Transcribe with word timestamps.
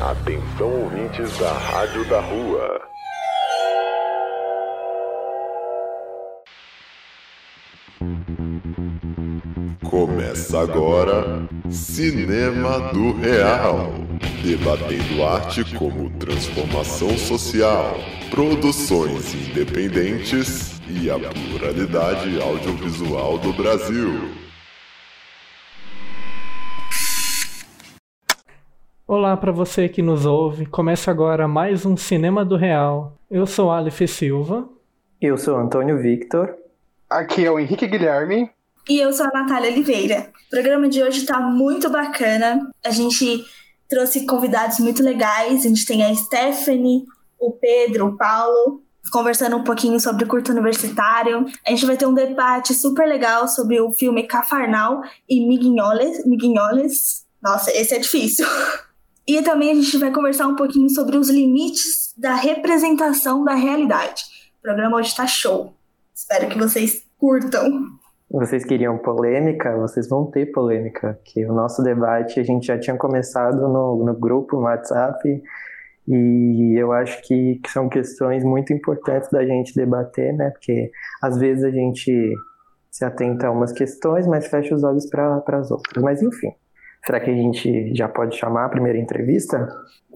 Atenção 0.00 0.84
ouvintes 0.84 1.36
da 1.36 1.52
Rádio 1.52 2.08
da 2.08 2.20
Rua. 2.22 2.80
Começa 9.84 10.58
agora 10.58 11.46
Cinema 11.68 12.90
do 12.94 13.12
Real. 13.12 13.92
Debatendo 14.42 15.22
arte 15.22 15.64
como 15.76 16.08
transformação 16.18 17.18
social, 17.18 17.94
produções 18.30 19.34
independentes 19.34 20.80
e 20.88 21.10
a 21.10 21.18
pluralidade 21.18 22.40
audiovisual 22.40 23.36
do 23.36 23.52
Brasil. 23.52 24.39
Olá 29.12 29.36
para 29.36 29.50
você 29.50 29.88
que 29.88 30.02
nos 30.02 30.24
ouve. 30.24 30.66
Começa 30.66 31.10
agora 31.10 31.48
mais 31.48 31.84
um 31.84 31.96
Cinema 31.96 32.44
do 32.44 32.54
Real. 32.54 33.18
Eu 33.28 33.44
sou 33.44 33.68
Aleph 33.68 34.02
Silva. 34.06 34.68
Eu 35.20 35.36
sou 35.36 35.56
Antônio 35.56 36.00
Victor. 36.00 36.54
Aqui 37.10 37.44
é 37.44 37.50
o 37.50 37.58
Henrique 37.58 37.88
Guilherme. 37.88 38.48
E 38.88 39.00
eu 39.00 39.12
sou 39.12 39.26
a 39.26 39.30
Natália 39.30 39.72
Oliveira. 39.72 40.30
O 40.46 40.50
programa 40.50 40.88
de 40.88 41.02
hoje 41.02 41.22
está 41.22 41.40
muito 41.40 41.90
bacana. 41.90 42.70
A 42.86 42.90
gente 42.90 43.44
trouxe 43.88 44.24
convidados 44.26 44.78
muito 44.78 45.02
legais. 45.02 45.66
A 45.66 45.68
gente 45.68 45.84
tem 45.84 46.04
a 46.04 46.14
Stephanie, 46.14 47.04
o 47.36 47.50
Pedro, 47.50 48.06
o 48.06 48.16
Paulo, 48.16 48.80
conversando 49.10 49.56
um 49.56 49.64
pouquinho 49.64 49.98
sobre 49.98 50.22
o 50.22 50.28
curto 50.28 50.52
universitário. 50.52 51.46
A 51.66 51.70
gente 51.70 51.84
vai 51.84 51.96
ter 51.96 52.06
um 52.06 52.14
debate 52.14 52.72
super 52.74 53.08
legal 53.08 53.48
sobre 53.48 53.80
o 53.80 53.90
filme 53.90 54.22
Cafarnal 54.28 55.02
e 55.28 55.44
Miguinholes. 55.44 56.24
Miguinholes. 56.24 57.26
Nossa, 57.42 57.72
esse 57.72 57.92
é 57.92 57.98
difícil. 57.98 58.46
E 59.30 59.40
também 59.42 59.70
a 59.70 59.74
gente 59.74 59.96
vai 59.96 60.10
conversar 60.10 60.48
um 60.48 60.56
pouquinho 60.56 60.90
sobre 60.90 61.16
os 61.16 61.30
limites 61.30 62.12
da 62.18 62.34
representação 62.34 63.44
da 63.44 63.54
realidade. 63.54 64.24
O 64.58 64.62
programa 64.62 64.96
hoje 64.96 65.10
está 65.10 65.24
show. 65.24 65.72
Espero 66.12 66.48
que 66.48 66.58
vocês 66.58 67.06
curtam. 67.16 67.62
Vocês 68.28 68.64
queriam 68.64 68.98
polêmica? 68.98 69.76
Vocês 69.76 70.08
vão 70.08 70.28
ter 70.28 70.46
polêmica, 70.46 71.16
que 71.24 71.46
o 71.46 71.52
nosso 71.52 71.80
debate 71.80 72.40
a 72.40 72.42
gente 72.42 72.66
já 72.66 72.76
tinha 72.76 72.96
começado 72.96 73.68
no, 73.68 74.04
no 74.04 74.14
grupo, 74.18 74.56
no 74.56 74.62
WhatsApp, 74.62 75.40
e 76.08 76.74
eu 76.76 76.90
acho 76.90 77.22
que, 77.22 77.60
que, 77.62 77.70
são 77.70 77.88
questões 77.88 78.42
muito 78.42 78.72
importantes 78.72 79.30
da 79.30 79.46
gente 79.46 79.76
debater, 79.76 80.34
né? 80.34 80.50
Porque 80.50 80.90
às 81.22 81.38
vezes 81.38 81.62
a 81.62 81.70
gente 81.70 82.34
se 82.90 83.04
atenta 83.04 83.46
a 83.46 83.52
umas 83.52 83.70
questões, 83.70 84.26
mas 84.26 84.48
fecha 84.48 84.74
os 84.74 84.82
olhos 84.82 85.08
para 85.08 85.40
as 85.56 85.70
outras. 85.70 86.02
Mas 86.02 86.20
enfim, 86.20 86.50
Será 87.04 87.18
que 87.18 87.30
a 87.30 87.34
gente 87.34 87.94
já 87.94 88.08
pode 88.08 88.36
chamar 88.36 88.66
a 88.66 88.68
primeira 88.68 88.98
entrevista? 88.98 89.68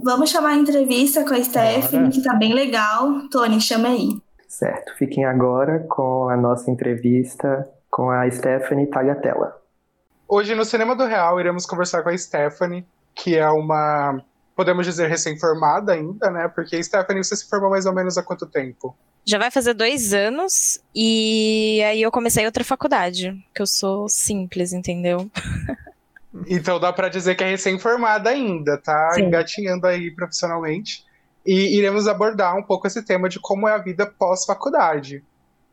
Vamos 0.03 0.31
chamar 0.31 0.51
a 0.51 0.57
entrevista 0.57 1.25
com 1.25 1.35
a 1.35 1.43
Stephanie, 1.43 2.11
que 2.11 2.23
tá 2.23 2.35
bem 2.35 2.53
legal. 2.53 3.29
Tony, 3.31 3.61
chama 3.61 3.89
aí. 3.89 4.11
Certo, 4.47 4.95
fiquem 4.97 5.25
agora 5.25 5.81
com 5.89 6.29
a 6.29 6.37
nossa 6.37 6.71
entrevista 6.71 7.69
com 7.91 8.11
a 8.11 8.31
Stephanie 8.31 8.87
Tagliatella. 8.87 9.57
Hoje 10.29 10.55
no 10.55 10.65
Cinema 10.65 10.95
do 10.95 11.07
Real 11.07 11.41
iremos 11.41 11.65
conversar 11.65 12.03
com 12.03 12.09
a 12.09 12.19
Stephanie, 12.19 12.85
que 13.15 13.37
é 13.37 13.49
uma, 13.49 14.23
podemos 14.55 14.85
dizer, 14.85 15.09
recém-formada 15.09 15.93
ainda, 15.93 16.31
né? 16.31 16.49
Porque 16.49 16.83
Stephanie, 16.83 17.25
você 17.25 17.37
se 17.37 17.49
formou 17.49 17.71
mais 17.71 17.87
ou 17.87 17.95
menos 17.95 18.19
há 18.19 18.23
quanto 18.23 18.47
tempo? 18.47 18.97
Já 19.25 19.39
vai 19.39 19.51
fazer 19.51 19.75
dois 19.75 20.13
anos 20.13 20.81
e 20.95 21.83
aí 21.87 22.03
eu 22.03 22.11
comecei 22.11 22.45
outra 22.45 22.63
faculdade, 22.63 23.35
que 23.55 23.63
eu 23.63 23.67
sou 23.67 24.09
simples, 24.09 24.73
entendeu? 24.73 25.31
Então 26.47 26.81
dá 26.81 26.93
para 26.93 27.09
dizer 27.09 27.35
que 27.35 27.45
é 27.45 27.51
recém-formada 27.51 28.31
ainda, 28.31 28.77
tá 28.77 29.13
Sim. 29.13 29.25
engatinhando 29.27 29.87
aí 29.87 30.11
profissionalmente. 30.11 31.05
E 31.47 31.77
iremos 31.77 32.09
abordar 32.09 32.57
um 32.57 32.63
pouco 32.63 32.87
esse 32.87 33.03
tema 33.03 33.29
de 33.29 33.39
como 33.39 33.69
é 33.69 33.73
a 33.73 33.79
vida 33.79 34.07
pós-faculdade. 34.07 35.23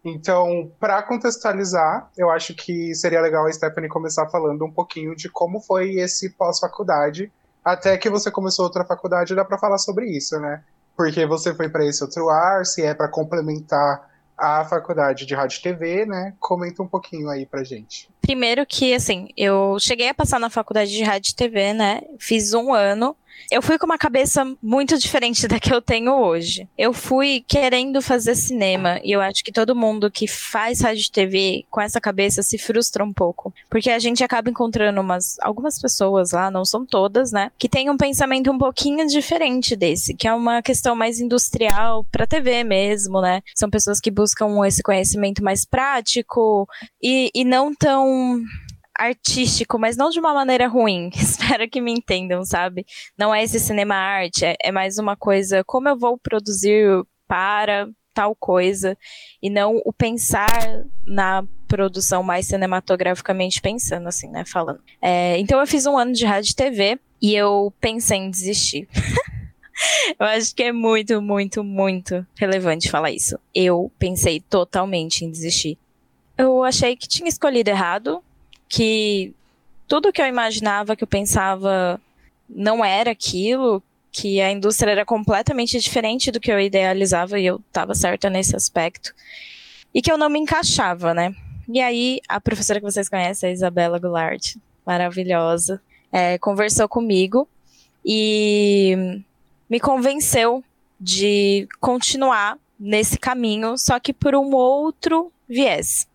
Então, 0.04 0.72
para 0.80 1.02
contextualizar, 1.04 2.10
eu 2.18 2.30
acho 2.30 2.56
que 2.56 2.94
seria 2.96 3.22
legal 3.22 3.46
a 3.46 3.54
Stephanie 3.54 3.90
começar 3.90 4.28
falando 4.28 4.66
um 4.66 4.72
pouquinho 4.72 5.16
de 5.16 5.30
como 5.30 5.62
foi 5.62 5.96
esse 5.96 6.32
pós-faculdade, 6.32 7.32
até 7.64 7.98
que 7.98 8.10
você 8.10 8.32
começou 8.32 8.66
outra 8.66 8.84
faculdade, 8.84 9.36
dá 9.36 9.46
para 9.46 9.60
falar 9.60 9.78
sobre 9.78 10.08
isso, 10.08 10.40
né? 10.40 10.64
Porque 10.98 11.26
você 11.26 11.54
foi 11.54 11.70
para 11.70 11.86
esse 11.86 12.04
outro 12.04 12.30
ar, 12.30 12.66
se 12.66 12.82
é 12.82 12.94
para 12.94 13.08
complementar 13.08 14.11
a 14.42 14.66
faculdade 14.66 15.28
de 15.28 15.36
rádio 15.36 15.60
e 15.60 15.62
TV, 15.62 16.06
né? 16.06 16.34
Comenta 16.40 16.82
um 16.82 16.88
pouquinho 16.88 17.30
aí 17.30 17.46
pra 17.46 17.64
gente. 17.64 18.10
Primeiro 18.20 18.66
que, 18.66 18.92
assim, 18.92 19.30
eu 19.38 19.78
cheguei 19.80 20.10
a 20.10 20.14
passar 20.16 20.40
na 20.40 20.50
faculdade 20.50 20.92
de 20.92 21.04
rádio 21.04 21.32
e 21.32 21.36
TV, 21.36 21.74
né? 21.74 22.02
Fiz 22.18 22.54
um 22.54 22.74
ano 22.74 23.16
eu 23.50 23.62
fui 23.62 23.78
com 23.78 23.86
uma 23.86 23.98
cabeça 23.98 24.46
muito 24.62 24.98
diferente 24.98 25.48
da 25.48 25.60
que 25.60 25.74
eu 25.74 25.82
tenho 25.82 26.14
hoje. 26.14 26.68
Eu 26.78 26.94
fui 26.94 27.44
querendo 27.48 28.02
fazer 28.02 28.36
cinema 28.36 29.00
e 29.04 29.12
eu 29.12 29.22
acho 29.22 29.44
que 29.44 29.52
todo 29.52 29.76
mundo 29.76 30.10
que 30.10 30.28
faz 30.28 30.82
rádio 30.82 31.12
TV 31.12 31.66
com 31.70 31.82
essa 31.82 32.00
cabeça 32.00 32.42
se 32.42 32.58
frustra 32.58 33.04
um 33.04 33.14
pouco, 33.14 33.54
porque 33.70 33.90
a 33.90 34.00
gente 34.00 34.24
acaba 34.24 34.50
encontrando 34.50 35.02
umas 35.02 35.38
algumas 35.42 35.80
pessoas 35.80 36.32
lá, 36.32 36.50
não 36.50 36.64
são 36.64 36.86
todas, 36.86 37.32
né, 37.32 37.52
que 37.58 37.70
têm 37.70 37.90
um 37.90 37.98
pensamento 37.98 38.52
um 38.52 38.58
pouquinho 38.58 39.06
diferente 39.08 39.76
desse, 39.76 40.14
que 40.14 40.28
é 40.28 40.34
uma 40.34 40.62
questão 40.62 40.96
mais 40.96 41.20
industrial 41.20 42.06
para 42.12 42.28
TV 42.28 42.64
mesmo, 42.64 43.22
né? 43.22 43.42
São 43.56 43.70
pessoas 43.70 44.00
que 44.00 44.12
buscam 44.12 44.66
esse 44.66 44.82
conhecimento 44.82 45.44
mais 45.44 45.66
prático 45.66 46.68
e, 47.02 47.32
e 47.34 47.44
não 47.44 47.74
tão 47.74 48.42
artístico, 48.98 49.80
mas 49.80 49.98
não 49.98 50.10
de 50.10 50.20
uma 50.20 50.34
maneira 50.34 50.68
ruim. 50.68 51.10
Espero 51.16 51.70
que 51.70 51.82
me 51.82 51.92
entendam, 51.92 52.44
sabe? 52.46 52.86
Não 53.18 53.34
é 53.34 53.44
esse 53.44 53.60
cinema 53.60 53.96
arte, 53.96 54.46
é, 54.46 54.56
é 54.64 54.72
mais 54.72 54.98
uma 54.98 55.16
coisa 55.16 55.64
como 55.64 55.90
eu 55.90 55.98
vou 55.98 56.18
produzir 56.18 57.04
para 57.28 57.88
tal 58.14 58.36
coisa 58.36 58.98
e 59.42 59.50
não 59.50 59.82
o 59.86 59.94
pensar 59.94 60.84
na 61.06 61.44
produção 61.68 62.22
mais 62.22 62.48
cinematograficamente 62.48 63.62
pensando, 63.62 64.08
assim, 64.08 64.30
né? 64.30 64.44
Falando. 64.46 64.82
É, 65.02 65.38
então 65.40 65.60
eu 65.60 65.68
fiz 65.68 65.86
um 65.86 65.98
ano 65.98 66.12
de 66.12 66.26
rádio 66.26 66.52
e 66.52 66.56
TV 66.56 67.00
e 67.22 67.36
eu 67.36 67.74
pensei 67.80 68.18
em 68.18 68.30
desistir. 68.30 68.88
eu 70.20 70.26
acho 70.26 70.54
que 70.54 70.64
é 70.64 70.72
muito, 70.72 71.22
muito, 71.22 71.64
muito 71.64 72.26
relevante 72.36 72.92
falar 72.92 73.12
isso. 73.12 73.40
Eu 73.56 73.92
pensei 73.98 74.42
totalmente 74.42 75.24
em 75.24 75.32
desistir. 75.32 75.78
Eu 76.38 76.64
achei 76.64 76.96
que 76.96 77.08
tinha 77.08 77.30
escolhido 77.30 77.70
errado, 77.70 78.24
que 78.72 79.34
tudo 79.86 80.14
que 80.14 80.22
eu 80.22 80.26
imaginava, 80.26 80.96
que 80.96 81.04
eu 81.04 81.08
pensava 81.08 82.00
não 82.50 82.84
era 82.84 83.12
aquilo, 83.12 83.84
que 84.10 84.40
a 84.40 84.50
indústria 84.50 84.92
era 84.92 85.06
completamente 85.06 85.78
diferente 85.78 86.32
do 86.32 86.40
que 86.40 86.50
eu 86.50 86.58
idealizava 86.58 87.38
e 87.38 87.46
eu 87.46 87.58
estava 87.68 87.94
certa 87.94 88.30
nesse 88.30 88.56
aspecto. 88.56 89.14
E 89.94 90.02
que 90.02 90.10
eu 90.10 90.18
não 90.18 90.30
me 90.30 90.40
encaixava, 90.40 91.14
né? 91.14 91.36
E 91.68 91.82
aí, 91.82 92.22
a 92.30 92.40
professora 92.40 92.80
que 92.80 92.86
vocês 92.86 93.10
conhecem, 93.10 93.50
a 93.50 93.52
Isabela 93.52 94.00
Goulart, 94.00 94.56
maravilhosa, 94.86 95.82
é, 96.10 96.38
conversou 96.38 96.88
comigo 96.88 97.48
e 98.06 99.22
me 99.70 99.82
convenceu 99.82 100.64
de 100.98 101.68
continuar 101.82 102.58
nesse 102.80 103.18
caminho, 103.20 103.78
só 103.78 104.00
que 104.00 104.14
por 104.14 104.34
um 104.34 104.56
outro 104.56 105.30
viés. 105.48 106.08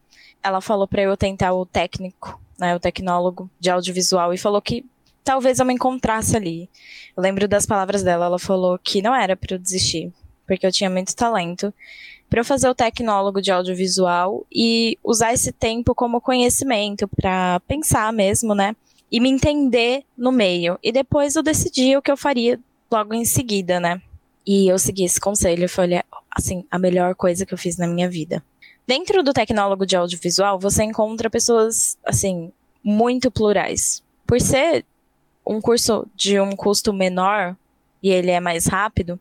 Ela 0.42 0.62
falou 0.62 0.88
para 0.88 1.02
eu 1.02 1.14
tentar 1.18 1.52
o 1.52 1.66
técnico 1.66 2.45
né, 2.58 2.74
o 2.74 2.80
tecnólogo 2.80 3.50
de 3.58 3.70
audiovisual, 3.70 4.32
e 4.32 4.38
falou 4.38 4.60
que 4.60 4.84
talvez 5.24 5.58
eu 5.58 5.66
me 5.66 5.74
encontrasse 5.74 6.36
ali. 6.36 6.70
Eu 7.16 7.22
lembro 7.22 7.48
das 7.48 7.66
palavras 7.66 8.02
dela, 8.02 8.26
ela 8.26 8.38
falou 8.38 8.78
que 8.78 9.02
não 9.02 9.14
era 9.14 9.36
para 9.36 9.54
eu 9.54 9.58
desistir, 9.58 10.12
porque 10.46 10.66
eu 10.66 10.72
tinha 10.72 10.88
muito 10.88 11.14
talento, 11.14 11.74
para 12.28 12.40
eu 12.40 12.44
fazer 12.44 12.68
o 12.68 12.74
tecnólogo 12.74 13.40
de 13.40 13.50
audiovisual 13.50 14.46
e 14.52 14.98
usar 15.02 15.32
esse 15.32 15.52
tempo 15.52 15.94
como 15.94 16.20
conhecimento 16.20 17.08
para 17.08 17.60
pensar 17.60 18.12
mesmo, 18.12 18.54
né? 18.54 18.74
E 19.10 19.20
me 19.20 19.30
entender 19.30 20.02
no 20.16 20.32
meio. 20.32 20.78
E 20.82 20.90
depois 20.90 21.36
eu 21.36 21.42
decidi 21.42 21.96
o 21.96 22.02
que 22.02 22.10
eu 22.10 22.16
faria 22.16 22.58
logo 22.90 23.14
em 23.14 23.24
seguida, 23.24 23.78
né? 23.78 24.00
E 24.46 24.68
eu 24.68 24.78
segui 24.78 25.04
esse 25.04 25.20
conselho, 25.20 25.68
foi 25.68 25.88
assim, 26.30 26.64
a 26.70 26.78
melhor 26.78 27.14
coisa 27.14 27.44
que 27.44 27.54
eu 27.54 27.58
fiz 27.58 27.76
na 27.76 27.86
minha 27.86 28.08
vida. 28.08 28.42
Dentro 28.86 29.24
do 29.24 29.32
tecnólogo 29.32 29.84
de 29.84 29.96
audiovisual, 29.96 30.60
você 30.60 30.84
encontra 30.84 31.28
pessoas, 31.28 31.98
assim, 32.04 32.52
muito 32.84 33.32
plurais. 33.32 34.00
Por 34.24 34.40
ser 34.40 34.84
um 35.44 35.60
curso 35.60 36.06
de 36.14 36.38
um 36.38 36.54
custo 36.54 36.92
menor 36.92 37.56
e 38.00 38.10
ele 38.10 38.30
é 38.30 38.38
mais 38.38 38.66
rápido, 38.66 39.18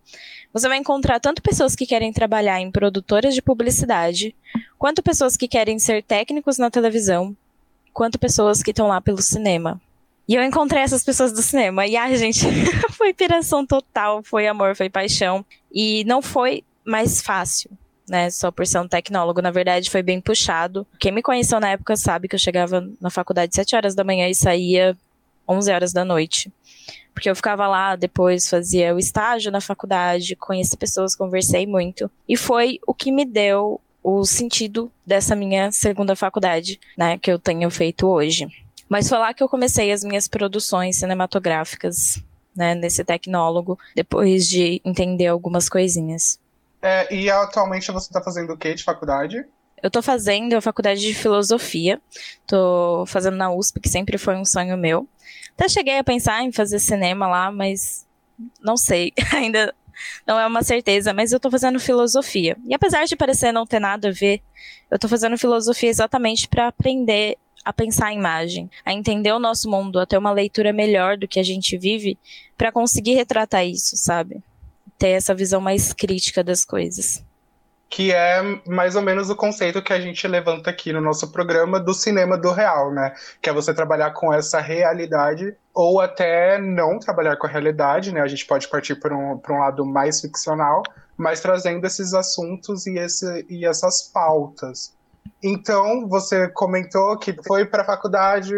você 0.53 0.67
vai 0.67 0.77
encontrar 0.77 1.19
tanto 1.19 1.41
pessoas 1.41 1.75
que 1.75 1.87
querem 1.87 2.13
trabalhar 2.13 2.61
em 2.61 2.69
produtoras 2.69 3.33
de 3.33 3.41
publicidade, 3.41 4.35
quanto 4.77 5.01
pessoas 5.01 5.35
que 5.35 5.47
querem 5.47 5.79
ser 5.79 6.03
técnicos 6.03 6.59
na 6.59 6.69
televisão, 6.69 7.35
quanto 7.91 8.19
pessoas 8.19 8.61
que 8.61 8.69
estão 8.69 8.87
lá 8.87 9.01
pelo 9.01 9.21
cinema. 9.21 9.81
E 10.27 10.35
eu 10.35 10.43
encontrei 10.43 10.83
essas 10.83 11.03
pessoas 11.03 11.31
do 11.31 11.41
cinema. 11.41 11.87
E, 11.87 11.95
ai, 11.97 12.15
gente, 12.17 12.45
foi 12.93 13.13
piração 13.15 13.65
total, 13.65 14.21
foi 14.23 14.47
amor, 14.47 14.75
foi 14.75 14.89
paixão. 14.91 15.43
E 15.73 16.03
não 16.05 16.21
foi 16.21 16.63
mais 16.83 17.21
fácil 17.21 17.71
né? 18.07 18.29
Só 18.29 18.51
por 18.51 18.65
ser 18.67 18.79
um 18.79 18.87
tecnólogo, 18.87 19.41
na 19.41 19.51
verdade, 19.51 19.89
foi 19.89 20.01
bem 20.03 20.21
puxado. 20.21 20.85
Quem 20.99 21.11
me 21.11 21.21
conheceu 21.21 21.59
na 21.59 21.69
época 21.69 21.95
sabe 21.97 22.27
que 22.27 22.35
eu 22.35 22.39
chegava 22.39 22.87
na 23.01 23.09
faculdade 23.09 23.55
7 23.55 23.75
horas 23.75 23.95
da 23.95 24.03
manhã 24.03 24.27
e 24.27 24.35
saía 24.35 24.95
11 25.47 25.71
horas 25.71 25.93
da 25.93 26.03
noite. 26.05 26.51
porque 27.15 27.29
eu 27.29 27.35
ficava 27.35 27.65
lá, 27.65 27.95
depois 27.95 28.49
fazia 28.49 28.93
o 28.93 28.99
estágio 28.99 29.49
na 29.49 29.61
faculdade, 29.61 30.35
conheci 30.35 30.75
pessoas, 30.75 31.15
conversei 31.15 31.65
muito. 31.65 32.11
E 32.27 32.35
foi 32.35 32.77
o 32.85 32.93
que 32.93 33.09
me 33.09 33.23
deu 33.23 33.79
o 34.03 34.25
sentido 34.25 34.91
dessa 35.05 35.33
minha 35.33 35.71
segunda 35.71 36.13
faculdade, 36.15 36.77
né, 36.97 37.17
que 37.17 37.31
eu 37.31 37.39
tenho 37.39 37.71
feito 37.71 38.05
hoje. 38.05 38.47
Mas 38.89 39.07
foi 39.07 39.17
lá 39.17 39.33
que 39.33 39.41
eu 39.41 39.49
comecei 39.49 39.91
as 39.93 40.03
minhas 40.03 40.27
produções 40.27 40.97
cinematográficas, 40.97 42.21
né, 42.55 42.75
nesse 42.75 43.03
tecnólogo, 43.03 43.79
depois 43.95 44.47
de 44.47 44.81
entender 44.83 45.27
algumas 45.27 45.69
coisinhas. 45.69 46.37
É, 46.81 47.13
e 47.13 47.29
atualmente 47.29 47.91
você 47.91 48.07
está 48.07 48.21
fazendo 48.21 48.53
o 48.53 48.57
que 48.57 48.73
de 48.73 48.83
faculdade? 48.83 49.45
Eu 49.81 49.91
tô 49.91 50.01
fazendo 50.01 50.53
a 50.55 50.61
faculdade 50.61 51.01
de 51.01 51.13
filosofia, 51.13 52.01
tô 52.47 53.05
fazendo 53.07 53.37
na 53.37 53.51
USP, 53.51 53.79
que 53.79 53.89
sempre 53.89 54.17
foi 54.17 54.35
um 54.35 54.45
sonho 54.45 54.77
meu. 54.77 55.07
Até 55.53 55.69
cheguei 55.69 55.97
a 55.97 56.03
pensar 56.03 56.43
em 56.43 56.51
fazer 56.51 56.79
cinema 56.79 57.27
lá, 57.27 57.51
mas 57.51 58.05
não 58.61 58.75
sei, 58.75 59.13
ainda 59.33 59.73
não 60.25 60.39
é 60.39 60.45
uma 60.45 60.63
certeza, 60.63 61.13
mas 61.13 61.31
eu 61.31 61.39
tô 61.39 61.49
fazendo 61.49 61.79
filosofia. 61.79 62.57
E 62.65 62.73
apesar 62.73 63.05
de 63.05 63.15
parecer 63.15 63.51
não 63.51 63.65
ter 63.65 63.79
nada 63.79 64.09
a 64.09 64.11
ver, 64.11 64.41
eu 64.89 64.99
tô 64.99 65.07
fazendo 65.07 65.37
filosofia 65.37 65.89
exatamente 65.89 66.47
para 66.47 66.67
aprender 66.67 67.37
a 67.63 67.73
pensar 67.73 68.07
a 68.07 68.13
imagem, 68.13 68.69
a 68.85 68.93
entender 68.93 69.31
o 69.31 69.39
nosso 69.39 69.69
mundo, 69.69 69.99
a 69.99 70.05
ter 70.05 70.17
uma 70.17 70.31
leitura 70.31 70.71
melhor 70.71 71.17
do 71.17 71.27
que 71.27 71.39
a 71.39 71.43
gente 71.43 71.77
vive, 71.77 72.17
para 72.55 72.71
conseguir 72.71 73.15
retratar 73.15 73.65
isso, 73.65 73.97
sabe? 73.97 74.43
Ter 74.97 75.09
essa 75.09 75.33
visão 75.33 75.61
mais 75.61 75.93
crítica 75.93 76.43
das 76.43 76.63
coisas 76.63 77.23
que 77.89 78.11
é 78.11 78.41
mais 78.67 78.95
ou 78.95 79.01
menos 79.01 79.29
o 79.29 79.35
conceito 79.35 79.81
que 79.81 79.93
a 79.93 80.01
gente 80.01 80.27
levanta 80.27 80.69
aqui 80.69 80.91
no 80.91 80.99
nosso 80.99 81.31
programa 81.31 81.79
do 81.79 81.93
cinema 81.93 82.37
do 82.37 82.51
real, 82.51 82.91
né? 82.91 83.13
Que 83.41 83.49
é 83.49 83.53
você 83.53 83.73
trabalhar 83.73 84.11
com 84.11 84.33
essa 84.33 84.59
realidade 84.59 85.55
ou 85.73 86.01
até 86.01 86.59
não 86.59 86.99
trabalhar 86.99 87.37
com 87.37 87.47
a 87.47 87.49
realidade, 87.49 88.11
né? 88.11 88.21
A 88.21 88.27
gente 88.27 88.45
pode 88.45 88.67
partir 88.67 88.95
para 88.95 89.15
um, 89.15 89.39
um 89.49 89.59
lado 89.59 89.85
mais 89.85 90.19
ficcional, 90.19 90.83
mas 91.15 91.39
trazendo 91.39 91.85
esses 91.85 92.13
assuntos 92.13 92.85
e, 92.85 92.97
esse, 92.97 93.45
e 93.49 93.65
essas 93.65 94.01
pautas. 94.01 94.93
Então, 95.41 96.07
você 96.07 96.49
comentou 96.49 97.17
que 97.17 97.33
foi 97.47 97.65
para 97.65 97.83
a 97.83 97.85
faculdade, 97.85 98.55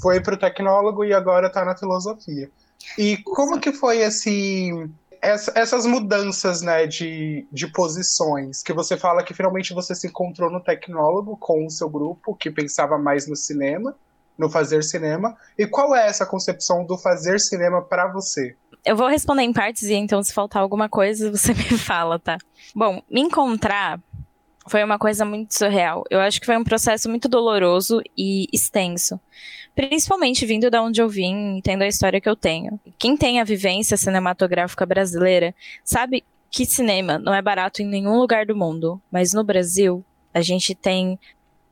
foi 0.00 0.20
para 0.20 0.34
o 0.34 0.38
tecnólogo 0.38 1.04
e 1.04 1.12
agora 1.12 1.46
está 1.46 1.64
na 1.64 1.76
filosofia. 1.76 2.50
E 2.98 3.16
como 3.18 3.60
que 3.60 3.72
foi 3.72 3.98
esse 3.98 4.88
essas 5.24 5.86
mudanças 5.86 6.60
né, 6.60 6.86
de, 6.86 7.46
de 7.50 7.66
posições, 7.66 8.62
que 8.62 8.72
você 8.72 8.96
fala 8.96 9.22
que 9.22 9.32
finalmente 9.32 9.72
você 9.72 9.94
se 9.94 10.06
encontrou 10.06 10.50
no 10.50 10.60
tecnólogo 10.60 11.36
com 11.36 11.66
o 11.66 11.70
seu 11.70 11.88
grupo, 11.88 12.36
que 12.36 12.50
pensava 12.50 12.98
mais 12.98 13.26
no 13.26 13.34
cinema, 13.34 13.96
no 14.36 14.50
fazer 14.50 14.84
cinema. 14.84 15.36
E 15.58 15.66
qual 15.66 15.94
é 15.94 16.06
essa 16.06 16.26
concepção 16.26 16.84
do 16.84 16.98
fazer 16.98 17.40
cinema 17.40 17.80
para 17.82 18.12
você? 18.12 18.54
Eu 18.84 18.96
vou 18.96 19.08
responder 19.08 19.42
em 19.42 19.52
partes 19.52 19.84
e 19.84 19.94
então, 19.94 20.22
se 20.22 20.32
faltar 20.32 20.60
alguma 20.60 20.88
coisa, 20.88 21.30
você 21.36 21.54
me 21.54 21.78
fala, 21.78 22.18
tá? 22.18 22.36
Bom, 22.74 23.02
me 23.10 23.20
encontrar 23.20 24.00
foi 24.66 24.82
uma 24.82 24.98
coisa 24.98 25.24
muito 25.24 25.56
surreal. 25.56 26.04
Eu 26.10 26.20
acho 26.20 26.40
que 26.40 26.46
foi 26.46 26.56
um 26.56 26.64
processo 26.64 27.08
muito 27.08 27.28
doloroso 27.28 28.00
e 28.16 28.46
extenso. 28.52 29.20
Principalmente 29.74 30.46
vindo 30.46 30.70
da 30.70 30.82
onde 30.82 31.02
eu 31.02 31.08
vim 31.08 31.60
tendo 31.62 31.82
a 31.82 31.88
história 31.88 32.20
que 32.20 32.28
eu 32.28 32.36
tenho. 32.36 32.78
Quem 32.98 33.16
tem 33.16 33.40
a 33.40 33.44
vivência 33.44 33.96
cinematográfica 33.96 34.86
brasileira 34.86 35.54
sabe 35.84 36.22
que 36.50 36.64
cinema 36.64 37.18
não 37.18 37.34
é 37.34 37.42
barato 37.42 37.82
em 37.82 37.86
nenhum 37.86 38.16
lugar 38.16 38.46
do 38.46 38.54
mundo, 38.54 39.02
mas 39.10 39.32
no 39.32 39.42
Brasil 39.42 40.04
a 40.32 40.40
gente 40.40 40.74
tem 40.74 41.18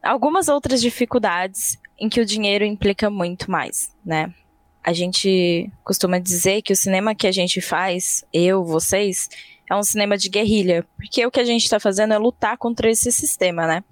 algumas 0.02 0.48
outras 0.48 0.80
dificuldades 0.80 1.78
em 1.98 2.08
que 2.08 2.20
o 2.20 2.26
dinheiro 2.26 2.64
implica 2.64 3.08
muito 3.08 3.48
mais, 3.48 3.94
né? 4.04 4.34
A 4.82 4.92
gente 4.92 5.70
costuma 5.84 6.18
dizer 6.18 6.62
que 6.62 6.72
o 6.72 6.76
cinema 6.76 7.14
que 7.14 7.28
a 7.28 7.32
gente 7.32 7.60
faz, 7.60 8.24
eu, 8.32 8.64
vocês, 8.64 9.28
é 9.70 9.76
um 9.76 9.82
cinema 9.84 10.18
de 10.18 10.28
guerrilha, 10.28 10.84
porque 10.96 11.24
o 11.24 11.30
que 11.30 11.38
a 11.38 11.44
gente 11.44 11.62
está 11.62 11.78
fazendo 11.78 12.12
é 12.12 12.18
lutar 12.18 12.58
contra 12.58 12.90
esse 12.90 13.12
sistema, 13.12 13.66
né? 13.68 13.84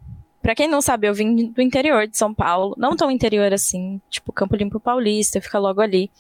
Pra 0.42 0.54
quem 0.54 0.68
não 0.68 0.80
sabe, 0.80 1.06
eu 1.06 1.14
vim 1.14 1.50
do 1.50 1.60
interior 1.60 2.06
de 2.06 2.16
São 2.16 2.32
Paulo, 2.32 2.74
não 2.78 2.96
tão 2.96 3.10
interior 3.10 3.52
assim, 3.52 4.00
tipo 4.08 4.32
Campo 4.32 4.56
Limpo 4.56 4.80
Paulista, 4.80 5.40
fica 5.40 5.58
logo 5.58 5.80
ali. 5.80 6.10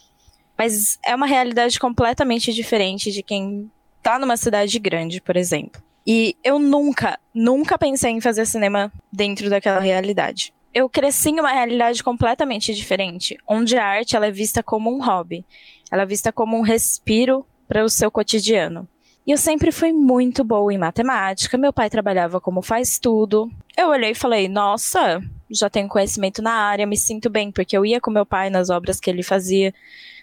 Mas 0.58 0.98
é 1.04 1.14
uma 1.14 1.26
realidade 1.26 1.80
completamente 1.80 2.52
diferente 2.52 3.10
de 3.10 3.22
quem 3.22 3.70
tá 4.02 4.18
numa 4.18 4.36
cidade 4.36 4.78
grande, 4.78 5.20
por 5.20 5.36
exemplo. 5.36 5.82
E 6.06 6.36
eu 6.44 6.58
nunca, 6.58 7.18
nunca 7.34 7.78
pensei 7.78 8.10
em 8.10 8.20
fazer 8.20 8.46
cinema 8.46 8.92
dentro 9.12 9.48
daquela 9.48 9.80
realidade. 9.80 10.52
Eu 10.72 10.88
cresci 10.88 11.30
em 11.30 11.40
uma 11.40 11.52
realidade 11.52 12.02
completamente 12.02 12.74
diferente, 12.74 13.38
onde 13.46 13.76
a 13.76 13.84
arte 13.84 14.16
ela 14.16 14.26
é 14.26 14.30
vista 14.30 14.62
como 14.62 14.94
um 14.94 15.02
hobby, 15.02 15.44
ela 15.90 16.02
é 16.02 16.06
vista 16.06 16.32
como 16.32 16.56
um 16.56 16.62
respiro 16.62 17.44
para 17.66 17.84
o 17.84 17.88
seu 17.88 18.10
cotidiano. 18.10 18.88
E 19.26 19.32
eu 19.32 19.36
sempre 19.36 19.70
fui 19.70 19.92
muito 19.92 20.42
boa 20.42 20.72
em 20.72 20.78
matemática. 20.78 21.58
Meu 21.58 21.72
pai 21.72 21.90
trabalhava 21.90 22.40
como 22.40 22.62
faz 22.62 22.98
tudo. 22.98 23.50
Eu 23.76 23.88
olhei 23.88 24.10
e 24.10 24.14
falei: 24.14 24.48
Nossa, 24.48 25.20
já 25.50 25.68
tenho 25.68 25.88
conhecimento 25.88 26.40
na 26.42 26.52
área, 26.52 26.86
me 26.86 26.96
sinto 26.96 27.28
bem, 27.28 27.52
porque 27.52 27.76
eu 27.76 27.84
ia 27.84 28.00
com 28.00 28.10
meu 28.10 28.24
pai 28.24 28.50
nas 28.50 28.70
obras 28.70 28.98
que 28.98 29.10
ele 29.10 29.22
fazia 29.22 29.74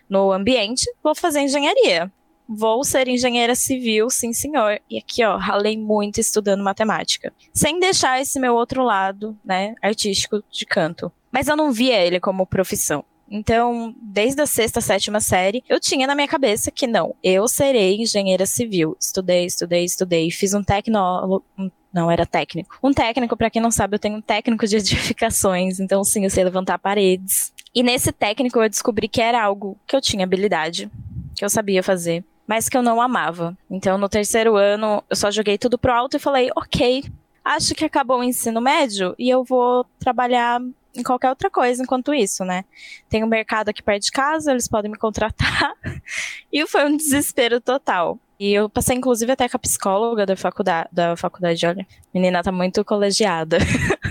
no 0.10 0.32
ambiente. 0.32 0.86
Vou 1.04 1.16
fazer 1.16 1.42
engenharia. 1.42 2.12
Vou 2.50 2.82
ser 2.86 3.10
engenheira 3.10 3.56
civil, 3.56 4.10
sim 4.10 4.32
senhor. 4.32 4.80
E 4.90 4.98
aqui, 4.98 5.24
ó, 5.24 5.36
ralei 5.36 5.78
muito 5.78 6.22
estudando 6.22 6.64
matemática. 6.64 7.34
Sem 7.54 7.78
deixar 7.78 8.22
esse 8.22 8.40
meu 8.40 8.56
outro 8.56 8.84
lado, 8.84 9.38
né, 9.44 9.76
artístico 9.82 10.42
de 10.50 10.66
canto. 10.66 11.12
Mas 11.30 11.50
eu 11.50 11.58
não 11.58 11.74
via 11.74 12.00
ele 12.00 12.22
como 12.22 12.48
profissão. 12.48 13.04
Então, 13.30 13.94
desde 14.02 14.42
a 14.42 14.46
sexta, 14.46 14.80
sétima 14.80 15.20
série, 15.20 15.64
eu 15.68 15.80
tinha 15.80 16.08
na 16.08 16.16
minha 16.16 16.28
cabeça 16.28 16.72
que 16.72 16.88
não, 16.88 17.16
eu 17.24 17.48
serei 17.48 17.98
engenheira 17.98 18.46
civil. 18.46 18.96
Estudei, 19.00 19.46
estudei, 19.46 19.84
estudei, 19.84 20.32
fiz 20.32 20.54
um 20.54 20.64
tecnólogo, 20.64 21.44
não 21.94 22.10
era 22.10 22.26
técnico. 22.26 22.78
Um 22.82 22.94
técnico, 22.94 23.36
para 23.36 23.50
quem 23.50 23.62
não 23.62 23.72
sabe, 23.72 23.96
eu 23.96 24.00
tenho 24.00 24.18
um 24.18 24.22
técnico 24.22 24.66
de 24.66 24.78
edificações, 24.78 25.80
então 25.80 26.04
sim, 26.04 26.24
eu 26.24 26.30
sei 26.30 26.44
levantar 26.44 26.80
paredes. 26.80 27.54
E 27.74 27.84
nesse 27.84 28.12
técnico 28.12 28.62
eu 28.62 28.70
descobri 28.70 29.08
que 29.08 29.22
era 29.22 29.44
algo 29.44 29.78
que 29.86 29.96
eu 29.96 30.02
tinha 30.02 30.24
habilidade, 30.24 30.90
que 31.36 31.44
eu 31.44 31.50
sabia 31.50 31.84
fazer, 31.84 32.24
mas 32.48 32.70
que 32.70 32.78
eu 32.78 32.82
não 32.82 33.02
amava. 33.02 33.58
Então, 33.70 33.98
no 33.98 34.08
terceiro 34.08 34.56
ano, 34.56 35.04
eu 35.10 35.16
só 35.16 35.30
joguei 35.30 35.58
tudo 35.58 35.78
pro 35.78 35.94
alto 35.94 36.16
e 36.16 36.20
falei, 36.20 36.50
ok, 36.56 37.04
acho 37.44 37.76
que 37.76 37.86
acabou 37.86 38.20
o 38.20 38.24
ensino 38.24 38.62
médio 38.62 39.14
e 39.18 39.30
eu 39.30 39.44
vou 39.44 39.86
trabalhar 40.00 40.62
em 41.00 41.04
qualquer 41.04 41.30
outra 41.30 41.50
coisa 41.50 41.82
enquanto 41.82 42.14
isso, 42.14 42.44
né? 42.44 42.66
Tem 43.10 43.24
um 43.24 43.28
mercado 43.28 43.70
aqui 43.70 43.82
perto 43.82 44.04
de 44.04 44.12
casa, 44.12 44.52
eles 44.52 44.68
podem 44.68 44.92
me 44.92 44.98
contratar. 44.98 45.74
e 46.52 46.66
foi 46.68 46.86
um 46.86 46.98
desespero 46.98 47.62
total. 47.62 48.20
E 48.40 48.54
eu 48.54 48.70
passei, 48.70 48.96
inclusive, 48.96 49.32
até 49.32 49.50
com 49.50 49.58
a 49.58 49.60
psicóloga 49.60 50.26
da 50.26 50.36
faculdade, 50.36 50.90
da 50.92 51.16
faculdade, 51.16 51.66
olha, 51.66 51.88
menina 52.14 52.44
tá 52.44 52.52
muito 52.52 52.86
colegiada, 52.86 53.58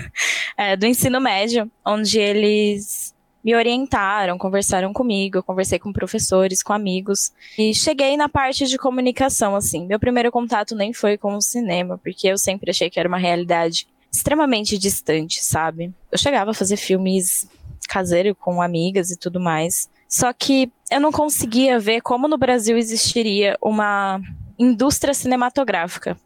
é, 0.57 0.75
do 0.75 0.85
ensino 0.85 1.21
médio, 1.21 1.71
onde 1.85 2.19
eles 2.19 3.15
me 3.43 3.55
orientaram, 3.55 4.37
conversaram 4.37 4.91
comigo, 4.91 5.37
eu 5.37 5.43
conversei 5.43 5.79
com 5.79 5.93
professores, 5.93 6.61
com 6.61 6.73
amigos, 6.73 7.31
e 7.57 7.73
cheguei 7.73 8.17
na 8.17 8.27
parte 8.27 8.67
de 8.67 8.77
comunicação, 8.77 9.55
assim. 9.55 9.85
Meu 9.85 9.97
primeiro 9.97 10.29
contato 10.29 10.75
nem 10.75 10.91
foi 10.91 11.17
com 11.17 11.33
o 11.33 11.41
cinema, 11.41 11.97
porque 11.97 12.27
eu 12.27 12.37
sempre 12.37 12.71
achei 12.71 12.89
que 12.89 12.99
era 12.99 13.07
uma 13.07 13.17
realidade 13.17 13.87
extremamente 14.17 14.77
distante, 14.79 15.43
sabe? 15.43 15.93
Eu 16.11 16.17
chegava 16.17 16.51
a 16.51 16.53
fazer 16.53 16.75
filmes 16.75 17.47
caseiro 17.87 18.33
com 18.35 18.61
amigas 18.61 19.11
e 19.11 19.17
tudo 19.17 19.39
mais. 19.39 19.89
Só 20.09 20.33
que 20.33 20.71
eu 20.89 20.99
não 20.99 21.11
conseguia 21.11 21.79
ver 21.79 22.01
como 22.01 22.27
no 22.27 22.37
Brasil 22.37 22.77
existiria 22.77 23.55
uma 23.61 24.19
indústria 24.57 25.13
cinematográfica. 25.13 26.17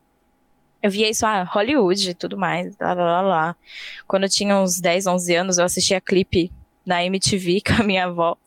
Eu 0.81 0.89
via 0.89 1.09
isso, 1.09 1.25
ah, 1.25 1.43
Hollywood 1.43 2.11
e 2.11 2.13
tudo 2.13 2.37
mais, 2.37 2.75
lá, 2.79 2.93
lá, 2.93 3.21
lá. 3.21 3.55
Quando 4.07 4.23
eu 4.23 4.29
tinha 4.29 4.57
uns 4.57 4.79
10, 4.79 5.07
11 5.07 5.35
anos, 5.35 5.57
eu 5.57 5.65
assistia 5.65 5.99
clipe 5.99 6.51
na 6.85 7.03
MTV 7.03 7.61
com 7.67 7.81
a 7.81 7.85
minha 7.85 8.05
avó. 8.05 8.37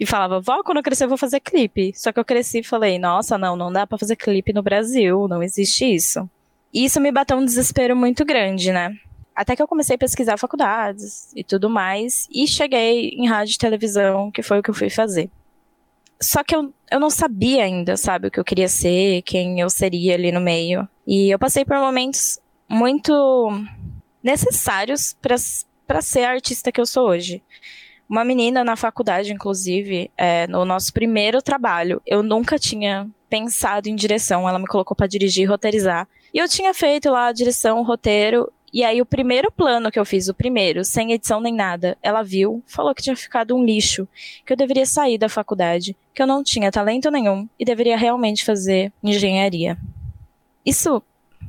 E 0.00 0.06
falava, 0.06 0.40
vó, 0.40 0.62
quando 0.62 0.78
eu 0.78 0.82
crescer 0.82 1.04
eu 1.04 1.08
vou 1.08 1.18
fazer 1.18 1.40
clipe. 1.40 1.92
Só 1.94 2.12
que 2.12 2.18
eu 2.18 2.24
cresci 2.24 2.60
e 2.60 2.64
falei, 2.64 2.98
nossa, 2.98 3.36
não, 3.36 3.56
não 3.56 3.70
dá 3.70 3.86
para 3.86 3.98
fazer 3.98 4.16
clipe 4.16 4.52
no 4.52 4.62
Brasil, 4.62 5.28
não 5.28 5.42
existe 5.42 5.84
isso. 5.84 6.28
E 6.76 6.84
isso 6.84 7.00
me 7.00 7.10
bateu 7.10 7.38
um 7.38 7.44
desespero 7.46 7.96
muito 7.96 8.22
grande, 8.22 8.70
né? 8.70 8.94
Até 9.34 9.56
que 9.56 9.62
eu 9.62 9.66
comecei 9.66 9.96
a 9.96 9.98
pesquisar 9.98 10.36
faculdades 10.36 11.32
e 11.34 11.42
tudo 11.42 11.70
mais, 11.70 12.28
e 12.30 12.46
cheguei 12.46 13.12
em 13.14 13.26
rádio 13.26 13.54
e 13.54 13.58
televisão, 13.58 14.30
que 14.30 14.42
foi 14.42 14.58
o 14.58 14.62
que 14.62 14.68
eu 14.68 14.74
fui 14.74 14.90
fazer. 14.90 15.30
Só 16.20 16.44
que 16.44 16.54
eu, 16.54 16.74
eu 16.90 17.00
não 17.00 17.08
sabia 17.08 17.64
ainda, 17.64 17.96
sabe, 17.96 18.28
o 18.28 18.30
que 18.30 18.38
eu 18.38 18.44
queria 18.44 18.68
ser, 18.68 19.22
quem 19.22 19.58
eu 19.58 19.70
seria 19.70 20.16
ali 20.16 20.30
no 20.30 20.38
meio. 20.38 20.86
E 21.06 21.30
eu 21.30 21.38
passei 21.38 21.64
por 21.64 21.78
momentos 21.78 22.38
muito 22.68 23.50
necessários 24.22 25.16
para 25.22 26.02
ser 26.02 26.24
a 26.24 26.30
artista 26.30 26.70
que 26.70 26.80
eu 26.80 26.84
sou 26.84 27.08
hoje. 27.08 27.42
Uma 28.06 28.22
menina 28.22 28.62
na 28.62 28.76
faculdade, 28.76 29.32
inclusive, 29.32 30.10
é, 30.14 30.46
no 30.46 30.62
nosso 30.66 30.92
primeiro 30.92 31.40
trabalho, 31.40 32.02
eu 32.06 32.22
nunca 32.22 32.58
tinha 32.58 33.08
pensado 33.30 33.88
em 33.88 33.96
direção. 33.96 34.46
Ela 34.46 34.58
me 34.58 34.66
colocou 34.66 34.94
para 34.94 35.06
dirigir 35.06 35.44
e 35.44 35.46
roteirizar. 35.46 36.06
E 36.36 36.38
eu 36.38 36.46
tinha 36.46 36.74
feito 36.74 37.08
lá 37.08 37.28
a 37.28 37.32
direção, 37.32 37.80
o 37.80 37.82
roteiro, 37.82 38.52
E 38.72 38.84
aí, 38.84 39.00
o 39.00 39.06
primeiro 39.06 39.50
plano 39.50 39.90
que 39.90 39.98
eu 39.98 40.04
fiz, 40.04 40.28
o 40.28 40.34
primeiro, 40.34 40.84
sem 40.84 41.12
edição 41.12 41.40
nem 41.40 41.54
nada, 41.54 41.96
ela 42.02 42.22
viu, 42.22 42.62
falou 42.66 42.94
que 42.94 43.02
tinha 43.02 43.16
ficado 43.16 43.56
um 43.56 43.64
lixo, 43.64 44.06
que 44.44 44.52
eu 44.52 44.56
deveria 44.56 44.84
sair 44.84 45.16
da 45.16 45.30
faculdade, 45.30 45.96
que 46.14 46.20
eu 46.20 46.26
não 46.26 46.44
tinha 46.44 46.70
talento 46.70 47.10
nenhum 47.10 47.48
e 47.58 47.64
deveria 47.64 47.96
realmente 47.96 48.44
fazer 48.44 48.92
engenharia. 49.02 49.78
Isso 50.62 51.02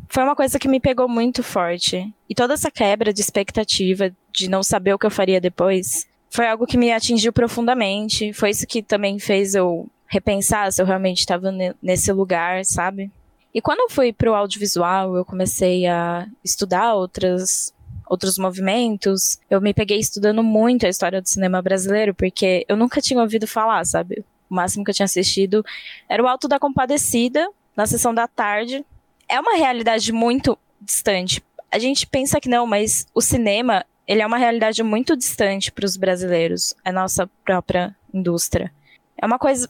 foi 0.07 0.23
uma 0.23 0.37
coisa 0.37 0.57
que 0.57 0.69
me 0.69 0.79
pegou 0.79 1.09
muito 1.09 1.43
forte. 1.43 2.09
E 2.29 2.33
toda 2.33 2.53
essa 2.53 2.71
quebra 2.71 3.11
de 3.11 3.19
expectativa, 3.19 4.09
de 4.31 4.49
não 4.49 4.63
saber 4.63 4.93
o 4.93 4.97
que 4.97 5.05
eu 5.05 5.11
faria 5.11 5.41
depois, 5.41 6.07
foi 6.29 6.47
algo 6.47 6.65
que 6.65 6.77
me 6.77 6.93
atingiu 6.93 7.33
profundamente. 7.33 8.31
Foi 8.31 8.51
isso 8.51 8.65
que 8.65 8.81
também 8.81 9.19
fez 9.19 9.53
eu 9.53 9.89
repensar 10.05 10.71
se 10.71 10.81
eu 10.81 10.85
realmente 10.85 11.19
estava 11.19 11.51
nesse 11.81 12.09
lugar, 12.13 12.63
sabe? 12.63 13.11
E 13.57 13.61
quando 13.61 13.79
eu 13.79 13.89
fui 13.89 14.13
para 14.13 14.31
o 14.31 14.35
audiovisual, 14.35 15.15
eu 15.15 15.25
comecei 15.25 15.87
a 15.87 16.27
estudar 16.43 16.93
outras, 16.93 17.73
outros 18.07 18.37
movimentos. 18.37 19.39
Eu 19.49 19.59
me 19.59 19.73
peguei 19.73 19.97
estudando 19.97 20.43
muito 20.43 20.85
a 20.85 20.89
história 20.89 21.19
do 21.19 21.27
cinema 21.27 21.59
brasileiro, 21.59 22.13
porque 22.13 22.63
eu 22.69 22.77
nunca 22.77 23.01
tinha 23.01 23.19
ouvido 23.19 23.47
falar, 23.47 23.83
sabe? 23.83 24.23
O 24.47 24.53
máximo 24.53 24.85
que 24.85 24.91
eu 24.91 24.93
tinha 24.93 25.05
assistido 25.05 25.65
era 26.07 26.21
o 26.21 26.27
Alto 26.27 26.47
da 26.47 26.59
Compadecida, 26.59 27.49
na 27.75 27.87
sessão 27.87 28.13
da 28.13 28.27
tarde. 28.27 28.85
É 29.27 29.39
uma 29.39 29.55
realidade 29.55 30.11
muito 30.11 30.55
distante. 30.79 31.43
A 31.71 31.79
gente 31.79 32.05
pensa 32.05 32.39
que 32.39 32.47
não, 32.47 32.67
mas 32.67 33.07
o 33.11 33.21
cinema, 33.21 33.83
ele 34.07 34.21
é 34.21 34.27
uma 34.27 34.37
realidade 34.37 34.83
muito 34.83 35.17
distante 35.17 35.71
para 35.71 35.83
os 35.87 35.97
brasileiros, 35.97 36.75
a 36.85 36.91
nossa 36.91 37.27
própria 37.43 37.95
indústria. 38.13 38.71
É 39.19 39.25
uma 39.25 39.39
coisa 39.39 39.67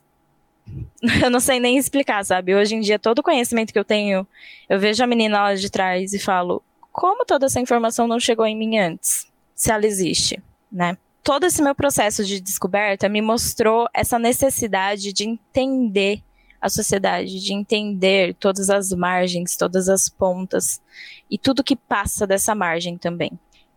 eu 1.23 1.29
não 1.29 1.39
sei 1.39 1.59
nem 1.59 1.77
explicar, 1.77 2.23
sabe? 2.25 2.55
Hoje 2.55 2.75
em 2.75 2.79
dia, 2.79 2.97
todo 2.97 3.19
o 3.19 3.23
conhecimento 3.23 3.71
que 3.71 3.79
eu 3.79 3.85
tenho, 3.85 4.27
eu 4.67 4.79
vejo 4.79 5.03
a 5.03 5.07
menina 5.07 5.41
lá 5.41 5.55
de 5.55 5.69
trás 5.69 6.13
e 6.13 6.19
falo, 6.19 6.63
como 6.91 7.25
toda 7.25 7.45
essa 7.45 7.59
informação 7.59 8.07
não 8.07 8.19
chegou 8.19 8.45
em 8.45 8.57
mim 8.57 8.77
antes? 8.77 9.27
Se 9.53 9.71
ela 9.71 9.85
existe, 9.85 10.41
né? 10.71 10.97
Todo 11.23 11.45
esse 11.45 11.61
meu 11.61 11.75
processo 11.75 12.23
de 12.23 12.39
descoberta 12.39 13.09
me 13.09 13.21
mostrou 13.21 13.87
essa 13.93 14.17
necessidade 14.17 15.11
de 15.11 15.25
entender 15.25 16.21
a 16.59 16.69
sociedade, 16.69 17.39
de 17.39 17.53
entender 17.53 18.33
todas 18.35 18.69
as 18.69 18.91
margens, 18.91 19.55
todas 19.55 19.89
as 19.89 20.09
pontas 20.09 20.81
e 21.29 21.37
tudo 21.37 21.63
que 21.63 21.75
passa 21.75 22.25
dessa 22.25 22.55
margem 22.55 22.97
também. 22.97 23.31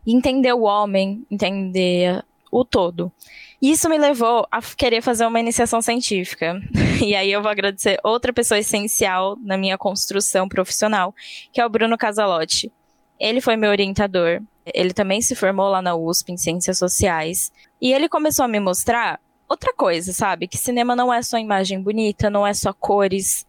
entender 0.07 0.53
o 0.55 0.63
homem, 0.63 1.27
entender 1.31 2.25
o 2.51 2.65
todo. 2.65 3.13
Isso 3.61 3.89
me 3.89 3.99
levou 3.99 4.47
a 4.51 4.61
querer 4.63 5.03
fazer 5.03 5.27
uma 5.27 5.41
iniciação 5.41 5.81
científica. 5.81 6.61
E 7.01 7.15
aí 7.15 7.33
eu 7.33 7.41
vou 7.41 7.51
agradecer 7.51 7.99
outra 8.05 8.31
pessoa 8.31 8.59
essencial 8.59 9.35
na 9.43 9.57
minha 9.57 9.79
construção 9.79 10.47
profissional, 10.47 11.15
que 11.51 11.59
é 11.59 11.65
o 11.65 11.69
Bruno 11.71 11.97
Casalotti. 11.97 12.71
Ele 13.19 13.41
foi 13.41 13.57
meu 13.57 13.71
orientador. 13.71 14.43
Ele 14.67 14.93
também 14.93 15.23
se 15.23 15.35
formou 15.35 15.71
lá 15.71 15.81
na 15.81 15.95
USP 15.95 16.33
em 16.33 16.37
Ciências 16.37 16.77
Sociais. 16.77 17.51
E 17.81 17.91
ele 17.91 18.07
começou 18.07 18.45
a 18.45 18.49
me 18.49 18.61
mostrar 18.61 19.19
outra 19.49 19.73
coisa, 19.73 20.13
sabe? 20.13 20.47
Que 20.47 20.59
cinema 20.59 20.95
não 20.95 21.13
é 21.13 21.23
só 21.23 21.39
imagem 21.39 21.81
bonita, 21.83 22.29
não 22.29 22.47
é 22.47 22.53
só 22.53 22.73
cores. 22.73 23.47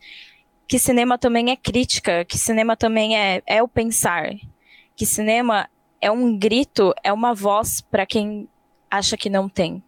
Que 0.65 0.79
cinema 0.79 1.17
também 1.17 1.51
é 1.51 1.55
crítica, 1.57 2.23
que 2.23 2.37
cinema 2.37 2.77
também 2.77 3.17
é, 3.17 3.43
é 3.45 3.61
o 3.61 3.67
pensar. 3.67 4.29
Que 4.95 5.05
cinema 5.05 5.69
é 6.01 6.09
um 6.09 6.37
grito, 6.37 6.93
é 7.03 7.13
uma 7.13 7.33
voz 7.33 7.81
para 7.81 8.05
quem 8.05 8.47
acha 8.91 9.15
que 9.15 9.29
não 9.29 9.47
tem. 9.47 9.81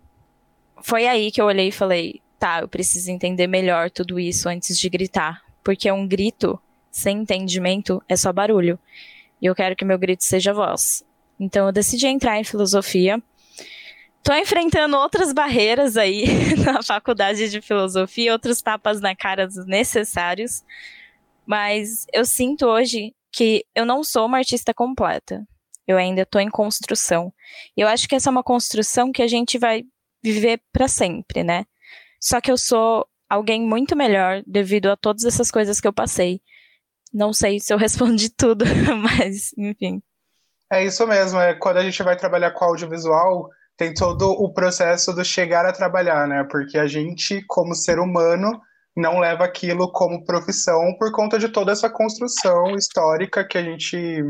Foi 0.81 1.05
aí 1.05 1.29
que 1.31 1.41
eu 1.41 1.45
olhei 1.45 1.67
e 1.67 1.71
falei: 1.71 2.21
tá, 2.39 2.61
eu 2.61 2.67
preciso 2.67 3.11
entender 3.11 3.47
melhor 3.47 3.91
tudo 3.91 4.19
isso 4.19 4.49
antes 4.49 4.79
de 4.79 4.89
gritar. 4.89 5.43
Porque 5.63 5.91
um 5.91 6.07
grito 6.07 6.59
sem 6.91 7.19
entendimento 7.19 8.01
é 8.07 8.15
só 8.15 8.31
barulho. 8.33 8.79
E 9.41 9.45
eu 9.45 9.55
quero 9.55 9.75
que 9.75 9.85
meu 9.85 9.97
grito 9.97 10.23
seja 10.23 10.53
voz. 10.53 11.03
Então 11.39 11.67
eu 11.67 11.71
decidi 11.71 12.07
entrar 12.07 12.39
em 12.39 12.43
filosofia. 12.43 13.21
Tô 14.23 14.33
enfrentando 14.33 14.95
outras 14.95 15.33
barreiras 15.33 15.97
aí 15.97 16.25
na 16.65 16.81
faculdade 16.81 17.49
de 17.49 17.61
filosofia, 17.61 18.31
outros 18.31 18.61
tapas 18.61 19.01
na 19.01 19.15
cara 19.15 19.47
necessários. 19.65 20.63
Mas 21.45 22.05
eu 22.13 22.25
sinto 22.25 22.65
hoje 22.65 23.13
que 23.31 23.65
eu 23.75 23.85
não 23.85 24.03
sou 24.03 24.25
uma 24.25 24.37
artista 24.37 24.73
completa. 24.73 25.45
Eu 25.87 25.97
ainda 25.97 26.21
estou 26.21 26.39
em 26.39 26.49
construção. 26.49 27.33
Eu 27.75 27.87
acho 27.87 28.07
que 28.07 28.15
essa 28.15 28.29
é 28.29 28.31
uma 28.31 28.43
construção 28.43 29.11
que 29.11 29.21
a 29.21 29.27
gente 29.27 29.57
vai 29.57 29.83
viver 30.23 30.61
para 30.71 30.87
sempre, 30.87 31.43
né? 31.43 31.65
Só 32.19 32.39
que 32.39 32.51
eu 32.51 32.57
sou 32.57 33.05
alguém 33.29 33.61
muito 33.61 33.95
melhor 33.95 34.41
devido 34.47 34.87
a 34.87 34.95
todas 34.95 35.25
essas 35.25 35.51
coisas 35.51 35.81
que 35.81 35.87
eu 35.87 35.93
passei. 35.93 36.41
Não 37.13 37.33
sei 37.33 37.59
se 37.59 37.73
eu 37.73 37.77
respondi 37.79 38.29
tudo, 38.29 38.65
mas 39.01 39.51
enfim. 39.57 40.01
É 40.71 40.83
isso 40.83 41.05
mesmo, 41.05 41.39
é 41.39 41.53
quando 41.53 41.77
a 41.77 41.83
gente 41.83 42.01
vai 42.01 42.15
trabalhar 42.15 42.51
com 42.51 42.65
audiovisual, 42.65 43.49
tem 43.77 43.93
todo 43.93 44.31
o 44.31 44.51
processo 44.53 45.13
do 45.13 45.23
chegar 45.23 45.65
a 45.65 45.73
trabalhar, 45.73 46.27
né? 46.27 46.47
Porque 46.49 46.77
a 46.77 46.87
gente, 46.87 47.43
como 47.47 47.75
ser 47.75 47.99
humano, 47.99 48.59
não 48.95 49.19
leva 49.19 49.43
aquilo 49.43 49.91
como 49.91 50.23
profissão 50.23 50.95
por 50.97 51.11
conta 51.11 51.37
de 51.37 51.49
toda 51.49 51.71
essa 51.71 51.89
construção 51.89 52.75
histórica 52.75 53.45
que 53.45 53.57
a 53.57 53.63
gente 53.63 54.23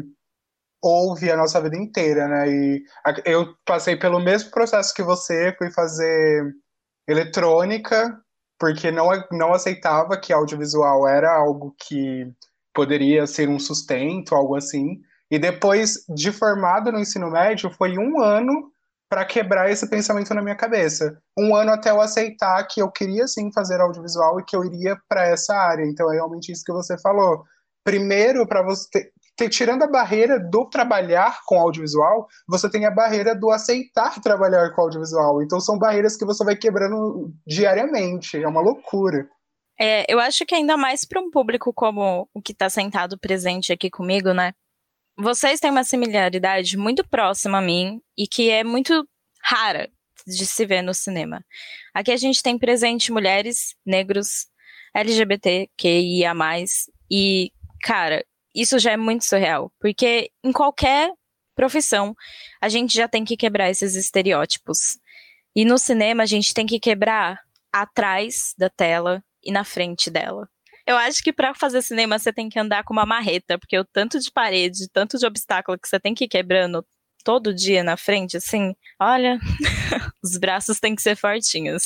ouve 0.83 1.31
a 1.31 1.37
nossa 1.37 1.61
vida 1.61 1.77
inteira, 1.77 2.27
né? 2.27 2.49
E 2.49 2.83
eu 3.25 3.55
passei 3.65 3.95
pelo 3.95 4.19
mesmo 4.19 4.51
processo 4.51 4.93
que 4.93 5.01
você, 5.01 5.55
fui 5.57 5.71
fazer 5.71 6.53
eletrônica, 7.07 8.19
porque 8.59 8.91
não, 8.91 9.09
não 9.31 9.53
aceitava 9.53 10.19
que 10.19 10.33
audiovisual 10.33 11.07
era 11.07 11.33
algo 11.33 11.73
que 11.79 12.27
poderia 12.73 13.25
ser 13.25 13.47
um 13.47 13.59
sustento, 13.59 14.35
algo 14.35 14.55
assim. 14.55 14.99
E 15.31 15.39
depois 15.39 16.05
de 16.13 16.31
formado 16.31 16.91
no 16.91 16.99
ensino 16.99 17.31
médio, 17.31 17.71
foi 17.71 17.97
um 17.97 18.21
ano 18.21 18.71
para 19.09 19.25
quebrar 19.25 19.69
esse 19.69 19.87
pensamento 19.89 20.33
na 20.33 20.41
minha 20.41 20.55
cabeça. 20.55 21.17
Um 21.37 21.55
ano 21.55 21.71
até 21.71 21.91
eu 21.91 22.01
aceitar 22.01 22.67
que 22.67 22.81
eu 22.81 22.91
queria 22.91 23.27
sim 23.27 23.51
fazer 23.53 23.79
audiovisual 23.79 24.39
e 24.39 24.43
que 24.43 24.55
eu 24.55 24.65
iria 24.65 24.97
para 25.07 25.27
essa 25.27 25.55
área. 25.55 25.85
Então 25.85 26.11
é 26.11 26.15
realmente 26.15 26.51
isso 26.51 26.63
que 26.65 26.73
você 26.73 26.97
falou. 26.99 27.43
Primeiro, 27.83 28.47
para 28.47 28.63
você 28.63 29.11
tirando 29.49 29.83
a 29.83 29.87
barreira 29.87 30.39
do 30.39 30.69
trabalhar 30.69 31.39
com 31.45 31.59
audiovisual, 31.59 32.27
você 32.47 32.69
tem 32.69 32.85
a 32.85 32.91
barreira 32.91 33.35
do 33.35 33.49
aceitar 33.49 34.21
trabalhar 34.21 34.71
com 34.71 34.81
audiovisual. 34.81 35.41
Então 35.41 35.59
são 35.59 35.77
barreiras 35.77 36.15
que 36.15 36.25
você 36.25 36.43
vai 36.43 36.55
quebrando 36.55 37.33
diariamente. 37.45 38.41
É 38.41 38.47
uma 38.47 38.61
loucura. 38.61 39.27
É, 39.79 40.05
eu 40.07 40.19
acho 40.19 40.45
que 40.45 40.53
ainda 40.53 40.77
mais 40.77 41.03
para 41.03 41.19
um 41.19 41.31
público 41.31 41.73
como 41.73 42.29
o 42.33 42.41
que 42.41 42.51
está 42.51 42.69
sentado 42.69 43.17
presente 43.17 43.73
aqui 43.73 43.89
comigo, 43.89 44.31
né? 44.33 44.53
Vocês 45.17 45.59
têm 45.59 45.71
uma 45.71 45.83
similaridade 45.83 46.77
muito 46.77 47.07
próxima 47.07 47.57
a 47.57 47.61
mim 47.61 48.01
e 48.17 48.27
que 48.27 48.49
é 48.49 48.63
muito 48.63 49.07
rara 49.43 49.89
de 50.25 50.45
se 50.45 50.65
ver 50.65 50.81
no 50.81 50.93
cinema. 50.93 51.43
Aqui 51.93 52.11
a 52.11 52.17
gente 52.17 52.41
tem 52.41 52.57
presente 52.57 53.11
mulheres, 53.11 53.75
negros, 53.85 54.47
LGBT, 54.95 55.69
QIA+, 55.77 56.33
e, 57.09 57.51
cara, 57.81 58.23
isso 58.53 58.77
já 58.79 58.91
é 58.91 58.97
muito 58.97 59.25
surreal, 59.25 59.71
porque 59.79 60.29
em 60.43 60.51
qualquer 60.51 61.11
profissão 61.55 62.15
a 62.61 62.69
gente 62.69 62.93
já 62.93 63.07
tem 63.07 63.23
que 63.23 63.37
quebrar 63.37 63.69
esses 63.69 63.95
estereótipos. 63.95 64.97
E 65.55 65.65
no 65.65 65.77
cinema 65.77 66.23
a 66.23 66.25
gente 66.25 66.53
tem 66.53 66.65
que 66.65 66.79
quebrar 66.79 67.39
atrás 67.71 68.53
da 68.57 68.69
tela 68.69 69.23
e 69.43 69.51
na 69.51 69.63
frente 69.63 70.09
dela. 70.09 70.47
Eu 70.85 70.97
acho 70.97 71.23
que 71.23 71.31
para 71.31 71.53
fazer 71.53 71.81
cinema 71.81 72.19
você 72.19 72.33
tem 72.33 72.49
que 72.49 72.59
andar 72.59 72.83
com 72.83 72.93
uma 72.93 73.05
marreta, 73.05 73.57
porque 73.57 73.77
o 73.77 73.85
tanto 73.85 74.19
de 74.19 74.29
parede, 74.31 74.89
tanto 74.91 75.17
de 75.17 75.25
obstáculo 75.25 75.79
que 75.79 75.87
você 75.87 75.99
tem 75.99 76.13
que 76.13 76.25
ir 76.25 76.27
quebrando 76.27 76.85
todo 77.23 77.53
dia 77.53 77.83
na 77.83 77.95
frente, 77.95 78.35
assim, 78.35 78.75
olha, 78.99 79.39
os 80.21 80.37
braços 80.37 80.79
têm 80.79 80.93
que 80.93 81.01
ser 81.01 81.15
fortinhos. 81.15 81.83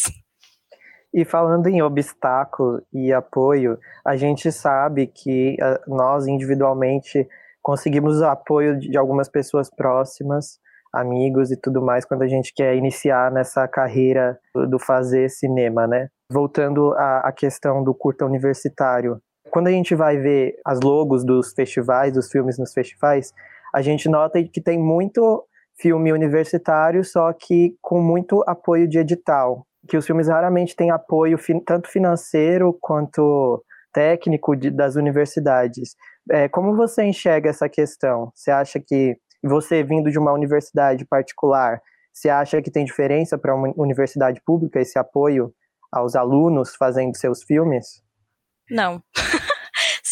E 1.14 1.24
falando 1.26 1.68
em 1.68 1.82
obstáculo 1.82 2.82
e 2.94 3.14
apoio, 3.14 3.78
a 4.06 4.16
gente 4.16 4.52
sabe 4.52 5.08
que 5.08 5.58
ah, 5.62 5.80
nós 5.88 6.28
individualmente 6.28 7.28
conseguimos 7.62 8.22
o 8.22 8.26
apoio 8.26 8.80
de 8.80 8.98
algumas 8.98 9.28
pessoas 9.28 9.70
próximas, 9.70 10.60
amigos 10.94 11.52
e 11.52 11.58
tudo 11.58 11.82
mais, 11.82 12.06
quando 12.06 12.22
a 12.22 12.28
gente 12.28 12.54
quer 12.54 12.76
iniciar 12.76 13.32
nessa 13.32 13.68
carreira 13.68 14.40
do 14.70 14.80
fazer 14.80 15.30
cinema, 15.30 15.86
né? 15.86 16.08
Voltando 16.32 16.94
à, 16.94 17.32
questão 17.36 17.84
do 17.84 17.94
curta 17.94 18.26
universitário, 18.26 19.22
quando 19.50 19.68
a 19.68 19.72
gente 19.72 19.96
vai 19.96 20.18
ver 20.18 20.56
as 20.66 20.80
logos 20.82 21.26
dos 21.26 21.54
festivais, 21.54 22.14
dos 22.14 22.30
filmes 22.30 22.58
nos 22.58 22.74
festivais, 22.74 23.34
a 23.74 23.82
gente 23.82 24.10
nota 24.10 24.42
que 24.44 24.62
tem 24.62 24.78
muito 24.78 25.46
filme 25.80 26.12
universitário, 26.12 27.04
só 27.04 27.32
que 27.34 27.76
com 27.82 28.02
muito 28.02 28.44
apoio 28.48 28.88
de 28.88 28.98
edital 28.98 29.67
que 29.88 29.98
os 29.98 30.06
filmes 30.06 30.28
raramente 30.28 30.76
têm 30.76 30.92
apoio 30.92 31.40
tanto 31.66 31.90
financeiro 31.90 32.78
quanto 32.80 33.64
técnico 33.94 34.56
de, 34.56 34.70
das 34.70 34.96
universidades. 34.96 35.96
É, 36.30 36.48
como 36.48 36.76
você 36.76 37.04
enxerga 37.04 37.50
essa 37.50 37.68
questão? 37.70 38.32
Você 38.36 38.52
acha 38.52 38.80
que 38.80 39.18
você 39.44 39.84
vindo 39.84 40.12
de 40.12 40.20
uma 40.20 40.34
universidade 40.34 41.06
particular, 41.06 41.82
você 42.14 42.30
acha 42.30 42.62
que 42.62 42.72
tem 42.72 42.86
diferença 42.86 43.38
para 43.38 43.56
uma 43.56 43.74
universidade 43.78 44.42
pública 44.46 44.80
esse 44.80 45.00
apoio 45.00 45.54
aos 45.92 46.16
alunos 46.16 46.76
fazendo 46.76 47.16
seus 47.16 47.44
filmes? 47.44 48.04
Não. 48.70 49.02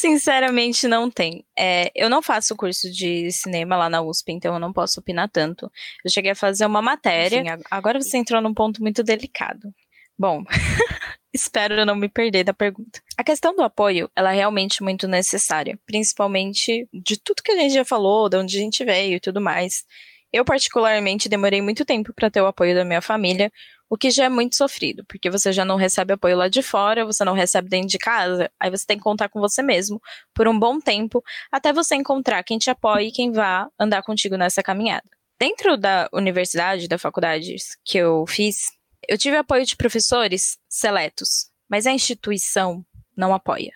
Sinceramente, 0.05 0.87
não 0.87 1.09
tem. 1.09 1.43
É, 1.57 1.91
eu 1.95 2.09
não 2.09 2.21
faço 2.21 2.55
curso 2.55 2.91
de 2.91 3.31
cinema 3.31 3.75
lá 3.75 3.89
na 3.89 4.03
USP, 4.03 4.31
então 4.33 4.53
eu 4.53 4.59
não 4.59 4.71
posso 4.71 4.99
opinar 4.99 5.27
tanto. 5.29 5.71
Eu 6.03 6.11
cheguei 6.11 6.31
a 6.31 6.35
fazer 6.35 6.65
uma 6.65 6.81
matéria. 6.81 7.39
Enfim, 7.39 7.63
agora 7.71 7.99
você 7.99 8.17
entrou 8.17 8.39
num 8.39 8.53
ponto 8.53 8.81
muito 8.83 9.01
delicado. 9.01 9.73
Bom, 10.17 10.43
espero 11.33 11.85
não 11.85 11.95
me 11.95 12.07
perder 12.07 12.43
da 12.43 12.53
pergunta. 12.53 13.01
A 13.17 13.23
questão 13.23 13.55
do 13.55 13.63
apoio, 13.63 14.09
ela 14.15 14.31
é 14.31 14.35
realmente 14.35 14.83
muito 14.83 15.07
necessária, 15.07 15.77
principalmente 15.87 16.87
de 16.93 17.19
tudo 17.19 17.41
que 17.41 17.51
a 17.51 17.57
gente 17.57 17.73
já 17.73 17.83
falou, 17.83 18.29
de 18.29 18.37
onde 18.37 18.57
a 18.57 18.61
gente 18.61 18.85
veio 18.85 19.15
e 19.15 19.19
tudo 19.19 19.41
mais. 19.41 19.83
Eu, 20.31 20.45
particularmente, 20.45 21.27
demorei 21.27 21.61
muito 21.61 21.83
tempo 21.83 22.13
para 22.13 22.29
ter 22.29 22.41
o 22.41 22.47
apoio 22.47 22.75
da 22.75 22.85
minha 22.85 23.01
família, 23.01 23.51
o 23.89 23.97
que 23.97 24.09
já 24.09 24.25
é 24.25 24.29
muito 24.29 24.55
sofrido, 24.55 25.05
porque 25.07 25.29
você 25.29 25.53
já 25.53 25.63
não 25.63 25.75
recebe 25.75 26.13
apoio 26.13 26.37
lá 26.37 26.47
de 26.47 26.61
fora, 26.61 27.05
você 27.05 27.23
não 27.23 27.33
recebe 27.33 27.69
dentro 27.69 27.87
de 27.87 27.97
casa, 27.97 28.51
aí 28.59 28.69
você 28.69 28.85
tem 28.85 28.97
que 28.97 29.03
contar 29.03 29.29
com 29.29 29.39
você 29.39 29.61
mesmo 29.61 30.01
por 30.33 30.47
um 30.47 30.57
bom 30.57 30.79
tempo, 30.79 31.23
até 31.51 31.71
você 31.71 31.95
encontrar 31.95 32.43
quem 32.43 32.57
te 32.57 32.69
apoie 32.69 33.07
e 33.07 33.11
quem 33.11 33.31
vá 33.31 33.69
andar 33.79 34.01
contigo 34.03 34.37
nessa 34.37 34.63
caminhada. 34.63 35.07
Dentro 35.39 35.77
da 35.77 36.09
universidade, 36.13 36.87
da 36.87 36.97
faculdade 36.97 37.55
que 37.83 37.97
eu 37.97 38.25
fiz, 38.27 38.71
eu 39.07 39.17
tive 39.17 39.37
apoio 39.37 39.65
de 39.65 39.75
professores 39.75 40.57
seletos, 40.67 41.49
mas 41.69 41.85
a 41.85 41.91
instituição 41.91 42.83
não 43.15 43.33
apoia. 43.33 43.73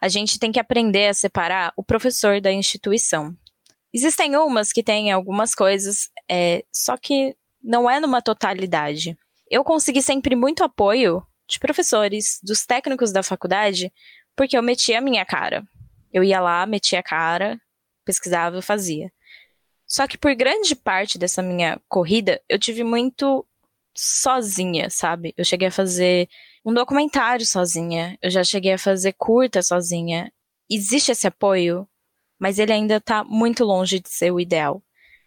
A 0.00 0.08
gente 0.08 0.38
tem 0.38 0.52
que 0.52 0.60
aprender 0.60 1.08
a 1.08 1.14
separar 1.14 1.72
o 1.76 1.82
professor 1.82 2.40
da 2.40 2.52
instituição. 2.52 3.34
Existem 3.94 4.36
umas 4.36 4.72
que 4.72 4.82
têm 4.82 5.10
algumas 5.10 5.54
coisas, 5.54 6.10
é, 6.28 6.64
só 6.70 6.96
que 6.96 7.34
não 7.62 7.88
é 7.88 7.98
numa 7.98 8.20
totalidade 8.20 9.16
eu 9.50 9.64
consegui 9.64 10.02
sempre 10.02 10.34
muito 10.34 10.64
apoio 10.64 11.24
de 11.48 11.58
professores, 11.58 12.40
dos 12.42 12.66
técnicos 12.66 13.12
da 13.12 13.22
faculdade, 13.22 13.92
porque 14.34 14.56
eu 14.56 14.62
metia 14.62 14.98
a 14.98 15.00
minha 15.00 15.24
cara. 15.24 15.64
Eu 16.12 16.24
ia 16.24 16.40
lá, 16.40 16.66
metia 16.66 17.00
a 17.00 17.02
cara, 17.02 17.60
pesquisava, 18.04 18.60
fazia. 18.60 19.12
Só 19.86 20.06
que 20.06 20.18
por 20.18 20.34
grande 20.34 20.74
parte 20.74 21.18
dessa 21.18 21.42
minha 21.42 21.80
corrida, 21.88 22.42
eu 22.48 22.58
tive 22.58 22.82
muito 22.82 23.46
sozinha, 23.94 24.90
sabe? 24.90 25.32
Eu 25.36 25.44
cheguei 25.44 25.68
a 25.68 25.72
fazer 25.72 26.28
um 26.64 26.74
documentário 26.74 27.46
sozinha, 27.46 28.18
eu 28.20 28.30
já 28.30 28.42
cheguei 28.42 28.72
a 28.72 28.78
fazer 28.78 29.12
curta 29.12 29.62
sozinha. 29.62 30.32
Existe 30.68 31.12
esse 31.12 31.26
apoio, 31.26 31.88
mas 32.38 32.58
ele 32.58 32.72
ainda 32.72 33.00
tá 33.00 33.22
muito 33.22 33.64
longe 33.64 34.00
de 34.00 34.08
ser 34.08 34.32
o 34.32 34.40
ideal 34.40 34.82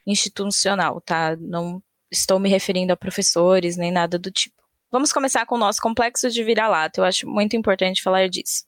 institucional, 0.05 0.99
tá? 0.99 1.35
Não 1.37 1.81
estou 2.11 2.39
me 2.39 2.49
referindo 2.49 2.93
a 2.93 2.97
professores 2.97 3.77
nem 3.77 3.91
nada 3.91 4.17
do 4.17 4.31
tipo. 4.31 4.59
Vamos 4.91 5.13
começar 5.13 5.45
com 5.45 5.55
o 5.55 5.59
nosso 5.59 5.81
complexo 5.81 6.29
de 6.29 6.43
vira-lata. 6.43 6.99
Eu 6.99 7.05
acho 7.05 7.27
muito 7.27 7.55
importante 7.55 8.01
falar 8.01 8.27
disso. 8.27 8.65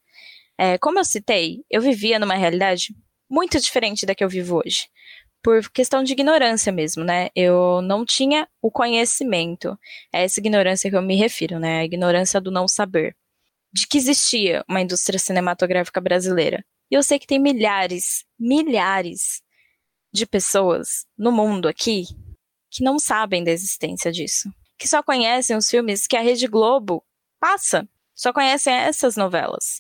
É, 0.58 0.78
como 0.78 1.00
eu 1.00 1.06
citei, 1.06 1.64
eu 1.70 1.82
vivia 1.82 2.20
numa 2.20 2.36
realidade 2.36 2.96
muito 3.30 3.60
diferente 3.60 4.06
da 4.06 4.14
que 4.14 4.24
eu 4.24 4.30
vivo 4.30 4.62
hoje. 4.64 4.88
Por 5.42 5.68
questão 5.72 6.04
de 6.04 6.14
ignorância 6.14 6.72
mesmo, 6.72 7.04
né? 7.04 7.30
Eu 7.36 7.82
não 7.82 8.06
tinha 8.06 8.48
o 8.62 8.70
conhecimento. 8.70 9.76
É 10.14 10.24
essa 10.24 10.40
ignorância 10.40 10.90
que 10.90 10.96
eu 10.96 11.02
me 11.02 11.16
refiro, 11.16 11.60
né? 11.60 11.80
A 11.80 11.86
ignorância 11.86 12.40
do 12.40 12.52
não 12.52 12.68
saber. 12.68 13.16
De 13.74 13.88
que 13.88 13.98
existia 13.98 14.64
uma 14.70 14.82
indústria 14.82 15.18
cinematográfica 15.18 16.00
brasileira. 16.00 16.64
E 16.92 16.96
eu 16.96 17.02
sei 17.02 17.18
que 17.18 17.26
tem 17.26 17.40
milhares, 17.40 18.24
milhares 18.38 19.42
de 20.14 20.28
pessoas 20.28 21.08
no 21.18 21.32
mundo 21.32 21.68
aqui 21.68 22.06
que 22.72 22.84
não 22.84 22.98
sabem 22.98 23.44
da 23.44 23.52
existência 23.52 24.12
disso, 24.12 24.50
que 24.80 24.88
só 24.88 25.04
conhecem 25.04 25.56
os 25.56 25.70
filmes 25.70 26.08
que 26.08 26.16
a 26.16 26.22
Rede 26.22 26.48
Globo 26.48 27.04
passa, 27.40 27.88
só 28.16 28.32
conhecem 28.32 28.74
essas 28.74 29.16
novelas 29.16 29.80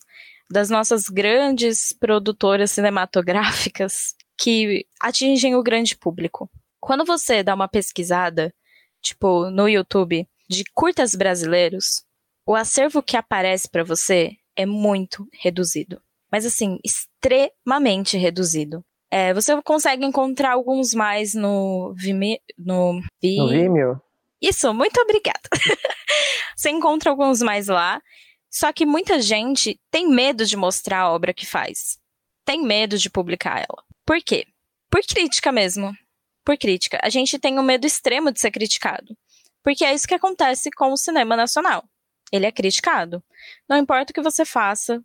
das 0.51 0.69
nossas 0.69 1.07
grandes 1.07 1.93
produtoras 1.93 2.71
cinematográficas 2.71 4.13
que 4.37 4.85
atingem 4.99 5.55
o 5.55 5.63
grande 5.63 5.95
público. 5.95 6.51
Quando 6.79 7.05
você 7.05 7.41
dá 7.41 7.55
uma 7.55 7.69
pesquisada, 7.69 8.53
tipo 9.01 9.49
no 9.49 9.69
YouTube, 9.69 10.27
de 10.49 10.63
curtas 10.73 11.15
brasileiros, 11.15 12.03
o 12.45 12.55
acervo 12.55 13.01
que 13.01 13.15
aparece 13.15 13.69
para 13.69 13.83
você 13.83 14.35
é 14.55 14.65
muito 14.65 15.25
reduzido. 15.31 16.01
Mas 16.29 16.45
assim, 16.45 16.79
extremamente 16.83 18.17
reduzido. 18.17 18.83
É, 19.11 19.33
você 19.33 19.61
consegue 19.61 20.05
encontrar 20.05 20.53
alguns 20.53 20.93
mais 20.93 21.33
no 21.33 21.93
Vimeo. 21.97 22.39
No, 22.57 23.01
Vi... 23.21 23.35
no 23.35 23.49
Vimeo? 23.49 24.01
Isso, 24.41 24.73
muito 24.73 24.99
obrigada. 25.01 25.41
você 26.55 26.69
encontra 26.69 27.09
alguns 27.09 27.41
mais 27.41 27.67
lá. 27.67 28.01
Só 28.49 28.71
que 28.71 28.85
muita 28.85 29.21
gente 29.21 29.79
tem 29.91 30.09
medo 30.09 30.45
de 30.45 30.57
mostrar 30.57 31.01
a 31.01 31.11
obra 31.11 31.33
que 31.33 31.45
faz. 31.45 31.97
Tem 32.45 32.63
medo 32.63 32.97
de 32.97 33.09
publicar 33.09 33.59
ela. 33.59 33.83
Por 34.05 34.21
quê? 34.21 34.45
Por 34.89 35.01
crítica 35.01 35.51
mesmo. 35.51 35.93
Por 36.45 36.57
crítica. 36.57 36.99
A 37.03 37.09
gente 37.09 37.37
tem 37.37 37.59
um 37.59 37.63
medo 37.63 37.85
extremo 37.85 38.31
de 38.31 38.39
ser 38.39 38.51
criticado. 38.51 39.15
Porque 39.63 39.85
é 39.85 39.93
isso 39.93 40.07
que 40.07 40.15
acontece 40.15 40.71
com 40.71 40.91
o 40.91 40.97
cinema 40.97 41.35
nacional. 41.35 41.83
Ele 42.31 42.45
é 42.45 42.51
criticado. 42.51 43.23
Não 43.69 43.77
importa 43.77 44.11
o 44.11 44.13
que 44.13 44.21
você 44.21 44.43
faça, 44.43 45.03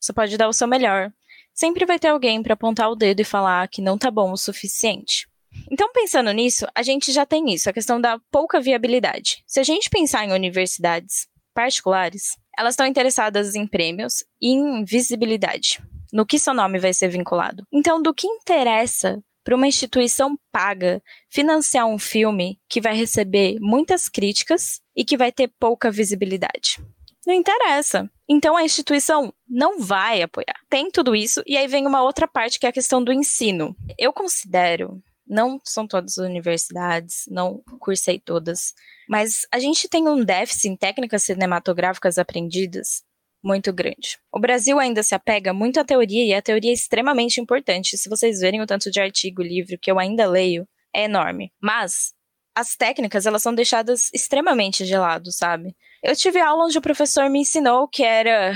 você 0.00 0.12
pode 0.12 0.36
dar 0.36 0.48
o 0.48 0.52
seu 0.52 0.68
melhor, 0.68 1.12
sempre 1.58 1.84
vai 1.84 1.98
ter 1.98 2.08
alguém 2.08 2.40
para 2.40 2.54
apontar 2.54 2.88
o 2.88 2.94
dedo 2.94 3.18
e 3.18 3.24
falar 3.24 3.66
que 3.66 3.82
não 3.82 3.98
tá 3.98 4.12
bom 4.12 4.30
o 4.30 4.36
suficiente. 4.36 5.26
Então, 5.72 5.90
pensando 5.92 6.30
nisso, 6.30 6.64
a 6.72 6.82
gente 6.84 7.10
já 7.10 7.26
tem 7.26 7.52
isso, 7.52 7.68
a 7.68 7.72
questão 7.72 8.00
da 8.00 8.20
pouca 8.30 8.60
viabilidade. 8.60 9.42
Se 9.44 9.58
a 9.58 9.64
gente 9.64 9.90
pensar 9.90 10.24
em 10.24 10.32
universidades 10.32 11.26
particulares, 11.52 12.36
elas 12.56 12.74
estão 12.74 12.86
interessadas 12.86 13.56
em 13.56 13.66
prêmios 13.66 14.24
e 14.40 14.52
em 14.52 14.84
visibilidade, 14.84 15.82
no 16.12 16.24
que 16.24 16.38
seu 16.38 16.54
nome 16.54 16.78
vai 16.78 16.94
ser 16.94 17.08
vinculado. 17.08 17.64
Então, 17.72 18.00
do 18.00 18.14
que 18.14 18.28
interessa 18.28 19.20
para 19.42 19.56
uma 19.56 19.66
instituição 19.66 20.38
paga 20.52 21.02
financiar 21.28 21.86
um 21.86 21.98
filme 21.98 22.60
que 22.68 22.80
vai 22.80 22.94
receber 22.94 23.56
muitas 23.60 24.08
críticas 24.08 24.80
e 24.94 25.04
que 25.04 25.16
vai 25.16 25.32
ter 25.32 25.50
pouca 25.58 25.90
visibilidade? 25.90 26.80
Não 27.26 27.34
interessa. 27.34 28.08
Então 28.28 28.56
a 28.56 28.62
instituição 28.62 29.32
não 29.48 29.80
vai 29.80 30.20
apoiar. 30.22 30.54
Tem 30.68 30.90
tudo 30.90 31.16
isso, 31.16 31.42
e 31.46 31.56
aí 31.56 31.66
vem 31.66 31.86
uma 31.86 32.02
outra 32.02 32.28
parte 32.28 32.58
que 32.58 32.66
é 32.66 32.68
a 32.68 32.72
questão 32.72 33.02
do 33.02 33.12
ensino. 33.12 33.74
Eu 33.98 34.12
considero, 34.12 35.02
não 35.26 35.60
são 35.64 35.86
todas 35.86 36.18
as 36.18 36.26
universidades, 36.26 37.24
não 37.28 37.62
cursei 37.80 38.18
todas, 38.18 38.74
mas 39.08 39.46
a 39.50 39.58
gente 39.58 39.88
tem 39.88 40.06
um 40.06 40.22
déficit 40.22 40.68
em 40.68 40.76
técnicas 40.76 41.22
cinematográficas 41.22 42.18
aprendidas 42.18 43.02
muito 43.42 43.72
grande. 43.72 44.18
O 44.32 44.40
Brasil 44.40 44.78
ainda 44.78 45.02
se 45.02 45.14
apega 45.14 45.52
muito 45.52 45.80
à 45.80 45.84
teoria 45.84 46.26
e 46.26 46.34
a 46.34 46.42
teoria 46.42 46.70
é 46.70 46.74
extremamente 46.74 47.40
importante. 47.40 47.96
Se 47.96 48.08
vocês 48.08 48.40
verem 48.40 48.60
o 48.60 48.66
tanto 48.66 48.90
de 48.90 49.00
artigo, 49.00 49.42
livro 49.42 49.78
que 49.80 49.90
eu 49.90 49.98
ainda 49.98 50.26
leio, 50.26 50.68
é 50.94 51.04
enorme. 51.04 51.52
Mas 51.62 52.12
as 52.58 52.74
técnicas, 52.74 53.24
elas 53.24 53.40
são 53.40 53.54
deixadas 53.54 54.10
extremamente 54.12 54.84
de 54.84 54.96
lado, 54.96 55.30
sabe? 55.30 55.76
Eu 56.02 56.16
tive 56.16 56.40
aula 56.40 56.64
onde 56.64 56.76
o 56.76 56.82
professor 56.82 57.30
me 57.30 57.38
ensinou 57.38 57.86
que 57.86 58.02
era 58.02 58.52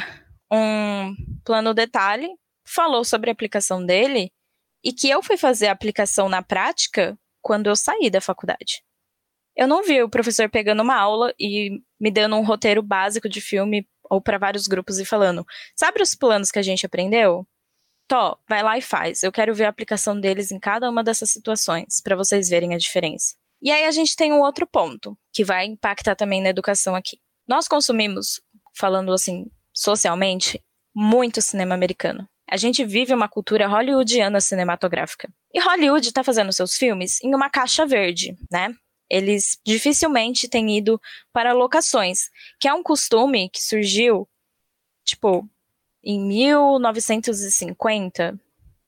um 0.50 1.14
plano 1.44 1.72
detalhe, 1.72 2.28
falou 2.66 3.04
sobre 3.04 3.30
a 3.30 3.32
aplicação 3.32 3.84
dele 3.84 4.32
e 4.82 4.92
que 4.92 5.08
eu 5.08 5.22
fui 5.22 5.36
fazer 5.36 5.68
a 5.68 5.72
aplicação 5.72 6.28
na 6.28 6.42
prática 6.42 7.16
quando 7.40 7.68
eu 7.68 7.76
saí 7.76 8.10
da 8.10 8.20
faculdade. 8.20 8.82
Eu 9.54 9.68
não 9.68 9.84
vi 9.84 10.02
o 10.02 10.10
professor 10.10 10.50
pegando 10.50 10.82
uma 10.82 10.96
aula 10.96 11.32
e 11.38 11.80
me 12.00 12.10
dando 12.10 12.34
um 12.36 12.44
roteiro 12.44 12.82
básico 12.82 13.28
de 13.28 13.40
filme 13.40 13.86
ou 14.10 14.20
para 14.20 14.38
vários 14.38 14.66
grupos 14.66 14.98
e 14.98 15.04
falando: 15.04 15.46
"Sabe 15.76 16.02
os 16.02 16.14
planos 16.14 16.50
que 16.50 16.58
a 16.58 16.62
gente 16.62 16.86
aprendeu? 16.86 17.46
Tó, 18.08 18.36
vai 18.48 18.62
lá 18.64 18.76
e 18.76 18.82
faz. 18.82 19.22
Eu 19.22 19.30
quero 19.30 19.54
ver 19.54 19.66
a 19.66 19.68
aplicação 19.68 20.18
deles 20.18 20.50
em 20.50 20.58
cada 20.58 20.90
uma 20.90 21.04
dessas 21.04 21.30
situações 21.30 22.00
para 22.02 22.16
vocês 22.16 22.48
verem 22.48 22.74
a 22.74 22.78
diferença." 22.78 23.41
E 23.62 23.70
aí 23.70 23.84
a 23.84 23.92
gente 23.92 24.16
tem 24.16 24.32
um 24.32 24.40
outro 24.40 24.66
ponto 24.66 25.16
que 25.32 25.44
vai 25.44 25.66
impactar 25.66 26.16
também 26.16 26.42
na 26.42 26.48
educação 26.48 26.96
aqui. 26.96 27.20
Nós 27.46 27.68
consumimos, 27.68 28.40
falando 28.74 29.12
assim, 29.12 29.46
socialmente, 29.72 30.60
muito 30.94 31.40
cinema 31.40 31.74
americano. 31.74 32.28
A 32.50 32.56
gente 32.56 32.84
vive 32.84 33.14
uma 33.14 33.28
cultura 33.28 33.68
hollywoodiana 33.68 34.40
cinematográfica. 34.40 35.32
E 35.54 35.60
Hollywood 35.60 36.08
está 36.08 36.24
fazendo 36.24 36.52
seus 36.52 36.76
filmes 36.76 37.22
em 37.22 37.32
uma 37.34 37.48
caixa 37.48 37.86
verde, 37.86 38.36
né? 38.50 38.74
Eles 39.08 39.60
dificilmente 39.64 40.48
têm 40.48 40.76
ido 40.76 41.00
para 41.32 41.52
locações, 41.52 42.30
que 42.58 42.66
é 42.66 42.74
um 42.74 42.82
costume 42.82 43.48
que 43.48 43.62
surgiu, 43.62 44.28
tipo, 45.04 45.48
em 46.02 46.20
1950, 46.20 48.36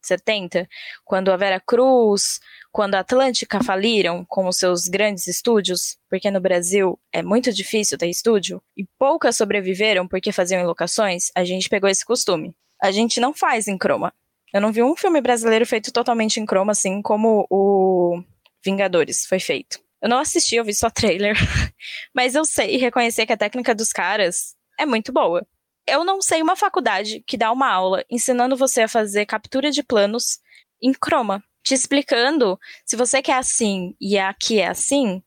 70, 0.06 0.68
quando 1.04 1.30
a 1.30 1.36
Vera 1.36 1.60
Cruz, 1.60 2.40
quando 2.72 2.94
a 2.94 3.00
Atlântica 3.00 3.62
faliram 3.62 4.24
com 4.24 4.48
os 4.48 4.56
seus 4.56 4.88
grandes 4.88 5.26
estúdios, 5.26 5.96
porque 6.10 6.30
no 6.30 6.40
Brasil 6.40 6.98
é 7.12 7.22
muito 7.22 7.52
difícil 7.52 7.96
ter 7.96 8.08
estúdio, 8.08 8.62
e 8.76 8.84
poucas 8.98 9.36
sobreviveram 9.36 10.08
porque 10.08 10.32
faziam 10.32 10.60
em 10.60 10.66
locações, 10.66 11.30
a 11.34 11.44
gente 11.44 11.68
pegou 11.68 11.88
esse 11.88 12.04
costume. 12.04 12.54
A 12.82 12.90
gente 12.90 13.20
não 13.20 13.32
faz 13.32 13.68
em 13.68 13.78
croma. 13.78 14.12
Eu 14.52 14.60
não 14.60 14.72
vi 14.72 14.82
um 14.82 14.96
filme 14.96 15.20
brasileiro 15.20 15.66
feito 15.66 15.92
totalmente 15.92 16.38
em 16.38 16.46
croma, 16.46 16.72
assim 16.72 17.00
como 17.02 17.46
o 17.50 18.22
Vingadores 18.64 19.26
foi 19.26 19.40
feito. 19.40 19.80
Eu 20.02 20.08
não 20.08 20.18
assisti, 20.18 20.56
eu 20.56 20.64
vi 20.64 20.74
só 20.74 20.90
trailer. 20.90 21.34
Mas 22.14 22.34
eu 22.34 22.44
sei 22.44 22.76
reconhecer 22.76 23.24
que 23.24 23.32
a 23.32 23.36
técnica 23.36 23.74
dos 23.74 23.92
caras 23.92 24.54
é 24.78 24.84
muito 24.84 25.12
boa. 25.12 25.46
Eu 25.86 26.04
não 26.04 26.22
sei 26.22 26.40
uma 26.40 26.56
faculdade 26.56 27.22
que 27.26 27.36
dá 27.36 27.52
uma 27.52 27.70
aula 27.70 28.04
ensinando 28.10 28.56
você 28.56 28.82
a 28.82 28.88
fazer 28.88 29.26
captura 29.26 29.70
de 29.70 29.82
planos 29.82 30.38
em 30.82 30.92
Chroma, 30.92 31.42
te 31.62 31.74
explicando 31.74 32.58
se 32.84 32.96
você 32.96 33.20
quer 33.22 33.38
assim 33.38 33.94
e 34.00 34.18
aqui 34.18 34.60
é 34.60 34.68
assim, 34.68 35.22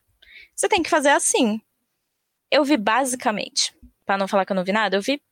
você 0.54 0.68
tem 0.68 0.82
que 0.82 0.90
fazer 0.90 1.10
assim. 1.10 1.60
Eu 2.50 2.64
vi 2.64 2.76
basicamente, 2.76 3.72
para 4.04 4.18
não 4.18 4.26
falar 4.26 4.44
que 4.44 4.52
eu 4.52 4.56
não 4.56 4.64
vi 4.64 4.72
nada, 4.72 4.96
eu 4.96 5.02
vi 5.02 5.22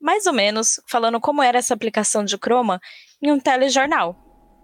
mais 0.00 0.26
ou 0.26 0.32
menos 0.32 0.80
falando 0.86 1.20
como 1.20 1.42
era 1.42 1.58
essa 1.58 1.74
aplicação 1.74 2.24
de 2.24 2.36
Chroma 2.36 2.80
em 3.20 3.32
um 3.32 3.40
telejornal, 3.40 4.16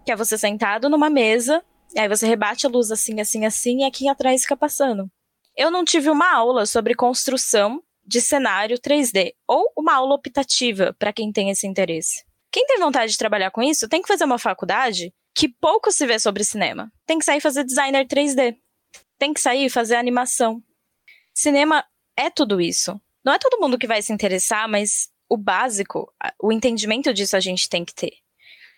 que 0.05 0.11
é 0.11 0.15
você 0.15 0.37
sentado 0.37 0.89
numa 0.89 1.09
mesa, 1.09 1.63
e 1.93 1.99
aí 1.99 2.07
você 2.07 2.25
rebate 2.25 2.65
a 2.65 2.69
luz 2.69 2.91
assim, 2.91 3.19
assim, 3.19 3.45
assim, 3.45 3.81
e 3.81 3.83
aqui 3.83 4.07
atrás 4.07 4.43
fica 4.43 4.55
passando. 4.55 5.09
Eu 5.55 5.69
não 5.69 5.83
tive 5.83 6.09
uma 6.09 6.33
aula 6.33 6.65
sobre 6.65 6.95
construção 6.95 7.81
de 8.05 8.21
cenário 8.21 8.77
3D 8.77 9.33
ou 9.47 9.71
uma 9.75 9.95
aula 9.95 10.15
optativa 10.15 10.95
para 10.99 11.11
quem 11.11 11.31
tem 11.31 11.49
esse 11.49 11.65
interesse. 11.65 12.23
Quem 12.51 12.65
tem 12.65 12.79
vontade 12.79 13.11
de 13.11 13.17
trabalhar 13.17 13.51
com 13.51 13.63
isso 13.63 13.89
tem 13.89 14.01
que 14.01 14.07
fazer 14.07 14.23
uma 14.23 14.39
faculdade 14.39 15.13
que 15.33 15.49
pouco 15.49 15.91
se 15.91 16.05
vê 16.05 16.17
sobre 16.17 16.43
cinema. 16.43 16.91
Tem 17.05 17.19
que 17.19 17.25
sair 17.25 17.41
fazer 17.41 17.63
designer 17.63 18.05
3D. 18.07 18.55
Tem 19.17 19.33
que 19.33 19.41
sair 19.41 19.69
fazer 19.69 19.95
animação. 19.95 20.63
Cinema 21.33 21.83
é 22.15 22.29
tudo 22.29 22.61
isso. 22.61 22.99
Não 23.23 23.33
é 23.33 23.39
todo 23.39 23.59
mundo 23.59 23.77
que 23.77 23.87
vai 23.87 24.01
se 24.01 24.13
interessar, 24.13 24.69
mas 24.69 25.09
o 25.27 25.35
básico, 25.35 26.13
o 26.41 26.51
entendimento 26.51 27.13
disso 27.13 27.35
a 27.35 27.39
gente 27.39 27.67
tem 27.67 27.83
que 27.83 27.93
ter. 27.93 28.13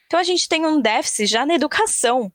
Então 0.07 0.19
a 0.19 0.23
gente 0.23 0.47
tem 0.47 0.65
um 0.65 0.81
déficit 0.81 1.27
já 1.27 1.45
na 1.45 1.53
educação. 1.53 2.31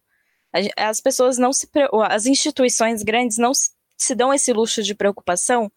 As 0.77 1.01
pessoas 1.01 1.39
não 1.39 1.53
se. 1.53 1.67
As 2.09 2.27
instituições 2.27 3.03
grandes 3.03 3.39
não 3.39 3.53
se 3.97 4.15
dão 4.15 4.33
esse 4.33 4.53
luxo 4.53 4.83
de 4.83 4.95
preocupação 4.95 5.73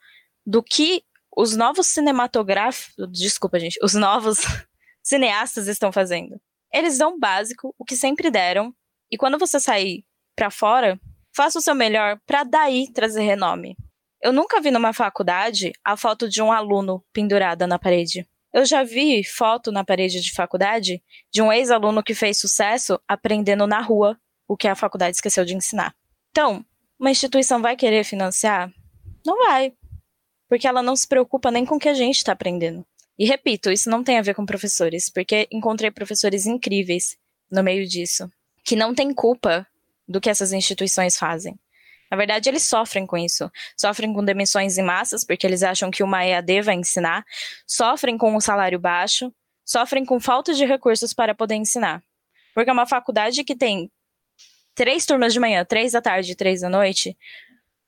do 0.46 0.62
que 0.62 1.04
os 1.36 1.56
novos 1.56 1.88
cinematográficos. 1.88 3.08
Desculpa, 3.12 3.60
gente. 3.60 3.78
Os 3.84 3.94
novos 3.94 4.40
cineastas 5.04 5.68
estão 5.68 5.92
fazendo. 5.92 6.40
Eles 6.74 6.98
dão 6.98 7.16
o 7.16 7.20
básico, 7.20 7.74
o 7.78 7.86
que 7.86 7.96
sempre 7.96 8.30
deram, 8.30 8.74
e 9.12 9.18
quando 9.18 9.40
você 9.40 9.60
sair 9.60 10.04
para 10.36 10.52
fora, 10.52 11.00
faça 11.36 11.60
o 11.60 11.62
seu 11.62 11.76
melhor 11.76 12.20
para 12.26 12.44
daí 12.44 12.92
trazer 12.92 13.22
renome. 13.22 13.76
Eu 14.22 14.34
nunca 14.34 14.60
vi 14.60 14.72
numa 14.72 14.92
faculdade 14.92 15.72
a 15.84 15.96
foto 15.96 16.28
de 16.28 16.42
um 16.42 16.52
aluno 16.52 17.04
pendurada 17.14 17.68
na 17.68 17.78
parede. 17.78 18.28
Eu 18.54 18.66
já 18.66 18.84
vi 18.84 19.24
foto 19.24 19.72
na 19.72 19.84
parede 19.84 20.22
de 20.22 20.34
faculdade 20.34 21.04
de 21.32 21.42
um 21.42 21.52
ex-aluno 21.52 22.02
que 22.02 22.16
fez 22.16 22.40
sucesso 22.40 23.00
aprendendo 23.08 23.68
na 23.68 23.82
rua 23.82 24.18
o 24.48 24.56
que 24.56 24.68
a 24.68 24.76
faculdade 24.76 25.18
esqueceu 25.18 25.44
de 25.46 25.56
ensinar. 25.56 25.94
Então, 26.32 26.66
uma 27.00 27.12
instituição 27.12 27.62
vai 27.62 27.76
querer 27.76 28.04
financiar? 28.04 28.72
Não 29.26 29.38
vai. 29.38 29.74
Porque 30.56 30.70
ela 30.70 30.82
não 30.82 30.96
se 30.96 31.06
preocupa 31.06 31.52
nem 31.52 31.65
com 31.65 31.76
o 31.76 31.80
que 31.80 31.89
a 31.89 31.94
gente 31.94 32.15
está 32.15 32.32
aprendendo. 32.32 32.86
E 33.20 33.26
repito, 33.26 33.70
isso 33.70 33.89
não 33.89 34.02
tem 34.02 34.18
a 34.18 34.22
ver 34.22 34.34
com 34.34 34.46
professores, 34.46 35.10
porque 35.10 35.50
encontrei 35.52 35.91
professores 35.91 36.46
incríveis 36.46 37.18
no 37.52 37.62
meio 37.62 37.86
disso, 37.86 38.32
que 38.63 38.74
não 38.74 38.96
têm 38.96 39.13
culpa 39.13 39.68
do 40.08 40.22
que 40.22 40.30
essas 40.30 40.54
instituições 40.54 41.18
fazem. 41.18 41.60
Na 42.10 42.15
verdade, 42.15 42.48
eles 42.48 42.63
sofrem 42.63 43.06
com 43.06 43.18
isso. 43.18 43.52
Sofrem 43.76 44.13
com 44.13 44.24
demissões 44.24 44.78
em 44.78 44.82
massas, 44.82 45.26
porque 45.26 45.46
eles 45.46 45.62
acham 45.62 45.91
que 45.91 46.02
uma 46.02 46.26
EAD 46.26 46.62
vai 46.62 46.76
ensinar. 46.76 47.26
Sofrem 47.68 48.18
com 48.18 48.34
um 48.34 48.39
salário 48.39 48.80
baixo. 48.80 49.34
Sofrem 49.65 50.06
com 50.06 50.22
falta 50.22 50.54
de 50.54 50.63
recursos 50.63 51.13
para 51.13 51.36
poder 51.36 51.56
ensinar. 51.56 52.02
Porque 52.54 52.70
é 52.70 52.74
uma 52.74 52.88
faculdade 52.88 53.44
que 53.44 53.58
tem 53.58 53.91
três 54.74 55.06
turmas 55.06 55.34
de 55.34 55.39
manhã, 55.41 55.65
três 55.65 55.91
da 55.91 56.02
tarde 56.02 56.32
e 56.32 56.36
três 56.36 56.62
da 56.62 56.70
noite, 56.70 57.18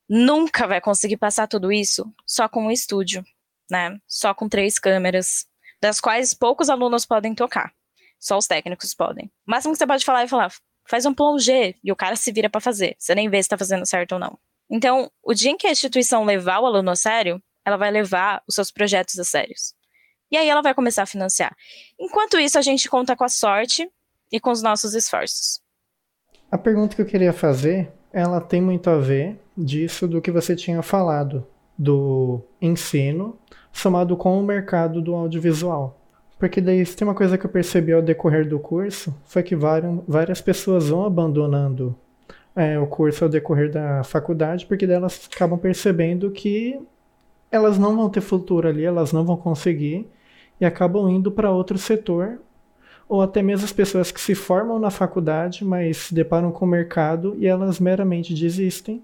nunca 0.10 0.68
vai 0.68 0.82
conseguir 0.82 1.18
passar 1.18 1.48
tudo 1.48 1.72
isso 1.72 2.12
só 2.26 2.48
com 2.48 2.68
um 2.68 2.72
estúdio, 2.72 3.24
né? 3.70 4.00
Só 4.08 4.34
com 4.34 4.48
três 4.48 4.80
câmeras, 4.80 5.46
das 5.82 6.00
quais 6.00 6.34
poucos 6.34 6.70
alunos 6.70 7.06
podem 7.06 7.36
tocar. 7.36 7.74
Só 8.20 8.38
os 8.38 8.48
técnicos 8.48 8.94
podem. 8.94 9.26
O 9.48 9.52
máximo 9.52 9.74
que 9.74 9.80
você 9.80 9.88
pode 9.88 10.06
falar 10.06 10.24
é 10.24 10.28
falar, 10.28 10.52
faz 10.88 11.06
um 11.06 11.14
plongé, 11.14 11.76
e 11.84 11.92
o 11.92 11.96
cara 11.96 12.16
se 12.16 12.32
vira 12.32 12.50
para 12.50 12.62
fazer. 12.62 12.96
Você 12.98 13.14
nem 13.14 13.30
vê 13.30 13.42
se 13.42 13.50
tá 13.50 13.58
fazendo 13.58 13.86
certo 13.86 14.14
ou 14.14 14.20
não. 14.20 14.40
Então, 14.70 15.12
o 15.24 15.34
dia 15.34 15.52
em 15.52 15.58
que 15.58 15.68
a 15.68 15.72
instituição 15.72 16.26
levar 16.26 16.60
o 16.60 16.66
aluno 16.66 16.92
a 16.92 16.96
sério, 16.96 17.42
ela 17.66 17.78
vai 17.78 17.92
levar 17.92 18.44
os 18.48 18.56
seus 18.56 18.72
projetos 18.72 19.20
a 19.20 19.24
sérios. 19.24 19.74
E 20.32 20.38
aí 20.38 20.50
ela 20.50 20.62
vai 20.62 20.74
começar 20.74 21.04
a 21.04 21.06
financiar. 21.06 21.56
Enquanto 22.00 22.40
isso, 22.40 22.58
a 22.58 22.62
gente 22.62 22.90
conta 22.90 23.16
com 23.16 23.24
a 23.24 23.30
sorte 23.30 23.90
e 24.32 24.40
com 24.40 24.52
os 24.52 24.62
nossos 24.62 24.94
esforços. 24.94 25.62
A 26.52 26.58
pergunta 26.58 26.96
que 26.96 27.02
eu 27.02 27.06
queria 27.06 27.32
fazer, 27.32 27.92
ela 28.12 28.40
tem 28.42 28.62
muito 28.62 28.90
a 28.90 28.98
ver 28.98 29.40
disso 29.58 30.08
do 30.08 30.22
que 30.22 30.32
você 30.32 30.56
tinha 30.56 30.82
falado, 30.82 31.46
do 31.78 32.42
ensino 32.62 33.38
somado 33.72 34.18
com 34.18 34.40
o 34.40 34.44
mercado 34.44 35.02
do 35.02 35.14
audiovisual. 35.14 36.00
Porque 36.40 36.62
daí 36.62 36.84
tem 36.86 37.08
uma 37.08 37.16
coisa 37.16 37.38
que 37.38 37.46
eu 37.46 37.50
percebi 37.50 37.94
ao 37.94 38.02
decorrer 38.02 38.48
do 38.48 38.60
curso, 38.60 39.16
foi 39.26 39.44
que 39.44 39.56
várias, 39.56 40.00
várias 40.08 40.42
pessoas 40.42 40.90
vão 40.90 41.06
abandonando 41.06 41.96
é, 42.56 42.80
o 42.80 42.88
curso 42.88 43.24
ao 43.24 43.30
decorrer 43.30 43.72
da 43.72 44.04
faculdade, 44.04 44.66
porque 44.66 44.86
elas 44.86 45.30
acabam 45.34 45.60
percebendo 45.60 46.30
que 46.32 46.80
elas 47.52 47.78
não 47.78 47.96
vão 47.96 48.10
ter 48.10 48.22
futuro 48.22 48.68
ali, 48.68 48.84
elas 48.84 49.12
não 49.14 49.24
vão 49.24 49.38
conseguir, 49.38 50.08
e 50.60 50.66
acabam 50.66 51.10
indo 51.10 51.32
para 51.32 51.52
outro 51.52 51.78
setor, 51.78 52.40
ou 53.08 53.22
até 53.22 53.42
mesmo 53.42 53.66
as 53.66 53.74
pessoas 53.74 54.12
que 54.12 54.20
se 54.20 54.36
formam 54.36 54.80
na 54.80 54.90
faculdade, 54.90 55.64
mas 55.64 55.98
se 55.98 56.14
deparam 56.14 56.52
com 56.52 56.66
o 56.66 56.68
mercado 56.68 57.36
e 57.38 57.48
elas 57.48 57.80
meramente 57.80 58.34
desistem 58.34 59.02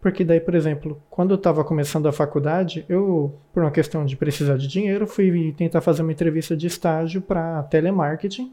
porque 0.00 0.24
daí, 0.24 0.40
por 0.40 0.54
exemplo, 0.54 1.02
quando 1.10 1.32
eu 1.32 1.36
estava 1.36 1.64
começando 1.64 2.06
a 2.06 2.12
faculdade, 2.12 2.84
eu, 2.88 3.34
por 3.52 3.62
uma 3.62 3.70
questão 3.70 4.04
de 4.04 4.16
precisar 4.16 4.56
de 4.56 4.68
dinheiro, 4.68 5.06
fui 5.06 5.52
tentar 5.56 5.80
fazer 5.80 6.02
uma 6.02 6.12
entrevista 6.12 6.56
de 6.56 6.68
estágio 6.68 7.20
para 7.20 7.64
telemarketing. 7.64 8.52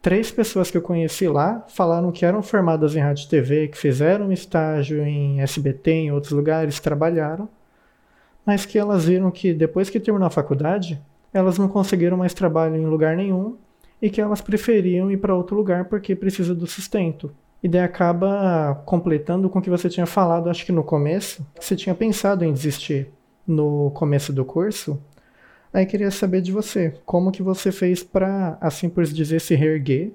Três 0.00 0.30
pessoas 0.30 0.70
que 0.70 0.76
eu 0.76 0.82
conheci 0.82 1.28
lá 1.28 1.64
falaram 1.68 2.10
que 2.10 2.24
eram 2.24 2.42
formadas 2.42 2.96
em 2.96 3.00
rádio 3.00 3.26
e 3.26 3.28
TV, 3.28 3.68
que 3.68 3.76
fizeram 3.76 4.32
estágio 4.32 5.02
em 5.02 5.40
SBT, 5.42 5.90
em 5.92 6.12
outros 6.12 6.32
lugares, 6.32 6.80
trabalharam, 6.80 7.48
mas 8.44 8.64
que 8.64 8.78
elas 8.78 9.04
viram 9.04 9.30
que 9.30 9.52
depois 9.52 9.90
que 9.90 10.00
terminou 10.00 10.26
a 10.26 10.30
faculdade, 10.30 11.00
elas 11.32 11.58
não 11.58 11.68
conseguiram 11.68 12.16
mais 12.16 12.34
trabalho 12.34 12.76
em 12.76 12.86
lugar 12.86 13.14
nenhum 13.16 13.56
e 14.02 14.10
que 14.10 14.20
elas 14.20 14.40
preferiam 14.40 15.08
ir 15.12 15.18
para 15.18 15.34
outro 15.34 15.56
lugar 15.56 15.84
porque 15.84 16.16
precisa 16.16 16.52
do 16.52 16.66
sustento. 16.66 17.32
E 17.62 17.68
daí 17.68 17.82
acaba 17.82 18.82
completando 18.84 19.48
com 19.48 19.60
o 19.60 19.62
que 19.62 19.70
você 19.70 19.88
tinha 19.88 20.06
falado, 20.06 20.50
acho 20.50 20.66
que 20.66 20.72
no 20.72 20.82
começo, 20.82 21.46
que 21.54 21.64
você 21.64 21.76
tinha 21.76 21.94
pensado 21.94 22.44
em 22.44 22.52
desistir 22.52 23.08
no 23.46 23.92
começo 23.92 24.32
do 24.32 24.44
curso. 24.44 25.00
Aí 25.72 25.86
queria 25.86 26.10
saber 26.10 26.42
de 26.42 26.50
você, 26.50 26.94
como 27.06 27.30
que 27.30 27.42
você 27.42 27.70
fez 27.70 28.02
para, 28.02 28.58
assim 28.60 28.88
por 28.88 29.04
dizer, 29.04 29.40
se 29.40 29.54
reerguer 29.54 30.12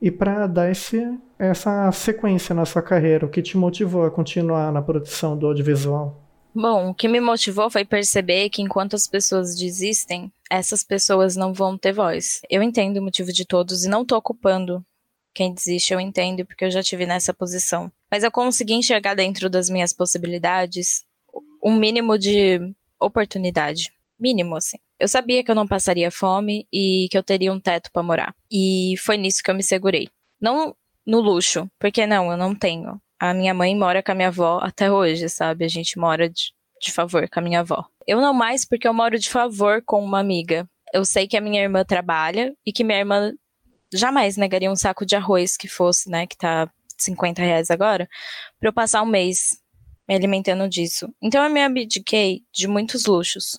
e 0.00 0.10
para 0.10 0.46
dar 0.46 0.70
esse, 0.70 1.18
essa 1.38 1.90
sequência 1.90 2.54
na 2.54 2.64
sua 2.64 2.82
carreira, 2.82 3.26
o 3.26 3.28
que 3.28 3.42
te 3.42 3.56
motivou 3.56 4.04
a 4.04 4.10
continuar 4.10 4.72
na 4.72 4.80
produção 4.80 5.36
do 5.36 5.48
audiovisual? 5.48 6.22
Bom, 6.54 6.90
o 6.90 6.94
que 6.94 7.08
me 7.08 7.20
motivou 7.20 7.70
foi 7.70 7.84
perceber 7.84 8.50
que 8.50 8.60
enquanto 8.60 8.94
as 8.94 9.06
pessoas 9.06 9.56
desistem, 9.56 10.30
essas 10.52 10.84
pessoas 10.84 11.34
não 11.34 11.54
vão 11.54 11.78
ter 11.78 11.94
voz. 11.94 12.42
Eu 12.50 12.62
entendo 12.62 12.98
o 12.98 13.02
motivo 13.02 13.32
de 13.32 13.46
todos 13.46 13.84
e 13.84 13.88
não 13.88 14.02
estou 14.02 14.18
ocupando 14.18 14.84
quem 15.34 15.54
desiste 15.54 15.94
eu 15.94 15.98
entendo, 15.98 16.44
porque 16.44 16.66
eu 16.66 16.70
já 16.70 16.82
tive 16.82 17.06
nessa 17.06 17.32
posição. 17.32 17.90
Mas 18.10 18.22
eu 18.22 18.30
consegui 18.30 18.74
enxergar 18.74 19.14
dentro 19.14 19.48
das 19.48 19.70
minhas 19.70 19.94
possibilidades 19.94 21.04
um 21.64 21.74
mínimo 21.74 22.18
de 22.18 22.60
oportunidade. 23.00 23.90
Mínimo, 24.20 24.54
assim. 24.54 24.76
Eu 25.00 25.08
sabia 25.08 25.42
que 25.42 25.50
eu 25.50 25.54
não 25.54 25.66
passaria 25.66 26.10
fome 26.10 26.66
e 26.70 27.08
que 27.10 27.16
eu 27.16 27.22
teria 27.22 27.50
um 27.50 27.58
teto 27.58 27.90
para 27.90 28.02
morar. 28.02 28.34
E 28.50 28.94
foi 28.98 29.16
nisso 29.16 29.42
que 29.42 29.50
eu 29.50 29.54
me 29.54 29.62
segurei. 29.62 30.10
Não 30.38 30.76
no 31.06 31.20
luxo, 31.20 31.66
porque 31.78 32.06
não, 32.06 32.30
eu 32.30 32.36
não 32.36 32.54
tenho. 32.54 33.00
A 33.18 33.32
minha 33.32 33.54
mãe 33.54 33.74
mora 33.74 34.02
com 34.02 34.12
a 34.12 34.14
minha 34.14 34.28
avó 34.28 34.60
até 34.62 34.92
hoje, 34.92 35.30
sabe? 35.30 35.64
A 35.64 35.68
gente 35.68 35.98
mora 35.98 36.28
de, 36.28 36.52
de 36.82 36.92
favor 36.92 37.28
com 37.28 37.38
a 37.38 37.42
minha 37.42 37.60
avó. 37.60 37.86
Eu 38.06 38.20
não 38.20 38.34
mais 38.34 38.64
porque 38.64 38.86
eu 38.86 38.92
moro 38.92 39.18
de 39.18 39.30
favor 39.30 39.82
com 39.84 40.04
uma 40.04 40.18
amiga. 40.18 40.68
Eu 40.92 41.04
sei 41.04 41.26
que 41.26 41.36
a 41.36 41.40
minha 41.40 41.62
irmã 41.62 41.84
trabalha 41.84 42.54
e 42.66 42.72
que 42.72 42.82
minha 42.84 42.98
irmã 42.98 43.32
jamais 43.94 44.36
negaria 44.36 44.70
um 44.70 44.76
saco 44.76 45.06
de 45.06 45.14
arroz 45.14 45.56
que 45.56 45.68
fosse, 45.68 46.10
né, 46.10 46.26
que 46.26 46.36
tá 46.36 46.68
50 46.98 47.42
reais 47.42 47.70
agora, 47.70 48.08
para 48.58 48.68
eu 48.68 48.72
passar 48.72 49.02
um 49.02 49.06
mês 49.06 49.58
me 50.08 50.14
alimentando 50.14 50.68
disso. 50.68 51.08
Então 51.22 51.42
eu 51.42 51.50
me 51.50 51.62
abdiquei 51.62 52.42
de 52.52 52.66
muitos 52.66 53.06
luxos. 53.06 53.58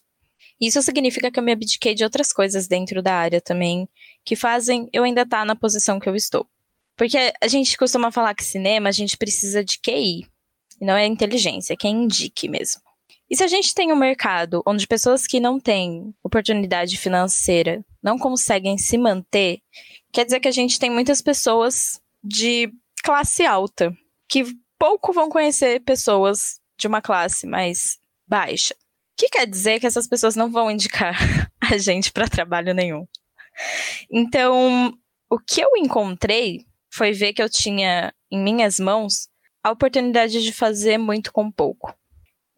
Isso 0.59 0.81
significa 0.81 1.31
que 1.31 1.39
eu 1.39 1.43
me 1.43 1.51
abdiquei 1.51 1.93
de 1.93 2.03
outras 2.03 2.31
coisas 2.31 2.67
dentro 2.67 3.01
da 3.01 3.13
área 3.15 3.41
também, 3.41 3.87
que 4.23 4.35
fazem 4.35 4.89
eu 4.93 5.03
ainda 5.03 5.21
estar 5.21 5.39
tá 5.39 5.45
na 5.45 5.55
posição 5.55 5.99
que 5.99 6.07
eu 6.07 6.15
estou. 6.15 6.47
Porque 6.95 7.33
a 7.41 7.47
gente 7.47 7.77
costuma 7.77 8.11
falar 8.11 8.33
que 8.35 8.43
cinema 8.43 8.89
a 8.89 8.91
gente 8.91 9.17
precisa 9.17 9.63
de 9.63 9.79
QI, 9.79 10.27
e 10.79 10.85
não 10.85 10.95
é 10.95 11.05
inteligência, 11.05 11.73
é 11.73 11.77
quem 11.77 12.03
indique 12.03 12.47
mesmo. 12.47 12.81
E 13.29 13.35
se 13.35 13.43
a 13.43 13.47
gente 13.47 13.73
tem 13.73 13.91
um 13.91 13.95
mercado 13.95 14.61
onde 14.65 14.87
pessoas 14.87 15.25
que 15.25 15.39
não 15.39 15.59
têm 15.59 16.13
oportunidade 16.23 16.97
financeira 16.97 17.83
não 18.01 18.17
conseguem 18.17 18.77
se 18.77 18.97
manter, 18.97 19.61
quer 20.11 20.25
dizer 20.25 20.39
que 20.39 20.47
a 20.47 20.51
gente 20.51 20.77
tem 20.79 20.89
muitas 20.89 21.21
pessoas 21.21 22.01
de 22.23 22.71
classe 23.03 23.45
alta 23.45 23.95
que 24.27 24.45
pouco 24.77 25.13
vão 25.13 25.29
conhecer 25.29 25.81
pessoas 25.81 26.59
de 26.77 26.87
uma 26.87 27.01
classe 27.01 27.47
mais 27.47 27.99
baixa. 28.27 28.75
O 28.75 28.77
que 29.17 29.29
quer 29.29 29.47
dizer 29.47 29.79
que 29.79 29.87
essas 29.87 30.07
pessoas 30.07 30.35
não 30.35 30.51
vão 30.51 30.69
indicar 30.69 31.15
a 31.61 31.77
gente 31.77 32.11
para 32.11 32.27
trabalho 32.27 32.73
nenhum. 32.73 33.07
Então, 34.11 34.93
o 35.29 35.39
que 35.39 35.61
eu 35.61 35.69
encontrei 35.77 36.65
foi 36.91 37.11
ver 37.11 37.33
que 37.33 37.41
eu 37.41 37.49
tinha 37.49 38.13
em 38.29 38.39
minhas 38.39 38.79
mãos 38.79 39.27
a 39.63 39.71
oportunidade 39.71 40.43
de 40.43 40.51
fazer 40.51 40.97
muito 40.97 41.31
com 41.31 41.51
pouco. 41.51 41.95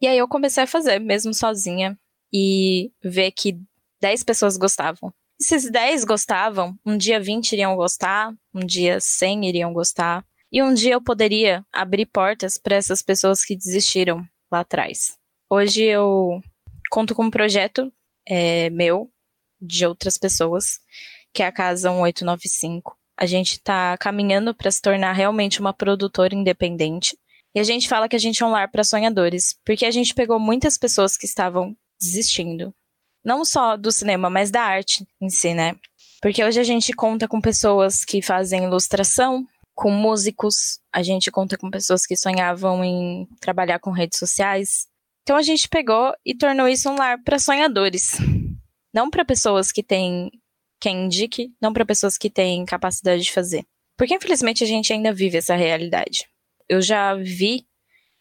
E 0.00 0.06
aí 0.06 0.18
eu 0.18 0.28
comecei 0.28 0.64
a 0.64 0.66
fazer, 0.66 0.98
mesmo 0.98 1.32
sozinha, 1.32 1.98
e 2.32 2.90
ver 3.02 3.30
que 3.32 3.58
10 4.00 4.24
pessoas 4.24 4.56
gostavam. 4.56 5.12
E 5.40 5.44
se 5.44 5.54
esses 5.54 5.70
10 5.70 6.04
gostavam, 6.04 6.78
um 6.84 6.96
dia 6.96 7.20
20 7.20 7.52
iriam 7.52 7.76
gostar, 7.76 8.34
um 8.54 8.60
dia 8.60 9.00
100 9.00 9.48
iriam 9.48 9.72
gostar, 9.72 10.24
e 10.52 10.62
um 10.62 10.72
dia 10.72 10.94
eu 10.94 11.02
poderia 11.02 11.64
abrir 11.72 12.06
portas 12.06 12.56
para 12.56 12.76
essas 12.76 13.02
pessoas 13.02 13.44
que 13.44 13.56
desistiram 13.56 14.24
lá 14.50 14.60
atrás. 14.60 15.18
Hoje 15.50 15.82
eu 15.82 16.40
conto 16.90 17.14
com 17.14 17.24
um 17.24 17.30
projeto 17.30 17.92
é, 18.26 18.70
meu, 18.70 19.10
de 19.60 19.86
outras 19.86 20.16
pessoas, 20.18 20.80
que 21.32 21.42
é 21.42 21.46
a 21.46 21.52
Casa 21.52 21.90
1895. 21.90 22.96
A 23.18 23.26
gente 23.26 23.52
está 23.52 23.96
caminhando 23.98 24.54
para 24.54 24.70
se 24.70 24.80
tornar 24.80 25.12
realmente 25.12 25.60
uma 25.60 25.72
produtora 25.72 26.34
independente. 26.34 27.18
E 27.56 27.58
a 27.58 27.62
gente 27.62 27.88
fala 27.88 28.06
que 28.06 28.14
a 28.14 28.18
gente 28.18 28.42
é 28.42 28.46
um 28.46 28.50
lar 28.50 28.70
para 28.70 28.84
sonhadores, 28.84 29.58
porque 29.64 29.86
a 29.86 29.90
gente 29.90 30.12
pegou 30.12 30.38
muitas 30.38 30.76
pessoas 30.76 31.16
que 31.16 31.24
estavam 31.24 31.74
desistindo. 31.98 32.70
Não 33.24 33.46
só 33.46 33.78
do 33.78 33.90
cinema, 33.90 34.28
mas 34.28 34.50
da 34.50 34.60
arte 34.60 35.06
em 35.18 35.30
si, 35.30 35.54
né? 35.54 35.74
Porque 36.20 36.44
hoje 36.44 36.60
a 36.60 36.62
gente 36.62 36.92
conta 36.92 37.26
com 37.26 37.40
pessoas 37.40 38.04
que 38.04 38.20
fazem 38.20 38.64
ilustração, 38.64 39.42
com 39.74 39.90
músicos, 39.90 40.80
a 40.92 41.02
gente 41.02 41.30
conta 41.30 41.56
com 41.56 41.70
pessoas 41.70 42.04
que 42.04 42.14
sonhavam 42.14 42.84
em 42.84 43.26
trabalhar 43.40 43.78
com 43.78 43.90
redes 43.90 44.18
sociais. 44.18 44.86
Então 45.22 45.34
a 45.34 45.42
gente 45.42 45.66
pegou 45.66 46.14
e 46.26 46.36
tornou 46.36 46.68
isso 46.68 46.90
um 46.90 46.94
lar 46.94 47.22
para 47.24 47.38
sonhadores. 47.38 48.18
Não 48.92 49.08
para 49.08 49.24
pessoas 49.24 49.72
que 49.72 49.82
têm 49.82 50.30
quem 50.78 51.06
indique, 51.06 51.54
não 51.58 51.72
para 51.72 51.86
pessoas 51.86 52.18
que 52.18 52.28
têm 52.28 52.66
capacidade 52.66 53.22
de 53.22 53.32
fazer. 53.32 53.64
Porque 53.96 54.14
infelizmente 54.14 54.62
a 54.62 54.66
gente 54.66 54.92
ainda 54.92 55.10
vive 55.10 55.38
essa 55.38 55.56
realidade. 55.56 56.28
Eu 56.68 56.80
já 56.80 57.14
vi 57.14 57.66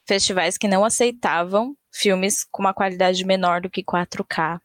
festivais 0.07 0.57
que 0.57 0.67
não 0.67 0.85
aceitavam 0.85 1.75
filmes 1.91 2.43
com 2.51 2.61
uma 2.61 2.73
qualidade 2.73 3.25
menor 3.25 3.61
do 3.61 3.69
que 3.69 3.83
4K 3.83 4.59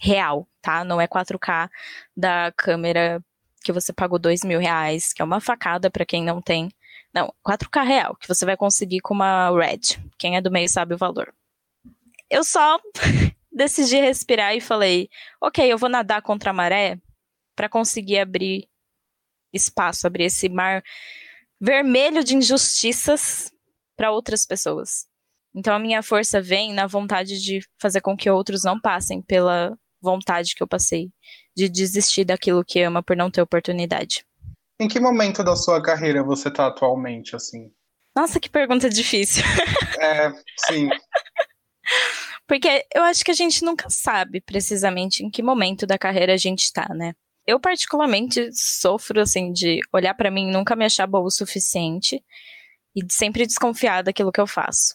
real, 0.00 0.46
tá? 0.60 0.84
Não 0.84 1.00
é 1.00 1.06
4K 1.06 1.70
da 2.16 2.52
câmera 2.56 3.22
que 3.62 3.72
você 3.72 3.92
pagou 3.92 4.18
dois 4.18 4.44
mil 4.44 4.60
reais, 4.60 5.12
que 5.12 5.22
é 5.22 5.24
uma 5.24 5.40
facada 5.40 5.90
para 5.90 6.04
quem 6.04 6.22
não 6.22 6.42
tem. 6.42 6.70
Não, 7.12 7.32
4K 7.46 7.84
real, 7.84 8.16
que 8.16 8.28
você 8.28 8.44
vai 8.44 8.56
conseguir 8.56 9.00
com 9.00 9.14
uma 9.14 9.50
Red. 9.50 9.98
Quem 10.18 10.36
é 10.36 10.40
do 10.40 10.50
meio 10.50 10.68
sabe 10.68 10.94
o 10.94 10.98
valor. 10.98 11.32
Eu 12.28 12.44
só 12.44 12.78
decidi 13.50 13.96
respirar 13.96 14.54
e 14.54 14.60
falei: 14.60 15.08
ok, 15.40 15.72
eu 15.72 15.78
vou 15.78 15.88
nadar 15.88 16.20
contra 16.20 16.50
a 16.50 16.54
maré 16.54 16.98
para 17.56 17.68
conseguir 17.68 18.18
abrir 18.18 18.68
espaço, 19.52 20.06
abrir 20.06 20.24
esse 20.24 20.48
mar 20.48 20.82
vermelho 21.64 22.22
de 22.22 22.36
injustiças 22.36 23.50
para 23.96 24.10
outras 24.10 24.44
pessoas. 24.44 25.06
Então 25.54 25.74
a 25.74 25.78
minha 25.78 26.02
força 26.02 26.38
vem 26.42 26.74
na 26.74 26.86
vontade 26.86 27.40
de 27.40 27.66
fazer 27.80 28.02
com 28.02 28.14
que 28.14 28.28
outros 28.28 28.64
não 28.64 28.78
passem 28.78 29.22
pela 29.22 29.74
vontade 30.02 30.54
que 30.54 30.62
eu 30.62 30.68
passei, 30.68 31.10
de 31.56 31.66
desistir 31.66 32.26
daquilo 32.26 32.64
que 32.64 32.82
ama 32.82 33.02
por 33.02 33.16
não 33.16 33.30
ter 33.30 33.40
oportunidade. 33.40 34.26
Em 34.78 34.88
que 34.88 35.00
momento 35.00 35.42
da 35.42 35.56
sua 35.56 35.82
carreira 35.82 36.22
você 36.22 36.48
está 36.48 36.66
atualmente, 36.66 37.34
assim? 37.34 37.72
Nossa, 38.14 38.38
que 38.38 38.50
pergunta 38.50 38.90
difícil. 38.90 39.42
É, 39.96 40.30
sim. 40.66 40.90
Porque 42.46 42.84
eu 42.94 43.02
acho 43.04 43.24
que 43.24 43.30
a 43.30 43.34
gente 43.34 43.64
nunca 43.64 43.88
sabe 43.88 44.38
precisamente 44.42 45.24
em 45.24 45.30
que 45.30 45.42
momento 45.42 45.86
da 45.86 45.96
carreira 45.96 46.34
a 46.34 46.36
gente 46.36 46.64
está, 46.64 46.86
né? 46.90 47.14
Eu, 47.46 47.60
particularmente, 47.60 48.50
sofro, 48.52 49.20
assim, 49.20 49.52
de 49.52 49.80
olhar 49.92 50.14
para 50.14 50.30
mim 50.30 50.48
e 50.48 50.52
nunca 50.52 50.74
me 50.74 50.84
achar 50.84 51.06
boa 51.06 51.26
o 51.26 51.30
suficiente 51.30 52.22
e 52.96 53.00
sempre 53.12 53.46
desconfiar 53.46 54.02
daquilo 54.02 54.32
que 54.32 54.40
eu 54.40 54.46
faço. 54.46 54.94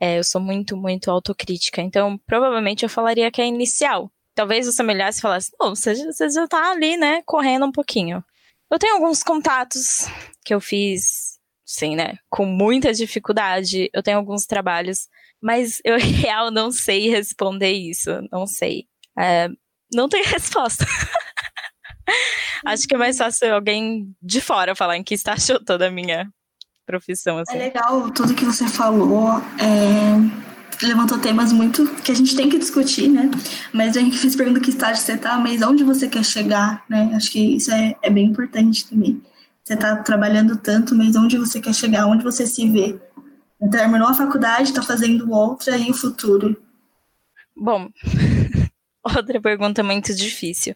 É, 0.00 0.18
eu 0.18 0.24
sou 0.24 0.40
muito, 0.40 0.76
muito 0.76 1.10
autocrítica. 1.10 1.82
Então, 1.82 2.18
provavelmente 2.18 2.84
eu 2.84 2.88
falaria 2.88 3.30
que 3.30 3.42
é 3.42 3.46
inicial. 3.46 4.10
Talvez 4.34 4.66
você 4.66 4.82
me 4.82 4.92
olhasse 4.94 5.18
e 5.18 5.22
falasse, 5.22 5.50
não, 5.58 5.74
você, 5.74 5.94
você 5.94 6.30
já 6.30 6.46
tá 6.46 6.70
ali, 6.70 6.96
né, 6.96 7.22
correndo 7.26 7.66
um 7.66 7.72
pouquinho. 7.72 8.24
Eu 8.70 8.78
tenho 8.78 8.94
alguns 8.94 9.22
contatos 9.22 10.06
que 10.44 10.54
eu 10.54 10.60
fiz, 10.60 11.38
sim, 11.64 11.96
né, 11.96 12.18
com 12.28 12.46
muita 12.46 12.92
dificuldade. 12.92 13.90
Eu 13.92 14.02
tenho 14.02 14.18
alguns 14.18 14.46
trabalhos, 14.46 15.08
mas 15.42 15.80
eu, 15.84 15.96
real, 15.98 16.52
não 16.52 16.70
sei 16.70 17.10
responder 17.10 17.72
isso. 17.72 18.10
Não 18.30 18.46
sei. 18.46 18.86
É, 19.18 19.48
não 19.92 20.08
tem 20.08 20.22
resposta. 20.24 20.86
Acho 22.64 22.86
que 22.86 22.94
é 22.94 22.98
mais 22.98 23.16
fácil 23.16 23.54
alguém 23.54 24.12
de 24.22 24.40
fora 24.40 24.74
falar 24.74 24.96
em 24.96 25.04
que 25.04 25.14
está 25.14 25.32
achou 25.32 25.62
toda 25.62 25.88
a 25.88 25.90
minha 25.90 26.28
profissão. 26.86 27.38
Assim. 27.38 27.56
É 27.56 27.58
legal 27.58 28.10
tudo 28.10 28.34
que 28.34 28.44
você 28.44 28.66
falou. 28.66 29.42
É, 29.58 30.86
levantou 30.86 31.18
temas 31.18 31.52
muito 31.52 31.86
que 32.02 32.10
a 32.10 32.14
gente 32.14 32.34
tem 32.34 32.48
que 32.48 32.58
discutir, 32.58 33.08
né? 33.08 33.30
Mas 33.72 33.96
a 33.96 34.00
gente 34.00 34.18
fez 34.18 34.34
pergunta 34.34 34.60
que 34.60 34.70
estágio 34.70 35.02
você 35.02 35.16
tá, 35.16 35.38
mas 35.38 35.62
onde 35.62 35.84
você 35.84 36.08
quer 36.08 36.24
chegar, 36.24 36.84
né? 36.88 37.12
Acho 37.14 37.30
que 37.30 37.56
isso 37.56 37.72
é, 37.72 37.94
é 38.02 38.10
bem 38.10 38.26
importante 38.26 38.88
também. 38.88 39.22
Você 39.62 39.74
está 39.74 39.96
trabalhando 39.96 40.56
tanto, 40.56 40.94
mas 40.94 41.14
onde 41.14 41.36
você 41.36 41.60
quer 41.60 41.74
chegar, 41.74 42.06
onde 42.06 42.24
você 42.24 42.46
se 42.46 42.68
vê. 42.68 42.98
Terminou 43.70 44.08
a 44.08 44.14
faculdade, 44.14 44.70
está 44.70 44.82
fazendo 44.82 45.30
outra 45.30 45.76
e 45.76 45.90
o 45.90 45.94
futuro. 45.94 46.56
Bom, 47.56 47.88
Outra 49.16 49.40
pergunta 49.40 49.82
muito 49.82 50.14
difícil. 50.14 50.74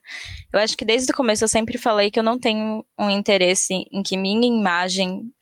Eu 0.52 0.60
acho 0.60 0.76
que 0.76 0.84
desde 0.84 1.12
o 1.12 1.14
começo 1.14 1.44
eu 1.44 1.48
sempre 1.48 1.78
falei 1.78 2.10
que 2.10 2.18
eu 2.18 2.22
não 2.22 2.38
tenho 2.38 2.84
um 2.98 3.10
interesse 3.10 3.86
em 3.90 4.02
que 4.02 4.16
minha 4.16 4.46
imagem 4.46 5.32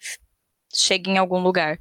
chegue 0.73 1.11
em 1.11 1.19
algum 1.19 1.41
lugar, 1.41 1.79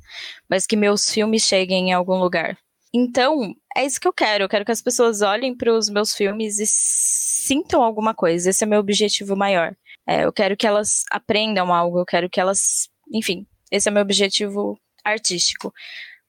mas 0.49 0.65
que 0.65 0.75
meus 0.75 1.09
filmes 1.09 1.43
cheguem 1.43 1.89
em 1.89 1.93
algum 1.93 2.17
lugar. 2.17 2.57
Então, 2.93 3.53
é 3.75 3.85
isso 3.85 3.99
que 3.99 4.07
eu 4.07 4.13
quero. 4.13 4.43
Eu 4.43 4.49
quero 4.49 4.65
que 4.65 4.71
as 4.71 4.81
pessoas 4.81 5.21
olhem 5.21 5.55
para 5.55 5.71
os 5.71 5.89
meus 5.89 6.13
filmes 6.13 6.59
e 6.59 6.65
sintam 6.65 7.83
alguma 7.83 8.13
coisa. 8.13 8.49
Esse 8.49 8.63
é 8.63 8.67
meu 8.67 8.79
objetivo 8.79 9.35
maior. 9.35 9.75
É, 10.07 10.25
eu 10.25 10.33
quero 10.33 10.57
que 10.57 10.65
elas 10.65 11.03
aprendam 11.11 11.71
algo, 11.71 11.99
eu 11.99 12.05
quero 12.05 12.29
que 12.29 12.39
elas. 12.39 12.89
Enfim, 13.13 13.45
esse 13.71 13.87
é 13.87 13.91
meu 13.91 14.01
objetivo 14.01 14.79
artístico. 15.03 15.71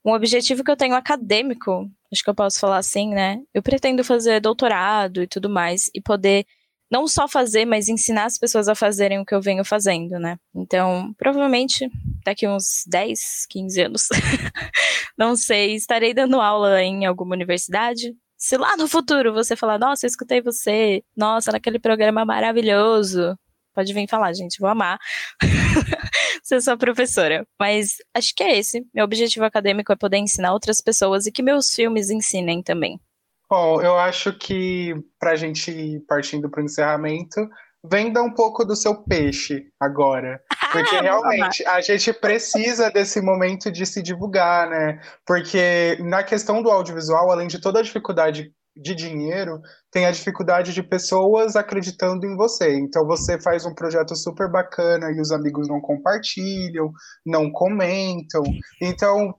Um 0.04 0.12
objetivo 0.12 0.62
que 0.62 0.70
eu 0.70 0.76
tenho 0.76 0.94
acadêmico 0.94 1.90
acho 2.12 2.22
que 2.22 2.30
eu 2.30 2.34
posso 2.34 2.58
falar 2.58 2.78
assim, 2.78 3.10
né? 3.10 3.40
Eu 3.54 3.62
pretendo 3.62 4.04
fazer 4.04 4.40
doutorado 4.40 5.22
e 5.22 5.26
tudo 5.26 5.48
mais 5.48 5.90
e 5.94 6.00
poder 6.00 6.46
não 6.90 7.06
só 7.06 7.28
fazer, 7.28 7.64
mas 7.64 7.88
ensinar 7.88 8.24
as 8.24 8.36
pessoas 8.36 8.68
a 8.68 8.74
fazerem 8.74 9.20
o 9.20 9.24
que 9.24 9.34
eu 9.34 9.40
venho 9.40 9.64
fazendo, 9.64 10.18
né? 10.18 10.36
Então, 10.54 11.14
provavelmente 11.16 11.88
daqui 12.24 12.48
uns 12.48 12.84
10, 12.86 13.46
15 13.48 13.82
anos, 13.82 14.08
não 15.16 15.36
sei, 15.36 15.74
estarei 15.74 16.12
dando 16.12 16.40
aula 16.40 16.82
em 16.82 17.06
alguma 17.06 17.34
universidade. 17.34 18.12
Se 18.36 18.56
lá 18.56 18.76
no 18.76 18.88
futuro 18.88 19.32
você 19.32 19.54
falar, 19.54 19.78
nossa, 19.78 20.04
eu 20.04 20.08
escutei 20.08 20.40
você, 20.40 21.02
nossa, 21.16 21.52
naquele 21.52 21.78
programa 21.78 22.24
maravilhoso, 22.24 23.38
pode 23.80 23.94
vir 23.94 24.06
falar, 24.08 24.32
gente, 24.34 24.60
vou 24.60 24.68
amar. 24.68 24.98
ser 26.44 26.60
sua 26.60 26.76
professora. 26.76 27.46
Mas 27.58 27.96
acho 28.14 28.34
que 28.34 28.42
é 28.42 28.58
esse. 28.58 28.84
Meu 28.94 29.04
objetivo 29.04 29.44
acadêmico 29.44 29.92
é 29.92 29.96
poder 29.96 30.18
ensinar 30.18 30.52
outras 30.52 30.80
pessoas 30.80 31.26
e 31.26 31.32
que 31.32 31.42
meus 31.42 31.70
filmes 31.70 32.10
ensinem 32.10 32.62
também. 32.62 33.00
Bom, 33.48 33.80
eu 33.82 33.98
acho 33.98 34.32
que 34.32 34.94
para 35.18 35.32
a 35.32 35.36
gente 35.36 35.70
ir 35.70 36.00
partindo 36.06 36.48
para 36.48 36.60
o 36.60 36.64
encerramento, 36.64 37.40
venda 37.82 38.22
um 38.22 38.32
pouco 38.32 38.64
do 38.64 38.76
seu 38.76 39.02
peixe 39.02 39.66
agora. 39.80 40.40
Porque 40.70 41.00
realmente 41.00 41.66
a 41.66 41.80
gente 41.80 42.12
precisa 42.12 42.90
desse 42.90 43.20
momento 43.20 43.72
de 43.72 43.84
se 43.84 44.00
divulgar, 44.02 44.68
né? 44.68 45.00
Porque 45.26 45.98
na 46.00 46.22
questão 46.22 46.62
do 46.62 46.70
audiovisual, 46.70 47.28
além 47.30 47.48
de 47.48 47.60
toda 47.60 47.80
a 47.80 47.82
dificuldade 47.82 48.52
de 48.76 48.94
dinheiro, 48.94 49.60
tem 49.90 50.06
a 50.06 50.10
dificuldade 50.10 50.72
de 50.72 50.82
pessoas 50.82 51.56
acreditando 51.56 52.26
em 52.26 52.36
você. 52.36 52.78
Então 52.78 53.06
você 53.06 53.40
faz 53.40 53.64
um 53.64 53.74
projeto 53.74 54.14
super 54.16 54.50
bacana 54.50 55.10
e 55.10 55.20
os 55.20 55.32
amigos 55.32 55.68
não 55.68 55.80
compartilham, 55.80 56.92
não 57.24 57.50
comentam. 57.50 58.42
Então 58.80 59.34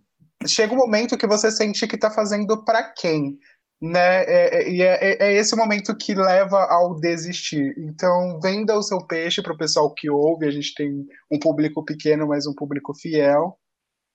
chega 0.48 0.74
um 0.74 0.78
momento 0.78 1.18
que 1.18 1.28
você 1.28 1.52
sente 1.52 1.88
que 1.88 1.96
está 1.96 2.10
fazendo 2.10 2.64
para 2.64 2.84
quem? 2.94 3.38
Né? 3.82 4.24
É, 4.26 4.58
é, 4.58 4.70
e 4.70 4.82
é, 4.82 5.00
é, 5.02 5.18
é, 5.28 5.34
esse 5.34 5.56
momento 5.56 5.96
que 5.98 6.14
leva 6.14 6.66
ao 6.70 7.00
desistir. 7.00 7.74
Então, 7.80 8.40
venda 8.40 8.78
o 8.78 8.84
seu 8.84 9.00
peixe 9.08 9.42
para 9.42 9.54
o 9.54 9.58
pessoal 9.58 9.92
que 9.92 10.08
ouve. 10.08 10.46
A 10.46 10.52
gente 10.52 10.76
tem 10.76 11.04
um 11.32 11.40
público 11.40 11.84
pequeno, 11.84 12.28
mas 12.28 12.46
um 12.46 12.54
público 12.54 12.94
fiel. 12.94 13.58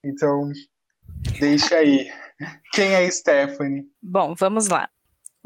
Então, 0.05 0.51
deixa 1.41 1.77
aí. 1.77 2.09
Quem 2.73 2.95
é 2.95 3.11
Stephanie? 3.11 3.83
Bom, 4.01 4.35
vamos 4.39 4.69
lá. 4.69 4.89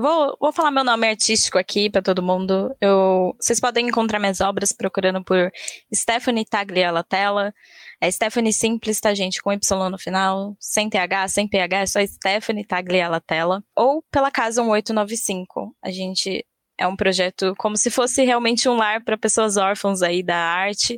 Vou, 0.00 0.34
vou 0.40 0.50
falar 0.50 0.70
meu 0.70 0.82
nome 0.82 1.06
artístico 1.06 1.58
aqui 1.58 1.90
para 1.90 2.00
todo 2.00 2.22
mundo. 2.22 2.74
Eu, 2.80 3.36
vocês 3.38 3.60
podem 3.60 3.86
encontrar 3.86 4.18
minhas 4.18 4.40
obras 4.40 4.72
procurando 4.72 5.22
por 5.22 5.52
Stephanie 5.94 6.46
Tagliela 6.46 7.04
Tela. 7.04 7.52
É 8.00 8.10
Stephanie 8.10 8.50
simples, 8.50 8.98
tá, 8.98 9.12
gente? 9.12 9.42
Com 9.42 9.52
Y 9.52 9.90
no 9.90 9.98
final, 9.98 10.56
sem 10.58 10.88
TH, 10.88 11.28
sem 11.28 11.46
PH, 11.46 11.80
é 11.80 11.86
só 11.86 12.06
Stephanie 12.06 12.64
Tagliela 12.64 13.20
Tela. 13.20 13.62
Ou 13.76 14.02
pela 14.10 14.30
Casa 14.30 14.62
1895. 14.62 15.76
A 15.82 15.90
gente 15.90 16.46
É 16.80 16.86
um 16.86 16.96
projeto 16.96 17.54
como 17.58 17.76
se 17.76 17.90
fosse 17.90 18.24
realmente 18.24 18.66
um 18.66 18.74
lar 18.74 19.04
para 19.04 19.18
pessoas 19.18 19.58
órfãos 19.58 20.00
aí 20.00 20.22
da 20.22 20.34
arte. 20.34 20.96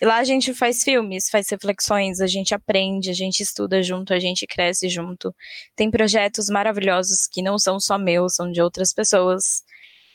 E 0.00 0.04
lá 0.04 0.18
a 0.18 0.24
gente 0.24 0.52
faz 0.52 0.84
filmes, 0.84 1.30
faz 1.30 1.48
reflexões, 1.48 2.20
a 2.20 2.26
gente 2.26 2.54
aprende, 2.54 3.08
a 3.08 3.14
gente 3.14 3.42
estuda 3.42 3.82
junto, 3.82 4.12
a 4.12 4.18
gente 4.18 4.46
cresce 4.46 4.86
junto. 4.86 5.34
Tem 5.74 5.90
projetos 5.90 6.50
maravilhosos 6.50 7.26
que 7.26 7.40
não 7.40 7.58
são 7.58 7.80
só 7.80 7.96
meus, 7.96 8.34
são 8.34 8.52
de 8.52 8.60
outras 8.60 8.92
pessoas. 8.92 9.62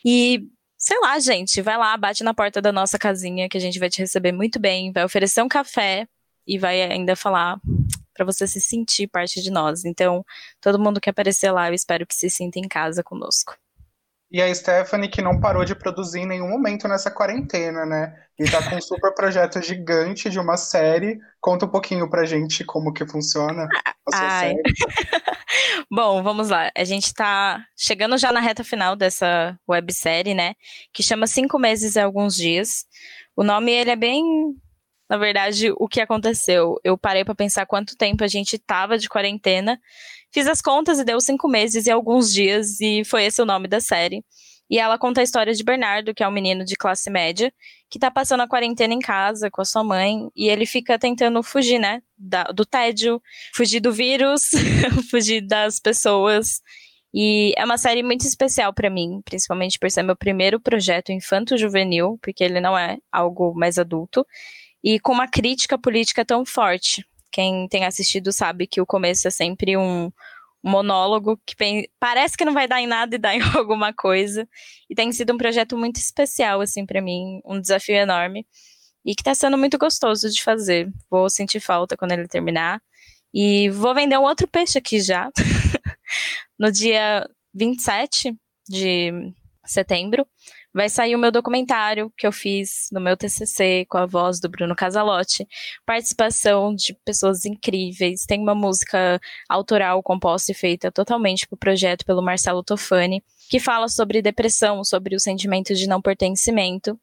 E 0.05 0.43
sei 0.77 0.99
lá, 0.99 1.17
gente, 1.17 1.59
vai 1.59 1.75
lá, 1.75 1.97
bate 1.97 2.23
na 2.23 2.33
porta 2.33 2.61
da 2.61 2.71
nossa 2.71 2.99
casinha 2.99 3.49
que 3.49 3.57
a 3.57 3.61
gente 3.61 3.79
vai 3.79 3.89
te 3.89 3.97
receber 3.97 4.31
muito 4.31 4.59
bem, 4.59 4.91
vai 4.91 5.03
oferecer 5.03 5.41
um 5.41 5.49
café 5.49 6.07
e 6.45 6.59
vai 6.59 6.83
ainda 6.83 7.15
falar 7.15 7.59
para 8.13 8.25
você 8.25 8.47
se 8.47 8.61
sentir 8.61 9.07
parte 9.07 9.41
de 9.41 9.49
nós. 9.49 9.85
Então, 9.85 10.23
todo 10.61 10.77
mundo 10.77 11.01
que 11.01 11.09
aparecer 11.09 11.51
lá, 11.51 11.67
eu 11.69 11.73
espero 11.73 12.05
que 12.05 12.13
se 12.13 12.29
sinta 12.29 12.59
em 12.59 12.67
casa 12.67 13.03
conosco. 13.03 13.57
E 14.31 14.41
a 14.41 14.53
Stephanie, 14.53 15.09
que 15.09 15.21
não 15.21 15.39
parou 15.39 15.65
de 15.65 15.73
produzir 15.73 16.19
em 16.19 16.27
nenhum 16.27 16.49
momento 16.49 16.87
nessa 16.87 17.09
quarentena, 17.09 17.85
né? 17.85 18.13
E 18.37 18.49
tá 18.49 18.69
com 18.69 18.75
um 18.75 18.81
super 18.81 19.13
projeto 19.15 19.59
gigante 19.61 20.29
de 20.29 20.39
uma 20.39 20.55
série. 20.55 21.19
Conta 21.41 21.65
um 21.65 21.69
pouquinho 21.69 22.07
pra 22.09 22.25
gente 22.25 22.63
como 22.63 22.93
que 22.93 23.07
funciona 23.07 23.67
a 24.05 24.15
sua 24.15 24.27
Ai. 24.27 24.49
série. 24.49 24.61
Bom, 25.91 26.21
vamos 26.21 26.49
lá. 26.49 26.71
A 26.77 26.83
gente 26.83 27.11
tá 27.13 27.65
chegando 27.75 28.17
já 28.17 28.31
na 28.31 28.39
reta 28.39 28.63
final 28.63 28.95
dessa 28.95 29.57
websérie, 29.67 30.35
né? 30.35 30.53
Que 30.93 31.01
chama 31.01 31.25
Cinco 31.25 31.57
Meses 31.57 31.95
e 31.95 31.99
Alguns 31.99 32.35
Dias. 32.35 32.85
O 33.35 33.43
nome, 33.43 33.71
ele 33.71 33.89
é 33.89 33.95
bem 33.95 34.23
na 35.09 35.17
verdade, 35.17 35.71
o 35.75 35.87
que 35.87 35.99
aconteceu. 35.99 36.79
Eu 36.83 36.95
parei 36.95 37.25
para 37.25 37.33
pensar 37.33 37.65
quanto 37.65 37.97
tempo 37.97 38.23
a 38.23 38.27
gente 38.27 38.59
tava 38.59 38.95
de 38.95 39.09
quarentena, 39.09 39.81
fiz 40.31 40.47
as 40.47 40.61
contas 40.61 40.99
e 40.99 41.03
deu 41.03 41.19
cinco 41.19 41.47
meses 41.47 41.85
e 41.85 41.91
alguns 41.91 42.33
dias, 42.33 42.79
e 42.81 43.03
foi 43.03 43.25
esse 43.25 43.41
o 43.41 43.45
nome 43.45 43.67
da 43.67 43.79
série. 43.79 44.23
E 44.69 44.77
ela 44.77 44.99
conta 44.99 45.21
a 45.21 45.23
história 45.23 45.53
de 45.53 45.63
Bernardo, 45.63 46.13
que 46.13 46.23
é 46.23 46.27
um 46.27 46.31
menino 46.31 46.63
de 46.63 46.75
classe 46.75 47.09
média, 47.09 47.51
que 47.89 47.97
tá 47.97 48.11
passando 48.11 48.41
a 48.41 48.47
quarentena 48.47 48.93
em 48.93 48.99
casa 48.99 49.49
com 49.49 49.61
a 49.61 49.65
sua 49.65 49.83
mãe, 49.83 50.29
e 50.35 50.47
ele 50.47 50.65
fica 50.65 50.99
tentando 50.99 51.41
fugir, 51.41 51.79
né, 51.79 52.03
da, 52.15 52.43
do 52.43 52.65
tédio, 52.65 53.21
fugir 53.55 53.79
do 53.79 53.91
vírus, 53.91 54.51
fugir 55.09 55.41
das 55.41 55.79
pessoas. 55.79 56.61
E 57.11 57.53
é 57.57 57.65
uma 57.65 57.79
série 57.79 58.03
muito 58.03 58.27
especial 58.27 58.71
para 58.71 58.91
mim, 58.91 59.21
principalmente 59.25 59.79
por 59.79 59.89
ser 59.89 60.03
meu 60.03 60.15
primeiro 60.15 60.59
projeto 60.59 61.11
infanto-juvenil, 61.11 62.19
porque 62.21 62.43
ele 62.43 62.61
não 62.61 62.77
é 62.77 62.99
algo 63.11 63.53
mais 63.55 63.79
adulto 63.79 64.23
e 64.83 64.99
com 64.99 65.11
uma 65.11 65.27
crítica 65.27 65.77
política 65.77 66.23
tão 66.23 66.45
forte. 66.45 67.05
Quem 67.39 67.69
tem 67.69 67.85
assistido 67.85 68.33
sabe 68.33 68.67
que 68.67 68.81
o 68.81 68.85
começo 68.85 69.25
é 69.25 69.31
sempre 69.31 69.77
um 69.77 70.11
monólogo 70.61 71.39
que 71.45 71.55
parece 71.97 72.35
que 72.35 72.43
não 72.43 72.53
vai 72.53 72.67
dar 72.67 72.81
em 72.81 72.85
nada 72.85 73.15
e 73.15 73.17
dá 73.17 73.31
em 73.33 73.39
alguma 73.55 73.93
coisa. 73.93 74.45
E 74.89 74.93
tem 74.93 75.09
sido 75.13 75.31
um 75.31 75.37
projeto 75.37 75.77
muito 75.77 75.95
especial, 75.95 76.59
assim, 76.59 76.85
para 76.85 77.01
mim, 77.01 77.39
um 77.45 77.57
desafio 77.61 77.95
enorme. 77.95 78.45
E 79.05 79.15
que 79.15 79.23
tá 79.23 79.33
sendo 79.33 79.57
muito 79.57 79.77
gostoso 79.77 80.29
de 80.29 80.43
fazer. 80.43 80.91
Vou 81.09 81.29
sentir 81.29 81.61
falta 81.61 81.95
quando 81.95 82.11
ele 82.11 82.27
terminar. 82.27 82.81
E 83.33 83.69
vou 83.69 83.95
vender 83.95 84.17
um 84.17 84.23
outro 84.23 84.45
peixe 84.45 84.77
aqui 84.77 84.99
já. 84.99 85.31
no 86.59 86.69
dia 86.69 87.25
27 87.53 88.35
de 88.67 89.31
setembro 89.65 90.27
vai 90.79 90.87
sair 90.87 91.13
o 91.13 91.19
meu 91.19 91.29
documentário 91.29 92.09
que 92.17 92.25
eu 92.25 92.31
fiz 92.31 92.87
no 92.89 93.01
meu 93.01 93.17
TCC 93.17 93.85
com 93.89 93.97
a 93.97 94.05
voz 94.05 94.39
do 94.39 94.47
Bruno 94.47 94.73
Casalotti, 94.73 95.45
participação 95.85 96.73
de 96.73 96.93
pessoas 97.03 97.43
incríveis, 97.43 98.23
tem 98.25 98.39
uma 98.39 98.55
música 98.55 99.19
autoral 99.49 100.01
composta 100.01 100.53
e 100.53 100.55
feita 100.55 100.89
totalmente 100.89 101.45
para 101.45 101.55
o 101.55 101.59
projeto 101.59 102.05
pelo 102.05 102.21
Marcelo 102.21 102.63
Tofani, 102.63 103.21
que 103.49 103.59
fala 103.59 103.89
sobre 103.89 104.21
depressão, 104.21 104.81
sobre 104.85 105.17
o 105.17 105.19
sentimento 105.19 105.75
de 105.75 105.85
não 105.85 106.01
pertencimento, 106.01 106.97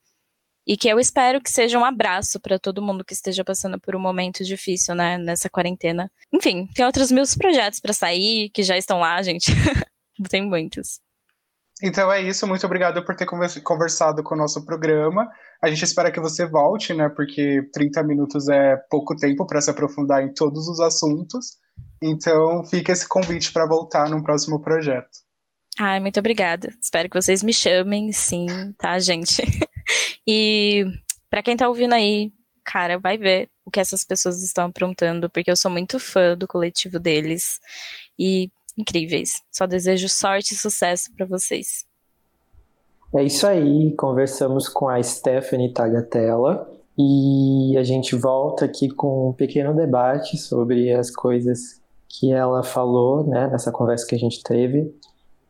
e 0.67 0.75
que 0.75 0.89
eu 0.89 0.99
espero 0.99 1.39
que 1.39 1.51
seja 1.51 1.79
um 1.79 1.85
abraço 1.85 2.41
para 2.41 2.59
todo 2.59 2.81
mundo 2.81 3.05
que 3.05 3.13
esteja 3.13 3.45
passando 3.45 3.79
por 3.79 3.95
um 3.95 4.01
momento 4.01 4.43
difícil, 4.43 4.95
né, 4.95 5.19
nessa 5.19 5.51
quarentena. 5.51 6.11
Enfim, 6.33 6.67
tem 6.75 6.87
outros 6.87 7.13
mil 7.13 7.25
projetos 7.39 7.79
para 7.79 7.93
sair 7.93 8.49
que 8.49 8.63
já 8.63 8.79
estão 8.79 9.01
lá, 9.01 9.21
gente. 9.21 9.53
tem 10.31 10.41
muitos. 10.41 10.99
Então 11.83 12.11
é 12.11 12.23
isso, 12.23 12.47
muito 12.47 12.65
obrigado 12.65 13.05
por 13.05 13.15
ter 13.15 13.27
conversado 13.27 14.23
com 14.23 14.35
o 14.35 14.39
nosso 14.39 14.65
programa. 14.65 15.31
A 15.63 15.69
gente 15.69 15.85
espera 15.85 16.11
que 16.11 16.21
você 16.21 16.47
volte, 16.47 16.95
né? 16.95 17.09
Porque 17.09 17.69
30 17.73 18.03
minutos 18.03 18.49
é 18.49 18.77
pouco 18.91 19.15
tempo 19.15 19.47
para 19.47 19.61
se 19.61 19.71
aprofundar 19.71 20.23
em 20.23 20.33
todos 20.33 20.69
os 20.69 20.81
assuntos. 20.81 21.59
Então 22.03 22.65
fica 22.65 22.93
esse 22.93 23.07
convite 23.07 23.53
para 23.53 23.67
voltar 23.67 24.09
num 24.09 24.23
próximo 24.23 24.61
projeto. 24.61 25.27
Ai, 25.79 26.01
muito 26.01 26.19
obrigada. 26.19 26.73
Espero 26.81 27.11
que 27.11 27.21
vocês 27.21 27.43
me 27.43 27.53
chamem, 27.53 28.11
sim, 28.11 28.47
tá, 28.79 28.99
gente? 28.99 29.43
e 30.27 30.87
para 31.29 31.43
quem 31.43 31.57
tá 31.57 31.69
ouvindo 31.69 31.93
aí, 31.93 32.33
cara, 32.65 32.99
vai 32.99 33.19
ver 33.19 33.51
o 33.65 33.71
que 33.71 33.81
essas 33.81 34.03
pessoas 34.03 34.43
estão 34.43 34.67
aprontando, 34.67 35.29
porque 35.29 35.51
eu 35.51 35.57
sou 35.57 35.71
muito 35.71 35.99
fã 35.99 36.35
do 36.35 36.49
coletivo 36.49 36.99
deles. 36.99 37.61
E 38.19 38.51
incríveis. 38.77 39.43
Só 39.51 39.67
desejo 39.67 40.09
sorte 40.09 40.55
e 40.55 40.57
sucesso 40.57 41.11
para 41.17 41.27
vocês. 41.27 41.85
É 43.15 43.23
isso 43.23 43.47
aí, 43.47 43.95
conversamos 43.97 44.69
com 44.69 44.89
a 44.89 45.03
Stephanie 45.03 45.73
Tagatella 45.73 46.69
e 46.99 47.77
a 47.79 47.83
gente 47.83 48.17
volta 48.17 48.65
aqui 48.65 48.89
com 48.89 49.31
um 49.31 49.33
pequeno 49.33 49.75
debate 49.75 50.37
sobre 50.37 50.93
as 50.93 51.11
coisas 51.11 51.81
que 52.09 52.33
ela 52.33 52.63
falou, 52.63 53.27
né, 53.27 53.49
nessa 53.49 53.71
conversa 53.71 54.07
que 54.07 54.15
a 54.15 54.19
gente 54.19 54.43
teve. 54.43 54.95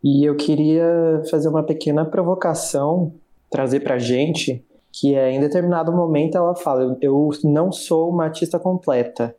E 0.02 0.24
eu 0.24 0.36
queria 0.36 1.22
fazer 1.30 1.48
uma 1.48 1.62
pequena 1.62 2.04
provocação, 2.04 3.12
trazer 3.50 3.80
pra 3.80 3.98
gente, 3.98 4.64
que 4.92 5.14
é 5.14 5.30
em 5.30 5.40
determinado 5.40 5.92
momento 5.92 6.36
ela 6.36 6.54
fala: 6.54 6.96
"Eu 7.00 7.30
não 7.44 7.72
sou 7.72 8.10
uma 8.10 8.24
artista 8.24 8.58
completa". 8.58 9.34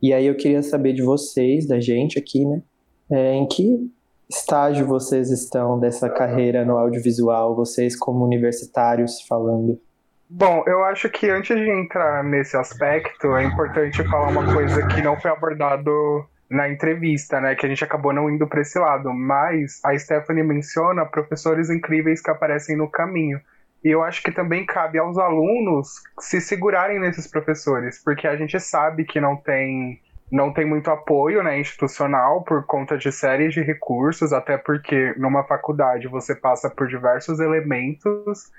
E 0.00 0.12
aí 0.12 0.26
eu 0.26 0.36
queria 0.36 0.62
saber 0.62 0.92
de 0.92 1.02
vocês, 1.02 1.66
da 1.66 1.80
gente 1.80 2.18
aqui, 2.18 2.44
né, 2.44 2.62
é, 3.10 3.34
em 3.34 3.46
que 3.46 3.90
estágio 4.28 4.86
vocês 4.86 5.30
estão 5.30 5.78
dessa 5.78 6.08
carreira 6.10 6.64
no 6.64 6.76
audiovisual, 6.76 7.56
vocês 7.56 7.96
como 7.96 8.24
universitários 8.24 9.22
falando? 9.22 9.80
Bom, 10.30 10.62
eu 10.66 10.84
acho 10.84 11.08
que 11.08 11.30
antes 11.30 11.56
de 11.56 11.70
entrar 11.70 12.22
nesse 12.22 12.56
aspecto, 12.56 13.34
é 13.34 13.44
importante 13.44 14.06
falar 14.08 14.28
uma 14.28 14.52
coisa 14.52 14.86
que 14.88 15.00
não 15.00 15.18
foi 15.18 15.30
abordado 15.30 15.90
na 16.50 16.68
entrevista, 16.68 17.40
né? 17.40 17.54
Que 17.54 17.64
a 17.64 17.68
gente 17.68 17.82
acabou 17.82 18.12
não 18.12 18.30
indo 18.30 18.46
para 18.46 18.60
esse 18.60 18.78
lado. 18.78 19.10
Mas 19.12 19.80
a 19.82 19.96
Stephanie 19.98 20.44
menciona 20.44 21.06
professores 21.06 21.70
incríveis 21.70 22.20
que 22.20 22.30
aparecem 22.30 22.76
no 22.76 22.90
caminho. 22.90 23.40
E 23.82 23.88
eu 23.88 24.02
acho 24.02 24.22
que 24.22 24.32
também 24.32 24.66
cabe 24.66 24.98
aos 24.98 25.16
alunos 25.16 25.88
se 26.20 26.40
segurarem 26.40 26.98
nesses 26.98 27.26
professores, 27.26 28.02
porque 28.02 28.26
a 28.26 28.36
gente 28.36 28.58
sabe 28.58 29.04
que 29.04 29.20
não 29.20 29.36
tem 29.36 30.00
não 30.30 30.52
tem 30.52 30.64
muito 30.64 30.90
apoio 30.90 31.42
né, 31.42 31.58
institucional 31.58 32.42
por 32.42 32.64
conta 32.66 32.98
de 32.98 33.10
séries 33.10 33.54
de 33.54 33.62
recursos, 33.62 34.32
até 34.32 34.56
porque 34.58 35.14
numa 35.16 35.44
faculdade 35.44 36.06
você 36.06 36.34
passa 36.34 36.68
por 36.68 36.86
diversos 36.86 37.40
elementos 37.40 38.50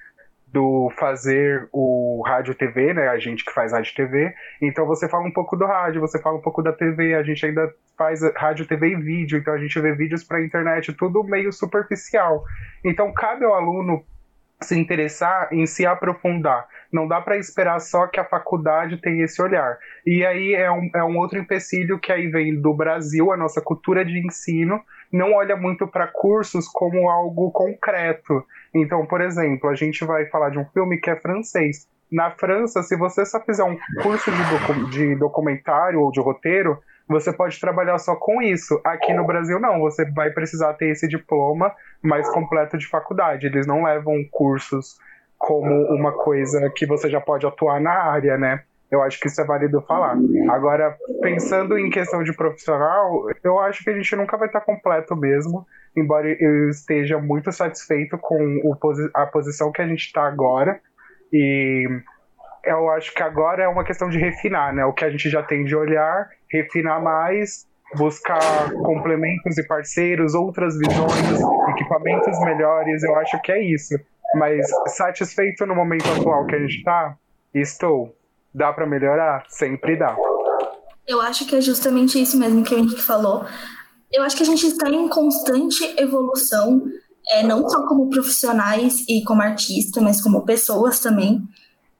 do 0.51 0.91
fazer 0.97 1.69
o 1.71 2.23
rádio 2.25 2.55
TV, 2.55 2.93
né? 2.93 3.07
A 3.07 3.19
gente 3.19 3.45
que 3.45 3.53
faz 3.53 3.71
rádio 3.71 3.93
TV. 3.93 4.33
Então 4.61 4.85
você 4.85 5.07
fala 5.07 5.23
um 5.23 5.31
pouco 5.31 5.55
do 5.55 5.65
rádio, 5.65 6.01
você 6.01 6.19
fala 6.19 6.37
um 6.37 6.41
pouco 6.41 6.63
da 6.63 6.73
TV, 6.73 7.13
a 7.13 7.23
gente 7.23 7.45
ainda 7.45 7.71
faz 7.97 8.21
rádio 8.35 8.65
TV 8.65 8.89
e 8.89 8.95
vídeo, 8.95 9.37
então 9.37 9.53
a 9.53 9.59
gente 9.59 9.79
vê 9.79 9.93
vídeos 9.93 10.23
para 10.23 10.43
internet, 10.43 10.93
tudo 10.93 11.23
meio 11.23 11.51
superficial. 11.51 12.43
Então 12.83 13.13
cabe 13.13 13.45
ao 13.45 13.53
aluno 13.53 14.03
se 14.61 14.77
interessar 14.77 15.49
em 15.51 15.65
se 15.65 15.85
aprofundar. 15.85 16.67
Não 16.91 17.07
dá 17.07 17.21
para 17.21 17.37
esperar 17.37 17.79
só 17.79 18.07
que 18.07 18.19
a 18.19 18.25
faculdade 18.25 18.97
tenha 18.97 19.23
esse 19.23 19.41
olhar. 19.41 19.77
E 20.05 20.25
aí 20.25 20.53
é 20.53 20.69
um, 20.71 20.89
é 20.93 21.03
um 21.03 21.17
outro 21.17 21.39
empecilho 21.39 21.99
que 21.99 22.11
aí 22.11 22.27
vem 22.27 22.59
do 22.59 22.73
Brasil, 22.73 23.31
a 23.31 23.37
nossa 23.37 23.61
cultura 23.61 24.03
de 24.03 24.19
ensino 24.19 24.81
não 25.11 25.33
olha 25.33 25.55
muito 25.55 25.87
para 25.87 26.07
cursos 26.07 26.67
como 26.67 27.09
algo 27.09 27.51
concreto. 27.51 28.45
Então, 28.73 29.05
por 29.05 29.21
exemplo, 29.21 29.69
a 29.69 29.75
gente 29.75 30.05
vai 30.05 30.25
falar 30.27 30.49
de 30.49 30.59
um 30.59 30.65
filme 30.65 30.99
que 30.99 31.09
é 31.09 31.15
francês. 31.15 31.87
Na 32.11 32.31
França, 32.31 32.81
se 32.81 32.95
você 32.95 33.25
só 33.25 33.39
fizer 33.39 33.63
um 33.63 33.77
curso 34.01 34.31
de, 34.31 34.43
docu 34.43 34.89
de 34.89 35.15
documentário 35.15 36.01
ou 36.01 36.11
de 36.11 36.19
roteiro, 36.19 36.79
você 37.09 37.33
pode 37.33 37.59
trabalhar 37.59 37.97
só 37.97 38.15
com 38.15 38.39
isso. 38.39 38.79
Aqui 38.85 39.13
no 39.13 39.25
Brasil, 39.25 39.59
não. 39.59 39.79
Você 39.79 40.05
vai 40.11 40.29
precisar 40.29 40.73
ter 40.75 40.89
esse 40.89 41.07
diploma 41.07 41.73
mais 42.03 42.29
completo 42.29 42.77
de 42.77 42.87
faculdade. 42.87 43.47
Eles 43.47 43.65
não 43.65 43.83
levam 43.83 44.23
cursos 44.31 44.99
como 45.37 45.85
uma 45.87 46.11
coisa 46.11 46.69
que 46.75 46.85
você 46.85 47.09
já 47.09 47.19
pode 47.19 47.47
atuar 47.47 47.81
na 47.81 47.91
área, 47.91 48.37
né? 48.37 48.61
Eu 48.91 49.01
acho 49.01 49.19
que 49.19 49.27
isso 49.27 49.39
é 49.41 49.45
válido 49.45 49.81
falar. 49.81 50.17
Agora, 50.49 50.95
pensando 51.21 51.77
em 51.77 51.89
questão 51.89 52.23
de 52.23 52.33
profissional, 52.33 53.25
eu 53.43 53.59
acho 53.59 53.83
que 53.83 53.89
a 53.89 53.93
gente 53.93 54.15
nunca 54.15 54.37
vai 54.37 54.47
estar 54.47 54.61
completo 54.61 55.15
mesmo, 55.15 55.65
embora 55.95 56.27
eu 56.27 56.69
esteja 56.69 57.19
muito 57.19 57.51
satisfeito 57.51 58.17
com 58.17 58.61
a 59.13 59.25
posição 59.27 59.71
que 59.71 59.81
a 59.81 59.87
gente 59.87 60.05
está 60.05 60.27
agora. 60.27 60.79
E 61.31 61.87
eu 62.63 62.89
acho 62.89 63.13
que 63.13 63.21
agora 63.23 63.63
é 63.63 63.67
uma 63.67 63.83
questão 63.83 64.09
de 64.09 64.17
refinar, 64.17 64.73
né? 64.73 64.83
O 64.85 64.93
que 64.93 65.05
a 65.05 65.09
gente 65.09 65.29
já 65.29 65.43
tem 65.43 65.63
de 65.63 65.75
olhar, 65.75 66.27
refinar 66.51 67.01
mais 67.01 67.69
buscar 67.95 68.71
complementos 68.83 69.57
e 69.57 69.63
parceiros, 69.63 70.33
outras 70.33 70.77
visões, 70.77 71.39
equipamentos 71.69 72.39
melhores, 72.41 73.03
eu 73.03 73.15
acho 73.15 73.41
que 73.41 73.51
é 73.51 73.63
isso. 73.63 73.95
Mas 74.35 74.67
satisfeito 74.95 75.65
no 75.65 75.75
momento 75.75 76.07
atual 76.11 76.45
que 76.45 76.55
a 76.55 76.59
gente 76.59 76.77
está? 76.77 77.15
Estou. 77.53 78.15
Dá 78.53 78.71
para 78.71 78.85
melhorar? 78.85 79.43
Sempre 79.49 79.97
dá. 79.97 80.15
Eu 81.07 81.19
acho 81.21 81.45
que 81.47 81.55
é 81.55 81.61
justamente 81.61 82.21
isso 82.21 82.37
mesmo 82.37 82.63
que 82.63 82.75
o 82.75 82.77
Henrique 82.77 83.01
falou. 83.01 83.43
Eu 84.11 84.21
acho 84.23 84.37
que 84.37 84.43
a 84.43 84.45
gente 84.45 84.65
está 84.67 84.89
em 84.89 85.07
constante 85.07 85.95
evolução, 85.99 86.83
é, 87.31 87.43
não 87.43 87.67
só 87.67 87.87
como 87.87 88.09
profissionais 88.09 89.03
e 89.07 89.23
como 89.23 89.41
artistas, 89.41 90.01
mas 90.01 90.21
como 90.21 90.45
pessoas 90.45 90.99
também. 90.99 91.41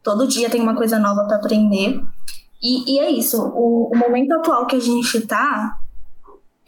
Todo 0.04 0.28
dia 0.28 0.50
tem 0.50 0.62
uma 0.62 0.76
coisa 0.76 1.00
nova 1.00 1.26
para 1.26 1.38
aprender. 1.38 2.00
E, 2.62 2.96
e, 2.96 3.00
é 3.00 3.10
isso. 3.12 3.42
O, 3.42 3.92
o, 3.94 3.98
momento 3.98 4.34
atual 4.34 4.66
que 4.68 4.76
a 4.76 4.80
gente 4.80 5.18
está, 5.18 5.78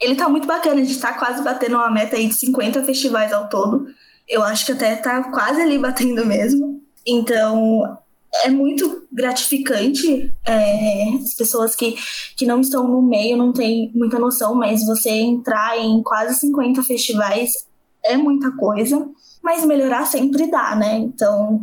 ele 0.00 0.14
tá 0.14 0.28
muito 0.28 0.46
bacana. 0.46 0.76
A 0.76 0.84
gente 0.84 0.92
está 0.92 1.12
quase 1.14 1.42
batendo 1.42 1.76
uma 1.76 1.90
meta 1.90 2.16
aí 2.16 2.28
de 2.28 2.34
50 2.34 2.82
festivais 2.84 3.32
ao 3.32 3.48
todo. 3.48 3.86
Eu 4.28 4.42
acho 4.42 4.64
que 4.64 4.72
até 4.72 4.96
tá 4.96 5.24
quase 5.30 5.60
ali 5.60 5.78
batendo 5.78 6.24
mesmo. 6.24 6.80
Então, 7.06 7.98
é 8.44 8.48
muito 8.48 9.06
gratificante. 9.12 10.32
É, 10.46 11.08
as 11.22 11.34
pessoas 11.34 11.74
que, 11.74 11.96
que 12.36 12.46
não 12.46 12.60
estão 12.60 12.88
no 12.88 13.02
meio 13.02 13.36
não 13.36 13.52
têm 13.52 13.92
muita 13.94 14.18
noção, 14.18 14.54
mas 14.54 14.86
você 14.86 15.10
entrar 15.10 15.78
em 15.78 16.02
quase 16.02 16.40
50 16.40 16.82
festivais 16.82 17.66
é 18.04 18.16
muita 18.16 18.50
coisa, 18.52 19.08
mas 19.42 19.64
melhorar 19.64 20.06
sempre 20.06 20.50
dá, 20.50 20.74
né? 20.74 20.96
Então 20.96 21.60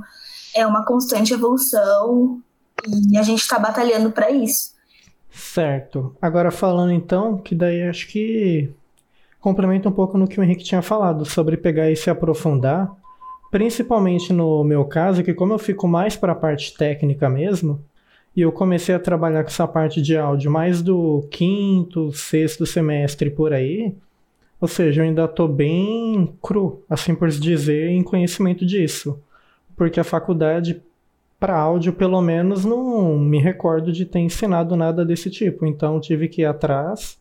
é 0.55 0.65
uma 0.65 0.85
constante 0.85 1.33
evolução 1.33 2.41
e 3.11 3.17
a 3.17 3.23
gente 3.23 3.41
está 3.41 3.59
batalhando 3.59 4.11
para 4.11 4.29
isso. 4.31 4.73
Certo. 5.31 6.15
Agora 6.21 6.51
falando 6.51 6.91
então, 6.91 7.37
que 7.37 7.53
daí 7.55 7.83
acho 7.83 8.07
que 8.07 8.69
complementa 9.39 9.87
um 9.89 9.91
pouco 9.91 10.17
no 10.17 10.27
que 10.27 10.39
o 10.39 10.43
Henrique 10.43 10.63
tinha 10.63 10.81
falado 10.81 11.25
sobre 11.25 11.55
pegar 11.55 11.89
e 11.89 11.95
se 11.95 12.09
aprofundar 12.09 12.91
Principalmente 13.51 14.31
no 14.31 14.63
meu 14.63 14.85
caso, 14.85 15.23
que 15.23 15.33
como 15.33 15.53
eu 15.53 15.59
fico 15.59 15.87
mais 15.87 16.15
para 16.15 16.33
a 16.33 16.35
parte 16.35 16.75
técnica 16.75 17.27
mesmo, 17.27 17.83
e 18.35 18.41
eu 18.41 18.51
comecei 18.51 18.93
a 18.93 18.99
trabalhar 18.99 19.43
com 19.43 19.49
essa 19.49 19.67
parte 19.67 20.01
de 20.01 20.15
áudio 20.15 20.51
mais 20.51 20.83
do 20.83 21.27
quinto, 21.31 22.11
sexto 22.13 22.65
semestre 22.65 23.29
por 23.29 23.51
aí, 23.51 23.93
ou 24.61 24.67
seja, 24.67 25.01
eu 25.01 25.05
ainda 25.05 25.25
estou 25.25 25.47
bem 25.47 26.31
cru, 26.41 26.83
assim 26.87 27.15
por 27.15 27.29
dizer, 27.29 27.89
em 27.89 28.03
conhecimento 28.03 28.65
disso. 28.65 29.19
Porque 29.75 29.99
a 29.99 30.03
faculdade 30.03 30.81
para 31.39 31.57
áudio, 31.57 31.93
pelo 31.93 32.21
menos, 32.21 32.65
não 32.65 33.17
me 33.17 33.39
recordo 33.39 33.91
de 33.91 34.05
ter 34.05 34.19
ensinado 34.19 34.75
nada 34.75 35.05
desse 35.05 35.29
tipo. 35.29 35.65
Então 35.65 35.99
tive 35.99 36.27
que 36.27 36.41
ir 36.41 36.45
atrás. 36.45 37.17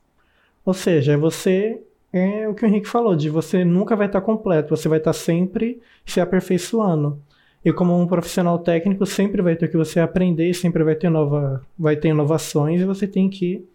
Ou 0.64 0.74
seja, 0.74 1.16
você 1.16 1.80
é 2.12 2.48
o 2.48 2.54
que 2.54 2.64
o 2.64 2.66
Henrique 2.68 2.88
falou, 2.88 3.14
de 3.14 3.30
você 3.30 3.64
nunca 3.64 3.94
vai 3.94 4.06
estar 4.06 4.20
completo, 4.20 4.74
você 4.74 4.88
vai 4.88 4.98
estar 4.98 5.12
sempre 5.12 5.80
se 6.04 6.20
aperfeiçoando. 6.20 7.20
E 7.64 7.72
como 7.72 7.98
um 7.98 8.06
profissional 8.06 8.58
técnico, 8.58 9.04
sempre 9.04 9.42
vai 9.42 9.56
ter 9.56 9.68
que 9.68 9.76
você 9.76 10.00
aprender, 10.00 10.52
sempre 10.54 10.82
vai 10.82 10.94
ter 10.94 11.10
nova, 11.10 11.64
vai 11.78 11.96
ter 11.96 12.08
inovações 12.08 12.80
e 12.80 12.84
você 12.84 13.06
tem 13.06 13.28
que 13.28 13.66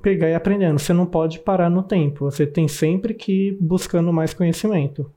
pegar 0.00 0.28
e 0.28 0.34
aprendendo. 0.34 0.78
Você 0.78 0.92
não 0.92 1.06
pode 1.06 1.38
parar 1.38 1.70
no 1.70 1.82
tempo, 1.82 2.30
você 2.30 2.46
tem 2.46 2.68
sempre 2.68 3.14
que 3.14 3.48
ir 3.48 3.58
buscando 3.60 4.12
mais 4.12 4.34
conhecimento. 4.34 5.10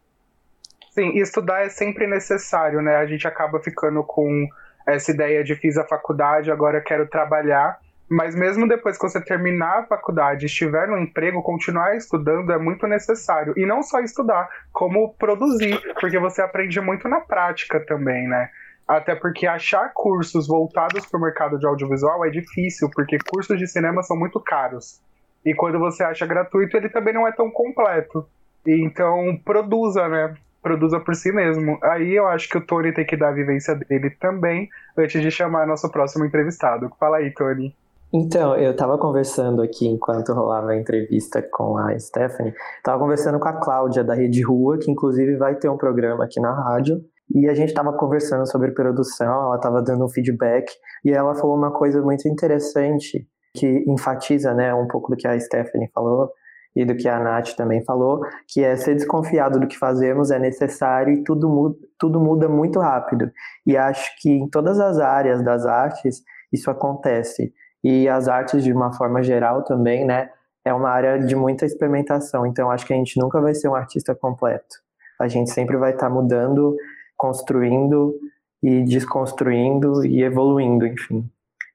Sim, 0.92 1.18
estudar 1.18 1.66
é 1.66 1.70
sempre 1.70 2.08
necessário, 2.08 2.82
né? 2.82 2.96
A 2.96 3.06
gente 3.06 3.28
acaba 3.28 3.60
ficando 3.60 4.02
com 4.02 4.48
essa 4.86 5.12
ideia 5.12 5.44
de 5.44 5.56
fiz 5.56 5.78
a 5.78 5.84
faculdade, 5.84 6.52
agora 6.52 6.82
quero 6.82 7.08
trabalhar. 7.08 7.80
Mas 8.08 8.36
mesmo 8.36 8.68
depois 8.68 8.98
que 8.98 9.10
você 9.10 9.20
terminar 9.20 9.80
a 9.80 9.86
faculdade, 9.86 10.46
estiver 10.46 10.88
no 10.88 10.98
emprego, 10.98 11.42
continuar 11.42 11.96
estudando 11.96 12.52
é 12.52 12.58
muito 12.58 12.86
necessário. 12.86 13.54
E 13.58 13.66
não 13.66 13.82
só 13.82 14.00
estudar, 14.00 14.48
como 14.72 15.14
produzir, 15.16 15.82
porque 16.00 16.20
você 16.20 16.42
aprende 16.42 16.80
muito 16.80 17.10
na 17.10 17.22
prática 17.22 17.80
também, 17.80 18.28
né? 18.28 18.50
Até 18.88 19.16
porque 19.16 19.48
achar 19.48 19.92
cursos 19.92 20.48
voltados 20.48 21.06
para 21.08 21.18
o 21.18 21.22
mercado 21.22 21.58
de 21.58 21.66
audiovisual 21.66 22.24
é 22.24 22.30
difícil, 22.30 22.90
porque 22.94 23.18
cursos 23.28 23.58
de 23.58 23.66
cinema 23.66 24.04
são 24.04 24.16
muito 24.16 24.40
caros. 24.40 25.02
E 25.44 25.56
quando 25.56 25.80
você 25.80 26.04
acha 26.04 26.26
gratuito, 26.28 26.78
ele 26.78 26.90
também 26.90 27.14
não 27.14 27.28
é 27.28 27.32
tão 27.32 27.50
completo. 27.50 28.28
Então, 28.66 29.40
produza, 29.44 30.08
né? 30.08 30.36
Produza 30.66 31.00
por 31.00 31.14
si 31.14 31.32
mesmo. 31.32 31.78
Aí 31.84 32.16
eu 32.16 32.26
acho 32.26 32.50
que 32.50 32.58
o 32.58 32.66
Tony 32.66 32.92
tem 32.92 33.06
que 33.06 33.16
dar 33.16 33.30
a 33.30 33.34
vivência 33.34 33.76
dele 33.76 34.10
também, 34.20 34.68
antes 34.98 35.22
de 35.22 35.30
chamar 35.30 35.68
nosso 35.68 35.92
próximo 35.92 36.26
entrevistado. 36.26 36.90
Fala 37.00 37.18
aí, 37.18 37.32
Tony. 37.32 37.76
Então, 38.12 38.56
eu 38.56 38.72
estava 38.72 38.98
conversando 38.98 39.62
aqui 39.62 39.88
enquanto 39.88 40.34
rolava 40.34 40.72
a 40.72 40.76
entrevista 40.76 41.40
com 41.52 41.78
a 41.78 41.96
Stephanie, 42.00 42.52
estava 42.78 42.98
conversando 42.98 43.40
com 43.40 43.48
a 43.48 43.54
Cláudia 43.54 44.04
da 44.04 44.16
Rede 44.16 44.42
Rua, 44.42 44.80
que 44.80 44.90
inclusive 44.90 45.36
vai 45.36 45.54
ter 45.54 45.70
um 45.70 45.78
programa 45.78 46.26
aqui 46.26 46.40
na 46.40 46.52
rádio, 46.52 47.00
e 47.32 47.48
a 47.48 47.54
gente 47.54 47.70
estava 47.70 47.94
conversando 47.94 48.50
sobre 48.50 48.72
produção, 48.72 49.46
ela 49.46 49.58
estava 49.58 49.84
dando 49.84 50.04
um 50.04 50.10
feedback, 50.10 50.66
e 51.04 51.12
ela 51.12 51.36
falou 51.36 51.56
uma 51.56 51.72
coisa 51.72 52.02
muito 52.02 52.28
interessante, 52.28 53.28
que 53.54 53.84
enfatiza 53.88 54.52
né, 54.56 54.74
um 54.74 54.88
pouco 54.88 55.12
do 55.12 55.16
que 55.16 55.28
a 55.28 55.40
Stephanie 55.40 55.92
falou, 55.94 56.32
e 56.76 56.84
do 56.84 56.96
que 56.96 57.08
a 57.08 57.20
Nath 57.20 57.54
também 57.56 57.84
falou, 57.86 58.22
que 58.48 58.64
é 58.64 58.76
ser 58.76 58.96
desconfiado 58.96 59.60
do 59.60 59.68
que 59.68 59.78
fazemos 59.78 60.30
é 60.30 60.38
necessário 60.38 61.14
e 61.14 61.24
tudo 61.24 61.48
muda, 61.48 61.78
tudo 61.98 62.20
muda 62.20 62.50
muito 62.50 62.80
rápido. 62.80 63.32
E 63.66 63.78
acho 63.78 64.12
que 64.20 64.30
em 64.30 64.50
todas 64.50 64.80
as 64.80 65.00
áreas 65.00 65.44
das 65.44 65.66
artes 65.66 66.22
isso 66.52 66.70
acontece 66.70 67.54
e 67.84 68.10
as 68.10 68.28
artes 68.28 68.64
de 68.64 68.74
uma 68.74 68.92
forma 68.94 69.24
geral 69.24 69.64
também, 69.64 70.06
né? 70.06 70.30
É 70.66 70.74
uma 70.74 70.90
área 70.90 71.20
de 71.20 71.36
muita 71.36 71.66
experimentação, 71.66 72.46
então 72.46 72.72
acho 72.72 72.86
que 72.86 72.94
a 72.94 72.98
gente 72.98 73.20
nunca 73.20 73.40
vai 73.40 73.54
ser 73.54 73.70
um 73.70 73.76
artista 73.76 74.16
completo. 74.16 74.78
A 75.20 75.28
gente 75.28 75.52
sempre 75.52 75.78
vai 75.78 75.92
estar 75.92 76.08
tá 76.08 76.14
mudando, 76.14 76.76
construindo 77.16 78.16
e 78.62 78.84
desconstruindo 78.84 80.04
e 80.04 80.24
evoluindo, 80.24 80.88
enfim. 80.88 81.30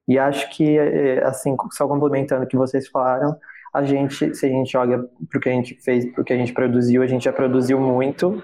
E 0.09 0.19
acho 0.19 0.51
que, 0.51 0.77
é, 0.77 1.25
assim, 1.25 1.55
só 1.71 1.87
complementando 1.87 2.45
o 2.45 2.49
que 2.49 2.57
vocês 2.57 2.89
falaram, 2.89 3.37
a 3.73 3.85
gente, 3.85 4.35
se 4.35 4.47
a 4.47 4.49
gente 4.49 4.77
olha 4.77 4.99
para 5.29 5.39
o 5.39 5.41
que 5.41 5.49
a 5.49 5.53
gente 5.53 5.75
fez, 5.81 6.05
para 6.13 6.23
o 6.23 6.25
que 6.25 6.33
a 6.33 6.37
gente 6.37 6.53
produziu, 6.53 7.03
a 7.03 7.07
gente 7.07 7.25
já 7.25 7.33
produziu 7.33 7.81
muito. 7.81 8.43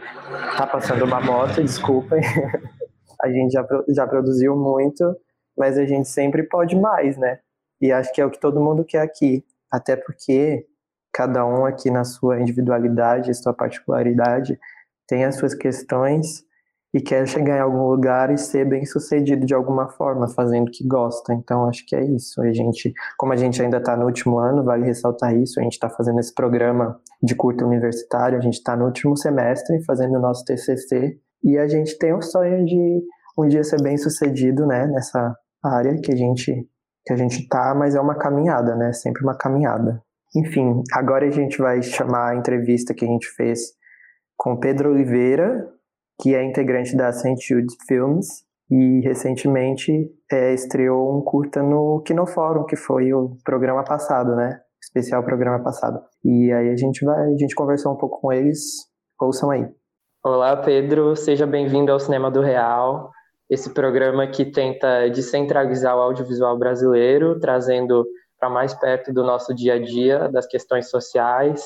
Tá 0.56 0.66
passando 0.66 1.04
uma 1.04 1.20
moto, 1.20 1.62
desculpem. 1.62 2.20
a 3.20 3.28
gente 3.28 3.52
já, 3.52 3.66
já 3.88 4.06
produziu 4.06 4.56
muito, 4.56 5.16
mas 5.56 5.76
a 5.76 5.84
gente 5.84 6.08
sempre 6.08 6.44
pode 6.44 6.76
mais, 6.76 7.16
né? 7.16 7.40
E 7.80 7.90
acho 7.92 8.12
que 8.12 8.20
é 8.20 8.26
o 8.26 8.30
que 8.30 8.40
todo 8.40 8.60
mundo 8.60 8.84
quer 8.84 9.00
aqui, 9.00 9.44
até 9.70 9.96
porque 9.96 10.66
cada 11.12 11.44
um 11.44 11.64
aqui 11.64 11.90
na 11.90 12.04
sua 12.04 12.40
individualidade, 12.40 13.34
sua 13.34 13.52
particularidade, 13.52 14.58
tem 15.06 15.24
as 15.24 15.36
suas 15.36 15.54
questões 15.54 16.44
e 16.96 17.00
quer 17.02 17.28
chegar 17.28 17.58
em 17.58 17.60
algum 17.60 17.90
lugar 17.90 18.32
e 18.32 18.38
ser 18.38 18.64
bem 18.64 18.86
sucedido 18.86 19.44
de 19.44 19.52
alguma 19.52 19.86
forma, 19.86 20.28
fazendo 20.28 20.68
o 20.68 20.70
que 20.70 20.82
gosta. 20.88 21.34
Então 21.34 21.68
acho 21.68 21.84
que 21.86 21.94
é 21.94 22.02
isso. 22.02 22.40
A 22.40 22.50
gente, 22.50 22.94
como 23.18 23.34
a 23.34 23.36
gente 23.36 23.60
ainda 23.60 23.76
está 23.76 23.94
no 23.94 24.06
último 24.06 24.38
ano, 24.38 24.64
vale 24.64 24.86
ressaltar 24.86 25.36
isso. 25.36 25.60
A 25.60 25.62
gente 25.62 25.74
está 25.74 25.90
fazendo 25.90 26.20
esse 26.20 26.34
programa 26.34 26.98
de 27.22 27.34
curta 27.34 27.66
universitário. 27.66 28.38
A 28.38 28.40
gente 28.40 28.54
está 28.54 28.74
no 28.74 28.86
último 28.86 29.14
semestre 29.14 29.84
fazendo 29.84 30.16
o 30.16 30.20
nosso 30.20 30.42
TCC 30.46 31.18
e 31.44 31.58
a 31.58 31.68
gente 31.68 31.98
tem 31.98 32.14
o 32.14 32.22
sonho 32.22 32.64
de 32.64 33.02
um 33.38 33.46
dia 33.46 33.62
ser 33.62 33.82
bem 33.82 33.98
sucedido, 33.98 34.66
né, 34.66 34.86
nessa 34.86 35.36
área 35.62 36.00
que 36.00 36.10
a 36.10 36.16
gente 36.16 36.66
que 37.04 37.12
a 37.12 37.16
gente 37.16 37.46
tá, 37.46 37.74
mas 37.74 37.94
é 37.94 38.00
uma 38.00 38.16
caminhada, 38.16 38.74
né? 38.74 38.92
Sempre 38.92 39.22
uma 39.22 39.36
caminhada. 39.36 40.02
Enfim, 40.34 40.82
agora 40.92 41.26
a 41.26 41.30
gente 41.30 41.58
vai 41.58 41.80
chamar 41.82 42.30
a 42.30 42.34
entrevista 42.34 42.94
que 42.94 43.04
a 43.04 43.08
gente 43.08 43.28
fez 43.28 43.60
com 44.34 44.56
Pedro 44.56 44.90
Oliveira, 44.90 45.75
que 46.20 46.34
é 46.34 46.44
integrante 46.44 46.96
da. 46.96 47.10
Jude 47.10 47.74
Films 47.86 48.44
e 48.70 49.00
recentemente 49.00 50.10
é, 50.30 50.52
estreou 50.52 51.16
um 51.16 51.22
curta 51.22 51.62
no 51.62 52.02
Fórum, 52.26 52.64
que 52.64 52.76
foi 52.76 53.12
o 53.12 53.36
programa 53.44 53.84
passado, 53.84 54.34
né? 54.34 54.60
Especial 54.82 55.22
programa 55.22 55.62
passado. 55.62 56.00
E 56.24 56.52
aí 56.52 56.70
a 56.70 56.76
gente 56.76 57.04
vai, 57.04 57.32
a 57.32 57.36
gente 57.36 57.54
conversou 57.54 57.92
um 57.92 57.96
pouco 57.96 58.20
com 58.20 58.32
eles. 58.32 58.60
Ouçam 59.20 59.50
aí. 59.50 59.66
Olá, 60.24 60.56
Pedro, 60.56 61.14
seja 61.14 61.46
bem-vindo 61.46 61.92
ao 61.92 62.00
Cinema 62.00 62.30
do 62.30 62.40
Real 62.40 63.10
esse 63.48 63.72
programa 63.72 64.26
que 64.26 64.44
tenta 64.44 65.08
descentralizar 65.08 65.96
o 65.96 66.00
audiovisual 66.00 66.58
brasileiro, 66.58 67.38
trazendo 67.38 68.04
para 68.38 68.50
mais 68.50 68.74
perto 68.74 69.12
do 69.12 69.22
nosso 69.22 69.54
dia 69.54 69.74
a 69.74 69.82
dia, 69.82 70.28
das 70.28 70.46
questões 70.46 70.90
sociais. 70.90 71.64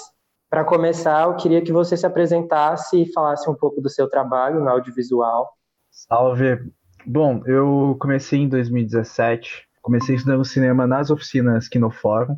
Para 0.51 0.65
começar, 0.65 1.29
eu 1.29 1.37
queria 1.37 1.63
que 1.63 1.71
você 1.71 1.97
se 1.97 2.05
apresentasse 2.05 3.01
e 3.01 3.13
falasse 3.13 3.49
um 3.49 3.55
pouco 3.55 3.81
do 3.81 3.89
seu 3.89 4.09
trabalho 4.11 4.59
no 4.59 4.69
audiovisual. 4.69 5.49
Salve! 5.93 6.59
Bom, 7.07 7.41
eu 7.47 7.97
comecei 8.01 8.41
em 8.41 8.49
2017, 8.49 9.69
comecei 9.81 10.17
estudando 10.17 10.45
cinema 10.45 10.89
nas 10.89 11.09
oficinas 11.09 11.69
Kinofórum, 11.69 12.37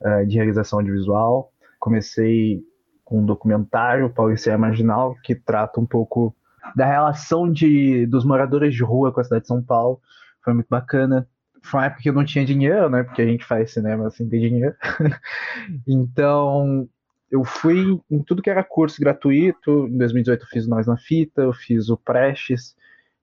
eh, 0.00 0.24
de 0.26 0.36
realização 0.36 0.78
audiovisual. 0.78 1.52
Comecei 1.80 2.62
com 3.04 3.18
um 3.18 3.26
documentário, 3.26 4.14
Paulicéia 4.14 4.56
Marginal, 4.56 5.16
que 5.24 5.34
trata 5.34 5.80
um 5.80 5.86
pouco 5.86 6.32
da 6.76 6.86
relação 6.86 7.50
de, 7.50 8.06
dos 8.06 8.24
moradores 8.24 8.76
de 8.76 8.84
rua 8.84 9.12
com 9.12 9.20
a 9.20 9.24
cidade 9.24 9.42
de 9.42 9.48
São 9.48 9.60
Paulo. 9.60 10.00
Foi 10.44 10.54
muito 10.54 10.68
bacana. 10.68 11.28
foi 11.64 11.80
uma 11.80 11.86
época 11.86 12.02
que 12.02 12.10
eu 12.10 12.14
não 12.14 12.24
tinha 12.24 12.44
dinheiro, 12.44 12.88
né? 12.88 13.02
Porque 13.02 13.22
a 13.22 13.26
gente 13.26 13.44
faz 13.44 13.72
cinema 13.72 14.08
sem 14.08 14.28
ter 14.28 14.38
dinheiro. 14.38 14.76
então, 15.84 16.88
eu 17.30 17.44
fui 17.44 18.00
em 18.10 18.22
tudo 18.22 18.42
que 18.42 18.50
era 18.50 18.64
curso 18.64 19.00
gratuito. 19.00 19.86
Em 19.86 19.96
2018 19.98 20.42
eu 20.42 20.48
fiz 20.48 20.66
Nós 20.66 20.86
na 20.86 20.96
Fita, 20.96 21.42
eu 21.42 21.52
fiz 21.52 21.88
o 21.88 21.96
Prestes, 21.96 22.74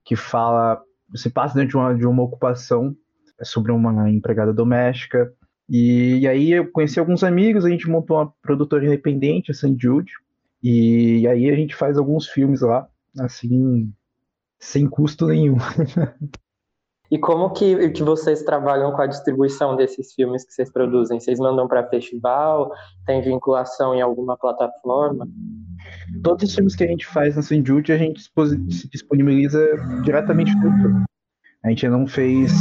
que 0.05 0.16
fala, 0.16 0.82
se 1.16 1.30
passa 1.30 1.55
dentro 1.55 1.70
de 1.70 1.78
uma, 1.78 1.95
de 1.95 2.05
uma 2.05 2.24
ocupação 2.24 2.95
é 3.39 3.45
sobre 3.45 3.72
uma 3.72 4.10
empregada 4.10 4.53
doméstica. 4.53 5.32
E, 5.70 6.20
e, 6.20 6.28
aí 6.28 6.51
eu 6.53 6.72
conheci 6.72 6.99
alguns 6.99 7.24
amigos, 7.24 7.66
a 7.66 7.70
gente 7.70 7.89
montou 7.89 8.18
uma 8.18 8.34
produtora 8.41 8.86
independente, 8.86 9.51
a 9.51 9.53
St. 9.53 9.76
Jude, 9.78 10.12
e, 10.64 11.20
e 11.20 11.28
aí 11.28 11.49
a 11.49 11.55
gente 11.55 11.76
faz 11.76 11.97
alguns 11.97 12.28
filmes 12.28 12.62
lá, 12.62 12.88
assim, 13.20 13.91
sem 14.60 14.88
custo 14.88 15.28
nenhum. 15.28 15.58
E 17.10 17.18
como 17.18 17.51
que, 17.51 17.89
que 17.89 18.03
vocês 18.03 18.43
trabalham 18.43 18.91
com 18.91 19.01
a 19.01 19.08
distribuição 19.08 19.76
desses 19.76 20.14
filmes 20.14 20.45
que 20.45 20.53
vocês 20.53 20.70
produzem? 20.70 21.20
Vocês 21.20 21.39
mandam 21.39 21.68
para 21.68 21.88
festival? 21.88 22.72
Tem 23.05 23.22
vinculação 23.22 23.95
em 23.95 24.01
alguma 24.01 24.38
plataforma? 24.38 25.28
Todos 26.22 26.49
os 26.49 26.55
filmes 26.55 26.76
que 26.76 26.84
a 26.84 26.88
gente 26.88 27.05
faz 27.05 27.36
na 27.36 27.41
St. 27.41 27.64
Jude, 27.66 27.93
a 27.93 27.97
gente 27.97 28.22
se 28.22 28.89
disponibiliza 28.89 29.66
diretamente 30.03 30.53
no 30.55 30.66
YouTube. 30.66 31.05
A 31.64 31.70
gente 31.70 31.88
não 31.88 32.05
fez. 32.05 32.51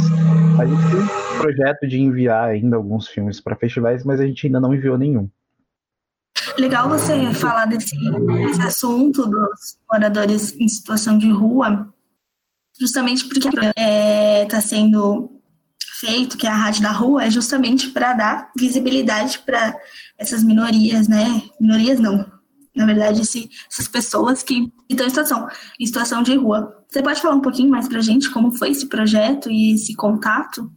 A 0.59 0.65
gente 0.65 0.81
tem 0.89 0.99
um 0.99 1.41
projeto 1.41 1.87
de 1.87 1.99
enviar 1.99 2.49
ainda 2.49 2.77
alguns 2.77 3.07
filmes 3.07 3.41
para 3.41 3.55
festivais, 3.55 4.03
mas 4.03 4.19
a 4.19 4.25
gente 4.25 4.47
ainda 4.47 4.59
não 4.59 4.73
enviou 4.73 4.97
nenhum. 4.97 5.29
Legal 6.57 6.89
você 6.89 7.33
falar 7.33 7.65
desse, 7.65 7.95
desse 8.25 8.61
assunto 8.61 9.25
dos 9.29 9.77
moradores 9.91 10.55
em 10.59 10.67
situação 10.67 11.17
de 11.17 11.29
rua, 11.29 11.93
justamente 12.79 13.25
porque 13.27 13.47
está 13.47 13.73
é, 13.75 14.45
tá 14.45 14.61
sendo 14.61 15.31
feito, 15.99 16.37
que 16.37 16.45
é 16.45 16.49
a 16.49 16.55
Rádio 16.55 16.83
da 16.83 16.91
Rua, 16.91 17.25
é 17.25 17.29
justamente 17.29 17.89
para 17.89 18.13
dar 18.13 18.51
visibilidade 18.57 19.39
para 19.39 19.75
essas 20.17 20.43
minorias, 20.43 21.07
né? 21.07 21.41
Minorias 21.59 21.99
não. 21.99 22.25
Na 22.75 22.85
verdade, 22.85 23.21
esse, 23.21 23.49
essas 23.71 23.87
pessoas 23.87 24.43
que 24.43 24.71
estão 24.87 25.07
em 25.07 25.09
situação, 25.09 25.47
em 25.79 25.85
situação 25.85 26.21
de 26.21 26.35
rua. 26.35 26.85
Você 26.87 27.01
pode 27.01 27.19
falar 27.19 27.35
um 27.35 27.41
pouquinho 27.41 27.71
mais 27.71 27.87
para 27.87 27.97
a 27.97 28.01
gente 28.01 28.29
como 28.31 28.51
foi 28.51 28.69
esse 28.69 28.87
projeto 28.87 29.49
e 29.49 29.73
esse 29.73 29.95
contato? 29.95 30.71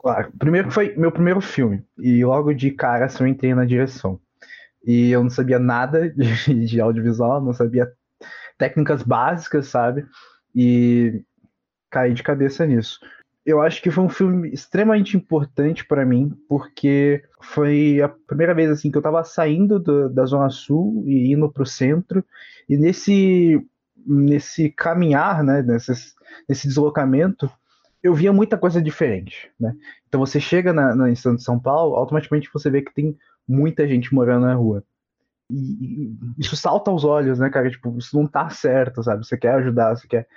Claro. 0.00 0.32
Primeiro 0.38 0.70
foi 0.70 0.94
meu 0.96 1.12
primeiro 1.12 1.42
filme. 1.42 1.84
E 1.98 2.24
logo 2.24 2.54
de 2.54 2.70
cara 2.70 3.04
assim, 3.04 3.24
eu 3.24 3.26
entrei 3.26 3.54
na 3.54 3.66
direção. 3.66 4.18
E 4.86 5.10
eu 5.10 5.22
não 5.22 5.30
sabia 5.30 5.58
nada 5.58 6.08
de, 6.16 6.66
de 6.66 6.80
audiovisual, 6.80 7.44
não 7.44 7.52
sabia 7.52 7.86
técnicas 8.56 9.02
básicas, 9.02 9.68
sabe? 9.68 10.06
E 10.54 11.22
caí 11.90 12.12
de 12.12 12.22
cabeça 12.22 12.66
nisso. 12.66 13.00
Eu 13.44 13.60
acho 13.60 13.82
que 13.82 13.90
foi 13.90 14.02
um 14.02 14.08
filme 14.08 14.48
extremamente 14.48 15.16
importante 15.16 15.84
para 15.86 16.06
mim, 16.06 16.32
porque 16.48 17.22
foi 17.42 18.00
a 18.00 18.08
primeira 18.08 18.54
vez 18.54 18.70
assim 18.70 18.90
que 18.90 18.96
eu 18.96 19.00
estava 19.00 19.22
saindo 19.22 19.78
do, 19.78 20.08
da 20.08 20.24
Zona 20.24 20.48
Sul 20.48 21.04
e 21.06 21.32
indo 21.32 21.52
para 21.52 21.62
o 21.62 21.66
centro, 21.66 22.24
e 22.68 22.76
nesse, 22.76 23.62
nesse 24.06 24.70
caminhar, 24.70 25.44
né, 25.44 25.62
nesse, 25.62 25.92
nesse 26.48 26.66
deslocamento, 26.66 27.50
eu 28.02 28.14
via 28.14 28.32
muita 28.32 28.56
coisa 28.56 28.80
diferente. 28.80 29.50
Né? 29.60 29.74
Então 30.08 30.20
você 30.20 30.40
chega 30.40 30.72
na, 30.72 30.94
na 30.94 31.10
de 31.10 31.42
São 31.42 31.58
Paulo, 31.58 31.96
automaticamente 31.96 32.50
você 32.52 32.70
vê 32.70 32.80
que 32.80 32.94
tem 32.94 33.16
muita 33.46 33.86
gente 33.86 34.14
morando 34.14 34.46
na 34.46 34.54
rua. 34.54 34.82
E, 35.50 35.56
e, 35.56 36.16
isso 36.38 36.56
salta 36.56 36.90
aos 36.90 37.04
olhos, 37.04 37.38
né, 37.38 37.50
cara? 37.50 37.70
Tipo, 37.70 37.96
isso 37.98 38.16
não 38.18 38.26
tá 38.26 38.48
certo, 38.50 39.02
sabe? 39.02 39.26
Você 39.26 39.36
quer 39.36 39.54
ajudar, 39.54 39.96
você 39.96 40.06
quer. 40.06 40.28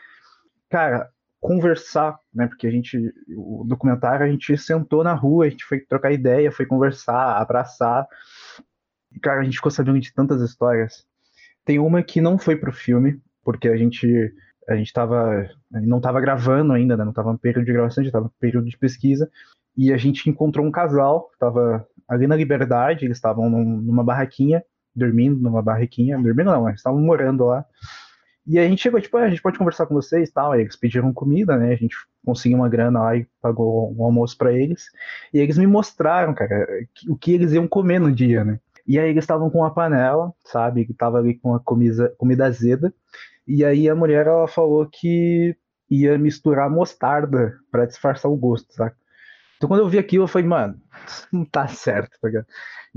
Cara, 0.70 1.10
conversar, 1.40 2.20
né? 2.34 2.48
Porque 2.48 2.68
a 2.68 2.72
gente, 2.72 2.98
o 3.36 3.64
documentário, 3.66 4.26
a 4.26 4.30
gente 4.30 4.58
sentou 4.58 5.04
na 5.04 5.14
rua, 5.14 5.46
a 5.46 5.50
gente 5.50 5.66
foi 5.66 5.80
trocar 5.80 6.12
ideia, 6.12 6.52
foi 6.52 6.66
conversar, 6.66 7.38
abraçar. 7.38 8.06
E, 9.12 9.20
cara, 9.20 9.42
a 9.42 9.44
gente 9.44 9.56
ficou 9.56 9.72
sabendo 9.72 10.00
de 10.00 10.14
tantas 10.14 10.42
histórias. 10.42 11.06
Tem 11.66 11.80
uma 11.80 12.04
que 12.04 12.22
não 12.22 12.38
foi 12.38 12.56
pro 12.56 12.72
filme, 12.72 13.22
porque 13.44 13.68
a 13.68 13.78
gente 13.78 14.34
a 14.68 14.76
gente 14.76 14.92
tava, 14.92 15.50
não 15.72 15.98
estava 15.98 16.20
gravando 16.20 16.74
ainda, 16.74 16.98
né? 16.98 17.04
não 17.04 17.12
estava 17.12 17.32
no 17.32 17.40
período 17.40 17.66
de 17.66 17.72
gravação, 17.72 18.02
a 18.02 18.04
gente 18.04 18.10
estava 18.10 18.26
no 18.26 18.34
período 18.38 18.68
de 18.68 18.78
pesquisa, 18.78 19.32
e 19.78 19.94
a 19.94 19.98
gente 19.98 20.30
encontrou 20.30 20.66
um 20.66 20.72
casal, 20.72 21.30
estava 21.34 21.88
ali 22.08 22.28
na 22.28 22.36
Liberdade, 22.36 23.06
eles 23.06 23.18
estavam 23.18 23.50
numa 23.50 24.04
barraquinha, 24.04 24.62
dormindo 24.98 25.40
numa 25.40 25.62
barraquinha, 25.62 26.18
dormindo 26.18 26.52
não, 26.52 26.68
eles 26.68 26.80
estavam 26.80 27.00
morando 27.00 27.46
lá, 27.46 27.66
e 28.48 28.58
a 28.58 28.66
gente 28.66 28.82
chegou, 28.82 29.02
tipo, 29.02 29.18
ah, 29.18 29.24
a 29.24 29.30
gente 29.30 29.42
pode 29.42 29.58
conversar 29.58 29.86
com 29.86 29.94
vocês 29.94 30.32
tal. 30.32 30.54
Aí 30.54 30.62
eles 30.62 30.78
pediram 30.78 31.12
comida, 31.12 31.58
né? 31.58 31.74
A 31.74 31.76
gente 31.76 31.98
conseguiu 32.26 32.58
uma 32.58 32.70
grana 32.70 33.02
lá 33.02 33.18
e 33.18 33.28
pagou 33.42 33.94
um 33.94 34.06
almoço 34.06 34.38
para 34.38 34.54
eles. 34.54 34.86
E 35.34 35.40
eles 35.40 35.58
me 35.58 35.68
mostraram, 35.68 36.34
cara, 36.34 36.66
o 37.10 37.18
que 37.18 37.34
eles 37.34 37.52
iam 37.52 37.68
comer 37.68 38.00
no 38.00 38.10
dia, 38.10 38.46
né? 38.46 38.58
E 38.88 38.98
aí 38.98 39.10
eles 39.10 39.26
estavam 39.26 39.50
com 39.50 39.60
uma 39.60 39.74
panela, 39.74 40.34
sabe? 40.46 40.86
Que 40.86 40.94
tava 40.94 41.18
ali 41.18 41.38
com 41.38 41.54
a 41.54 41.60
comida, 41.60 42.16
comida 42.18 42.46
azeda. 42.46 42.94
E 43.46 43.66
aí 43.66 43.90
a 43.90 43.96
mulher, 43.96 44.28
ela 44.28 44.48
falou 44.48 44.88
que 44.90 45.54
ia 45.90 46.18
misturar 46.18 46.70
mostarda 46.70 47.54
para 47.70 47.86
disfarçar 47.86 48.32
o 48.32 48.38
gosto, 48.38 48.74
sabe? 48.74 48.96
Então 49.58 49.68
quando 49.68 49.82
eu 49.82 49.90
vi 49.90 49.98
aquilo, 49.98 50.24
eu 50.24 50.28
falei, 50.28 50.48
mano, 50.48 50.80
não 51.34 51.44
tá 51.44 51.68
certo, 51.68 52.18
tá 52.22 52.28
ligado? 52.30 52.48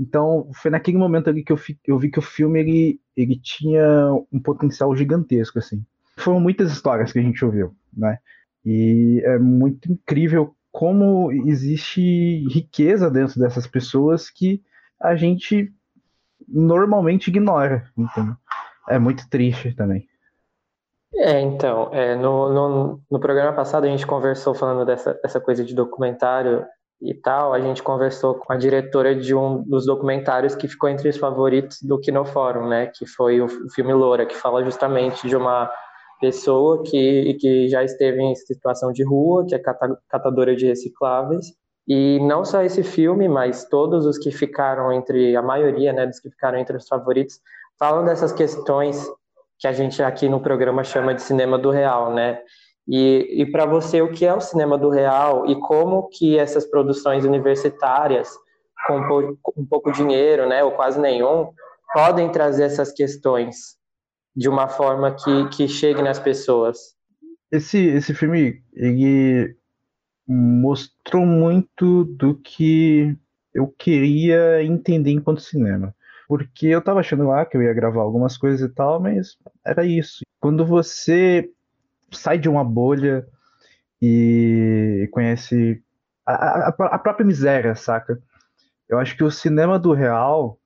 Então, 0.01 0.49
foi 0.55 0.71
naquele 0.71 0.97
momento 0.97 1.29
ali 1.29 1.43
que 1.43 1.53
eu, 1.53 1.59
eu 1.85 1.99
vi 1.99 2.09
que 2.09 2.17
o 2.17 2.23
filme 2.23 2.59
ele, 2.59 2.99
ele 3.15 3.39
tinha 3.39 3.85
um 4.33 4.39
potencial 4.39 4.95
gigantesco, 4.95 5.59
assim. 5.59 5.85
Foram 6.17 6.39
muitas 6.39 6.71
histórias 6.71 7.13
que 7.13 7.19
a 7.19 7.21
gente 7.21 7.45
ouviu, 7.45 7.75
né? 7.95 8.17
E 8.65 9.21
é 9.23 9.37
muito 9.37 9.91
incrível 9.91 10.55
como 10.71 11.31
existe 11.31 12.47
riqueza 12.49 13.11
dentro 13.11 13.39
dessas 13.39 13.67
pessoas 13.67 14.27
que 14.27 14.63
a 14.99 15.15
gente 15.15 15.71
normalmente 16.47 17.27
ignora, 17.27 17.87
entendeu? 17.95 18.35
É 18.89 18.97
muito 18.97 19.29
triste 19.29 19.71
também. 19.75 20.07
É, 21.13 21.39
então, 21.41 21.93
é, 21.93 22.15
no, 22.15 22.51
no, 22.51 23.01
no 23.11 23.19
programa 23.19 23.53
passado 23.53 23.83
a 23.83 23.87
gente 23.87 24.07
conversou 24.07 24.55
falando 24.55 24.83
dessa, 24.83 25.13
dessa 25.13 25.39
coisa 25.39 25.63
de 25.63 25.75
documentário 25.75 26.65
e 27.01 27.13
tal, 27.13 27.53
a 27.53 27.59
gente 27.59 27.81
conversou 27.81 28.35
com 28.35 28.53
a 28.53 28.57
diretora 28.57 29.15
de 29.15 29.33
um 29.33 29.63
dos 29.63 29.85
documentários 29.85 30.55
que 30.55 30.67
ficou 30.67 30.87
entre 30.87 31.09
os 31.09 31.17
favoritos 31.17 31.81
do 31.81 31.99
Kinofórum, 31.99 32.67
né? 32.67 32.87
Que 32.87 33.05
foi 33.07 33.41
o 33.41 33.47
filme 33.73 33.91
Loura, 33.91 34.25
que 34.25 34.35
fala 34.35 34.63
justamente 34.63 35.27
de 35.27 35.35
uma 35.35 35.71
pessoa 36.19 36.83
que, 36.83 37.35
que 37.39 37.67
já 37.67 37.83
esteve 37.83 38.21
em 38.21 38.35
situação 38.35 38.91
de 38.91 39.03
rua, 39.03 39.43
que 39.47 39.55
é 39.55 39.59
catadora 40.07 40.55
de 40.55 40.67
recicláveis. 40.67 41.47
E 41.87 42.19
não 42.21 42.45
só 42.45 42.61
esse 42.61 42.83
filme, 42.83 43.27
mas 43.27 43.65
todos 43.65 44.05
os 44.05 44.19
que 44.19 44.29
ficaram 44.29 44.93
entre, 44.93 45.35
a 45.35 45.41
maioria 45.41 45.91
né, 45.91 46.05
dos 46.05 46.19
que 46.19 46.29
ficaram 46.29 46.59
entre 46.59 46.77
os 46.77 46.87
favoritos, 46.87 47.39
falam 47.79 48.05
dessas 48.05 48.31
questões 48.31 49.03
que 49.57 49.67
a 49.67 49.73
gente 49.73 50.01
aqui 50.03 50.29
no 50.29 50.39
programa 50.39 50.83
chama 50.83 51.15
de 51.15 51.21
cinema 51.23 51.57
do 51.57 51.71
real, 51.71 52.13
né? 52.13 52.39
E, 52.87 53.41
e 53.41 53.51
para 53.51 53.65
você, 53.65 54.01
o 54.01 54.11
que 54.11 54.25
é 54.25 54.33
o 54.33 54.41
cinema 54.41 54.77
do 54.77 54.89
real 54.89 55.45
e 55.47 55.55
como 55.59 56.09
que 56.09 56.37
essas 56.37 56.65
produções 56.65 57.23
universitárias, 57.25 58.29
com 58.87 59.37
um 59.55 59.65
pouco 59.65 59.91
dinheiro, 59.91 60.47
né, 60.49 60.63
ou 60.63 60.71
quase 60.71 60.99
nenhum, 60.99 61.51
podem 61.93 62.31
trazer 62.31 62.63
essas 62.63 62.91
questões 62.91 63.77
de 64.35 64.49
uma 64.49 64.67
forma 64.67 65.11
que, 65.15 65.49
que 65.49 65.67
chegue 65.67 66.01
nas 66.01 66.19
pessoas? 66.19 66.95
Esse, 67.51 67.85
esse 67.87 68.13
filme, 68.13 68.63
ele 68.73 69.55
mostrou 70.27 71.25
muito 71.25 72.05
do 72.05 72.35
que 72.35 73.15
eu 73.53 73.67
queria 73.67 74.63
entender 74.63 75.11
enquanto 75.11 75.41
cinema. 75.41 75.93
Porque 76.27 76.67
eu 76.67 76.81
tava 76.81 77.01
achando 77.01 77.27
lá 77.27 77.45
que 77.45 77.57
eu 77.57 77.61
ia 77.61 77.73
gravar 77.73 78.01
algumas 78.01 78.37
coisas 78.37 78.61
e 78.61 78.73
tal, 78.73 79.01
mas 79.01 79.37
era 79.65 79.85
isso. 79.85 80.21
Quando 80.39 80.65
você 80.65 81.49
sai 82.11 82.37
de 82.37 82.49
uma 82.49 82.63
bolha 82.63 83.27
e 84.01 85.07
conhece 85.11 85.83
a, 86.25 86.33
a, 86.33 86.67
a 86.69 86.99
própria 86.99 87.25
miséria, 87.25 87.75
saca? 87.75 88.21
Eu 88.89 88.99
acho 88.99 89.15
que 89.15 89.23
o 89.23 89.31
cinema 89.31 89.79
do 89.79 89.93
real 89.93 90.59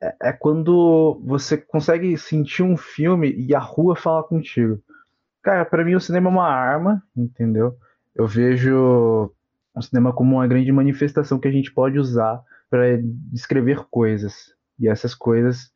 é, 0.00 0.16
é, 0.22 0.32
quando 0.32 1.20
você 1.24 1.58
consegue 1.58 2.16
sentir 2.16 2.62
um 2.62 2.76
filme 2.76 3.32
e 3.32 3.54
a 3.54 3.58
rua 3.58 3.94
fala 3.94 4.22
contigo. 4.22 4.80
Cara, 5.42 5.64
para 5.64 5.84
mim 5.84 5.94
o 5.94 6.00
cinema 6.00 6.28
é 6.28 6.32
uma 6.32 6.48
arma, 6.48 7.02
entendeu? 7.16 7.76
Eu 8.14 8.26
vejo 8.26 9.30
o 9.74 9.82
cinema 9.82 10.12
como 10.12 10.36
uma 10.36 10.46
grande 10.46 10.72
manifestação 10.72 11.38
que 11.38 11.48
a 11.48 11.52
gente 11.52 11.72
pode 11.72 11.98
usar 11.98 12.42
para 12.70 12.98
descrever 13.30 13.84
coisas. 13.90 14.54
E 14.78 14.88
essas 14.88 15.14
coisas 15.14 15.70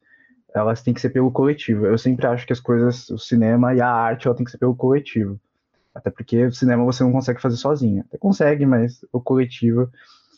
elas 0.54 0.82
têm 0.82 0.94
que 0.94 1.00
ser 1.00 1.10
pelo 1.10 1.30
coletivo. 1.30 1.86
Eu 1.86 1.98
sempre 1.98 2.26
acho 2.26 2.46
que 2.46 2.52
as 2.52 2.60
coisas, 2.60 3.10
o 3.10 3.18
cinema 3.18 3.74
e 3.74 3.80
a 3.80 3.90
arte, 3.90 4.26
ela 4.26 4.36
tem 4.36 4.44
que 4.44 4.50
ser 4.50 4.58
pelo 4.58 4.74
coletivo. 4.74 5.38
Até 5.94 6.10
porque 6.10 6.44
o 6.46 6.52
cinema 6.52 6.84
você 6.84 7.02
não 7.02 7.12
consegue 7.12 7.40
fazer 7.40 7.56
sozinho. 7.56 8.04
Até 8.06 8.18
consegue, 8.18 8.64
mas 8.66 9.04
o 9.12 9.20
coletivo. 9.20 9.90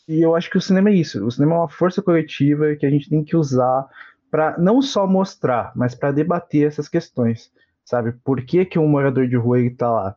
E 0.07 0.21
eu 0.21 0.35
acho 0.35 0.49
que 0.49 0.57
o 0.57 0.61
cinema 0.61 0.89
é 0.89 0.93
isso. 0.93 1.25
O 1.25 1.31
cinema 1.31 1.55
é 1.55 1.57
uma 1.59 1.69
força 1.69 2.01
coletiva 2.01 2.75
que 2.75 2.85
a 2.85 2.89
gente 2.89 3.09
tem 3.09 3.23
que 3.23 3.35
usar 3.35 3.87
para 4.31 4.57
não 4.57 4.81
só 4.81 5.07
mostrar, 5.07 5.71
mas 5.75 5.95
para 5.95 6.11
debater 6.11 6.67
essas 6.67 6.89
questões, 6.89 7.51
sabe? 7.85 8.11
Por 8.23 8.41
que, 8.41 8.65
que 8.65 8.77
um 8.77 8.87
morador 8.87 9.27
de 9.27 9.37
rua 9.37 9.59
ele 9.59 9.69
tá 9.69 9.89
lá? 9.89 10.15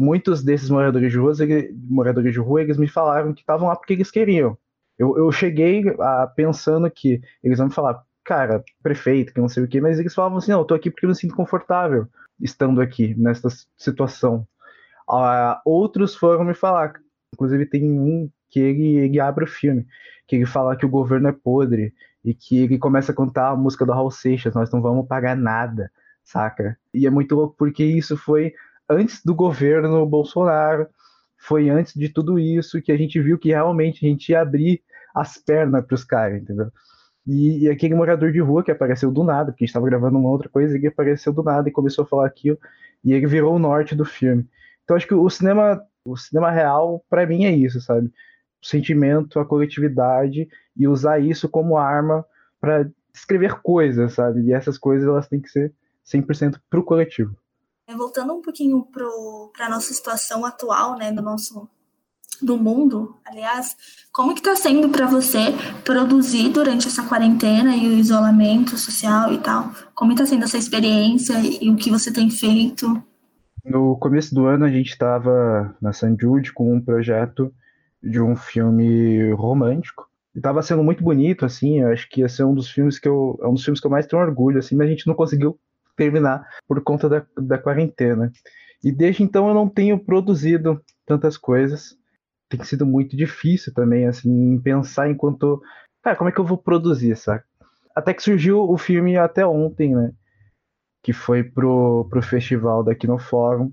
muitos 0.00 0.42
desses 0.42 0.70
moradores 0.70 1.12
de 1.12 1.18
rua, 1.18 1.32
moradores 1.88 2.32
de 2.32 2.38
rua, 2.38 2.62
eles 2.62 2.78
me 2.78 2.88
falaram 2.88 3.34
que 3.34 3.42
estavam 3.42 3.68
lá 3.68 3.76
porque 3.76 3.92
eles 3.92 4.10
queriam. 4.10 4.56
Eu, 4.98 5.16
eu 5.16 5.30
cheguei 5.30 5.84
a, 5.98 6.26
pensando 6.26 6.90
que 6.90 7.20
eles 7.42 7.58
vão 7.58 7.68
me 7.68 7.74
falar, 7.74 8.02
cara, 8.30 8.62
prefeito, 8.80 9.34
que 9.34 9.40
não 9.40 9.48
sei 9.48 9.64
o 9.64 9.66
quê, 9.66 9.80
mas 9.80 9.98
eles 9.98 10.14
falavam 10.14 10.38
assim, 10.38 10.52
não, 10.52 10.60
eu 10.60 10.64
tô 10.64 10.72
aqui 10.72 10.88
porque 10.88 11.04
eu 11.04 11.08
me 11.10 11.16
sinto 11.16 11.34
confortável 11.34 12.06
estando 12.40 12.80
aqui, 12.80 13.12
nessa 13.18 13.48
situação. 13.76 14.46
Uh, 15.10 15.58
outros 15.64 16.14
foram 16.14 16.44
me 16.44 16.54
falar, 16.54 16.92
inclusive 17.34 17.66
tem 17.66 17.90
um 17.90 18.30
que 18.48 18.60
ele, 18.60 18.98
ele 18.98 19.18
abre 19.18 19.42
o 19.42 19.48
filme, 19.48 19.84
que 20.28 20.36
ele 20.36 20.46
fala 20.46 20.76
que 20.76 20.86
o 20.86 20.88
governo 20.88 21.26
é 21.26 21.32
podre, 21.32 21.92
e 22.24 22.32
que 22.32 22.58
ele 22.58 22.78
começa 22.78 23.10
a 23.10 23.14
cantar 23.16 23.50
a 23.50 23.56
música 23.56 23.84
do 23.84 23.90
Raul 23.90 24.12
Seixas, 24.12 24.54
nós 24.54 24.70
não 24.70 24.80
vamos 24.80 25.08
pagar 25.08 25.36
nada, 25.36 25.90
saca? 26.22 26.78
E 26.94 27.08
é 27.08 27.10
muito 27.10 27.34
louco 27.34 27.56
porque 27.58 27.82
isso 27.82 28.16
foi 28.16 28.54
antes 28.88 29.24
do 29.24 29.34
governo 29.34 30.06
Bolsonaro, 30.06 30.86
foi 31.36 31.68
antes 31.68 31.94
de 31.94 32.08
tudo 32.08 32.38
isso 32.38 32.80
que 32.80 32.92
a 32.92 32.96
gente 32.96 33.20
viu 33.20 33.36
que 33.36 33.48
realmente 33.48 34.06
a 34.06 34.08
gente 34.08 34.28
ia 34.28 34.40
abrir 34.40 34.84
as 35.16 35.36
pernas 35.36 35.84
para 35.84 35.94
os 35.96 36.04
caras, 36.04 36.40
entendeu? 36.40 36.70
E, 37.26 37.64
e, 37.64 37.68
aquele 37.68 37.94
morador 37.94 38.32
de 38.32 38.40
rua 38.40 38.64
que 38.64 38.70
apareceu 38.70 39.10
do 39.10 39.22
nada, 39.22 39.52
porque 39.52 39.64
a 39.64 39.66
gente 39.66 39.70
estava 39.70 39.86
gravando 39.86 40.18
uma 40.18 40.30
outra 40.30 40.48
coisa, 40.48 40.76
ele 40.76 40.86
apareceu 40.86 41.32
do 41.32 41.42
nada 41.42 41.68
e 41.68 41.72
começou 41.72 42.04
a 42.04 42.06
falar 42.06 42.26
aquilo, 42.26 42.58
e 43.04 43.12
ele 43.12 43.26
virou 43.26 43.54
o 43.54 43.58
norte 43.58 43.94
do 43.94 44.04
filme. 44.04 44.48
Então 44.84 44.96
acho 44.96 45.06
que 45.06 45.14
o 45.14 45.28
cinema, 45.30 45.82
o 46.04 46.16
cinema 46.16 46.50
real, 46.50 47.04
para 47.08 47.26
mim, 47.26 47.44
é 47.44 47.50
isso, 47.50 47.80
sabe? 47.80 48.08
O 48.62 48.66
sentimento, 48.66 49.38
a 49.38 49.44
coletividade 49.44 50.48
e 50.76 50.88
usar 50.88 51.18
isso 51.20 51.48
como 51.48 51.76
arma 51.76 52.24
para 52.60 52.90
escrever 53.14 53.60
coisas, 53.62 54.14
sabe? 54.14 54.42
E 54.42 54.52
essas 54.52 54.78
coisas 54.78 55.06
elas 55.06 55.28
têm 55.28 55.40
que 55.40 55.48
ser 55.48 55.72
100% 56.06 56.58
pro 56.68 56.84
coletivo. 56.84 57.36
É, 57.86 57.94
voltando 57.94 58.34
um 58.34 58.42
pouquinho 58.42 58.86
para 58.86 59.66
a 59.66 59.70
nossa 59.70 59.92
situação 59.92 60.44
atual, 60.44 60.96
né, 60.96 61.12
do 61.12 61.22
nosso 61.22 61.68
do 62.44 62.56
mundo, 62.56 63.16
aliás, 63.24 63.76
como 64.12 64.34
que 64.34 64.40
está 64.40 64.56
sendo 64.56 64.88
para 64.88 65.06
você 65.06 65.52
produzir 65.84 66.48
durante 66.50 66.88
essa 66.88 67.02
quarentena 67.02 67.76
e 67.76 67.88
o 67.88 67.92
isolamento 67.92 68.76
social 68.76 69.32
e 69.32 69.38
tal? 69.38 69.70
Como 69.94 70.12
está 70.12 70.26
sendo 70.26 70.44
essa 70.44 70.58
experiência 70.58 71.34
e 71.38 71.70
o 71.70 71.76
que 71.76 71.90
você 71.90 72.12
tem 72.12 72.30
feito? 72.30 73.02
No 73.64 73.96
começo 73.98 74.34
do 74.34 74.46
ano 74.46 74.64
a 74.64 74.70
gente 74.70 74.90
estava 74.90 75.76
na 75.80 75.92
San 75.92 76.16
Jude 76.18 76.52
com 76.52 76.74
um 76.74 76.80
projeto 76.80 77.52
de 78.02 78.20
um 78.20 78.34
filme 78.34 79.32
romântico. 79.32 80.08
Estava 80.34 80.62
sendo 80.62 80.82
muito 80.82 81.02
bonito, 81.02 81.44
assim, 81.44 81.82
acho 81.82 82.08
que 82.08 82.20
ia 82.20 82.28
ser 82.28 82.44
um 82.44 82.54
dos 82.54 82.70
filmes 82.70 82.98
que 82.98 83.08
eu, 83.08 83.38
é 83.42 83.46
um 83.46 83.54
dos 83.54 83.64
filmes 83.64 83.80
que 83.80 83.86
eu 83.86 83.90
mais 83.90 84.06
tenho 84.06 84.22
orgulho, 84.22 84.58
assim, 84.58 84.76
mas 84.76 84.86
a 84.86 84.90
gente 84.90 85.06
não 85.06 85.14
conseguiu 85.14 85.58
terminar 85.96 86.46
por 86.66 86.82
conta 86.82 87.08
da, 87.08 87.26
da 87.36 87.58
quarentena. 87.58 88.32
E 88.82 88.90
desde 88.90 89.22
então 89.22 89.48
eu 89.48 89.54
não 89.54 89.68
tenho 89.68 89.98
produzido 90.02 90.80
tantas 91.04 91.36
coisas. 91.36 91.96
Tem 92.50 92.62
sido 92.64 92.84
muito 92.84 93.16
difícil 93.16 93.72
também, 93.72 94.06
assim, 94.06 94.60
pensar 94.60 95.08
enquanto. 95.08 95.62
Cara, 96.02 96.16
como 96.16 96.28
é 96.28 96.32
que 96.32 96.40
eu 96.40 96.44
vou 96.44 96.58
produzir, 96.58 97.16
sabe? 97.16 97.42
Até 97.94 98.12
que 98.12 98.22
surgiu 98.22 98.60
o 98.60 98.76
filme 98.76 99.16
até 99.16 99.46
ontem, 99.46 99.94
né? 99.94 100.12
Que 101.02 101.12
foi 101.12 101.42
pro, 101.42 102.06
pro 102.10 102.20
festival 102.20 102.84
daqui 102.84 103.06
no 103.06 103.18
Fórum. 103.18 103.72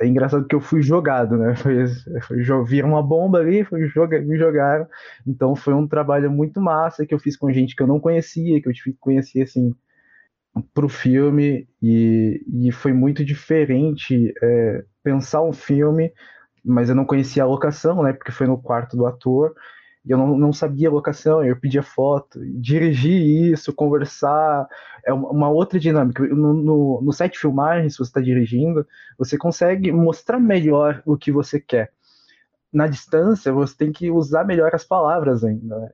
É 0.00 0.06
engraçado 0.06 0.46
que 0.46 0.54
eu 0.54 0.60
fui 0.60 0.82
jogado, 0.82 1.36
né? 1.36 1.54
Foi, 1.56 1.86
foi 2.22 2.64
vir 2.64 2.84
uma 2.84 3.02
bomba 3.02 3.38
ali, 3.38 3.64
foi 3.64 3.80
me 3.80 4.38
jogaram. 4.38 4.86
Então 5.26 5.56
foi 5.56 5.74
um 5.74 5.88
trabalho 5.88 6.30
muito 6.30 6.60
massa 6.60 7.06
que 7.06 7.14
eu 7.14 7.18
fiz 7.18 7.36
com 7.36 7.52
gente 7.52 7.74
que 7.74 7.82
eu 7.82 7.86
não 7.86 7.98
conhecia, 7.98 8.60
que 8.60 8.68
eu 8.68 8.72
conhecer 9.00 9.42
assim 9.42 9.74
para 10.74 10.86
o 10.86 10.88
filme 10.88 11.68
e, 11.82 12.42
e 12.52 12.72
foi 12.72 12.92
muito 12.92 13.24
diferente 13.24 14.32
é, 14.42 14.84
pensar 15.02 15.42
um 15.42 15.52
filme, 15.52 16.12
mas 16.68 16.88
eu 16.88 16.94
não 16.94 17.04
conhecia 17.04 17.42
a 17.42 17.46
locação, 17.46 18.02
né? 18.02 18.12
Porque 18.12 18.32
foi 18.32 18.46
no 18.46 18.60
quarto 18.60 18.96
do 18.96 19.06
ator 19.06 19.54
e 20.04 20.10
eu 20.10 20.18
não, 20.18 20.38
não 20.38 20.52
sabia 20.52 20.88
a 20.88 20.92
locação, 20.92 21.44
eu 21.44 21.58
pedia 21.58 21.82
foto, 21.82 22.40
dirigir 22.60 23.52
isso, 23.52 23.74
conversar, 23.74 24.66
é 25.04 25.12
uma 25.12 25.50
outra 25.50 25.78
dinâmica. 25.78 26.26
No, 26.28 26.54
no, 26.54 27.02
no 27.02 27.12
set 27.12 27.38
filmagem, 27.38 27.90
se 27.90 27.96
você 27.98 28.04
está 28.04 28.20
dirigindo, 28.20 28.86
você 29.18 29.36
consegue 29.36 29.92
mostrar 29.92 30.38
melhor 30.40 31.02
o 31.04 31.16
que 31.16 31.32
você 31.32 31.60
quer. 31.60 31.92
Na 32.72 32.86
distância, 32.86 33.52
você 33.52 33.76
tem 33.76 33.92
que 33.92 34.10
usar 34.10 34.44
melhor 34.44 34.74
as 34.74 34.84
palavras 34.84 35.44
ainda. 35.44 35.78
Né? 35.78 35.90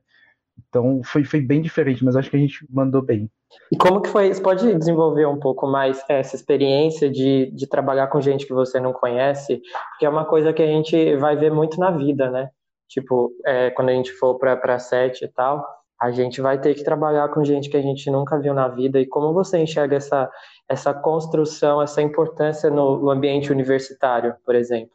Então 0.69 1.01
foi, 1.05 1.25
foi 1.25 1.41
bem 1.41 1.63
diferente, 1.63 2.05
mas 2.05 2.17
acho 2.17 2.31
que 2.31 2.37
a 2.37 2.41
gente 2.41 2.67
mandou 2.71 3.03
bem. 3.03 3.31
E 3.73 3.77
como 3.77 4.01
que 4.01 4.09
foi? 4.09 4.33
Você 4.33 4.43
pode 4.43 4.75
desenvolver 4.75 5.27
um 5.27 5.39
pouco 5.39 5.67
mais 5.67 6.03
essa 6.09 6.35
experiência 6.35 7.11
de, 7.11 7.51
de 7.53 7.67
trabalhar 7.67 8.09
com 8.09 8.21
gente 8.21 8.47
que 8.47 8.53
você 8.53 8.81
não 8.81 8.93
conhece? 8.93 9.61
Porque 9.91 10.07
é 10.07 10.09
uma 10.09 10.25
coisa 10.25 10.53
que 10.53 10.63
a 10.63 10.67
gente 10.67 11.17
vai 11.17 11.37
ver 11.37 11.53
muito 11.53 11.79
na 11.79 11.91
vida, 11.91 12.31
né? 12.31 12.51
Tipo, 12.89 13.33
é, 13.45 13.71
quando 13.71 13.89
a 13.91 13.93
gente 13.93 14.13
for 14.13 14.39
para 14.39 14.79
sete 14.79 15.25
e 15.25 15.29
tal, 15.29 15.65
a 16.01 16.11
gente 16.11 16.41
vai 16.41 16.61
ter 16.61 16.75
que 16.75 16.85
trabalhar 16.85 17.29
com 17.29 17.45
gente 17.45 17.71
que 17.71 17.77
a 17.77 17.83
gente 17.83 18.11
nunca 18.11 18.39
viu 18.39 18.53
na 18.53 18.69
vida. 18.69 19.01
E 19.01 19.07
como 19.07 19.33
você 19.33 19.59
enxerga 19.59 19.97
essa, 19.97 20.31
essa 20.69 20.93
construção, 20.93 21.81
essa 21.81 22.03
importância 22.03 22.69
no, 22.71 22.99
no 22.99 23.11
ambiente 23.11 23.51
universitário, 23.51 24.35
por 24.45 24.55
exemplo? 24.55 24.95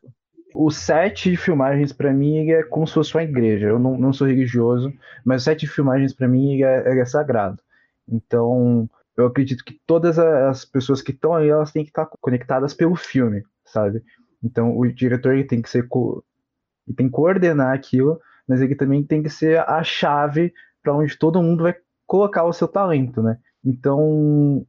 O 0.53 0.71
set 0.71 1.29
de 1.29 1.37
filmagens 1.37 1.93
para 1.93 2.11
mim 2.11 2.49
é 2.49 2.63
como 2.63 2.87
se 2.87 2.93
fosse 2.93 3.15
uma 3.15 3.23
igreja. 3.23 3.67
Eu 3.67 3.79
não, 3.79 3.97
não 3.97 4.11
sou 4.11 4.27
religioso, 4.27 4.91
mas 5.23 5.41
o 5.41 5.45
set 5.45 5.59
de 5.59 5.67
filmagens 5.67 6.13
para 6.13 6.27
mim 6.27 6.61
é, 6.61 6.99
é, 6.99 7.05
sagrado. 7.05 7.61
Então, 8.07 8.89
eu 9.15 9.27
acredito 9.27 9.63
que 9.63 9.79
todas 9.85 10.17
as 10.17 10.65
pessoas 10.65 11.01
que 11.01 11.11
estão 11.11 11.33
aí, 11.33 11.49
elas 11.49 11.71
têm 11.71 11.83
que 11.83 11.91
estar 11.91 12.07
conectadas 12.19 12.73
pelo 12.73 12.95
filme, 12.95 13.43
sabe? 13.65 14.03
Então, 14.43 14.75
o 14.77 14.87
diretor 14.91 15.33
ele 15.33 15.43
tem 15.43 15.61
que 15.61 15.69
ser 15.69 15.87
ele 16.87 16.95
tem 16.95 17.05
que 17.05 17.13
coordenar 17.13 17.75
aquilo, 17.75 18.19
mas 18.47 18.61
ele 18.61 18.75
também 18.75 19.03
tem 19.03 19.21
que 19.21 19.29
ser 19.29 19.59
a 19.59 19.83
chave 19.83 20.51
para 20.81 20.95
onde 20.95 21.17
todo 21.17 21.43
mundo 21.43 21.63
vai 21.63 21.75
colocar 22.07 22.43
o 22.45 22.53
seu 22.53 22.67
talento, 22.67 23.21
né? 23.21 23.37
Então, 23.63 24.65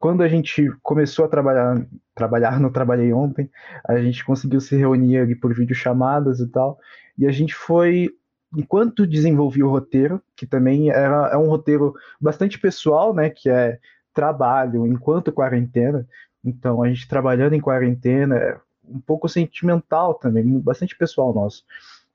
quando 0.00 0.22
a 0.22 0.28
gente 0.28 0.72
começou 0.82 1.26
a 1.26 1.28
trabalhar, 1.28 1.86
trabalhar, 2.14 2.58
não 2.58 2.72
trabalhei 2.72 3.12
ontem, 3.12 3.50
a 3.86 3.98
gente 3.98 4.24
conseguiu 4.24 4.58
se 4.58 4.74
reunir 4.74 5.18
ali 5.18 5.36
por 5.36 5.54
videochamadas 5.54 6.40
e 6.40 6.48
tal, 6.48 6.78
e 7.18 7.26
a 7.26 7.30
gente 7.30 7.54
foi, 7.54 8.08
enquanto 8.56 9.06
desenvolvia 9.06 9.66
o 9.66 9.70
roteiro, 9.70 10.22
que 10.34 10.46
também 10.46 10.88
era, 10.88 11.28
é 11.28 11.36
um 11.36 11.46
roteiro 11.46 11.94
bastante 12.18 12.58
pessoal, 12.58 13.12
né, 13.12 13.28
que 13.28 13.50
é 13.50 13.78
trabalho 14.14 14.86
enquanto 14.86 15.30
quarentena, 15.30 16.08
então 16.42 16.82
a 16.82 16.88
gente 16.88 17.06
trabalhando 17.06 17.52
em 17.52 17.60
quarentena, 17.60 18.36
é 18.36 18.58
um 18.82 19.00
pouco 19.00 19.28
sentimental 19.28 20.14
também, 20.14 20.58
bastante 20.60 20.96
pessoal 20.96 21.34
nosso. 21.34 21.62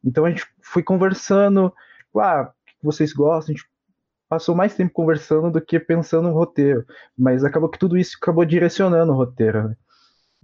Então 0.04 0.26
a 0.26 0.30
gente 0.30 0.44
foi 0.60 0.82
conversando, 0.82 1.72
ah, 2.18 2.52
o 2.52 2.66
que 2.66 2.84
vocês 2.84 3.14
gostam, 3.14 3.54
a 3.54 3.58
gente 3.58 3.70
passou 4.28 4.56
mais 4.56 4.76
tempo 4.76 4.94
conversando 4.94 5.52
do 5.52 5.62
que 5.62 5.80
pensando 5.80 6.30
no 6.30 6.34
roteiro. 6.34 6.86
Mas 7.18 7.44
acabou 7.44 7.70
que 7.70 7.80
tudo 7.80 7.98
isso 7.98 8.18
acabou 8.22 8.46
direcionando 8.46 9.12
o 9.12 9.16
roteiro. 9.16 9.70
Né? 9.70 9.76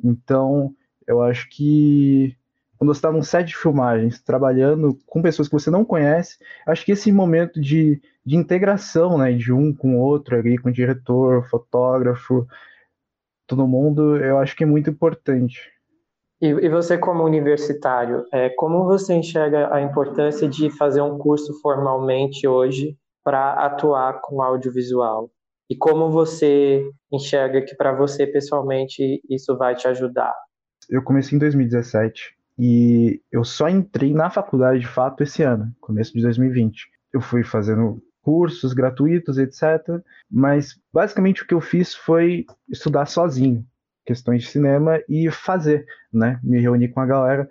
Então, 0.03 0.73
eu 1.07 1.21
acho 1.21 1.49
que 1.49 2.35
quando 2.77 2.93
você 2.93 2.97
está 2.97 3.11
num 3.11 3.21
set 3.21 3.45
de 3.45 3.55
filmagens, 3.55 4.19
trabalhando 4.23 4.97
com 5.05 5.21
pessoas 5.21 5.47
que 5.47 5.53
você 5.53 5.69
não 5.69 5.85
conhece, 5.85 6.37
acho 6.65 6.83
que 6.83 6.91
esse 6.91 7.11
momento 7.11 7.61
de, 7.61 8.01
de 8.25 8.35
integração, 8.35 9.19
né, 9.19 9.33
de 9.33 9.53
um 9.53 9.71
com 9.71 9.97
o 9.97 10.01
outro 10.01 10.35
ali, 10.35 10.57
com 10.57 10.69
o 10.69 10.73
diretor, 10.73 11.47
fotógrafo, 11.47 12.47
todo 13.45 13.67
mundo, 13.67 14.17
eu 14.17 14.39
acho 14.39 14.55
que 14.55 14.63
é 14.63 14.65
muito 14.65 14.89
importante. 14.89 15.71
E, 16.41 16.47
e 16.47 16.69
você, 16.69 16.97
como 16.97 17.23
universitário, 17.23 18.25
é, 18.33 18.49
como 18.49 18.83
você 18.85 19.13
enxerga 19.13 19.71
a 19.71 19.79
importância 19.79 20.47
de 20.47 20.71
fazer 20.71 21.01
um 21.01 21.19
curso 21.19 21.53
formalmente 21.61 22.47
hoje 22.47 22.97
para 23.23 23.53
atuar 23.65 24.21
com 24.21 24.41
audiovisual? 24.41 25.29
E 25.69 25.75
como 25.75 26.11
você 26.11 26.83
enxerga 27.11 27.61
que 27.61 27.75
para 27.75 27.93
você 27.93 28.27
pessoalmente 28.27 29.21
isso 29.29 29.57
vai 29.57 29.75
te 29.75 29.87
ajudar? 29.87 30.35
Eu 30.89 31.01
comecei 31.01 31.35
em 31.35 31.39
2017 31.39 32.35
e 32.59 33.21
eu 33.31 33.43
só 33.43 33.69
entrei 33.69 34.13
na 34.13 34.29
faculdade 34.29 34.81
de 34.81 34.87
fato 34.87 35.23
esse 35.23 35.43
ano, 35.43 35.73
começo 35.79 36.13
de 36.13 36.21
2020. 36.21 36.89
Eu 37.13 37.21
fui 37.21 37.43
fazendo 37.43 38.01
cursos 38.21 38.73
gratuitos, 38.73 39.37
etc. 39.37 39.63
Mas 40.29 40.79
basicamente 40.93 41.43
o 41.43 41.47
que 41.47 41.53
eu 41.53 41.61
fiz 41.61 41.95
foi 41.95 42.45
estudar 42.69 43.05
sozinho 43.05 43.65
questões 44.05 44.43
de 44.43 44.49
cinema 44.49 44.99
e 45.07 45.29
fazer, 45.31 45.85
né? 46.11 46.39
Me 46.43 46.59
reunir 46.59 46.89
com 46.89 46.99
a 46.99 47.05
galera, 47.05 47.49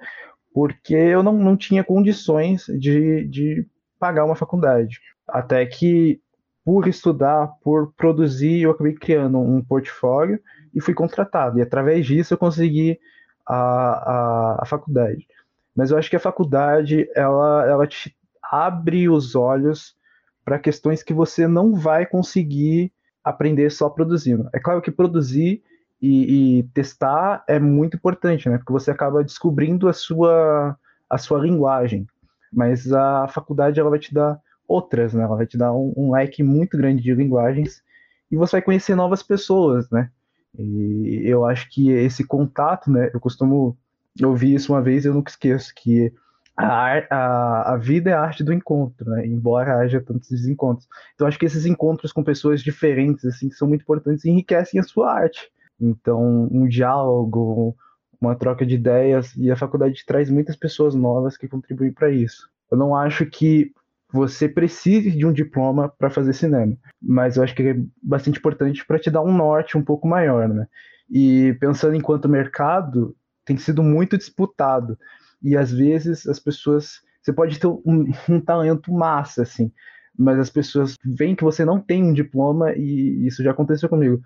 porque 0.53 0.95
eu 0.95 1.23
não, 1.23 1.33
não 1.33 1.57
tinha 1.57 1.85
condições 1.85 2.67
de, 2.79 3.27
de 3.29 3.67
pagar 3.99 4.25
uma 4.25 4.37
faculdade. 4.37 5.01
Até 5.33 5.65
que, 5.67 6.21
por 6.65 6.87
estudar, 6.89 7.49
por 7.63 7.93
produzir, 7.95 8.63
eu 8.63 8.71
acabei 8.73 8.95
criando 8.95 9.39
um 9.39 9.63
portfólio 9.63 10.41
e 10.75 10.81
fui 10.81 10.95
contratado. 10.95 11.59
E 11.59 11.63
através 11.63 12.07
disso 12.07 12.35
eu 12.35 12.39
consegui 12.39 12.99
a, 13.47 13.57
a, 13.57 14.63
a 14.63 14.67
faculdade. 14.67 15.27
Mas 15.75 15.91
eu 15.91 15.99
acho 15.99 16.11
que 16.11 16.17
a 16.17 16.21
faculdade, 16.21 17.09
ela, 17.15 17.67
ela 17.67 17.87
te 17.87 18.15
abre 18.43 19.09
os 19.09 19.35
olhos 19.35 19.97
para 20.45 20.59
questões 20.59 21.03
que 21.03 21.15
você 21.15 21.47
não 21.47 21.75
vai 21.75 22.07
conseguir 22.07 22.93
aprender 23.25 23.71
só 23.71 23.89
produzindo. 23.89 24.49
É 24.53 24.59
claro 24.59 24.83
que 24.83 24.91
produzir 24.91 25.63
E, 26.03 26.61
e, 26.61 26.63
testar 26.73 27.45
é 27.47 27.59
muito 27.61 27.97
importante, 27.97 28.49
né? 28.49 28.57
Porque 28.57 28.73
você 28.73 28.91
acaba 28.91 29.23
descobrindo 29.23 29.87
a 29.87 29.93
sua, 29.93 30.75
a 31.11 31.19
sua 31.19 31.39
linguagem. 31.41 32.07
Mas 32.51 32.91
a 32.91 33.29
faculdade 33.29 33.79
ela 33.79 33.91
vai 33.91 33.99
te 33.99 34.15
dar 34.15 34.41
outras, 34.71 35.13
né? 35.13 35.25
Ela 35.25 35.37
vai 35.37 35.47
te 35.47 35.59
dar 35.59 35.73
um, 35.73 35.93
um 35.97 36.13
leque 36.13 36.43
muito 36.43 36.77
grande 36.77 37.03
de 37.03 37.13
linguagens 37.13 37.83
e 38.31 38.37
você 38.37 38.53
vai 38.53 38.63
conhecer 38.63 38.95
novas 38.95 39.23
pessoas, 39.23 39.91
né? 39.91 40.11
E 40.57 41.23
eu 41.25 41.45
acho 41.45 41.69
que 41.69 41.91
esse 41.91 42.25
contato, 42.25 42.91
né? 42.91 43.11
Eu 43.13 43.19
costumo 43.19 43.77
ouvir 44.23 44.55
isso 44.55 44.73
uma 44.73 44.81
vez 44.81 45.05
e 45.05 45.09
eu 45.09 45.15
nunca 45.15 45.31
esqueço 45.31 45.73
que 45.75 46.13
a, 46.57 46.99
a, 47.11 47.75
a 47.75 47.77
vida 47.77 48.11
é 48.11 48.13
a 48.13 48.21
arte 48.21 48.45
do 48.45 48.53
encontro, 48.53 49.11
né? 49.11 49.27
Embora 49.27 49.79
haja 49.79 50.01
tantos 50.01 50.31
desencontros. 50.31 50.87
Então 51.15 51.27
acho 51.27 51.39
que 51.39 51.47
esses 51.47 51.67
encontros 51.67 52.13
com 52.13 52.23
pessoas 52.23 52.63
diferentes, 52.63 53.25
assim, 53.25 53.51
são 53.51 53.67
muito 53.67 53.83
importantes, 53.83 54.25
enriquecem 54.25 54.79
a 54.79 54.85
sua 54.85 55.13
arte. 55.13 55.51
Então, 55.81 56.49
um 56.53 56.69
diálogo, 56.69 57.75
uma 58.21 58.37
troca 58.37 58.67
de 58.67 58.75
ideias, 58.75 59.35
e 59.37 59.51
a 59.51 59.57
faculdade 59.57 60.05
traz 60.07 60.31
muitas 60.31 60.55
pessoas 60.55 60.95
novas 60.95 61.37
que 61.37 61.49
contribuem 61.49 61.93
para 61.93 62.11
isso. 62.11 62.49
Eu 62.71 62.77
não 62.77 62.95
acho 62.95 63.25
que 63.27 63.73
você 64.13 64.49
precise 64.49 65.11
de 65.11 65.25
um 65.25 65.33
diploma 65.33 65.89
para 65.89 66.11
fazer 66.11 66.33
cinema, 66.33 66.77
mas 67.01 67.37
eu 67.37 67.43
acho 67.43 67.55
que 67.55 67.63
é 67.63 67.77
bastante 68.03 68.39
importante 68.39 68.85
para 68.85 68.99
te 68.99 69.11
dar 69.11 69.23
um 69.23 69.33
norte 69.33 69.79
um 69.79 69.85
pouco 69.85 70.09
maior, 70.09 70.49
né? 70.49 70.67
E 71.11 71.57
pensando 71.61 71.95
enquanto 71.95 72.29
mercado, 72.29 73.17
tem 73.45 73.57
sido 73.57 73.83
muito 73.83 74.17
disputado 74.17 74.99
e 75.43 75.57
às 75.57 75.71
vezes 75.73 76.27
as 76.27 76.39
pessoas, 76.39 77.01
você 77.23 77.33
pode 77.33 77.59
ter 77.59 77.67
um, 77.67 78.11
um 78.29 78.41
talento 78.41 78.93
massa 78.93 79.43
assim, 79.43 79.73
mas 80.17 80.39
as 80.39 80.51
pessoas 80.51 80.97
veem 81.05 81.35
que 81.35 81.45
você 81.45 81.65
não 81.65 81.81
tem 81.81 82.05
um 82.05 82.13
diploma 82.13 82.73
e 82.75 83.27
isso 83.27 83.43
já 83.43 83.53
aconteceu 83.53 83.89
comigo. 83.89 84.21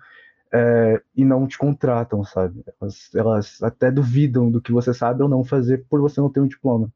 É, 0.53 1.01
e 1.15 1.25
não 1.25 1.47
te 1.47 1.57
contratam, 1.57 2.23
sabe? 2.23 2.63
Elas, 2.79 3.09
elas 3.13 3.63
até 3.63 3.91
duvidam 3.91 4.49
do 4.49 4.61
que 4.61 4.71
você 4.71 4.93
sabe 4.93 5.21
ou 5.21 5.27
não 5.27 5.43
fazer 5.43 5.85
por 5.89 5.99
você 5.99 6.21
não 6.21 6.29
ter 6.29 6.39
um 6.39 6.47
diploma. 6.47 6.89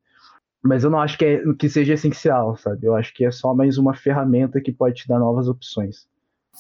Mas 0.62 0.84
eu 0.84 0.90
não 0.90 1.00
acho 1.00 1.18
que, 1.18 1.26
é, 1.26 1.42
que 1.58 1.70
seja 1.70 1.94
essencial, 1.94 2.58
sabe? 2.58 2.86
Eu 2.86 2.96
acho 2.96 3.14
que 3.14 3.26
é 3.26 3.32
só 3.32 3.54
mais 3.54 3.78
uma 3.78 3.94
ferramenta 3.94 4.60
que 4.60 4.72
pode 4.72 4.96
te 4.96 5.08
dar 5.08 5.20
novas 5.20 5.48
opções. 5.48 6.08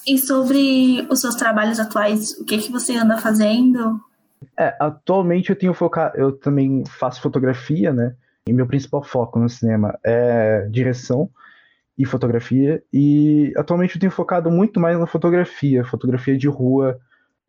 E 0.08 0.18
sobre 0.18 1.06
os 1.10 1.20
seus 1.20 1.36
trabalhos 1.36 1.80
atuais, 1.80 2.32
o 2.39 2.45
que, 2.45 2.58
que 2.58 2.72
você 2.72 2.95
anda 2.95 3.18
fazendo? 3.18 4.00
É, 4.58 4.76
atualmente 4.80 5.50
eu 5.50 5.56
tenho 5.56 5.74
focado, 5.74 6.18
eu 6.18 6.32
também 6.32 6.84
faço 6.86 7.22
fotografia, 7.22 7.91
né? 7.91 8.16
E 8.47 8.54
meu 8.54 8.66
principal 8.66 9.04
foco 9.04 9.38
no 9.38 9.50
cinema 9.50 9.97
é 10.04 10.68
direção 10.72 11.30
e 11.97 12.06
fotografia. 12.06 12.82
E 12.91 13.54
atualmente 13.58 13.95
eu 13.95 14.00
tenho 14.00 14.12
focado 14.12 14.50
muito 14.50 14.80
mais 14.80 14.97
na 14.97 15.06
fotografia, 15.06 15.84
fotografia 15.84 16.38
de 16.38 16.47
rua. 16.47 16.97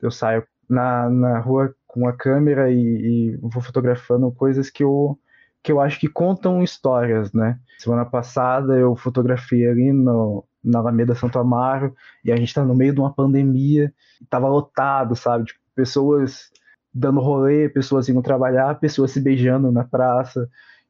Eu 0.00 0.10
saio 0.10 0.44
na, 0.68 1.08
na 1.08 1.38
rua 1.38 1.74
com 1.86 2.08
a 2.08 2.12
câmera 2.12 2.70
e, 2.70 2.76
e 2.76 3.36
vou 3.36 3.62
fotografando 3.62 4.30
coisas 4.32 4.68
que 4.68 4.82
eu 4.82 5.18
que 5.62 5.70
eu 5.70 5.80
acho 5.80 5.98
que 6.00 6.08
contam 6.08 6.62
histórias, 6.62 7.32
né? 7.32 7.58
Semana 7.78 8.04
passada 8.04 8.78
eu 8.78 8.96
fotografei 8.96 9.68
ali 9.68 9.92
no, 9.92 10.44
na 10.64 10.78
Alameda 10.78 11.14
Santo 11.14 11.38
Amaro 11.38 11.94
e 12.24 12.32
a 12.32 12.36
gente 12.36 12.54
tá 12.54 12.64
no 12.64 12.74
meio 12.74 12.94
de 12.94 13.00
uma 13.00 13.12
pandemia, 13.12 13.92
tava 14.28 14.48
lotado, 14.48 15.14
sabe? 15.14 15.46
Tipo, 15.46 15.60
pessoas 15.74 16.50
dando 16.92 17.20
rolê, 17.20 17.68
pessoas 17.68 18.08
indo 18.08 18.22
trabalhar, 18.22 18.80
pessoas 18.80 19.10
se 19.10 19.20
beijando 19.20 19.70
na 19.70 19.84
praça. 19.84 20.48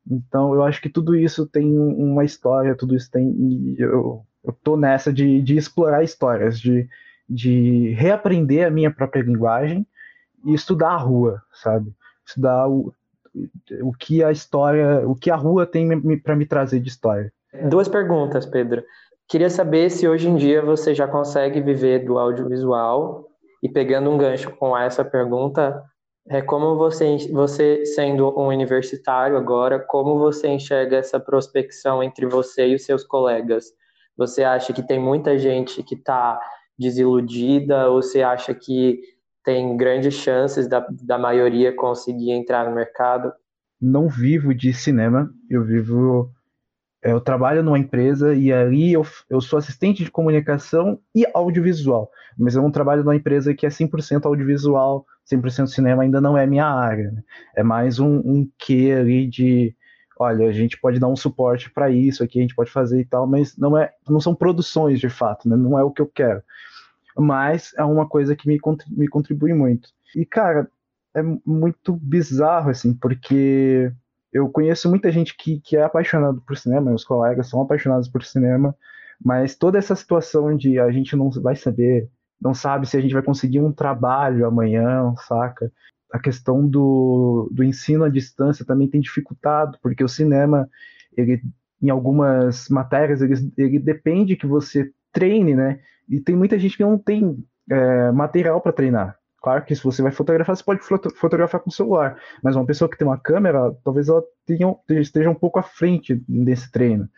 Então 0.08 0.54
eu 0.54 0.62
acho 0.62 0.80
que 0.80 0.88
tudo 0.88 1.16
isso 1.16 1.46
tem 1.46 1.78
uma 1.78 2.24
história, 2.24 2.76
tudo 2.76 2.96
isso 2.96 3.10
tem. 3.10 3.28
E 3.28 3.76
eu, 3.78 4.24
eu 4.44 4.52
tô 4.64 4.76
nessa 4.76 5.12
de, 5.12 5.42
de 5.42 5.56
explorar 5.56 6.02
histórias, 6.04 6.58
de, 6.58 6.88
de 7.28 7.90
reaprender 7.90 8.66
a 8.66 8.70
minha 8.70 8.90
própria 8.90 9.22
linguagem 9.22 9.86
e 10.44 10.54
estudar 10.54 10.90
a 10.90 10.96
rua, 10.96 11.42
sabe? 11.52 11.92
Estudar 12.26 12.68
o, 12.68 12.94
o 13.82 13.92
que 13.92 14.22
a 14.22 14.30
história, 14.30 15.06
o 15.06 15.14
que 15.14 15.30
a 15.30 15.36
rua 15.36 15.66
tem 15.66 16.18
para 16.20 16.36
me 16.36 16.46
trazer 16.46 16.80
de 16.80 16.88
história. 16.88 17.32
Duas 17.68 17.88
perguntas, 17.88 18.46
Pedro. 18.46 18.82
Queria 19.28 19.50
saber 19.50 19.90
se 19.90 20.08
hoje 20.08 20.28
em 20.28 20.36
dia 20.36 20.60
você 20.60 20.94
já 20.94 21.06
consegue 21.06 21.60
viver 21.60 22.04
do 22.04 22.18
audiovisual 22.18 23.28
e 23.62 23.68
pegando 23.68 24.10
um 24.10 24.18
gancho 24.18 24.50
com 24.56 24.76
essa 24.76 25.04
pergunta, 25.04 25.82
é 26.28 26.42
como 26.42 26.76
você, 26.76 27.16
você 27.32 27.84
sendo 27.86 28.28
um 28.38 28.48
universitário 28.48 29.36
agora, 29.36 29.78
como 29.78 30.18
você 30.18 30.48
enxerga 30.48 30.96
essa 30.96 31.18
prospecção 31.18 32.02
entre 32.02 32.26
você 32.26 32.68
e 32.68 32.74
os 32.74 32.84
seus 32.84 33.04
colegas? 33.04 33.66
Você 34.16 34.42
acha 34.42 34.72
que 34.72 34.82
tem 34.82 34.98
muita 34.98 35.38
gente 35.38 35.82
que 35.82 35.94
está 35.94 36.40
desiludida 36.78 37.88
ou 37.88 38.02
você 38.02 38.22
acha 38.22 38.54
que 38.54 39.00
tem 39.44 39.76
grandes 39.76 40.14
chances 40.14 40.68
da, 40.68 40.86
da 41.02 41.18
maioria 41.18 41.74
conseguir 41.74 42.30
entrar 42.32 42.68
no 42.68 42.74
mercado? 42.74 43.32
Não 43.80 44.08
vivo 44.08 44.54
de 44.54 44.72
cinema, 44.72 45.30
eu 45.48 45.64
vivo. 45.64 46.30
Eu 47.02 47.18
trabalho 47.18 47.62
numa 47.62 47.78
empresa 47.78 48.34
e 48.34 48.52
ali 48.52 48.92
eu, 48.92 49.06
eu 49.30 49.40
sou 49.40 49.58
assistente 49.58 50.04
de 50.04 50.10
comunicação 50.10 51.00
e 51.14 51.26
audiovisual, 51.32 52.10
mas 52.36 52.54
eu 52.54 52.62
não 52.62 52.70
trabalho 52.70 53.02
numa 53.02 53.16
empresa 53.16 53.54
que 53.54 53.64
é 53.64 53.70
100% 53.70 54.26
audiovisual, 54.26 55.06
100% 55.32 55.68
cinema, 55.68 56.02
ainda 56.02 56.20
não 56.20 56.36
é 56.36 56.46
minha 56.46 56.66
área. 56.66 57.10
Né? 57.10 57.22
É 57.56 57.62
mais 57.62 57.98
um, 57.98 58.18
um 58.18 58.50
quê 58.58 58.94
ali 59.00 59.26
de, 59.26 59.74
olha, 60.18 60.46
a 60.46 60.52
gente 60.52 60.78
pode 60.78 61.00
dar 61.00 61.08
um 61.08 61.16
suporte 61.16 61.70
para 61.70 61.88
isso 61.88 62.22
aqui, 62.22 62.38
a 62.38 62.42
gente 62.42 62.54
pode 62.54 62.70
fazer 62.70 63.00
e 63.00 63.04
tal, 63.06 63.26
mas 63.26 63.56
não 63.56 63.78
é, 63.78 63.94
não 64.06 64.20
são 64.20 64.34
produções 64.34 65.00
de 65.00 65.08
fato, 65.08 65.48
né? 65.48 65.56
não 65.56 65.78
é 65.78 65.82
o 65.82 65.90
que 65.90 66.02
eu 66.02 66.06
quero 66.06 66.42
mas 67.20 67.72
é 67.76 67.84
uma 67.84 68.08
coisa 68.08 68.34
que 68.34 68.48
me, 68.48 68.58
me 68.90 69.08
contribui 69.08 69.52
muito. 69.52 69.88
E, 70.14 70.24
cara, 70.24 70.70
é 71.14 71.22
muito 71.22 71.94
bizarro, 71.96 72.70
assim, 72.70 72.94
porque 72.94 73.92
eu 74.32 74.48
conheço 74.48 74.88
muita 74.88 75.10
gente 75.10 75.36
que, 75.36 75.60
que 75.60 75.76
é 75.76 75.82
apaixonado 75.82 76.40
por 76.42 76.56
cinema, 76.56 76.90
meus 76.90 77.04
colegas 77.04 77.48
são 77.48 77.60
apaixonados 77.60 78.08
por 78.08 78.24
cinema, 78.24 78.74
mas 79.22 79.54
toda 79.56 79.78
essa 79.78 79.94
situação 79.94 80.56
de 80.56 80.78
a 80.78 80.90
gente 80.90 81.16
não 81.16 81.30
vai 81.30 81.56
saber, 81.56 82.08
não 82.40 82.54
sabe 82.54 82.86
se 82.86 82.96
a 82.96 83.00
gente 83.00 83.12
vai 83.12 83.22
conseguir 83.22 83.60
um 83.60 83.72
trabalho 83.72 84.46
amanhã, 84.46 85.14
saca? 85.26 85.70
A 86.12 86.18
questão 86.18 86.66
do, 86.66 87.48
do 87.52 87.62
ensino 87.62 88.04
à 88.04 88.08
distância 88.08 88.64
também 88.64 88.88
tem 88.88 89.00
dificultado, 89.00 89.78
porque 89.82 90.02
o 90.02 90.08
cinema, 90.08 90.68
ele, 91.16 91.42
em 91.82 91.90
algumas 91.90 92.68
matérias, 92.68 93.20
ele, 93.20 93.52
ele 93.56 93.78
depende 93.78 94.36
que 94.36 94.46
você 94.46 94.90
treine, 95.12 95.54
né? 95.54 95.80
E 96.08 96.20
tem 96.20 96.36
muita 96.36 96.58
gente 96.58 96.76
que 96.76 96.82
não 96.82 96.98
tem 96.98 97.36
é, 97.70 98.10
material 98.12 98.60
para 98.60 98.72
treinar. 98.72 99.16
Claro 99.42 99.64
que 99.64 99.74
se 99.74 99.82
você 99.82 100.02
vai 100.02 100.12
fotografar, 100.12 100.54
você 100.54 100.62
pode 100.62 100.82
fotografar 101.16 101.60
com 101.60 101.70
o 101.70 101.72
celular, 101.72 102.20
mas 102.42 102.56
uma 102.56 102.66
pessoa 102.66 102.90
que 102.90 102.98
tem 102.98 103.06
uma 103.06 103.18
câmera, 103.18 103.74
talvez 103.82 104.08
ela 104.08 104.22
tenha, 104.44 104.74
esteja 104.90 105.30
um 105.30 105.34
pouco 105.34 105.58
à 105.58 105.62
frente 105.62 106.22
desse 106.28 106.70
treino. 106.70 107.08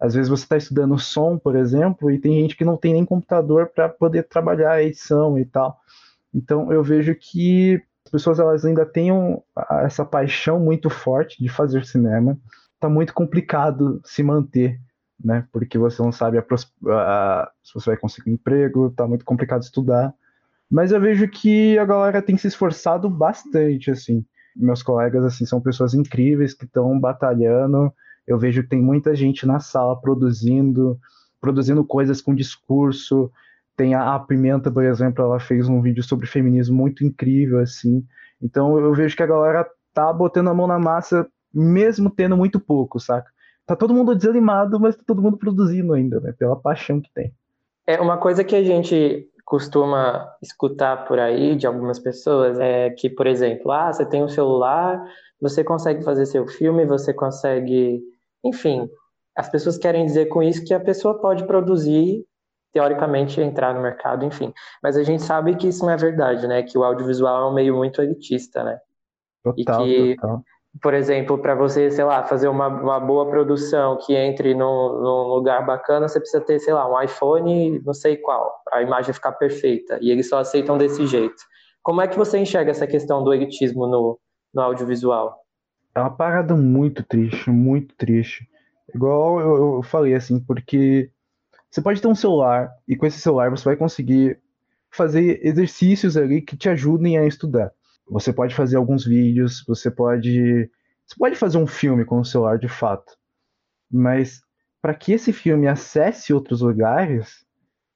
Às 0.00 0.14
vezes 0.14 0.28
você 0.28 0.42
está 0.42 0.56
estudando 0.56 0.98
som, 0.98 1.38
por 1.38 1.54
exemplo, 1.54 2.10
e 2.10 2.18
tem 2.18 2.40
gente 2.40 2.56
que 2.56 2.64
não 2.64 2.76
tem 2.76 2.94
nem 2.94 3.04
computador 3.04 3.68
para 3.72 3.88
poder 3.88 4.24
trabalhar 4.24 4.72
a 4.72 4.82
edição 4.82 5.38
e 5.38 5.44
tal. 5.44 5.78
Então 6.34 6.72
eu 6.72 6.82
vejo 6.82 7.14
que 7.14 7.80
as 8.04 8.10
pessoas 8.10 8.40
elas 8.40 8.64
ainda 8.64 8.84
têm 8.86 9.10
essa 9.82 10.04
paixão 10.04 10.58
muito 10.58 10.90
forte 10.90 11.40
de 11.40 11.48
fazer 11.48 11.84
cinema. 11.84 12.36
Está 12.74 12.88
muito 12.88 13.12
complicado 13.12 14.00
se 14.04 14.22
manter 14.22 14.80
né? 15.22 15.46
Porque 15.52 15.78
você 15.78 16.02
não 16.02 16.12
sabe 16.12 16.38
a, 16.38 16.44
a, 16.90 17.50
se 17.62 17.74
você 17.74 17.90
vai 17.90 17.96
conseguir 17.96 18.30
um 18.30 18.34
emprego, 18.34 18.90
tá 18.90 19.06
muito 19.06 19.24
complicado 19.24 19.62
estudar. 19.62 20.14
Mas 20.70 20.92
eu 20.92 21.00
vejo 21.00 21.28
que 21.28 21.78
a 21.78 21.84
galera 21.84 22.22
tem 22.22 22.36
se 22.36 22.46
esforçado 22.46 23.10
bastante, 23.10 23.90
assim. 23.90 24.24
Meus 24.54 24.82
colegas, 24.82 25.24
assim, 25.24 25.44
são 25.44 25.60
pessoas 25.60 25.94
incríveis 25.94 26.54
que 26.54 26.64
estão 26.64 26.98
batalhando. 26.98 27.92
Eu 28.26 28.38
vejo 28.38 28.62
que 28.62 28.68
tem 28.68 28.82
muita 28.82 29.14
gente 29.14 29.46
na 29.46 29.58
sala 29.58 30.00
produzindo, 30.00 30.98
produzindo 31.40 31.84
coisas 31.84 32.20
com 32.20 32.34
discurso. 32.34 33.30
Tem 33.76 33.94
a, 33.94 34.18
Pimenta, 34.18 34.70
por 34.70 34.84
exemplo, 34.84 35.24
ela 35.24 35.40
fez 35.40 35.68
um 35.68 35.80
vídeo 35.82 36.02
sobre 36.02 36.26
feminismo 36.26 36.76
muito 36.76 37.04
incrível, 37.04 37.58
assim. 37.58 38.04
Então 38.40 38.78
eu 38.78 38.94
vejo 38.94 39.16
que 39.16 39.22
a 39.22 39.26
galera 39.26 39.66
tá 39.92 40.12
botando 40.12 40.48
a 40.48 40.54
mão 40.54 40.66
na 40.66 40.78
massa, 40.78 41.26
mesmo 41.52 42.10
tendo 42.10 42.36
muito 42.36 42.60
pouco, 42.60 43.00
saca? 43.00 43.30
Tá 43.70 43.76
todo 43.76 43.94
mundo 43.94 44.16
desanimado, 44.16 44.80
mas 44.80 44.96
tá 44.96 45.02
todo 45.06 45.22
mundo 45.22 45.36
produzindo 45.36 45.92
ainda, 45.94 46.18
né? 46.18 46.34
Pela 46.36 46.56
paixão 46.56 47.00
que 47.00 47.08
tem. 47.14 47.32
É 47.86 48.00
uma 48.00 48.18
coisa 48.18 48.42
que 48.42 48.56
a 48.56 48.64
gente 48.64 49.28
costuma 49.44 50.28
escutar 50.42 51.06
por 51.06 51.20
aí 51.20 51.54
de 51.54 51.66
algumas 51.66 51.98
pessoas 51.98 52.58
é 52.58 52.90
que, 52.90 53.08
por 53.08 53.26
exemplo, 53.26 53.70
ah, 53.70 53.92
você 53.92 54.04
tem 54.04 54.24
um 54.24 54.28
celular, 54.28 55.00
você 55.40 55.62
consegue 55.62 56.02
fazer 56.02 56.26
seu 56.26 56.46
filme, 56.46 56.84
você 56.84 57.12
consegue, 57.14 58.02
enfim, 58.44 58.88
as 59.36 59.48
pessoas 59.48 59.78
querem 59.78 60.04
dizer 60.04 60.26
com 60.26 60.42
isso 60.42 60.64
que 60.64 60.74
a 60.74 60.80
pessoa 60.80 61.20
pode 61.20 61.44
produzir 61.44 62.24
teoricamente 62.72 63.40
entrar 63.40 63.74
no 63.74 63.80
mercado, 63.80 64.24
enfim. 64.24 64.52
Mas 64.82 64.96
a 64.96 65.02
gente 65.04 65.22
sabe 65.22 65.56
que 65.56 65.68
isso 65.68 65.84
não 65.84 65.92
é 65.92 65.96
verdade, 65.96 66.46
né? 66.46 66.62
Que 66.62 66.76
o 66.76 66.84
audiovisual 66.84 67.44
é 67.44 67.50
um 67.50 67.54
meio 67.54 67.76
muito 67.76 68.02
elitista, 68.02 68.64
né? 68.64 68.78
Total, 69.42 69.86
e 69.86 69.94
que 69.94 70.16
total 70.16 70.42
por 70.80 70.94
exemplo, 70.94 71.36
para 71.38 71.54
você, 71.54 71.90
sei 71.90 72.04
lá, 72.04 72.22
fazer 72.22 72.48
uma, 72.48 72.68
uma 72.68 73.00
boa 73.00 73.28
produção 73.28 73.98
que 73.98 74.14
entre 74.14 74.54
num, 74.54 75.00
num, 75.00 75.34
lugar 75.34 75.66
bacana, 75.66 76.06
você 76.06 76.20
precisa 76.20 76.42
ter, 76.42 76.58
sei 76.60 76.72
lá, 76.72 76.88
um 76.88 77.02
iPhone, 77.02 77.80
não 77.84 77.92
sei 77.92 78.16
qual, 78.16 78.62
a 78.72 78.80
imagem 78.80 79.12
ficar 79.12 79.32
perfeita. 79.32 79.98
E 80.00 80.10
eles 80.10 80.28
só 80.28 80.38
aceitam 80.38 80.78
desse 80.78 81.06
jeito. 81.06 81.42
Como 81.82 82.00
é 82.00 82.06
que 82.06 82.16
você 82.16 82.38
enxerga 82.38 82.70
essa 82.70 82.86
questão 82.86 83.24
do 83.24 83.34
elitismo 83.34 83.86
no, 83.86 84.18
no 84.54 84.62
audiovisual? 84.62 85.40
É 85.94 86.00
uma 86.00 86.14
parada 86.14 86.54
muito 86.54 87.02
triste, 87.02 87.50
muito 87.50 87.94
triste. 87.96 88.48
Igual 88.94 89.40
eu, 89.40 89.74
eu 89.76 89.82
falei, 89.82 90.14
assim, 90.14 90.38
porque 90.38 91.10
você 91.70 91.82
pode 91.82 92.00
ter 92.00 92.08
um 92.08 92.14
celular 92.14 92.70
e 92.86 92.96
com 92.96 93.06
esse 93.06 93.20
celular 93.20 93.50
você 93.50 93.64
vai 93.64 93.76
conseguir 93.76 94.38
fazer 94.90 95.40
exercícios 95.44 96.16
ali 96.16 96.42
que 96.42 96.56
te 96.56 96.68
ajudem 96.68 97.18
a 97.18 97.26
estudar. 97.26 97.72
Você 98.10 98.32
pode 98.32 98.54
fazer 98.54 98.76
alguns 98.76 99.04
vídeos, 99.04 99.64
você 99.66 99.90
pode 99.90 100.68
você 101.06 101.16
pode 101.18 101.36
fazer 101.36 101.58
um 101.58 101.66
filme 101.66 102.04
com 102.04 102.20
o 102.20 102.24
celular 102.24 102.58
de 102.58 102.68
fato. 102.68 103.16
Mas 103.90 104.42
para 104.82 104.94
que 104.94 105.12
esse 105.12 105.32
filme 105.32 105.66
acesse 105.66 106.32
outros 106.32 106.60
lugares, 106.60 107.44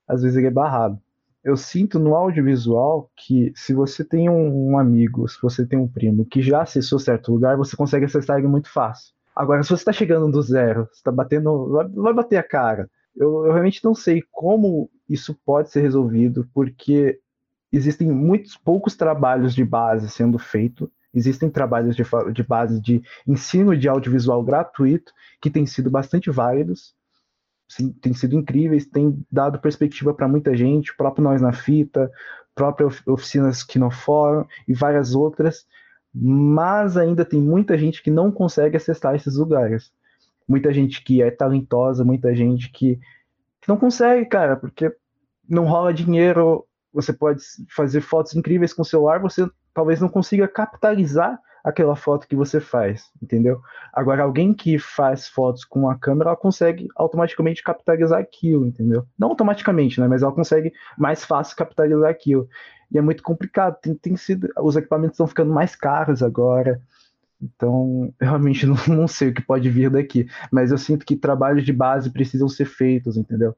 às 0.07 0.23
vezes 0.23 0.37
ele 0.37 0.47
é 0.47 0.51
barrado. 0.51 1.01
Eu 1.43 1.57
sinto 1.57 1.99
no 1.99 2.15
audiovisual 2.15 3.11
que 3.17 3.53
se 3.55 3.75
você 3.75 4.05
tem 4.05 4.31
um, 4.31 4.71
um 4.71 4.79
amigo, 4.79 5.29
se 5.29 5.41
você 5.43 5.67
tem 5.67 5.79
um 5.79 5.89
primo 5.89 6.25
que 6.25 6.41
já 6.43 6.63
acessou 6.63 6.99
certo 6.99 7.33
lugar, 7.33 7.57
você 7.57 7.77
consegue 7.77 8.07
acessar 8.07 8.39
ele 8.39 8.49
muito 8.49 8.71
fácil. 8.71 9.13
Agora, 9.37 9.63
se 9.63 9.69
você 9.69 9.75
está 9.75 9.93
chegando 9.93 10.31
do 10.31 10.41
zero, 10.41 10.87
você 10.87 10.99
está 10.99 11.13
batendo, 11.13 11.71
vai, 11.71 11.89
vai 11.89 12.15
bater 12.15 12.37
a 12.37 12.43
cara. 12.43 12.89
Eu, 13.17 13.47
eu 13.47 13.53
realmente 13.53 13.85
não 13.85 13.95
sei 13.95 14.23
como 14.31 14.91
isso 15.09 15.39
pode 15.45 15.71
ser 15.71 15.81
resolvido, 15.81 16.49
porque 16.55 17.21
existem 17.77 18.09
muitos 18.11 18.57
poucos 18.57 18.95
trabalhos 18.97 19.55
de 19.55 19.65
base 19.65 20.09
sendo 20.09 20.39
feito. 20.39 20.91
Existem 21.13 21.51
trabalhos 21.51 21.97
de, 21.97 22.05
de 22.33 22.43
base 22.43 22.81
de 22.81 23.03
ensino 23.27 23.77
de 23.77 23.89
audiovisual 23.89 24.43
gratuito 24.43 25.13
que 25.41 25.51
têm 25.51 25.67
sido 25.67 25.91
bastante 25.91 26.31
válidos, 26.31 26.95
têm 28.01 28.13
sido 28.13 28.37
incríveis, 28.37 28.87
têm 28.87 29.25
dado 29.31 29.59
perspectiva 29.59 30.15
para 30.15 30.29
muita 30.29 30.57
gente, 30.57 30.97
próprio 30.97 31.25
Nós 31.25 31.41
na 31.41 31.53
Fita, 31.53 32.11
própria 32.55 32.89
Oficinas 33.07 33.63
Quinoforum 33.63 34.45
e 34.67 34.75
várias 34.75 35.15
outras, 35.15 35.67
mas 36.15 36.97
ainda 36.97 37.25
tem 37.25 37.41
muita 37.41 37.77
gente 37.77 38.03
que 38.03 38.11
não 38.11 38.31
consegue 38.31 38.77
acessar 38.77 39.17
esses 39.17 39.37
lugares. 39.37 39.93
Muita 40.47 40.73
gente 40.73 41.03
que 41.03 41.23
é 41.23 41.31
talentosa, 41.31 42.05
muita 42.05 42.35
gente 42.35 42.71
que, 42.71 42.97
que 43.61 43.69
não 43.69 43.77
consegue, 43.77 44.27
cara, 44.27 44.57
porque 44.57 44.95
não 45.49 45.65
rola 45.65 45.93
dinheiro, 45.93 46.65
você 46.95 47.13
pode 47.13 47.43
fazer 47.69 48.01
fotos 48.01 48.35
incríveis 48.37 48.73
com 48.73 48.83
o 48.83 48.85
celular, 48.85 49.21
você 49.21 49.49
talvez 49.75 50.01
não 50.01 50.09
consiga 50.09 50.47
capitalizar 50.47 51.39
aquela 51.65 51.97
foto 51.97 52.29
que 52.29 52.37
você 52.37 52.61
faz, 52.61 53.11
entendeu? 53.23 53.61
Agora, 53.93 54.23
alguém 54.23 54.53
que 54.53 54.79
faz 54.79 55.27
fotos 55.27 55.65
com 55.65 55.89
a 55.89 55.99
câmera, 55.99 56.31
ela 56.31 56.37
consegue 56.37 56.89
automaticamente 56.95 57.63
capitalizar 57.63 58.21
aquilo, 58.21 58.67
entendeu? 58.67 59.07
Não 59.19 59.31
automaticamente, 59.31 59.99
né? 59.99 60.07
Mas 60.07 60.23
ela 60.23 60.31
consegue 60.31 60.73
mais 60.97 61.25
fácil 61.25 61.57
capitalizar 61.57 62.11
aquilo. 62.11 62.47
E 62.93 62.99
é 62.99 63.01
muito 63.01 63.23
complicado. 63.23 63.79
Tem, 63.81 63.95
tem 63.95 64.15
sido, 64.15 64.47
os 64.61 64.77
equipamentos 64.77 65.15
estão 65.15 65.27
ficando 65.27 65.55
mais 65.55 65.75
caros 65.75 66.23
agora. 66.23 66.81
Então, 67.41 68.13
realmente 68.21 68.67
não, 68.67 68.77
não 68.87 69.09
sei 69.09 69.31
o 69.31 69.35
que 69.35 69.43
pode 69.43 69.71
vir 69.71 69.89
daqui. 69.91 70.27
Mas 70.53 70.71
eu 70.71 70.77
sinto 70.77 71.07
que 71.07 71.17
trabalhos 71.17 71.65
de 71.65 71.73
base 71.73 72.11
precisam 72.11 72.49
ser 72.49 72.67
feitos, 72.67 73.17
entendeu? 73.17 73.57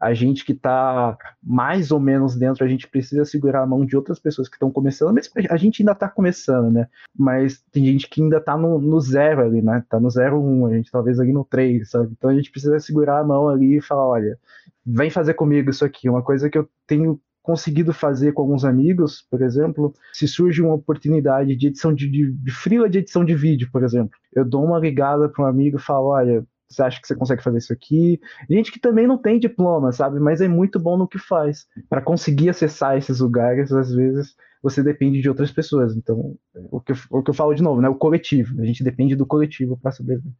A 0.00 0.14
gente 0.14 0.44
que 0.44 0.52
está 0.52 1.16
mais 1.42 1.90
ou 1.90 1.98
menos 1.98 2.36
dentro, 2.36 2.64
a 2.64 2.68
gente 2.68 2.86
precisa 2.88 3.24
segurar 3.24 3.62
a 3.62 3.66
mão 3.66 3.84
de 3.84 3.96
outras 3.96 4.18
pessoas 4.18 4.48
que 4.48 4.54
estão 4.54 4.70
começando, 4.70 5.18
a 5.50 5.56
gente 5.56 5.82
ainda 5.82 5.92
está 5.92 6.08
começando, 6.08 6.70
né? 6.70 6.86
Mas 7.16 7.62
tem 7.72 7.84
gente 7.84 8.08
que 8.08 8.22
ainda 8.22 8.36
está 8.36 8.56
no, 8.56 8.78
no, 8.78 9.00
zero 9.00 9.42
ali, 9.42 9.60
né? 9.60 9.78
Está 9.78 9.98
no 9.98 10.10
zero 10.10 10.40
um, 10.40 10.66
a 10.66 10.74
gente 10.74 10.90
talvez 10.90 11.18
ali 11.18 11.32
no 11.32 11.44
três, 11.44 11.90
sabe? 11.90 12.12
Então 12.16 12.30
a 12.30 12.34
gente 12.34 12.50
precisa 12.50 12.78
segurar 12.78 13.18
a 13.20 13.24
mão 13.24 13.48
ali 13.48 13.78
e 13.78 13.82
falar, 13.82 14.06
olha, 14.06 14.38
vem 14.86 15.10
fazer 15.10 15.34
comigo 15.34 15.70
isso 15.70 15.84
aqui. 15.84 16.08
Uma 16.08 16.22
coisa 16.22 16.48
que 16.48 16.58
eu 16.58 16.68
tenho 16.86 17.20
conseguido 17.42 17.94
fazer 17.94 18.32
com 18.32 18.42
alguns 18.42 18.62
amigos, 18.64 19.26
por 19.30 19.40
exemplo, 19.40 19.94
se 20.12 20.28
surge 20.28 20.60
uma 20.60 20.74
oportunidade 20.74 21.56
de 21.56 21.68
edição 21.68 21.94
de, 21.94 22.06
de, 22.06 22.30
de 22.30 22.52
freela 22.52 22.90
de 22.90 22.98
edição 22.98 23.24
de 23.24 23.34
vídeo, 23.34 23.70
por 23.72 23.82
exemplo, 23.82 24.10
eu 24.34 24.44
dou 24.44 24.62
uma 24.62 24.78
ligada 24.78 25.30
para 25.30 25.44
um 25.44 25.48
amigo 25.48 25.78
e 25.78 25.80
falo, 25.80 26.08
olha, 26.08 26.44
você 26.68 26.82
acha 26.82 27.00
que 27.00 27.06
você 27.08 27.14
consegue 27.14 27.42
fazer 27.42 27.58
isso 27.58 27.72
aqui? 27.72 28.20
Gente 28.48 28.70
que 28.70 28.78
também 28.78 29.06
não 29.06 29.16
tem 29.16 29.38
diploma, 29.38 29.90
sabe? 29.90 30.20
Mas 30.20 30.40
é 30.40 30.48
muito 30.48 30.78
bom 30.78 30.98
no 30.98 31.08
que 31.08 31.18
faz. 31.18 31.66
Para 31.88 32.02
conseguir 32.02 32.50
acessar 32.50 32.96
esses 32.96 33.20
lugares, 33.20 33.72
às 33.72 33.92
vezes 33.92 34.36
você 34.62 34.82
depende 34.82 35.20
de 35.20 35.28
outras 35.28 35.50
pessoas. 35.50 35.96
Então, 35.96 36.36
o 36.70 36.80
que, 36.80 36.92
eu, 36.92 36.96
o 37.10 37.22
que 37.22 37.30
eu 37.30 37.34
falo 37.34 37.54
de 37.54 37.62
novo, 37.62 37.80
né? 37.80 37.88
O 37.88 37.94
coletivo. 37.94 38.60
A 38.60 38.64
gente 38.66 38.84
depende 38.84 39.16
do 39.16 39.26
coletivo 39.26 39.78
para 39.78 39.92
sobreviver. 39.92 40.32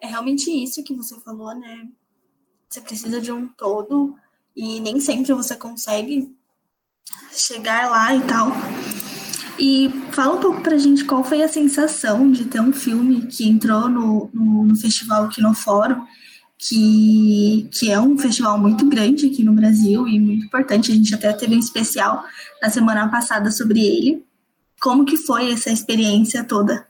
É 0.00 0.06
realmente 0.06 0.50
isso 0.50 0.82
que 0.82 0.94
você 0.94 1.18
falou, 1.20 1.54
né? 1.54 1.88
Você 2.68 2.80
precisa 2.80 3.20
de 3.20 3.30
um 3.30 3.46
todo 3.48 4.16
e 4.56 4.80
nem 4.80 4.98
sempre 5.00 5.32
você 5.34 5.54
consegue 5.54 6.34
chegar 7.30 7.90
lá 7.90 8.14
e 8.14 8.20
tal. 8.26 8.48
E 9.58 9.88
fala 10.12 10.34
um 10.34 10.40
pouco 10.40 10.62
pra 10.62 10.78
gente 10.78 11.04
qual 11.04 11.22
foi 11.22 11.42
a 11.42 11.48
sensação 11.48 12.30
de 12.30 12.46
ter 12.46 12.60
um 12.60 12.72
filme 12.72 13.26
que 13.26 13.48
entrou 13.48 13.88
no, 13.88 14.30
no, 14.32 14.64
no 14.64 14.76
Festival 14.76 15.28
Fórum, 15.54 16.04
que, 16.58 17.68
que 17.72 17.90
é 17.90 18.00
um 18.00 18.16
festival 18.16 18.58
muito 18.58 18.88
grande 18.88 19.26
aqui 19.26 19.42
no 19.44 19.52
Brasil 19.52 20.06
e 20.06 20.18
muito 20.18 20.46
importante. 20.46 20.92
A 20.92 20.94
gente 20.94 21.14
até 21.14 21.32
teve 21.32 21.54
um 21.54 21.58
especial 21.58 22.24
na 22.62 22.70
semana 22.70 23.08
passada 23.08 23.50
sobre 23.50 23.80
ele. 23.80 24.24
Como 24.80 25.04
que 25.04 25.16
foi 25.16 25.52
essa 25.52 25.70
experiência 25.70 26.44
toda? 26.44 26.86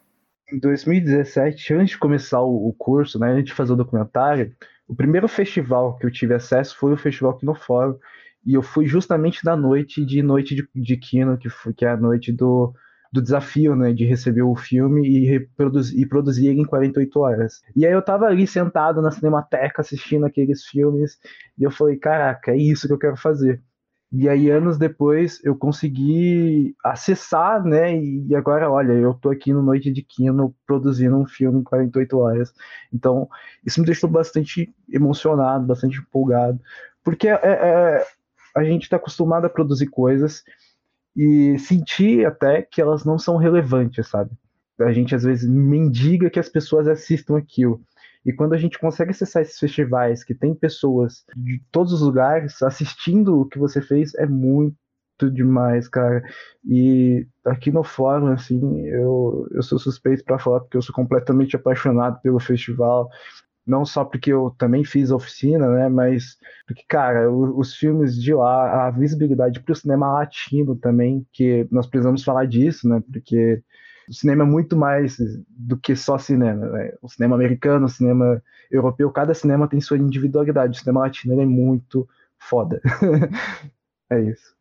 Em 0.52 0.58
2017, 0.58 1.74
antes 1.74 1.90
de 1.90 1.98
começar 1.98 2.42
o, 2.42 2.74
curso, 2.78 3.18
né, 3.18 3.32
antes 3.32 3.46
de 3.46 3.54
fazer 3.54 3.72
o 3.72 3.76
documentário, 3.76 4.54
o 4.86 4.94
primeiro 4.94 5.26
festival 5.26 5.96
que 5.96 6.04
eu 6.04 6.10
tive 6.10 6.34
acesso 6.34 6.76
foi 6.76 6.92
o 6.92 6.96
Festival 6.96 7.38
Fórum. 7.54 7.96
E 8.44 8.54
eu 8.54 8.62
fui 8.62 8.86
justamente 8.86 9.44
na 9.44 9.56
noite 9.56 10.04
de 10.04 10.22
Noite 10.22 10.54
de, 10.54 10.68
de 10.74 10.96
Kino, 10.96 11.38
que, 11.38 11.48
foi, 11.48 11.72
que 11.72 11.84
é 11.84 11.90
a 11.90 11.96
noite 11.96 12.32
do, 12.32 12.72
do 13.12 13.22
desafio, 13.22 13.76
né, 13.76 13.92
de 13.92 14.04
receber 14.04 14.42
o 14.42 14.56
filme 14.56 15.06
e, 15.06 15.26
reproduzir, 15.26 16.00
e 16.00 16.06
produzir 16.06 16.48
ele 16.48 16.60
em 16.62 16.64
48 16.64 17.20
horas. 17.20 17.62
E 17.76 17.86
aí 17.86 17.92
eu 17.92 18.02
tava 18.02 18.26
ali 18.26 18.46
sentado 18.46 19.02
na 19.02 19.10
Cinemateca 19.10 19.82
assistindo 19.82 20.26
aqueles 20.26 20.64
filmes, 20.64 21.18
e 21.58 21.62
eu 21.62 21.70
falei, 21.70 21.96
caraca, 21.96 22.52
é 22.52 22.56
isso 22.56 22.86
que 22.86 22.92
eu 22.94 22.98
quero 22.98 23.16
fazer. 23.16 23.62
E 24.14 24.28
aí, 24.28 24.50
anos 24.50 24.76
depois, 24.76 25.42
eu 25.42 25.56
consegui 25.56 26.76
acessar, 26.84 27.64
né? 27.64 27.96
E 27.96 28.34
agora, 28.36 28.70
olha, 28.70 28.92
eu 28.92 29.14
tô 29.14 29.30
aqui 29.30 29.54
no 29.54 29.62
Noite 29.62 29.90
de 29.90 30.02
Kino 30.02 30.54
produzindo 30.66 31.16
um 31.16 31.26
filme 31.26 31.60
em 31.60 31.62
48 31.62 32.18
horas. 32.18 32.52
Então, 32.92 33.26
isso 33.64 33.80
me 33.80 33.86
deixou 33.86 34.10
bastante 34.10 34.70
emocionado, 34.90 35.66
bastante 35.66 35.98
empolgado. 35.98 36.60
Porque 37.02 37.26
é, 37.26 37.40
é, 37.42 38.06
a 38.56 38.64
gente 38.64 38.82
está 38.82 38.96
acostumado 38.96 39.46
a 39.46 39.50
produzir 39.50 39.86
coisas 39.86 40.42
e 41.16 41.58
sentir 41.58 42.26
até 42.26 42.62
que 42.62 42.80
elas 42.80 43.04
não 43.04 43.18
são 43.18 43.36
relevantes, 43.36 44.08
sabe? 44.08 44.30
A 44.80 44.92
gente 44.92 45.14
às 45.14 45.22
vezes 45.22 45.48
mendiga 45.48 46.30
que 46.30 46.40
as 46.40 46.48
pessoas 46.48 46.88
assistam 46.88 47.36
aquilo. 47.36 47.80
E 48.24 48.32
quando 48.32 48.54
a 48.54 48.58
gente 48.58 48.78
consegue 48.78 49.10
acessar 49.10 49.42
esses 49.42 49.58
festivais 49.58 50.22
que 50.22 50.34
tem 50.34 50.54
pessoas 50.54 51.24
de 51.36 51.60
todos 51.70 51.92
os 51.92 52.00
lugares 52.00 52.62
assistindo 52.62 53.40
o 53.40 53.46
que 53.46 53.58
você 53.58 53.82
fez, 53.82 54.14
é 54.14 54.26
muito 54.26 54.76
demais, 55.32 55.88
cara. 55.88 56.22
E 56.64 57.26
aqui 57.44 57.70
no 57.70 57.82
fórum, 57.82 58.28
assim, 58.28 58.86
eu, 58.86 59.46
eu 59.50 59.62
sou 59.62 59.78
suspeito 59.78 60.24
para 60.24 60.38
falar 60.38 60.60
porque 60.60 60.76
eu 60.76 60.82
sou 60.82 60.94
completamente 60.94 61.56
apaixonado 61.56 62.20
pelo 62.22 62.40
festival 62.40 63.08
não 63.66 63.84
só 63.84 64.04
porque 64.04 64.32
eu 64.32 64.54
também 64.58 64.84
fiz 64.84 65.10
oficina, 65.10 65.68
né, 65.68 65.88
mas 65.88 66.36
porque, 66.66 66.82
cara, 66.88 67.30
os, 67.30 67.68
os 67.68 67.74
filmes 67.76 68.20
de 68.20 68.34
lá, 68.34 68.86
a 68.86 68.90
visibilidade 68.90 69.60
para 69.60 69.72
o 69.72 69.76
cinema 69.76 70.12
latino 70.12 70.74
também, 70.76 71.26
que 71.32 71.66
nós 71.70 71.86
precisamos 71.86 72.24
falar 72.24 72.46
disso, 72.46 72.88
né, 72.88 73.02
porque 73.12 73.62
o 74.08 74.14
cinema 74.14 74.42
é 74.42 74.46
muito 74.46 74.76
mais 74.76 75.16
do 75.48 75.76
que 75.76 75.94
só 75.94 76.18
cinema, 76.18 76.66
né? 76.66 76.92
o 77.00 77.08
cinema 77.08 77.36
americano, 77.36 77.86
o 77.86 77.88
cinema 77.88 78.42
europeu, 78.70 79.10
cada 79.10 79.32
cinema 79.32 79.68
tem 79.68 79.80
sua 79.80 79.98
individualidade, 79.98 80.76
o 80.76 80.80
cinema 80.80 81.00
latino 81.00 81.40
é 81.40 81.46
muito 81.46 82.08
foda. 82.38 82.80
é 84.10 84.20
isso. 84.20 84.54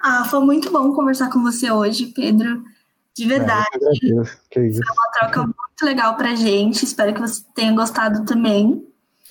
Ah, 0.00 0.24
foi 0.24 0.40
muito 0.40 0.70
bom 0.70 0.92
conversar 0.94 1.30
com 1.30 1.42
você 1.42 1.70
hoje, 1.70 2.12
Pedro. 2.14 2.62
De 3.16 3.26
verdade. 3.26 3.66
É, 3.74 4.10
isso. 4.20 4.38
Foi 4.52 4.94
uma 4.94 5.10
troca 5.12 5.42
muito 5.42 5.67
legal 5.84 6.16
pra 6.16 6.34
gente. 6.34 6.84
Espero 6.84 7.14
que 7.14 7.20
você 7.20 7.42
tenha 7.54 7.72
gostado 7.72 8.24
também. 8.24 8.84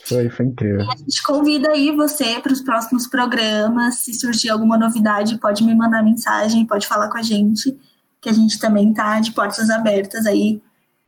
Foi, 0.06 0.30
foi 0.30 0.46
incrível. 0.46 0.80
E 0.80 0.90
a 0.90 0.96
gente 0.96 1.24
convida 1.24 1.72
aí 1.72 1.92
você 1.92 2.40
para 2.40 2.54
os 2.54 2.62
próximos 2.62 3.08
programas. 3.08 3.96
Se 3.96 4.14
surgir 4.14 4.50
alguma 4.50 4.78
novidade, 4.78 5.38
pode 5.38 5.64
me 5.64 5.76
mandar 5.76 6.04
mensagem, 6.04 6.66
pode 6.66 6.88
falar 6.88 7.10
com 7.10 7.18
a 7.18 7.22
gente, 7.22 7.78
que 8.22 8.30
a 8.30 8.34
gente 8.34 8.60
também 8.60 8.94
tá 8.94 9.20
de 9.20 9.32
portas 9.32 9.70
abertas 9.70 10.26
aí, 10.26 10.62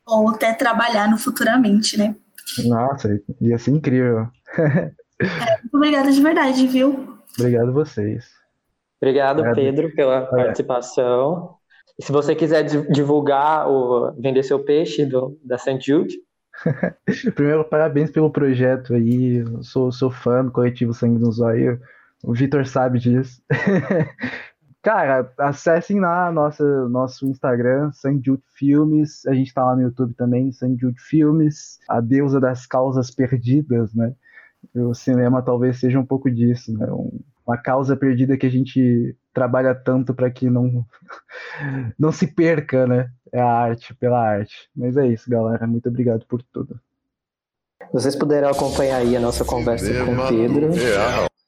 ou 0.05 0.29
até 0.29 0.53
trabalhar 0.53 1.09
no 1.09 1.17
futuramente, 1.17 1.97
né? 1.97 2.15
Nossa, 2.65 3.09
ia 3.39 3.57
ser 3.57 3.71
incrível. 3.71 4.27
é, 4.57 4.91
muito 5.61 5.75
obrigada 5.75 6.11
de 6.11 6.21
verdade, 6.21 6.67
viu? 6.67 7.17
Obrigado 7.37 7.69
a 7.69 7.73
vocês. 7.73 8.25
Obrigado, 9.01 9.43
Pedro, 9.55 9.93
pela 9.95 10.25
participação. 10.25 11.58
E 11.99 12.03
se 12.03 12.13
você 12.13 12.33
quiser 12.33 12.63
divulgar 12.63 13.67
ou 13.67 14.13
vender 14.13 14.41
seu 14.43 14.57
peixe 14.57 15.05
do, 15.05 15.37
da 15.43 15.57
St. 15.57 15.79
Jude. 15.81 16.15
Primeiro, 17.35 17.65
parabéns 17.65 18.09
pelo 18.09 18.31
projeto 18.31 18.93
aí. 18.93 19.43
sou, 19.61 19.91
sou 19.91 20.09
fã 20.09 20.45
do 20.45 20.51
coletivo 20.51 20.93
Sangue 20.93 21.19
no 21.19 21.29
Zóio. 21.29 21.77
O 22.23 22.33
Vitor 22.33 22.65
sabe 22.65 22.99
disso. 22.99 23.41
Cara, 24.81 25.29
acessem 25.37 25.99
lá 25.99 26.31
nossa, 26.31 26.87
nosso 26.87 27.27
Instagram, 27.27 27.91
Sanjude 27.91 28.43
Filmes. 28.55 29.25
A 29.27 29.33
gente 29.33 29.53
tá 29.53 29.61
lá 29.65 29.75
no 29.75 29.81
YouTube 29.81 30.13
também, 30.13 30.53
Sanjude 30.53 31.01
Filmes, 31.01 31.79
a 31.87 31.99
deusa 31.99 32.39
das 32.39 32.65
causas 32.65 33.11
perdidas, 33.11 33.93
né? 33.93 34.13
O 34.73 34.93
cinema 34.93 35.41
talvez 35.41 35.81
seja 35.81 35.99
um 35.99 36.05
pouco 36.05 36.31
disso, 36.31 36.71
né? 36.77 36.89
Um, 36.89 37.19
uma 37.49 37.57
causa 37.57 37.97
perdida 37.97 38.37
que 38.37 38.45
a 38.45 38.49
gente 38.49 39.17
trabalha 39.33 39.73
tanto 39.73 40.13
para 40.13 40.29
que 40.29 40.49
não 40.49 40.85
não 41.97 42.11
se 42.11 42.27
perca, 42.27 42.85
né? 42.85 43.09
É 43.33 43.41
a 43.41 43.51
arte 43.51 43.95
pela 43.95 44.19
arte. 44.19 44.69
Mas 44.75 44.95
é 44.95 45.07
isso, 45.07 45.29
galera. 45.29 45.65
Muito 45.65 45.89
obrigado 45.89 46.25
por 46.27 46.43
tudo. 46.43 46.79
Vocês 47.91 48.15
puderam 48.15 48.49
acompanhar 48.49 48.97
aí 48.97 49.15
a 49.15 49.19
nossa 49.19 49.43
conversa 49.43 49.85
Cinema 49.85 50.05
com 50.05 50.23
o 50.23 50.27
Pedro. 50.27 50.69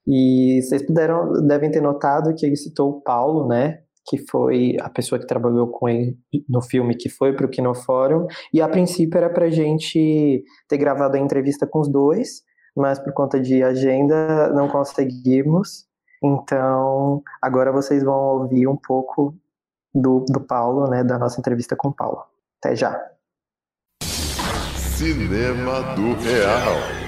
E 0.08 0.60
vocês 0.64 0.84
puderam, 0.84 1.34
devem 1.46 1.70
ter 1.70 1.82
notado 1.82 2.34
que 2.34 2.46
ele 2.46 2.56
citou 2.56 2.90
o 2.90 3.02
Paulo, 3.02 3.48
né? 3.48 3.82
Que 4.08 4.18
foi 4.18 4.76
a 4.82 4.90
pessoa 4.90 5.20
que 5.20 5.28
trabalhou 5.28 5.68
com 5.68 5.88
ele 5.88 6.18
no 6.50 6.62
filme, 6.62 6.96
que 6.96 7.10
foi 7.10 7.34
para 7.34 7.46
o 7.46 7.50
Kinofórum. 7.50 8.26
E 8.52 8.60
a 8.60 8.68
princípio 8.68 9.18
era 9.18 9.30
para 9.30 9.52
gente 9.52 10.44
ter 10.68 10.78
gravado 10.78 11.16
a 11.16 11.20
entrevista 11.20 11.68
com 11.68 11.80
os 11.80 11.88
dois, 11.88 12.42
mas 12.76 12.98
por 12.98 13.14
conta 13.14 13.40
de 13.40 13.62
agenda 13.62 14.50
não 14.54 14.68
conseguimos. 14.68 15.91
Então, 16.24 17.24
agora 17.42 17.72
vocês 17.72 18.04
vão 18.04 18.42
ouvir 18.42 18.68
um 18.68 18.76
pouco 18.76 19.36
do, 19.94 20.24
do 20.30 20.40
Paulo, 20.40 20.88
né, 20.88 21.04
da 21.04 21.18
nossa 21.18 21.40
entrevista 21.40 21.76
com 21.76 21.90
o 21.90 21.94
Paulo. 21.94 22.24
Até 22.60 22.76
já. 22.76 23.12
Cinema 24.76 25.96
do 25.96 26.14
Real. 26.14 27.02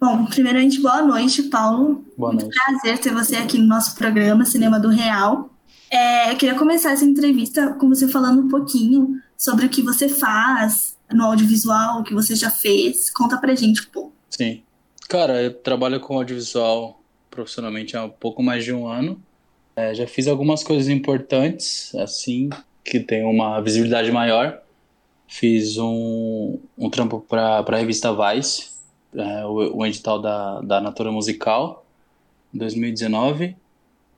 Bom, 0.00 0.26
primeiramente, 0.26 0.80
boa 0.80 1.02
noite, 1.02 1.44
Paulo. 1.44 2.04
Boa 2.16 2.32
Muito 2.32 2.44
noite. 2.44 2.56
prazer 2.64 2.98
ter 2.98 3.12
você 3.12 3.36
aqui 3.36 3.58
no 3.58 3.66
nosso 3.66 3.96
programa 3.96 4.44
Cinema 4.44 4.78
do 4.78 4.90
Real. 4.90 5.50
É, 5.90 6.30
eu 6.30 6.36
queria 6.36 6.54
começar 6.54 6.92
essa 6.92 7.04
entrevista 7.04 7.72
com 7.74 7.88
você 7.88 8.06
falando 8.06 8.42
um 8.42 8.48
pouquinho 8.48 9.20
sobre 9.36 9.64
o 9.66 9.68
que 9.70 9.82
você 9.82 10.08
faz 10.08 10.96
no 11.10 11.24
audiovisual, 11.24 12.00
o 12.00 12.04
que 12.04 12.14
você 12.14 12.36
já 12.36 12.50
fez. 12.50 13.10
Conta 13.10 13.38
pra 13.38 13.54
gente 13.54 13.82
um 13.82 13.90
pouco. 13.90 14.12
Sim. 14.30 14.62
Cara, 15.08 15.42
eu 15.42 15.54
trabalho 15.54 15.98
com 15.98 16.16
audiovisual 16.16 17.00
profissionalmente 17.30 17.96
há 17.96 18.04
um 18.04 18.10
pouco 18.10 18.42
mais 18.42 18.64
de 18.64 18.72
um 18.72 18.86
ano. 18.86 19.20
É, 19.76 19.94
já 19.94 20.06
fiz 20.06 20.26
algumas 20.26 20.64
coisas 20.64 20.88
importantes, 20.88 21.94
assim, 21.94 22.50
que 22.84 22.98
tem 22.98 23.24
uma 23.24 23.60
visibilidade 23.60 24.10
maior. 24.10 24.60
Fiz 25.28 25.78
um, 25.78 26.58
um 26.76 26.90
trampo 26.90 27.20
para 27.20 27.58
a 27.58 27.76
revista 27.76 28.12
Vice, 28.12 28.70
é, 29.14 29.44
o, 29.44 29.78
o 29.78 29.86
edital 29.86 30.20
da, 30.20 30.60
da 30.62 30.80
Natura 30.80 31.12
Musical, 31.12 31.86
em 32.52 32.58
2019. 32.58 33.56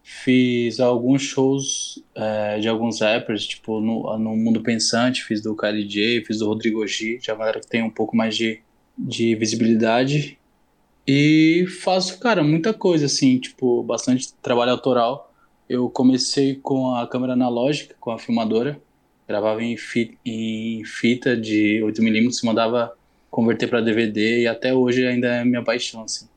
Fiz 0.03 0.81
alguns 0.81 1.23
shows 1.23 2.03
é, 2.15 2.59
de 2.59 2.69
alguns 2.69 3.01
rappers, 3.01 3.45
tipo 3.47 3.81
no, 3.81 4.19
no 4.19 4.37
Mundo 4.37 4.63
Pensante, 4.63 5.23
fiz 5.23 5.43
do 5.43 5.55
KLJ, 5.55 6.25
fiz 6.25 6.39
do 6.39 6.47
Rodrigo 6.47 6.87
G, 6.87 7.19
já 7.21 7.35
galera 7.35 7.61
que 7.61 7.69
tem 7.69 7.83
um 7.83 7.91
pouco 7.91 8.17
mais 8.17 8.35
de, 8.35 8.61
de 8.97 9.35
visibilidade. 9.35 10.39
E 11.07 11.67
faço, 11.83 12.19
cara, 12.19 12.43
muita 12.43 12.73
coisa, 12.73 13.07
assim, 13.07 13.39
tipo, 13.39 13.83
bastante 13.83 14.33
trabalho 14.35 14.73
autoral. 14.73 15.33
Eu 15.69 15.89
comecei 15.89 16.57
com 16.57 16.95
a 16.95 17.07
câmera 17.07 17.33
analógica, 17.33 17.95
com 18.01 18.11
a 18.11 18.19
filmadora, 18.19 18.81
gravava 19.27 19.63
em, 19.63 19.77
fi 19.77 20.19
em 20.25 20.85
fita 20.85 21.37
de 21.37 21.81
8mm, 21.85 22.45
mandava 22.45 22.93
converter 23.31 23.69
para 23.69 23.81
DVD 23.81 24.43
e 24.43 24.47
até 24.49 24.75
hoje 24.75 25.07
ainda 25.07 25.29
é 25.29 25.45
minha 25.45 25.63
paixão, 25.63 26.03
assim. 26.03 26.29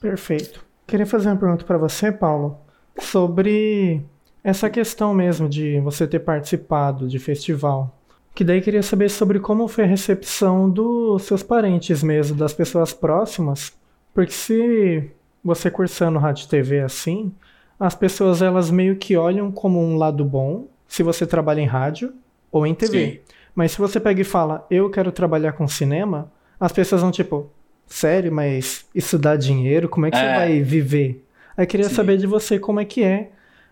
Perfeito. 0.00 0.64
Queria 0.86 1.06
fazer 1.06 1.28
uma 1.28 1.36
pergunta 1.36 1.64
para 1.64 1.76
você, 1.76 2.10
Paulo, 2.10 2.58
sobre 2.98 4.02
essa 4.42 4.70
questão 4.70 5.12
mesmo 5.12 5.48
de 5.48 5.78
você 5.80 6.06
ter 6.06 6.20
participado 6.20 7.06
de 7.06 7.18
festival. 7.18 7.94
Que 8.34 8.42
daí 8.42 8.62
queria 8.62 8.82
saber 8.82 9.10
sobre 9.10 9.38
como 9.38 9.68
foi 9.68 9.84
a 9.84 9.86
recepção 9.86 10.70
dos 10.70 11.24
seus 11.24 11.42
parentes 11.42 12.02
mesmo, 12.02 12.36
das 12.36 12.54
pessoas 12.54 12.92
próximas, 12.92 13.72
porque 14.14 14.32
se 14.32 15.10
você 15.42 15.70
cursando 15.70 16.18
rádio 16.18 16.44
e 16.44 16.48
TV 16.48 16.80
assim, 16.80 17.32
as 17.78 17.94
pessoas 17.94 18.42
elas 18.42 18.70
meio 18.70 18.96
que 18.96 19.16
olham 19.16 19.50
como 19.50 19.80
um 19.80 19.96
lado 19.96 20.24
bom 20.24 20.66
se 20.86 21.02
você 21.02 21.26
trabalha 21.26 21.60
em 21.60 21.66
rádio 21.66 22.12
ou 22.50 22.66
em 22.66 22.74
TV. 22.74 23.12
Sim. 23.12 23.20
Mas 23.54 23.72
se 23.72 23.78
você 23.78 23.98
pega 23.98 24.20
e 24.20 24.24
fala, 24.24 24.66
eu 24.70 24.90
quero 24.90 25.10
trabalhar 25.10 25.52
com 25.52 25.66
cinema, 25.66 26.30
as 26.58 26.72
pessoas 26.72 27.00
vão 27.00 27.10
tipo, 27.10 27.50
sério, 27.86 28.32
mas 28.32 28.86
isso 28.94 29.18
dá 29.18 29.36
dinheiro? 29.36 29.88
Como 29.88 30.06
é 30.06 30.10
que 30.10 30.16
é. 30.16 30.20
você 30.20 30.34
vai 30.34 30.62
viver? 30.62 31.24
Aí 31.56 31.66
queria 31.66 31.88
Sim. 31.88 31.94
saber 31.94 32.16
de 32.16 32.26
você 32.26 32.58
como 32.58 32.80
é 32.80 32.84
que 32.84 33.02
é 33.02 33.30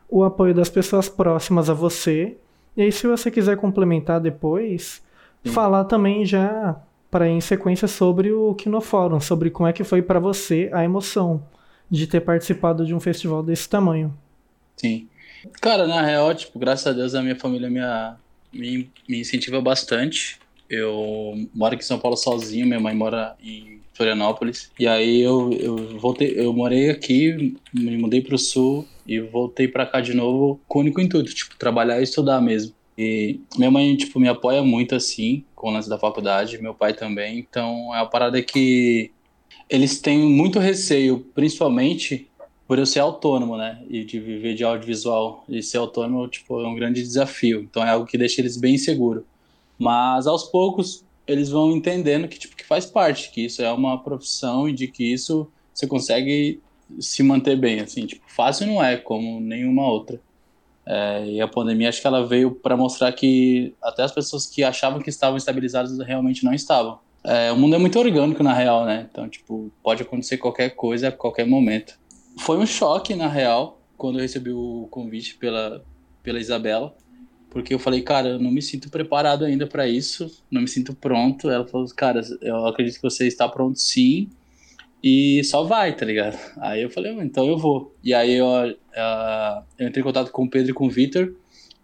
o 0.08 0.24
apoio 0.24 0.54
das 0.54 0.68
pessoas 0.68 1.08
próximas 1.08 1.68
a 1.68 1.74
você. 1.74 2.36
E 2.76 2.82
aí, 2.82 2.92
se 2.92 3.06
você 3.06 3.30
quiser 3.30 3.56
complementar 3.56 4.20
depois, 4.20 5.02
Sim. 5.44 5.52
falar 5.52 5.84
também 5.84 6.24
já 6.24 6.76
para 7.10 7.28
em 7.28 7.40
sequência 7.40 7.88
sobre 7.88 8.32
o 8.32 8.54
Kinofórum, 8.54 9.20
sobre 9.20 9.50
como 9.50 9.68
é 9.68 9.72
que 9.72 9.84
foi 9.84 10.02
para 10.02 10.20
você 10.20 10.68
a 10.72 10.84
emoção 10.84 11.42
de 11.90 12.06
ter 12.06 12.20
participado 12.20 12.84
de 12.84 12.94
um 12.94 13.00
festival 13.00 13.42
desse 13.42 13.68
tamanho. 13.68 14.16
Sim. 14.76 15.08
Cara, 15.60 15.86
na 15.86 16.02
real, 16.02 16.34
tipo, 16.34 16.58
graças 16.58 16.86
a 16.86 16.92
Deus 16.92 17.14
a 17.14 17.22
minha 17.22 17.36
família 17.36 17.70
minha, 17.70 18.16
me, 18.52 18.90
me 19.08 19.20
incentiva 19.20 19.60
bastante. 19.60 20.38
Eu 20.68 21.48
moro 21.54 21.74
aqui 21.74 21.82
em 21.82 21.86
São 21.86 21.98
Paulo 21.98 22.16
sozinho, 22.16 22.66
minha 22.66 22.80
mãe 22.80 22.94
mora 22.94 23.34
em 23.42 23.80
Florianópolis. 23.94 24.70
E 24.78 24.86
aí 24.86 25.22
eu, 25.22 25.50
eu 25.52 25.98
voltei, 25.98 26.34
eu 26.36 26.52
morei 26.52 26.90
aqui, 26.90 27.56
me 27.72 27.96
mudei 27.96 28.20
pro 28.20 28.36
sul 28.36 28.86
e 29.06 29.18
voltei 29.18 29.66
para 29.66 29.86
cá 29.86 30.00
de 30.00 30.12
novo 30.12 30.60
com 30.68 30.78
o 30.78 30.82
único 30.82 31.00
intuito, 31.00 31.34
tipo, 31.34 31.56
trabalhar 31.56 31.98
e 32.00 32.04
estudar 32.04 32.40
mesmo. 32.40 32.74
E 32.98 33.40
minha 33.56 33.70
mãe, 33.70 33.96
tipo, 33.96 34.18
me 34.18 34.28
apoia 34.28 34.60
muito, 34.60 34.96
assim, 34.96 35.44
com 35.54 35.68
o 35.68 35.70
lance 35.70 35.88
da 35.88 35.96
faculdade, 35.96 36.60
meu 36.60 36.74
pai 36.74 36.92
também. 36.92 37.38
Então, 37.38 37.94
é 37.94 37.98
uma 38.00 38.10
parada 38.10 38.42
que 38.42 39.12
eles 39.70 40.00
têm 40.00 40.18
muito 40.18 40.58
receio, 40.58 41.20
principalmente 41.32 42.28
por 42.66 42.76
eu 42.76 42.84
ser 42.84 42.98
autônomo, 42.98 43.56
né? 43.56 43.80
E 43.88 44.04
de 44.04 44.18
viver 44.18 44.54
de 44.54 44.64
audiovisual. 44.64 45.44
E 45.48 45.62
ser 45.62 45.78
autônomo, 45.78 46.26
tipo, 46.26 46.60
é 46.60 46.66
um 46.66 46.74
grande 46.74 47.00
desafio. 47.00 47.60
Então, 47.60 47.84
é 47.84 47.90
algo 47.90 48.04
que 48.04 48.18
deixa 48.18 48.40
eles 48.40 48.56
bem 48.56 48.76
seguros. 48.76 49.22
Mas, 49.78 50.26
aos 50.26 50.42
poucos, 50.44 51.04
eles 51.24 51.50
vão 51.50 51.70
entendendo 51.70 52.26
que, 52.26 52.36
tipo, 52.36 52.56
que 52.56 52.66
faz 52.66 52.84
parte, 52.84 53.30
que 53.30 53.44
isso 53.44 53.62
é 53.62 53.72
uma 53.72 54.02
profissão 54.02 54.68
e 54.68 54.72
de 54.72 54.88
que 54.88 55.04
isso 55.04 55.48
você 55.72 55.86
consegue 55.86 56.60
se 56.98 57.22
manter 57.22 57.56
bem, 57.56 57.78
assim. 57.78 58.06
Tipo, 58.06 58.24
fácil 58.26 58.66
não 58.66 58.82
é, 58.82 58.96
como 58.96 59.38
nenhuma 59.40 59.86
outra. 59.88 60.20
É, 60.90 61.26
e 61.26 61.40
a 61.40 61.46
pandemia 61.46 61.90
acho 61.90 62.00
que 62.00 62.06
ela 62.06 62.26
veio 62.26 62.50
para 62.50 62.74
mostrar 62.74 63.12
que 63.12 63.74
até 63.82 64.02
as 64.02 64.10
pessoas 64.10 64.46
que 64.46 64.64
achavam 64.64 65.02
que 65.02 65.10
estavam 65.10 65.36
estabilizadas 65.36 65.98
realmente 65.98 66.42
não 66.42 66.54
estavam. 66.54 66.98
É, 67.22 67.52
o 67.52 67.56
mundo 67.56 67.76
é 67.76 67.78
muito 67.78 67.98
orgânico 67.98 68.42
na 68.42 68.54
real, 68.54 68.86
né? 68.86 69.06
Então, 69.10 69.28
tipo, 69.28 69.70
pode 69.82 70.02
acontecer 70.02 70.38
qualquer 70.38 70.70
coisa 70.70 71.08
a 71.08 71.12
qualquer 71.12 71.46
momento. 71.46 71.98
Foi 72.38 72.56
um 72.56 72.64
choque 72.64 73.14
na 73.14 73.28
real 73.28 73.78
quando 73.98 74.18
eu 74.18 74.22
recebi 74.22 74.50
o 74.50 74.88
convite 74.90 75.34
pela, 75.34 75.84
pela 76.22 76.40
Isabela, 76.40 76.96
porque 77.50 77.74
eu 77.74 77.78
falei, 77.78 78.00
cara, 78.00 78.28
eu 78.30 78.38
não 78.38 78.50
me 78.50 78.62
sinto 78.62 78.88
preparado 78.88 79.44
ainda 79.44 79.66
para 79.66 79.86
isso, 79.86 80.42
não 80.50 80.62
me 80.62 80.68
sinto 80.68 80.94
pronto. 80.94 81.50
Ela 81.50 81.66
falou, 81.66 81.86
cara, 81.94 82.22
eu 82.40 82.66
acredito 82.66 82.94
que 82.94 83.02
você 83.02 83.26
está 83.26 83.46
pronto 83.46 83.78
sim, 83.78 84.30
e 85.02 85.42
só 85.44 85.62
vai, 85.62 85.94
tá 85.94 86.04
ligado? 86.04 86.38
Aí 86.58 86.82
eu 86.82 86.90
falei, 86.90 87.12
então 87.20 87.46
eu 87.46 87.56
vou. 87.56 87.94
E 88.02 88.12
aí 88.12 88.34
eu, 88.34 88.46
uh, 88.46 89.62
eu 89.78 89.88
entrei 89.88 90.00
em 90.00 90.04
contato 90.04 90.30
com 90.32 90.44
o 90.44 90.50
Pedro 90.50 90.70
e 90.70 90.74
com 90.74 90.86
o 90.86 90.90
Vitor. 90.90 91.34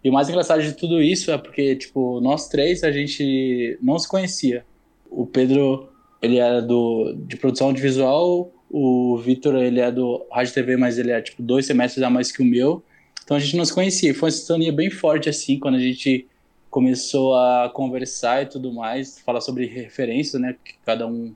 E 0.03 0.09
o 0.09 0.13
mais 0.13 0.29
engraçado 0.29 0.61
de 0.61 0.73
tudo 0.73 1.01
isso 1.01 1.31
é 1.31 1.37
porque, 1.37 1.75
tipo, 1.75 2.19
nós 2.21 2.47
três 2.47 2.83
a 2.83 2.91
gente 2.91 3.77
não 3.81 3.97
se 3.97 4.07
conhecia. 4.07 4.65
O 5.09 5.25
Pedro, 5.25 5.89
ele 6.21 6.37
era 6.37 6.61
do, 6.61 7.15
de 7.25 7.37
produção 7.37 7.67
audiovisual, 7.67 8.51
o 8.69 9.17
Vitor, 9.17 9.55
ele 9.55 9.79
é 9.79 9.91
do 9.91 10.25
Rádio 10.31 10.53
TV, 10.53 10.77
mas 10.77 10.99
ele 10.99 11.11
é, 11.11 11.21
tipo, 11.21 11.41
dois 11.41 11.65
semestres 11.65 12.03
a 12.03 12.09
mais 12.09 12.31
que 12.31 12.41
o 12.41 12.45
meu. 12.45 12.83
Então 13.23 13.37
a 13.37 13.39
gente 13.39 13.55
não 13.55 13.65
se 13.65 13.73
conhecia. 13.73 14.13
Foi 14.13 14.27
uma 14.27 14.31
sintonia 14.31 14.71
bem 14.71 14.89
forte, 14.89 15.29
assim, 15.29 15.57
quando 15.57 15.75
a 15.75 15.79
gente 15.79 16.27
começou 16.69 17.33
a 17.33 17.71
conversar 17.73 18.43
e 18.43 18.45
tudo 18.47 18.73
mais, 18.73 19.19
falar 19.21 19.39
sobre 19.39 19.65
referências, 19.65 20.39
né, 20.41 20.55
que 20.63 20.73
cada 20.85 21.07
um 21.07 21.33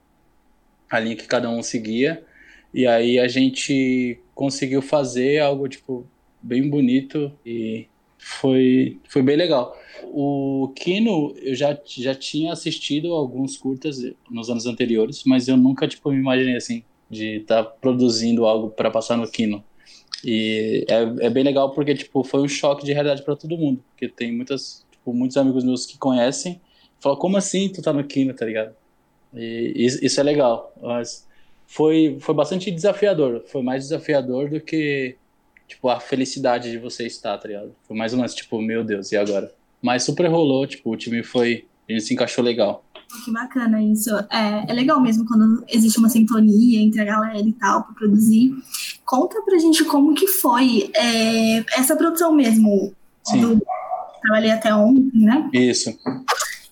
a 0.90 1.00
linha 1.00 1.16
que 1.16 1.28
cada 1.28 1.50
um 1.50 1.62
seguia. 1.62 2.24
E 2.74 2.86
aí 2.86 3.20
a 3.20 3.28
gente 3.28 4.20
conseguiu 4.34 4.82
fazer 4.82 5.40
algo 5.40 5.68
tipo 5.68 6.08
bem 6.42 6.70
bonito 6.70 7.32
e 7.46 7.88
foi 8.18 9.00
foi 9.08 9.22
bem 9.22 9.36
legal. 9.36 9.76
O 10.06 10.72
Kino 10.76 11.36
eu 11.42 11.56
já, 11.56 11.78
já 11.86 12.14
tinha 12.16 12.52
assistido 12.54 13.14
alguns 13.14 13.58
curtas 13.58 13.98
nos 14.30 14.50
anos 14.50 14.66
anteriores, 14.66 15.24
mas 15.26 15.48
eu 15.48 15.58
nunca 15.58 15.88
tipo 15.88 16.12
me 16.12 16.18
imaginei 16.18 16.56
assim 16.56 16.84
de 17.10 17.38
estar 17.38 17.64
tá 17.64 17.70
produzindo 17.70 18.46
algo 18.46 18.70
para 18.70 18.92
passar 18.92 19.18
no 19.18 19.30
Kino. 19.30 19.64
E 20.24 20.86
é, 20.90 21.28
é 21.28 21.30
bem 21.30 21.44
legal 21.44 21.72
porque 21.72 21.96
tipo 21.96 22.24
foi 22.24 22.42
um 22.42 22.48
choque 22.48 22.86
de 22.86 22.94
realidade 22.94 23.24
para 23.24 23.36
todo 23.36 23.58
mundo, 23.58 23.84
porque 23.90 24.08
tem 24.08 24.32
muitas 24.32 24.86
tipo, 24.92 25.14
muitos 25.14 25.38
amigos 25.38 25.64
meus 25.64 25.86
que 25.86 25.98
conhecem, 25.98 26.62
falam 27.00 27.18
como 27.18 27.38
assim 27.38 27.70
tu 27.70 27.82
tá 27.82 27.94
no 27.94 28.04
Kino, 28.04 28.34
tá 28.34 28.46
ligado? 28.46 28.76
E 29.34 29.74
isso 29.78 30.20
é 30.20 30.24
legal. 30.24 30.74
Mas 30.82 31.28
foi, 31.68 32.18
foi 32.20 32.36
bastante 32.36 32.72
desafiador. 32.72 33.44
Foi 33.48 33.62
mais 33.62 33.84
desafiador 33.84 34.50
do 34.50 34.60
que 34.60 35.16
tipo, 35.70 35.88
a 35.88 36.00
felicidade 36.00 36.72
de 36.72 36.80
você 36.80 37.06
estar, 37.06 37.38
tá 37.38 37.48
ligado? 37.48 37.76
Foi 37.88 37.96
mais 37.96 38.12
ou 38.12 38.18
menos, 38.18 38.34
tipo, 38.34 38.60
meu 38.60 38.84
Deus, 38.84 39.12
e 39.12 39.18
agora? 39.18 39.54
Mas 39.82 40.04
super 40.04 40.28
rolou, 40.28 40.66
tipo, 40.66 40.92
o 40.92 40.98
time 40.98 41.24
foi. 41.24 41.66
A 41.88 41.92
gente 41.92 42.04
se 42.04 42.14
encaixou 42.14 42.44
legal. 42.44 42.84
Que 43.24 43.32
bacana 43.32 43.82
isso. 43.82 44.10
É, 44.32 44.66
é 44.68 44.74
legal 44.74 45.00
mesmo 45.02 45.26
quando 45.26 45.64
existe 45.68 45.98
uma 45.98 46.10
sintonia 46.10 46.80
entre 46.80 47.02
a 47.02 47.06
galera 47.06 47.40
e 47.40 47.54
tal 47.54 47.84
para 47.84 47.94
produzir. 47.94 48.54
Conta 49.06 49.42
pra 49.42 49.58
gente 49.58 49.84
como 49.86 50.14
que 50.14 50.28
foi 50.28 50.92
é, 50.94 51.60
essa 51.80 51.96
produção 51.96 52.34
mesmo. 52.34 52.94
Sim. 53.24 53.42
Do, 53.42 53.62
trabalhei 54.22 54.52
até 54.52 54.74
ontem, 54.74 55.20
né? 55.22 55.50
Isso. 55.54 55.98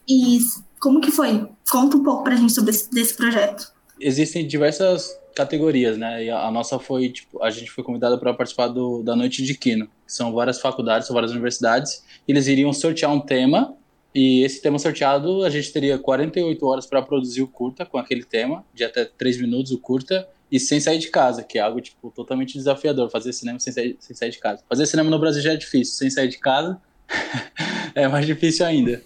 E 0.08 0.40
como 0.80 1.02
que 1.02 1.12
foi? 1.12 1.48
Conta 1.70 1.98
um 1.98 2.04
pouco 2.04 2.24
pra 2.24 2.36
gente 2.36 2.54
sobre 2.54 2.72
esse 2.72 2.90
desse 2.92 3.16
projeto. 3.16 3.72
Existem 4.00 4.48
diversas 4.48 5.18
categorias, 5.36 5.98
né? 5.98 6.26
E 6.26 6.30
a, 6.30 6.50
nossa 6.50 6.80
foi, 6.80 7.10
tipo, 7.10 7.44
a 7.44 7.50
gente 7.52 7.70
foi 7.70 7.84
convidada 7.84 8.18
para 8.18 8.34
participar 8.34 8.68
do, 8.68 9.04
da 9.04 9.16
Noite 9.16 9.44
de 9.44 9.54
que 9.54 9.88
são 10.06 10.34
várias 10.34 10.60
faculdades, 10.60 11.08
são 11.08 11.14
várias 11.14 11.32
universidades, 11.32 12.04
eles 12.28 12.48
iriam 12.48 12.74
sortear 12.74 13.14
um 13.14 13.20
tema, 13.20 13.76
e 14.16 14.44
esse 14.44 14.62
tema 14.62 14.80
sorteado, 14.80 15.44
a 15.44 15.50
gente 15.50 15.72
teria 15.72 16.00
48 16.00 16.66
horas 16.66 16.86
para 16.88 17.04
produzir 17.04 17.44
o 17.44 17.48
curta 17.48 17.86
com 17.86 18.00
aquele 18.00 18.24
tema, 18.24 18.66
de 18.74 18.84
até 18.84 19.06
3 19.06 19.40
minutos 19.40 19.72
o 19.72 19.78
curta, 19.78 20.28
e 20.52 20.60
sem 20.60 20.80
sair 20.80 20.98
de 20.98 21.10
casa, 21.10 21.44
que 21.44 21.60
é 21.60 21.62
algo, 21.62 21.80
tipo, 21.82 22.10
totalmente 22.10 22.58
desafiador, 22.58 23.12
fazer 23.12 23.32
cinema 23.34 23.60
sem 23.60 23.72
sair, 23.72 23.96
sem 24.00 24.16
sair 24.16 24.32
de 24.32 24.40
casa. 24.40 24.64
Fazer 24.68 24.88
cinema 24.88 25.10
no 25.10 25.20
Brasil 25.20 25.42
já 25.42 25.54
é 25.54 25.56
difícil, 25.56 25.94
sem 25.94 26.10
sair 26.10 26.30
de 26.30 26.40
casa 26.40 26.82
é 27.94 28.08
mais 28.08 28.26
difícil 28.26 28.66
ainda. 28.66 29.04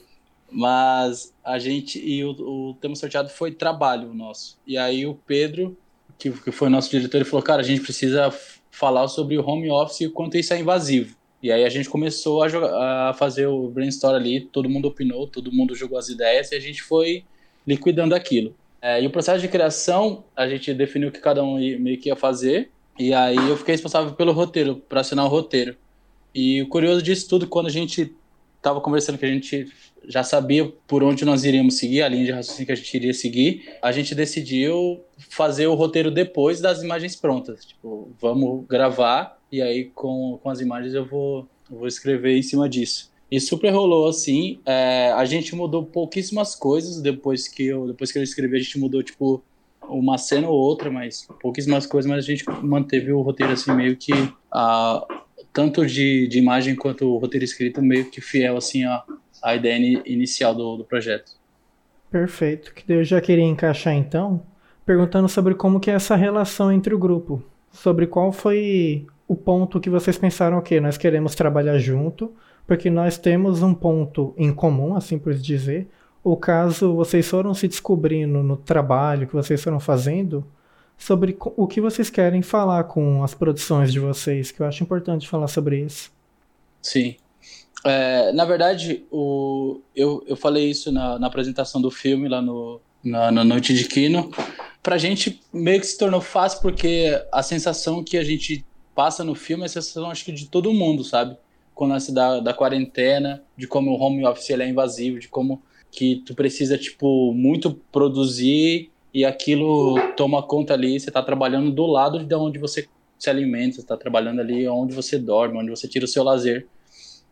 Mas 0.52 1.34
a 1.44 1.58
gente. 1.58 1.98
E 2.00 2.24
o, 2.26 2.32
o 2.32 2.74
tema 2.76 2.96
sorteado 2.96 3.30
foi 3.30 3.52
trabalho 3.52 4.14
nosso. 4.14 4.58
E 4.68 4.78
aí 4.78 5.06
o 5.06 5.16
Pedro, 5.16 5.78
que, 6.18 6.30
que 6.30 6.52
foi 6.52 6.68
nosso 6.68 6.92
diretor, 6.92 7.18
ele 7.18 7.26
falou: 7.26 7.42
Cara, 7.42 7.62
a 7.62 7.66
gente 7.66 7.82
precisa 7.82 8.30
falar 8.70 9.08
sobre 9.08 9.38
o 9.38 9.46
home 9.48 9.72
office 9.72 10.02
e 10.02 10.08
o 10.08 10.12
quanto 10.12 10.38
isso 10.38 10.54
é 10.54 10.60
invasivo. 10.60 11.16
E 11.42 11.52
aí 11.52 11.66
a 11.66 11.70
gente 11.70 11.90
começou 11.90 12.44
a, 12.44 13.10
a 13.10 13.14
fazer 13.14 13.48
o 13.48 13.68
brainstorm 13.68 14.16
ali, 14.16 14.42
todo 14.42 14.70
mundo 14.70 14.88
opinou, 14.88 15.26
todo 15.26 15.52
mundo 15.52 15.74
jogou 15.74 15.98
as 15.98 16.10
ideias 16.10 16.52
e 16.52 16.56
a 16.56 16.60
gente 16.60 16.84
foi 16.84 17.24
liquidando 17.66 18.14
aquilo. 18.14 18.54
É, 18.82 19.02
e 19.02 19.08
o 19.08 19.10
processo 19.10 19.42
de 19.42 19.48
criação, 19.48 20.24
a 20.36 20.48
gente 20.48 20.74
definiu 20.74 21.10
o 21.10 21.12
que 21.12 21.20
cada 21.20 21.44
um 21.44 21.56
meio 21.56 22.00
que 22.00 22.10
ia 22.10 22.16
fazer. 22.16 22.72
E 22.98 23.14
aí 23.14 23.38
eu 23.38 23.58
fiquei 23.58 23.74
responsável 23.74 24.14
pelo 24.14 24.32
roteiro, 24.32 24.76
para 24.76 25.02
assinar 25.02 25.26
o 25.26 25.30
roteiro. 25.30 25.76
E 26.34 26.62
o 26.62 26.68
curioso 26.68 27.02
disso 27.02 27.28
tudo, 27.28 27.48
quando 27.48 27.68
a 27.68 27.72
gente 27.72 28.16
estava 28.58 28.80
conversando 28.80 29.18
que 29.18 29.26
a 29.26 29.30
gente 29.30 29.72
já 30.08 30.24
sabia 30.24 30.72
por 30.88 31.04
onde 31.04 31.24
nós 31.26 31.44
iríamos 31.44 31.78
seguir, 31.78 32.02
a 32.02 32.10
linha 32.10 32.26
de 32.26 32.32
raciocínio 32.32 32.66
que 32.66 32.72
a 32.72 32.76
gente 32.76 32.94
iria 32.94 33.14
seguir, 33.14 33.78
a 33.82 33.92
gente 33.92 34.16
decidiu 34.16 35.02
fazer 35.30 35.68
o 35.68 35.76
roteiro 35.76 36.12
depois 36.12 36.60
das 36.60 36.82
imagens 36.82 37.16
prontas. 37.16 37.66
Tipo, 37.66 38.12
vamos 38.20 38.66
gravar 38.68 39.40
e 39.52 39.62
aí 39.62 39.86
com, 39.94 40.40
com 40.42 40.50
as 40.50 40.60
imagens 40.60 40.94
eu 40.94 41.06
vou, 41.06 41.48
eu 41.70 41.78
vou 41.78 41.88
escrever 41.88 42.38
em 42.38 42.42
cima 42.42 42.68
disso. 42.68 43.12
E 43.32 43.40
super 43.40 43.70
rolou 43.70 44.10
assim. 44.10 44.60
É, 44.66 45.12
a 45.14 45.24
gente 45.24 45.56
mudou 45.56 45.86
pouquíssimas 45.86 46.54
coisas 46.54 47.02
depois 47.02 47.48
que 47.48 47.66
eu 47.66 47.88
depois 47.88 48.12
que 48.12 48.20
eu 48.20 48.24
escrevi. 48.24 48.58
A 48.58 48.60
gente 48.60 48.78
mudou 48.78 49.02
tipo 49.02 49.42
uma 49.88 50.18
cena 50.18 50.50
ou 50.50 50.60
outra, 50.60 50.92
mas 50.92 51.26
pouquíssimas 51.42 51.86
coisas. 51.86 52.12
Mas 52.12 52.26
a 52.26 52.28
gente 52.28 52.44
manteve 52.62 53.14
o 53.14 53.22
roteiro 53.22 53.54
assim 53.54 53.72
meio 53.74 53.96
que 53.96 54.12
a 54.52 55.08
tanto 55.54 55.86
de, 55.86 56.28
de 56.28 56.40
imagem 56.40 56.76
quanto 56.76 57.06
o 57.06 57.18
roteiro 57.18 57.46
escrito 57.46 57.82
meio 57.82 58.10
que 58.10 58.20
fiel 58.20 58.58
assim 58.58 58.84
a, 58.84 59.04
a 59.42 59.56
ideia 59.56 60.02
inicial 60.06 60.54
do, 60.54 60.78
do 60.78 60.84
projeto. 60.84 61.34
Perfeito. 62.10 62.74
Que 62.74 62.92
eu 62.92 63.04
já 63.04 63.22
queria 63.22 63.46
encaixar 63.46 63.94
então, 63.94 64.44
perguntando 64.86 65.30
sobre 65.30 65.56
como 65.56 65.80
que 65.80 65.90
é 65.90 65.94
essa 65.94 66.16
relação 66.16 66.72
entre 66.72 66.94
o 66.94 67.00
grupo, 67.00 67.42
sobre 67.72 68.06
qual 68.06 68.32
foi 68.32 69.08
o 69.28 69.36
ponto 69.36 69.80
que 69.80 69.90
vocês 69.90 70.18
pensaram, 70.18 70.58
ok, 70.58 70.82
nós 70.82 70.98
queremos 70.98 71.36
trabalhar 71.36 71.78
junto, 71.78 72.34
porque 72.68 72.90
nós 72.90 73.18
temos 73.18 73.62
um 73.64 73.74
ponto 73.74 74.34
em 74.38 74.54
comum, 74.54 74.96
assim 74.96 75.18
por 75.18 75.34
dizer, 75.34 75.88
ou 76.22 76.36
caso 76.36 76.94
vocês 76.94 77.28
foram 77.28 77.54
se 77.54 77.68
descobrindo 77.68 78.44
no 78.44 78.58
trabalho 78.58 79.26
que 79.26 79.34
vocês 79.34 79.64
foram 79.64 79.80
fazendo, 79.80 80.46
sobre 80.98 81.36
o 81.40 81.66
que 81.66 81.82
vocês 81.82 82.10
querem 82.10 82.42
falar 82.42 82.84
com 82.84 83.24
as 83.24 83.34
produções 83.34 83.92
de 83.92 84.00
vocês, 84.00 84.52
que 84.52 84.62
eu 84.62 84.68
acho 84.68 84.84
importante 84.84 85.28
falar 85.28 85.48
sobre 85.48 85.80
isso. 85.80 86.12
Sim. 86.82 87.16
É, 87.84 88.32
na 88.32 88.46
verdade, 88.46 89.06
o, 89.12 89.82
eu, 89.96 90.24
eu 90.28 90.36
falei 90.36 90.70
isso 90.70 90.92
na, 90.92 91.18
na 91.18 91.28
apresentação 91.28 91.82
do 91.82 91.90
filme 91.90 92.28
lá 92.28 92.42
no, 92.42 92.80
na, 93.04 93.32
na 93.32 93.44
Noite 93.44 93.74
de 93.74 93.88
Kino. 93.88 94.32
Pra 94.84 94.98
gente 94.98 95.42
meio 95.54 95.80
que 95.80 95.88
se 95.88 95.98
tornou 95.98 96.22
fácil 96.22 96.62
porque 96.62 97.22
a 97.32 97.44
sensação 97.44 98.04
que 98.04 98.18
a 98.18 98.24
gente 98.24 98.66
passa 98.96 99.24
no 99.24 99.36
filme 99.36 99.64
é 99.64 99.66
a 99.66 99.70
sensação, 99.70 100.10
acho 100.10 100.26
que, 100.26 100.32
de 100.32 100.48
todo 100.48 100.74
mundo, 100.74 101.04
sabe? 101.04 101.38
Com 101.74 101.86
o 101.86 101.88
lance 101.88 102.14
da, 102.14 102.40
da 102.40 102.54
quarentena, 102.54 103.44
de 103.58 103.68
como 103.68 103.92
o 103.92 104.00
home 104.00 104.26
office 104.26 104.50
é 104.52 104.68
invasivo, 104.68 105.20
de 105.20 105.28
como 105.28 105.62
que 105.92 106.24
tu 106.26 106.34
precisa, 106.34 106.78
tipo, 106.78 107.34
muito 107.34 107.74
produzir 107.92 108.92
e 109.14 109.26
aquilo 109.26 109.96
toma 110.16 110.42
conta 110.42 110.74
ali, 110.74 111.00
você 111.00 111.10
está 111.10 111.22
trabalhando 111.22 111.72
do 111.72 111.86
lado 111.86 112.24
de 112.24 112.36
onde 112.36 112.58
você 112.58 112.88
se 113.20 113.30
alimenta, 113.30 113.76
você 113.76 113.82
está 113.82 113.98
trabalhando 113.98 114.40
ali 114.40 114.68
onde 114.68 114.96
você 114.96 115.20
dorme, 115.20 115.58
onde 115.58 115.70
você 115.70 115.88
tira 115.88 116.06
o 116.06 116.08
seu 116.08 116.24
lazer. 116.24 116.68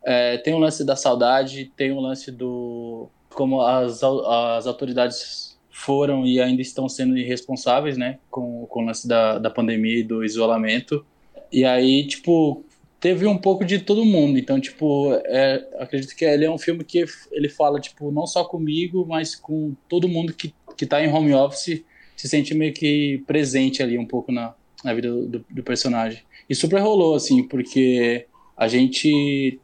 É, 0.04 0.38
tem 0.38 0.54
o 0.54 0.58
lance 0.58 0.84
da 0.84 0.96
saudade, 0.96 1.72
tem 1.76 1.92
o 1.92 2.00
lance 2.00 2.30
do 2.30 3.08
como 3.34 3.60
as, 3.62 4.02
as 4.02 4.66
autoridades 4.66 5.58
foram 5.70 6.26
e 6.26 6.40
ainda 6.40 6.60
estão 6.60 6.88
sendo 6.88 7.16
irresponsáveis, 7.16 7.96
né, 7.96 8.18
com, 8.28 8.66
com 8.66 8.82
o 8.82 8.86
lance 8.86 9.06
da, 9.06 9.38
da 9.38 9.48
pandemia 9.48 10.00
e 10.00 10.02
do 10.02 10.24
isolamento. 10.24 11.04
E 11.52 11.64
aí, 11.64 12.06
tipo, 12.06 12.64
teve 12.98 13.26
um 13.26 13.38
pouco 13.38 13.64
de 13.64 13.78
todo 13.78 14.04
mundo. 14.04 14.38
Então, 14.38 14.60
tipo, 14.60 15.12
é, 15.26 15.66
acredito 15.78 16.14
que 16.16 16.24
ele 16.24 16.44
é 16.44 16.50
um 16.50 16.58
filme 16.58 16.84
que 16.84 17.04
ele 17.30 17.48
fala, 17.48 17.80
tipo, 17.80 18.10
não 18.10 18.26
só 18.26 18.44
comigo, 18.44 19.06
mas 19.06 19.34
com 19.34 19.74
todo 19.88 20.08
mundo 20.08 20.34
que 20.34 20.52
que 20.80 20.84
está 20.84 21.04
em 21.04 21.12
home 21.12 21.34
office 21.34 21.84
se 22.16 22.26
sente 22.26 22.54
meio 22.54 22.72
que 22.72 23.22
presente 23.26 23.82
ali 23.82 23.98
um 23.98 24.06
pouco 24.06 24.32
na, 24.32 24.54
na 24.82 24.94
vida 24.94 25.10
do, 25.10 25.44
do, 25.50 25.62
personagem. 25.62 26.22
E 26.48 26.54
super 26.54 26.80
rolou, 26.80 27.14
assim, 27.14 27.42
porque 27.42 28.26
a 28.56 28.66
gente 28.66 29.60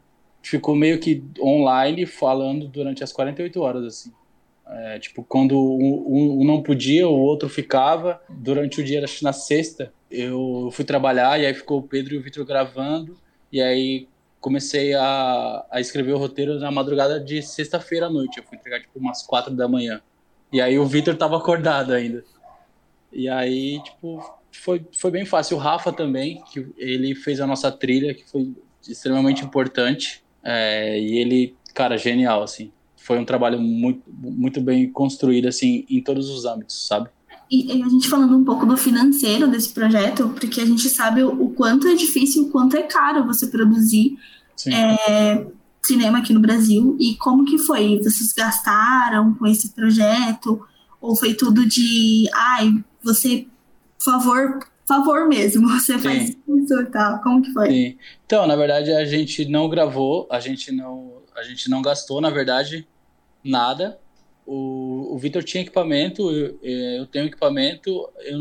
ficou 0.49 0.75
meio 0.75 0.99
que 0.99 1.25
online 1.41 2.07
falando 2.07 2.69
durante 2.69 3.03
as 3.03 3.13
48 3.13 3.61
horas, 3.61 3.85
assim. 3.85 4.13
É, 4.69 4.99
tipo, 4.99 5.23
quando 5.23 5.57
um, 5.57 6.41
um, 6.41 6.45
não 6.45 6.63
podia, 6.63 7.09
o 7.09 7.19
outro 7.19 7.49
ficava. 7.49 8.21
Durante 8.29 8.81
o 8.81 8.85
dia, 8.85 9.03
acho 9.03 9.19
que 9.19 9.25
na 9.25 9.33
sexta, 9.33 9.93
eu 10.11 10.69
fui 10.73 10.85
trabalhar 10.85 11.39
e 11.41 11.47
aí 11.47 11.55
ficou 11.55 11.79
o 11.79 11.83
Pedro 11.83 12.15
e 12.15 12.19
o 12.19 12.23
Vitor 12.23 12.45
gravando. 12.45 13.17
E 13.53 13.61
aí 13.61 14.09
comecei 14.41 14.95
a, 14.95 15.65
a 15.71 15.81
escrever 15.81 16.13
o 16.13 16.19
roteiro 16.19 16.59
na 16.59 16.71
madrugada 16.71 17.19
de 17.19 17.43
sexta-feira 17.43 18.07
à 18.07 18.11
noite. 18.11 18.39
Eu 18.39 18.45
fui 18.45 18.57
entregar, 18.57 18.81
tipo, 18.81 18.99
umas 18.99 19.23
quatro 19.23 19.55
da 19.55 19.69
manhã. 19.69 20.01
E 20.53 20.61
aí 20.61 20.79
o 20.79 20.87
Vitor 20.87 21.17
tava 21.17 21.37
acordado 21.37 21.93
ainda. 21.93 22.25
E 23.13 23.29
aí, 23.29 23.83
tipo, 23.83 24.39
foi, 24.53 24.85
foi 24.93 25.11
bem 25.11 25.25
fácil. 25.25 25.57
O 25.57 25.61
Rafa 25.61 25.93
também, 25.93 26.43
que 26.53 26.67
ele 26.77 27.15
fez 27.15 27.41
a 27.41 27.47
nossa 27.47 27.71
trilha, 27.71 28.15
que 28.15 28.29
foi 28.29 28.53
extremamente 28.89 29.45
importante. 29.45 30.25
É, 30.49 31.01
e 31.01 31.19
ele, 31.19 31.57
cara, 31.75 31.99
genial, 31.99 32.45
assim. 32.45 32.71
Foi 32.97 33.19
um 33.19 33.25
trabalho 33.25 33.61
muito, 33.61 34.03
muito 34.09 34.61
bem 34.61 34.89
construído, 34.91 35.49
assim, 35.49 35.85
em 35.91 36.01
todos 36.01 36.31
os 36.31 36.45
âmbitos, 36.45 36.87
sabe? 36.87 37.09
E, 37.51 37.83
a 37.83 37.89
gente 37.89 38.09
falando 38.09 38.37
um 38.37 38.45
pouco 38.45 38.65
do 38.65 38.77
financeiro 38.77 39.49
desse 39.49 39.73
projeto, 39.73 40.29
porque 40.31 40.61
a 40.61 40.65
gente 40.65 40.89
sabe 40.89 41.23
o, 41.25 41.51
quanto 41.51 41.89
é 41.89 41.95
difícil, 41.95 42.45
o 42.45 42.51
quanto 42.51 42.77
é 42.77 42.83
caro 42.83 43.27
você 43.27 43.49
produzir 43.49 44.17
é, 44.69 45.47
cinema 45.83 46.19
aqui 46.19 46.33
no 46.33 46.41
Brasil 46.41 46.97
e 47.01 47.15
como 47.17 47.45
que 47.45 47.59
foi? 47.59 47.99
Vocês 47.99 48.33
gastaram 48.33 49.35
com 49.35 49.47
esse 49.47 49.71
projeto? 49.71 50.61
Ou 51.01 51.15
foi 51.15 51.35
tudo 51.35 51.67
de, 51.67 52.29
ai, 52.35 52.85
você, 53.03 53.47
favor, 53.99 54.59
favor 54.87 55.29
mesmo, 55.29 55.69
você 55.79 55.95
Sim. 55.95 55.99
faz 55.99 56.29
isso 56.29 56.81
e 56.81 56.87
tal? 56.87 57.21
Como 57.23 57.43
que 57.43 57.53
foi? 57.53 57.71
Sim. 57.71 57.99
Então, 58.25 58.47
na 58.47 58.57
verdade, 58.57 58.93
a 58.93 59.05
gente 59.05 59.45
não 59.47 59.69
gravou, 59.69 60.27
a 60.31 60.41
gente 60.41 60.73
não, 60.73 61.23
a 61.37 61.43
gente 61.43 61.69
não 61.69 61.83
gastou, 61.83 62.21
na 62.21 62.31
verdade, 62.31 62.87
nada. 63.43 63.99
O, 64.47 65.15
o 65.15 65.19
Vitor 65.19 65.43
tinha 65.43 65.63
equipamento, 65.63 66.31
eu, 66.31 66.59
eu 66.63 67.07
tenho 67.07 67.27
equipamento, 67.27 68.09
eu, 68.21 68.39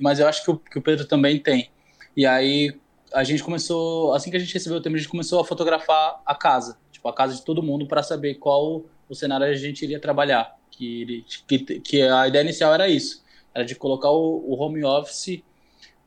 mas 0.00 0.20
eu 0.20 0.28
acho 0.28 0.44
que 0.44 0.50
o, 0.50 0.58
que 0.58 0.78
o 0.78 0.82
Pedro 0.82 1.06
também 1.06 1.38
tem. 1.38 1.70
E 2.14 2.26
aí, 2.26 2.74
a 3.14 3.24
gente 3.24 3.42
começou, 3.42 4.12
assim 4.12 4.30
que 4.30 4.36
a 4.36 4.40
gente 4.40 4.52
recebeu 4.52 4.78
o 4.78 4.80
tema, 4.80 4.96
a 4.96 4.98
gente 4.98 5.08
começou 5.08 5.40
a 5.40 5.44
fotografar 5.44 6.20
a 6.24 6.34
casa, 6.34 6.78
tipo, 6.90 7.08
a 7.08 7.14
casa 7.14 7.34
de 7.34 7.42
todo 7.42 7.62
mundo 7.62 7.86
para 7.86 8.02
saber 8.02 8.34
qual 8.34 8.84
o 9.08 9.14
cenário 9.14 9.46
a 9.46 9.54
gente 9.54 9.82
iria 9.82 10.00
trabalhar. 10.00 10.56
Que, 10.70 11.24
que, 11.46 11.58
que 11.58 12.02
a 12.02 12.26
ideia 12.26 12.42
inicial 12.42 12.72
era 12.72 12.88
isso, 12.88 13.22
era 13.54 13.64
de 13.64 13.74
colocar 13.74 14.10
o, 14.10 14.42
o 14.48 14.54
home 14.54 14.82
office 14.84 15.42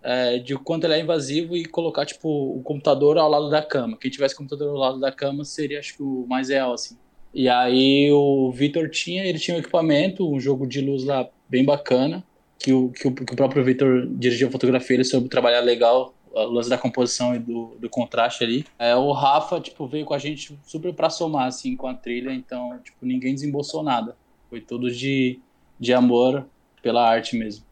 é, 0.06 0.38
de 0.38 0.56
quanto 0.56 0.84
ele 0.84 0.94
é 0.94 1.00
invasivo 1.00 1.58
e 1.58 1.66
colocar, 1.66 2.06
tipo, 2.06 2.30
o 2.30 2.62
computador 2.62 3.18
ao 3.18 3.28
lado 3.28 3.50
da 3.50 3.62
cama. 3.62 3.98
Quem 4.00 4.12
tivesse 4.12 4.36
computador 4.36 4.70
ao 4.70 4.78
lado 4.78 5.00
da 5.00 5.12
cama 5.12 5.44
seria, 5.44 5.80
acho 5.80 5.98
que, 5.98 6.04
o 6.04 6.28
mais 6.30 6.50
real, 6.50 6.74
assim. 6.74 6.96
E 7.34 7.50
aí 7.50 8.12
o 8.12 8.52
Vitor 8.52 8.88
tinha, 8.90 9.26
ele 9.26 9.40
tinha 9.40 9.58
um 9.58 9.60
equipamento, 9.60 10.32
um 10.32 10.40
jogo 10.40 10.68
de 10.68 10.80
luz 10.80 11.04
lá 11.04 11.28
bem 11.50 11.66
bacana, 11.66 12.24
que 12.60 12.72
o, 12.72 12.90
que 12.92 13.08
o, 13.08 13.16
que 13.16 13.34
o 13.34 13.36
próprio 13.36 13.64
Vitor 13.64 14.08
dirigiu 14.12 14.48
a 14.48 14.52
fotografia, 14.52 14.96
ele 14.96 15.04
soube 15.04 15.28
trabalhar 15.28 15.62
legal 15.62 16.14
o 16.32 16.44
lance 16.44 16.70
da 16.70 16.78
composição 16.78 17.34
e 17.34 17.40
do, 17.40 17.76
do 17.80 17.90
contraste 17.90 18.44
ali. 18.44 18.64
É, 18.78 18.96
o 18.96 19.12
Rafa, 19.12 19.60
tipo, 19.60 19.88
veio 19.88 20.06
com 20.06 20.14
a 20.14 20.20
gente 20.20 20.58
super 20.66 20.94
pra 20.94 21.10
somar, 21.10 21.48
assim, 21.48 21.76
com 21.76 21.88
a 21.88 21.96
trilha, 21.96 22.32
então, 22.32 22.78
tipo, 22.84 23.06
ninguém 23.06 23.34
desembolsou 23.34 23.82
nada. 23.82 24.16
Foi 24.52 24.62
tudo 24.62 24.92
de, 24.92 25.40
de 25.80 25.94
amor 25.94 26.46
pela 26.84 27.10
arte 27.10 27.36
mesmo. 27.36 27.66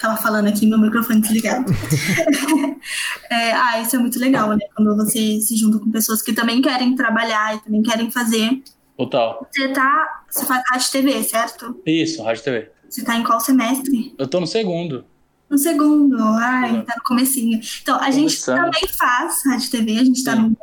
Tava 0.00 0.16
falando 0.20 0.48
aqui, 0.48 0.66
meu 0.66 0.78
microfone 0.78 1.20
desligado. 1.20 1.70
é, 3.30 3.52
ah, 3.52 3.80
isso 3.80 3.94
é 3.94 3.98
muito 3.98 4.18
legal, 4.18 4.48
né? 4.50 4.58
Quando 4.74 4.96
você 4.96 5.40
se 5.40 5.56
junta 5.56 5.78
com 5.78 5.90
pessoas 5.90 6.22
que 6.22 6.32
também 6.32 6.60
querem 6.62 6.96
trabalhar 6.96 7.56
e 7.56 7.60
também 7.60 7.82
querem 7.82 8.10
fazer. 8.10 8.62
Total. 8.96 9.46
Você 9.50 9.68
tá. 9.68 10.24
Você 10.28 10.46
faz 10.46 10.62
rádio 10.70 10.90
TV, 10.90 11.22
certo? 11.22 11.80
Isso, 11.86 12.22
rádio 12.22 12.42
TV. 12.42 12.70
Você 12.88 13.04
tá 13.04 13.16
em 13.16 13.22
qual 13.22 13.40
semestre? 13.40 14.14
Eu 14.18 14.26
tô 14.26 14.40
no 14.40 14.46
segundo. 14.46 15.04
No 15.48 15.58
segundo, 15.58 16.16
ai, 16.18 16.72
uhum. 16.72 16.82
tá 16.82 16.94
no 16.96 17.02
comecinho. 17.04 17.60
Então, 17.82 18.00
a 18.00 18.10
gente 18.10 18.42
também 18.42 18.86
faz 18.98 19.42
rádio 19.44 19.70
TV, 19.70 19.98
a 19.98 20.04
gente 20.04 20.24
tá 20.24 20.34
no, 20.34 20.56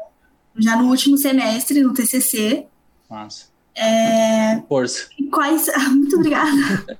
já 0.57 0.75
no 0.75 0.89
último 0.89 1.15
semestre, 1.15 1.83
no 1.83 1.93
TCC. 1.93 2.65
Massa. 3.09 3.45
É... 3.75 4.61
Força. 4.67 5.07
Quais... 5.31 5.67
Muito 5.89 6.15
obrigada. 6.15 6.49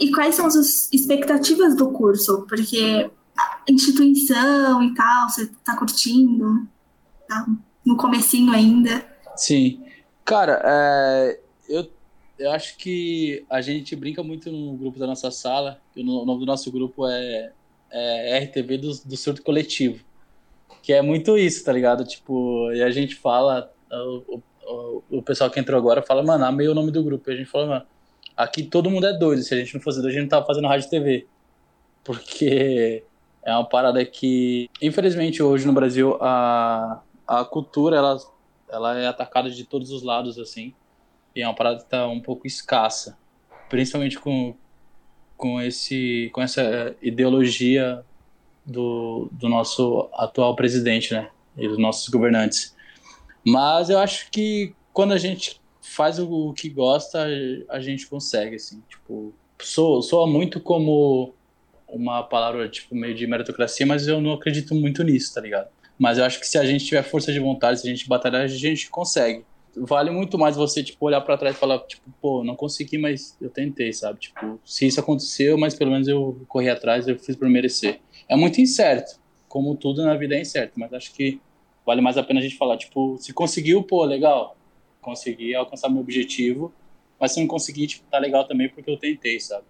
e 0.00 0.10
quais 0.12 0.34
são 0.34 0.46
as 0.46 0.90
expectativas 0.92 1.76
do 1.76 1.90
curso? 1.90 2.46
Porque 2.48 3.10
instituição 3.68 4.82
e 4.82 4.94
tal, 4.94 5.28
você 5.28 5.46
tá 5.64 5.76
curtindo? 5.76 6.66
Tá 7.28 7.46
no 7.84 7.96
comecinho 7.96 8.52
ainda? 8.52 9.06
Sim. 9.36 9.82
Cara, 10.24 10.60
é, 10.64 11.40
eu, 11.68 11.88
eu 12.38 12.50
acho 12.52 12.76
que 12.76 13.44
a 13.48 13.60
gente 13.60 13.94
brinca 13.94 14.22
muito 14.22 14.50
no 14.50 14.76
grupo 14.76 14.98
da 14.98 15.06
nossa 15.06 15.30
sala, 15.30 15.80
o 15.96 16.02
nome 16.02 16.40
do 16.40 16.46
nosso 16.46 16.70
grupo 16.72 17.06
é, 17.06 17.52
é 17.90 18.38
RTV 18.44 18.78
do, 18.78 18.90
do 19.04 19.16
surto 19.16 19.42
coletivo, 19.42 20.04
que 20.82 20.92
é 20.92 21.02
muito 21.02 21.38
isso, 21.38 21.64
tá 21.64 21.72
ligado? 21.72 22.04
Tipo, 22.04 22.72
e 22.72 22.82
a 22.82 22.90
gente 22.90 23.14
fala, 23.14 23.72
o, 23.90 24.40
o, 24.66 25.02
o 25.18 25.22
pessoal 25.22 25.50
que 25.50 25.60
entrou 25.60 25.78
agora 25.78 26.02
fala, 26.02 26.22
mano, 26.22 26.44
amei 26.44 26.66
o 26.68 26.74
nome 26.74 26.90
do 26.90 27.04
grupo, 27.04 27.30
e 27.30 27.34
a 27.34 27.36
gente 27.36 27.50
fala, 27.50 27.66
mano, 27.66 27.86
aqui 28.36 28.64
todo 28.64 28.90
mundo 28.90 29.06
é 29.06 29.16
doido, 29.16 29.42
se 29.42 29.54
a 29.54 29.56
gente 29.56 29.74
não 29.74 29.80
fosse 29.80 29.98
doido, 30.00 30.10
a 30.10 30.12
gente 30.12 30.22
não 30.22 30.28
tava 30.28 30.46
fazendo 30.46 30.68
rádio 30.68 30.86
e 30.86 30.90
TV, 30.90 31.26
porque 32.04 33.04
é 33.42 33.52
uma 33.52 33.68
parada 33.68 34.04
que, 34.04 34.68
infelizmente, 34.82 35.42
hoje 35.42 35.66
no 35.66 35.72
Brasil, 35.72 36.16
a, 36.20 37.00
a 37.26 37.44
cultura, 37.44 37.96
ela 37.96 38.18
ela 38.68 38.98
é 38.98 39.06
atacada 39.06 39.50
de 39.50 39.64
todos 39.64 39.90
os 39.90 40.02
lados, 40.02 40.38
assim. 40.38 40.74
E 41.34 41.42
é 41.42 41.46
uma 41.46 41.54
parada 41.54 41.78
que 41.78 41.88
tá 41.88 42.06
um 42.06 42.20
pouco 42.20 42.46
escassa. 42.46 43.16
Principalmente 43.68 44.18
com, 44.18 44.54
com, 45.36 45.60
esse, 45.60 46.30
com 46.32 46.42
essa 46.42 46.94
ideologia 47.00 48.04
do, 48.64 49.28
do 49.32 49.48
nosso 49.48 50.08
atual 50.14 50.54
presidente, 50.56 51.12
né? 51.12 51.30
E 51.56 51.68
dos 51.68 51.78
nossos 51.78 52.08
governantes. 52.08 52.76
Mas 53.44 53.88
eu 53.90 53.98
acho 53.98 54.30
que 54.30 54.74
quando 54.92 55.12
a 55.12 55.18
gente 55.18 55.60
faz 55.86 56.18
o, 56.18 56.52
que 56.52 56.68
gosta, 56.68 57.26
a 57.68 57.80
gente 57.80 58.06
consegue, 58.06 58.56
assim. 58.56 58.82
Tipo, 58.88 59.32
soa, 59.60 60.02
soa 60.02 60.26
muito 60.26 60.60
como 60.60 61.32
uma 61.88 62.22
palavra, 62.22 62.68
tipo, 62.68 62.94
meio 62.94 63.14
de 63.14 63.26
meritocracia, 63.26 63.86
mas 63.86 64.06
eu 64.08 64.20
não 64.20 64.32
acredito 64.32 64.74
muito 64.74 65.04
nisso, 65.04 65.32
tá 65.32 65.40
ligado? 65.40 65.68
Mas 65.98 66.18
eu 66.18 66.24
acho 66.24 66.40
que 66.40 66.46
se 66.46 66.58
a 66.58 66.64
gente 66.64 66.84
tiver 66.84 67.02
força 67.02 67.32
de 67.32 67.38
vontade, 67.38 67.80
se 67.80 67.86
a 67.86 67.90
gente 67.90 68.08
batalhar, 68.08 68.42
a 68.42 68.48
gente 68.48 68.90
consegue. 68.90 69.44
Vale 69.76 70.10
muito 70.10 70.38
mais 70.38 70.56
você, 70.56 70.82
tipo, 70.82 71.06
olhar 71.06 71.20
para 71.20 71.38
trás 71.38 71.54
e 71.54 71.58
falar, 71.58 71.78
tipo, 71.80 72.02
pô, 72.20 72.42
não 72.42 72.56
consegui, 72.56 72.98
mas 72.98 73.36
eu 73.40 73.48
tentei, 73.48 73.92
sabe? 73.92 74.18
Tipo, 74.18 74.58
se 74.64 74.86
isso 74.86 74.98
aconteceu, 74.98 75.56
mas 75.56 75.74
pelo 75.74 75.92
menos 75.92 76.08
eu 76.08 76.44
corri 76.48 76.68
atrás, 76.68 77.06
eu 77.06 77.18
fiz 77.18 77.36
por 77.36 77.48
merecer. 77.48 78.00
É 78.28 78.34
muito 78.34 78.60
incerto, 78.60 79.20
como 79.48 79.76
tudo 79.76 80.04
na 80.04 80.14
vida 80.14 80.34
é 80.34 80.40
incerto, 80.40 80.78
mas 80.78 80.92
acho 80.92 81.12
que 81.14 81.40
vale 81.84 82.00
mais 82.00 82.18
a 82.18 82.22
pena 82.22 82.40
a 82.40 82.42
gente 82.42 82.56
falar, 82.56 82.76
tipo, 82.76 83.16
se 83.18 83.32
conseguiu, 83.32 83.82
pô, 83.82 84.04
legal, 84.04 84.55
consegui 85.06 85.54
alcançar 85.54 85.88
meu 85.88 86.00
objetivo, 86.00 86.72
mas 87.18 87.32
se 87.32 87.40
não 87.40 87.46
conseguir, 87.46 87.86
tipo, 87.86 88.04
tá 88.10 88.18
legal 88.18 88.44
também 88.44 88.68
porque 88.68 88.90
eu 88.90 88.98
tentei, 88.98 89.38
sabe? 89.38 89.64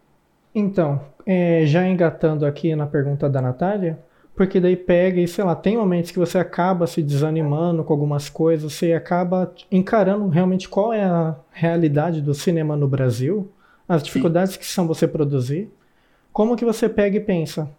Então, 0.55 1.05
é, 1.27 1.67
já 1.67 1.87
engatando 1.87 2.47
aqui 2.47 2.75
na 2.75 2.87
pergunta 2.87 3.29
da 3.29 3.43
Natália, 3.43 3.99
porque 4.35 4.59
daí 4.59 4.75
pega 4.75 5.21
e, 5.21 5.29
sei 5.29 5.45
lá, 5.45 5.55
tem 5.55 5.77
momentos 5.77 6.11
que 6.11 6.19
você 6.19 6.39
acaba 6.39 6.87
se 6.87 7.03
desanimando 7.03 7.85
com 7.85 7.93
algumas 7.93 8.31
coisas, 8.31 8.73
você 8.73 8.95
acaba 8.95 9.55
encarando 9.71 10.29
realmente 10.29 10.69
qual 10.69 10.93
é 10.93 11.05
a 11.05 11.37
realidade 11.53 12.23
do 12.23 12.33
cinema 12.33 12.75
no 12.75 12.89
Brasil, 12.89 13.53
as 13.87 14.03
dificuldades 14.03 14.55
Sim. 14.55 14.61
que 14.61 14.67
são 14.67 14.87
você 14.87 15.07
produzir. 15.07 15.71
Como 16.33 16.57
que 16.57 16.65
você 16.65 16.89
pega 16.89 17.19
e 17.19 17.21
pensa, 17.21 17.71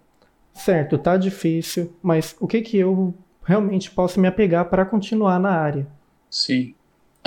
certo, 0.53 0.97
tá 0.97 1.17
difícil, 1.17 1.93
mas 2.01 2.35
o 2.39 2.47
que 2.47 2.61
que 2.61 2.77
eu 2.77 3.13
realmente 3.43 3.89
posso 3.89 4.19
me 4.19 4.27
apegar 4.27 4.65
para 4.69 4.85
continuar 4.85 5.39
na 5.39 5.51
área? 5.51 5.87
Sim. 6.29 6.75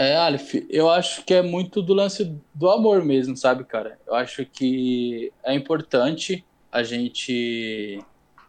É, 0.00 0.16
Aleph, 0.16 0.54
eu 0.70 0.88
acho 0.88 1.22
que 1.26 1.34
é 1.34 1.42
muito 1.42 1.82
do 1.82 1.92
lance 1.92 2.34
do 2.54 2.70
amor 2.70 3.04
mesmo, 3.04 3.36
sabe, 3.36 3.64
cara? 3.64 3.98
Eu 4.06 4.14
acho 4.14 4.46
que 4.46 5.30
é 5.44 5.52
importante 5.52 6.42
a 6.72 6.82
gente 6.82 8.02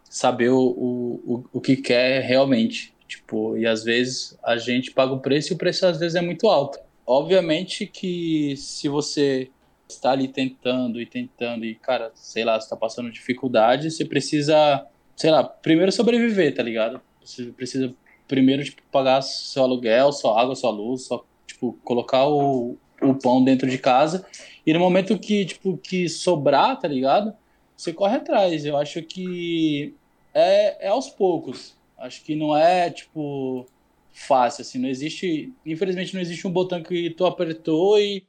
saber 0.08 0.48
o, 0.48 0.58
o, 0.58 1.44
o 1.52 1.60
que 1.60 1.76
quer 1.76 2.22
realmente. 2.22 2.94
Tipo, 3.06 3.54
e 3.58 3.66
às 3.66 3.84
vezes 3.84 4.34
a 4.42 4.56
gente 4.56 4.92
paga 4.92 5.12
o 5.12 5.20
preço 5.20 5.52
e 5.52 5.54
o 5.54 5.58
preço 5.58 5.84
às 5.84 5.98
vezes 5.98 6.14
é 6.14 6.22
muito 6.22 6.48
alto. 6.48 6.78
Obviamente 7.06 7.84
que 7.84 8.56
se 8.56 8.88
você 8.88 9.50
está 9.86 10.12
ali 10.12 10.28
tentando 10.28 11.02
e 11.02 11.04
tentando 11.04 11.66
e, 11.66 11.74
cara, 11.74 12.12
sei 12.14 12.46
lá, 12.46 12.56
está 12.56 12.74
passando 12.76 13.12
dificuldade, 13.12 13.90
você 13.90 14.06
precisa, 14.06 14.86
sei 15.14 15.30
lá, 15.30 15.44
primeiro 15.44 15.92
sobreviver, 15.92 16.54
tá 16.54 16.62
ligado? 16.62 16.98
Você 17.22 17.52
precisa 17.52 17.94
primeiro, 18.26 18.64
tipo, 18.64 18.80
pagar 18.90 19.20
seu 19.20 19.62
aluguel, 19.62 20.10
sua 20.12 20.40
água, 20.40 20.54
sua 20.54 20.70
luz, 20.70 21.02
só, 21.02 21.22
tipo, 21.62 21.78
colocar 21.84 22.26
o, 22.26 22.76
o 23.00 23.14
pão 23.14 23.44
dentro 23.44 23.70
de 23.70 23.78
casa. 23.78 24.26
E 24.66 24.72
no 24.72 24.80
momento 24.80 25.18
que, 25.18 25.44
tipo, 25.44 25.78
que 25.78 26.08
sobrar, 26.08 26.78
tá 26.78 26.88
ligado? 26.88 27.32
Você 27.76 27.92
corre 27.92 28.16
atrás. 28.16 28.64
Eu 28.64 28.76
acho 28.76 29.00
que 29.02 29.94
é, 30.34 30.86
é 30.86 30.88
aos 30.88 31.08
poucos. 31.08 31.76
Acho 31.96 32.22
que 32.24 32.34
não 32.34 32.56
é, 32.56 32.90
tipo, 32.90 33.66
fácil, 34.12 34.62
assim. 34.62 34.78
Não 34.78 34.88
existe. 34.88 35.52
Infelizmente, 35.64 36.14
não 36.14 36.20
existe 36.20 36.46
um 36.46 36.50
botão 36.50 36.82
que 36.82 37.10
tu 37.10 37.24
apertou 37.24 37.98
e, 37.98 38.26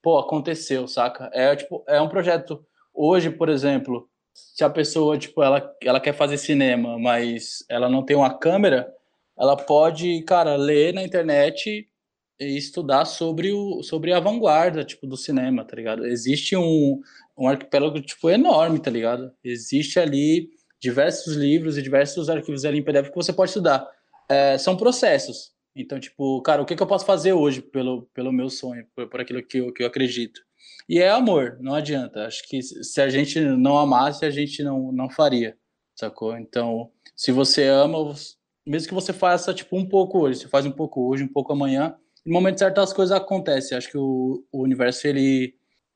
pô, 0.00 0.18
aconteceu, 0.18 0.86
saca? 0.86 1.28
É, 1.32 1.54
tipo, 1.56 1.82
é 1.88 2.00
um 2.00 2.08
projeto. 2.08 2.64
Hoje, 2.94 3.30
por 3.30 3.48
exemplo, 3.48 4.08
se 4.32 4.64
a 4.64 4.70
pessoa, 4.70 5.18
tipo, 5.18 5.42
ela, 5.42 5.74
ela 5.82 6.00
quer 6.00 6.14
fazer 6.14 6.38
cinema, 6.38 6.98
mas 6.98 7.64
ela 7.68 7.88
não 7.88 8.02
tem 8.02 8.16
uma 8.16 8.32
câmera, 8.32 8.92
ela 9.38 9.54
pode, 9.56 10.22
cara, 10.22 10.56
ler 10.56 10.94
na 10.94 11.02
internet 11.02 11.86
estudar 12.38 13.04
sobre, 13.04 13.52
o, 13.52 13.82
sobre 13.82 14.12
a 14.12 14.20
vanguarda, 14.20 14.84
tipo, 14.84 15.06
do 15.06 15.16
cinema, 15.16 15.64
tá 15.64 15.74
ligado? 15.76 16.06
Existe 16.06 16.56
um, 16.56 17.00
um 17.36 17.48
arquipélago, 17.48 18.00
tipo, 18.00 18.30
enorme, 18.30 18.78
tá 18.78 18.90
ligado? 18.90 19.32
Existe 19.42 19.98
ali 19.98 20.50
diversos 20.80 21.34
livros 21.34 21.78
e 21.78 21.82
diversos 21.82 22.28
arquivos 22.28 22.64
ali 22.64 22.78
em 22.78 22.82
PDF 22.82 23.08
que 23.08 23.14
você 23.14 23.32
pode 23.32 23.50
estudar. 23.50 23.86
É, 24.28 24.58
são 24.58 24.76
processos. 24.76 25.52
Então, 25.74 26.00
tipo, 26.00 26.40
cara, 26.42 26.62
o 26.62 26.64
que, 26.64 26.74
que, 26.74 26.82
eu 26.82 26.86
posso 26.86 27.04
fazer 27.04 27.32
hoje 27.32 27.60
pelo, 27.60 28.08
pelo 28.14 28.32
meu 28.32 28.48
sonho, 28.48 28.86
por, 28.94 29.08
por 29.08 29.20
aquilo 29.20 29.42
que 29.42 29.58
eu, 29.58 29.72
que 29.72 29.82
eu 29.82 29.86
acredito? 29.86 30.40
E 30.88 30.98
é 30.98 31.10
amor, 31.10 31.58
não 31.60 31.74
adianta. 31.74 32.26
Acho 32.26 32.46
que 32.48 32.62
se 32.62 33.00
a 33.00 33.08
gente 33.08 33.40
não 33.40 33.78
amasse, 33.78 34.24
a 34.24 34.30
gente 34.30 34.62
não, 34.62 34.92
não 34.92 35.10
faria, 35.10 35.56
sacou? 35.94 36.36
Então, 36.36 36.90
se 37.14 37.32
você 37.32 37.64
ama, 37.64 38.14
mesmo 38.66 38.88
que 38.88 38.94
você 38.94 39.12
faça, 39.12 39.52
tipo, 39.52 39.76
um 39.76 39.86
pouco 39.86 40.20
hoje, 40.20 40.40
você 40.40 40.48
faz 40.48 40.64
um 40.64 40.72
pouco 40.72 41.08
hoje, 41.08 41.24
um 41.24 41.28
pouco 41.28 41.52
amanhã, 41.52 41.94
no 42.26 42.34
momento 42.34 42.58
certo 42.58 42.80
as 42.80 42.92
coisas 42.92 43.16
acontecem. 43.16 43.78
Acho 43.78 43.90
que 43.90 43.98
o, 43.98 44.44
o 44.52 44.62
universo, 44.62 45.06
ele 45.06 45.54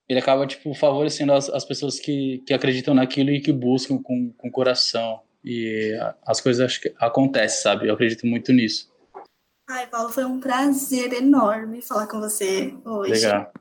ele 0.09 0.19
acaba, 0.19 0.45
tipo, 0.45 0.75
favorecendo 0.75 1.33
as, 1.33 1.49
as 1.49 1.65
pessoas 1.65 2.01
que, 2.01 2.43
que 2.45 2.53
acreditam 2.53 2.93
naquilo 2.93 3.31
e 3.31 3.41
que 3.41 3.53
buscam 3.53 3.97
com, 4.03 4.33
com 4.37 4.51
coração. 4.51 5.21
E 5.45 5.97
as 6.27 6.41
coisas 6.41 6.67
acho 6.67 6.81
que 6.81 6.93
acontecem, 6.99 7.63
sabe? 7.63 7.87
Eu 7.87 7.95
acredito 7.95 8.27
muito 8.27 8.53
nisso. 8.53 8.91
Ai, 9.69 9.87
Paulo, 9.87 10.09
foi 10.09 10.25
um 10.25 10.41
prazer 10.41 11.13
enorme 11.13 11.81
falar 11.81 12.09
com 12.09 12.19
você 12.19 12.75
hoje. 12.85 13.13
Legal. 13.13 13.53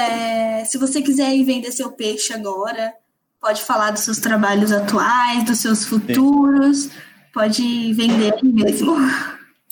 É, 0.00 0.64
se 0.64 0.78
você 0.78 1.02
quiser 1.02 1.34
ir 1.34 1.42
vender 1.42 1.72
seu 1.72 1.90
peixe 1.90 2.32
agora, 2.32 2.94
pode 3.40 3.60
falar 3.60 3.90
dos 3.90 4.02
seus 4.02 4.20
trabalhos 4.20 4.70
atuais, 4.70 5.44
dos 5.44 5.58
seus 5.58 5.84
futuros, 5.84 6.84
Sim. 6.84 6.90
pode 7.32 7.92
vender 7.94 8.32
mesmo. 8.44 8.94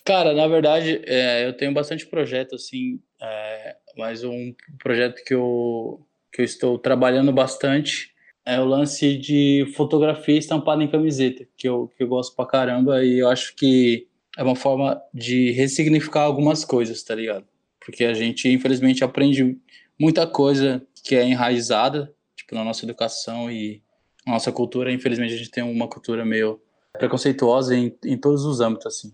Cara, 0.05 0.35
na 0.35 0.49
verdade, 0.49 1.01
é, 1.07 1.47
eu 1.47 1.57
tenho 1.57 1.73
bastante 1.73 2.07
projeto, 2.07 2.57
assim, 2.57 3.01
é, 3.21 3.77
mas 3.97 4.25
um 4.25 4.53
projeto 4.79 5.23
que 5.25 5.33
eu, 5.35 6.05
que 6.33 6.41
eu 6.43 6.45
estou 6.45 6.79
trabalhando 6.79 7.33
bastante 7.33 8.13
é 8.45 8.59
o 8.61 8.65
lance 8.65 9.17
de 9.17 9.73
fotografia 9.77 10.37
estampada 10.39 10.83
em 10.83 10.91
camiseta, 10.91 11.47
que 11.57 11.69
eu, 11.69 11.89
que 11.97 12.03
eu 12.03 12.09
gosto 12.09 12.35
pra 12.35 12.47
caramba 12.47 13.05
e 13.05 13.21
eu 13.21 13.29
acho 13.29 13.55
que 13.55 14.09
é 14.37 14.43
uma 14.43 14.57
forma 14.57 15.01
de 15.15 15.53
ressignificar 15.53 16.23
algumas 16.23 16.65
coisas, 16.65 17.01
tá 17.05 17.15
ligado? 17.15 17.47
Porque 17.85 18.05
a 18.05 18.15
gente, 18.15 18.49
infelizmente, 18.49 19.05
aprende 19.05 19.57
muita 19.99 20.27
coisa 20.27 20.85
que 21.05 21.15
é 21.15 21.25
enraizada, 21.25 22.13
tipo, 22.35 22.55
na 22.57 22.65
nossa 22.65 22.85
educação 22.85 23.51
e 23.51 23.83
A 24.27 24.33
nossa 24.33 24.53
cultura, 24.53 24.93
infelizmente, 24.93 25.35
a 25.35 25.37
gente 25.37 25.51
tem 25.51 25.65
uma 25.65 25.89
cultura 25.89 26.25
meio 26.25 26.61
preconceituosa 26.99 27.77
em, 27.77 27.97
em 28.05 28.17
todos 28.17 28.45
os 28.45 28.61
âmbitos, 28.61 28.87
assim. 28.87 29.13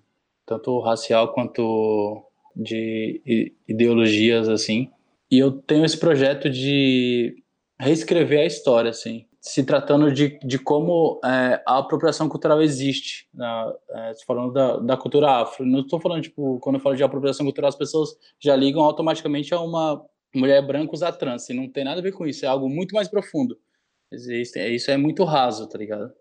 Tanto 0.48 0.80
racial 0.80 1.32
quanto 1.32 2.24
de 2.56 3.52
ideologias, 3.68 4.48
assim. 4.48 4.90
E 5.30 5.38
eu 5.38 5.52
tenho 5.52 5.84
esse 5.84 5.98
projeto 5.98 6.48
de 6.48 7.36
reescrever 7.78 8.40
a 8.40 8.46
história, 8.46 8.90
assim 8.90 9.28
se 9.40 9.64
tratando 9.64 10.12
de, 10.12 10.38
de 10.40 10.58
como 10.58 11.20
é, 11.24 11.62
a 11.66 11.78
apropriação 11.78 12.28
cultural 12.28 12.60
existe, 12.60 13.28
né? 13.32 13.72
é, 13.90 14.12
falando 14.26 14.52
da, 14.52 14.76
da 14.78 14.96
cultura 14.96 15.40
afro. 15.40 15.64
Não 15.64 15.80
estou 15.80 16.00
falando, 16.00 16.22
tipo, 16.22 16.58
quando 16.60 16.76
eu 16.76 16.80
falo 16.80 16.96
de 16.96 17.02
apropriação 17.02 17.46
cultural, 17.46 17.68
as 17.68 17.76
pessoas 17.76 18.10
já 18.38 18.54
ligam 18.56 18.82
automaticamente 18.82 19.54
a 19.54 19.60
uma 19.60 20.04
mulher 20.34 20.60
branca 20.66 20.92
usar 20.92 21.12
trans, 21.12 21.48
e 21.48 21.54
não 21.54 21.66
tem 21.70 21.84
nada 21.84 22.00
a 22.00 22.02
ver 22.02 22.12
com 22.12 22.26
isso, 22.26 22.44
é 22.44 22.48
algo 22.48 22.68
muito 22.68 22.94
mais 22.94 23.08
profundo. 23.08 23.58
Existe, 24.12 24.58
é, 24.58 24.68
isso 24.68 24.90
é 24.90 24.96
muito 24.96 25.24
raso, 25.24 25.68
tá 25.68 25.78
ligado? 25.78 26.12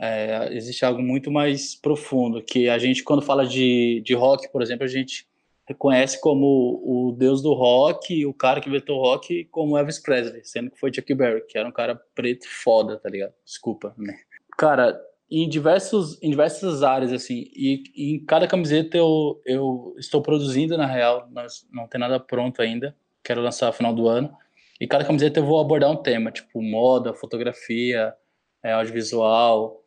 É, 0.00 0.54
existe 0.54 0.84
algo 0.84 1.02
muito 1.02 1.30
mais 1.30 1.74
profundo, 1.74 2.42
que 2.42 2.68
a 2.68 2.78
gente, 2.78 3.02
quando 3.02 3.20
fala 3.20 3.46
de, 3.46 4.00
de 4.04 4.14
rock, 4.14 4.50
por 4.52 4.62
exemplo, 4.62 4.84
a 4.84 4.88
gente 4.88 5.26
reconhece 5.66 6.20
como 6.20 6.80
o 6.82 7.12
deus 7.12 7.42
do 7.42 7.52
rock, 7.52 8.24
o 8.24 8.32
cara 8.32 8.60
que 8.60 8.68
inventou 8.68 9.02
rock, 9.02 9.44
como 9.46 9.76
Elvis 9.76 9.98
Presley, 9.98 10.42
sendo 10.44 10.70
que 10.70 10.78
foi 10.78 10.92
Chuck 10.92 11.12
Berry, 11.14 11.44
que 11.46 11.58
era 11.58 11.68
um 11.68 11.72
cara 11.72 12.00
preto 12.14 12.48
foda, 12.48 12.96
tá 12.96 13.10
ligado? 13.10 13.34
Desculpa, 13.44 13.94
né? 13.98 14.18
Cara, 14.56 14.98
em 15.30 15.46
diversos 15.46 16.20
em 16.22 16.30
diversas 16.30 16.82
áreas 16.82 17.12
assim, 17.12 17.50
e, 17.54 17.82
e, 17.94 18.14
em 18.14 18.24
cada 18.24 18.48
camiseta 18.48 18.96
eu, 18.96 19.42
eu 19.44 19.94
estou 19.98 20.22
produzindo 20.22 20.76
na 20.78 20.86
real, 20.86 21.28
nós 21.30 21.66
não 21.70 21.86
tem 21.86 22.00
nada 22.00 22.18
pronto 22.18 22.62
ainda, 22.62 22.96
quero 23.22 23.42
lançar 23.42 23.66
no 23.66 23.72
final 23.74 23.94
do 23.94 24.08
ano. 24.08 24.34
E 24.80 24.86
cada 24.86 25.04
camiseta 25.04 25.40
eu 25.40 25.44
vou 25.44 25.60
abordar 25.60 25.90
um 25.90 25.96
tema, 25.96 26.30
tipo 26.30 26.62
moda, 26.62 27.12
fotografia, 27.12 28.14
é, 28.62 28.72
audiovisual, 28.72 29.84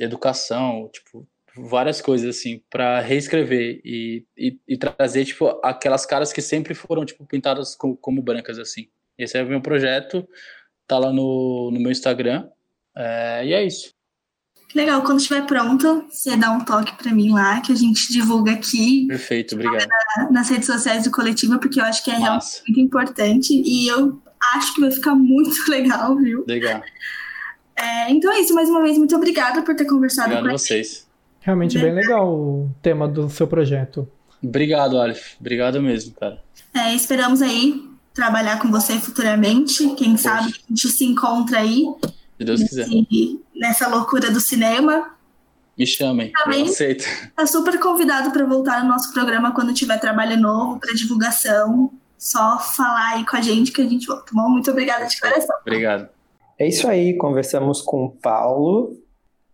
educação, 0.00 0.88
tipo 0.92 1.26
várias 1.56 2.00
coisas 2.00 2.36
assim 2.36 2.62
para 2.70 3.00
reescrever 3.00 3.80
e, 3.84 4.24
e, 4.36 4.58
e, 4.68 4.76
trazer 4.76 5.24
tipo 5.24 5.46
aquelas 5.64 6.06
caras 6.06 6.32
que 6.32 6.40
sempre 6.40 6.74
foram 6.74 7.04
tipo 7.04 7.24
pintadas 7.26 7.74
com, 7.74 7.96
como 7.96 8.22
brancas 8.22 8.58
assim. 8.58 8.88
Esse 9.18 9.36
é 9.38 9.42
o 9.42 9.48
meu 9.48 9.60
projeto 9.60 10.26
tá 10.86 10.98
lá 10.98 11.12
no, 11.12 11.70
no 11.72 11.80
meu 11.80 11.90
Instagram 11.90 12.48
é, 12.96 13.46
e 13.46 13.52
é 13.52 13.64
isso. 13.64 13.92
Legal 14.74 15.02
quando 15.02 15.18
estiver 15.18 15.44
pronto 15.46 16.06
você 16.08 16.36
dá 16.36 16.52
um 16.52 16.64
toque 16.64 16.96
para 16.96 17.12
mim 17.12 17.32
lá 17.32 17.60
que 17.60 17.72
a 17.72 17.76
gente 17.76 18.12
divulga 18.12 18.52
aqui. 18.52 19.06
Perfeito 19.08 19.56
obrigado. 19.56 19.88
Na, 20.16 20.30
nas 20.30 20.48
redes 20.48 20.66
sociais 20.66 21.04
do 21.04 21.10
coletivo 21.10 21.58
porque 21.58 21.80
eu 21.80 21.84
acho 21.84 22.04
que 22.04 22.10
é 22.10 22.16
realmente 22.16 22.62
muito 22.66 22.80
importante 22.80 23.52
e 23.52 23.88
eu 23.88 24.22
acho 24.54 24.74
que 24.74 24.80
vai 24.80 24.90
ficar 24.92 25.14
muito 25.14 25.50
legal 25.68 26.16
viu? 26.16 26.44
Legal 26.46 26.80
é, 27.80 28.10
então 28.10 28.32
é 28.32 28.40
isso 28.40 28.54
mais 28.54 28.68
uma 28.68 28.82
vez 28.82 28.98
muito 28.98 29.14
obrigada 29.16 29.62
por 29.62 29.74
ter 29.74 29.84
conversado 29.84 30.28
obrigado 30.28 30.44
com 30.44 30.54
a 30.54 30.58
vocês 30.58 31.10
Realmente 31.40 31.78
bem 31.78 31.92
legal 31.92 32.28
o 32.28 32.70
tema 32.82 33.08
do 33.08 33.30
seu 33.30 33.46
projeto. 33.46 34.06
Obrigado, 34.42 35.00
Alif. 35.00 35.36
Obrigado 35.40 35.80
mesmo, 35.80 36.14
cara. 36.14 36.42
É, 36.74 36.94
esperamos 36.94 37.40
aí 37.40 37.88
trabalhar 38.12 38.58
com 38.58 38.70
você 38.70 38.98
futuramente. 38.98 39.88
Quem 39.94 40.12
Poxa. 40.12 40.22
sabe 40.22 40.48
a 40.48 40.68
gente 40.68 40.88
se 40.88 41.04
encontra 41.04 41.60
aí. 41.60 41.84
Se 42.38 42.44
Deus 42.44 42.60
nesse, 42.60 42.84
quiser. 42.84 43.40
Nessa 43.54 43.88
loucura 43.88 44.30
do 44.30 44.40
cinema. 44.40 45.14
Me 45.78 45.86
chamem, 45.86 46.30
Também 46.32 46.66
eu 46.66 46.66
aceito. 46.66 47.04
Tá 47.34 47.46
super 47.46 47.78
convidado 47.78 48.30
para 48.32 48.44
voltar 48.44 48.82
no 48.82 48.90
nosso 48.90 49.10
programa 49.14 49.54
quando 49.54 49.72
tiver 49.72 49.98
trabalho 49.98 50.38
novo, 50.38 50.78
para 50.78 50.92
divulgação. 50.92 51.90
Só 52.18 52.58
falar 52.58 53.14
aí 53.14 53.24
com 53.24 53.36
a 53.36 53.40
gente 53.40 53.72
que 53.72 53.80
a 53.80 53.88
gente 53.88 54.06
volta. 54.06 54.30
Bom, 54.34 54.50
muito 54.50 54.70
obrigada 54.70 55.06
de 55.06 55.18
coração. 55.18 55.56
Obrigado. 55.62 56.08
É 56.60 56.66
isso 56.66 56.86
aí, 56.86 57.16
conversamos 57.16 57.80
com 57.80 58.04
o 58.04 58.10
Paulo, 58.10 58.92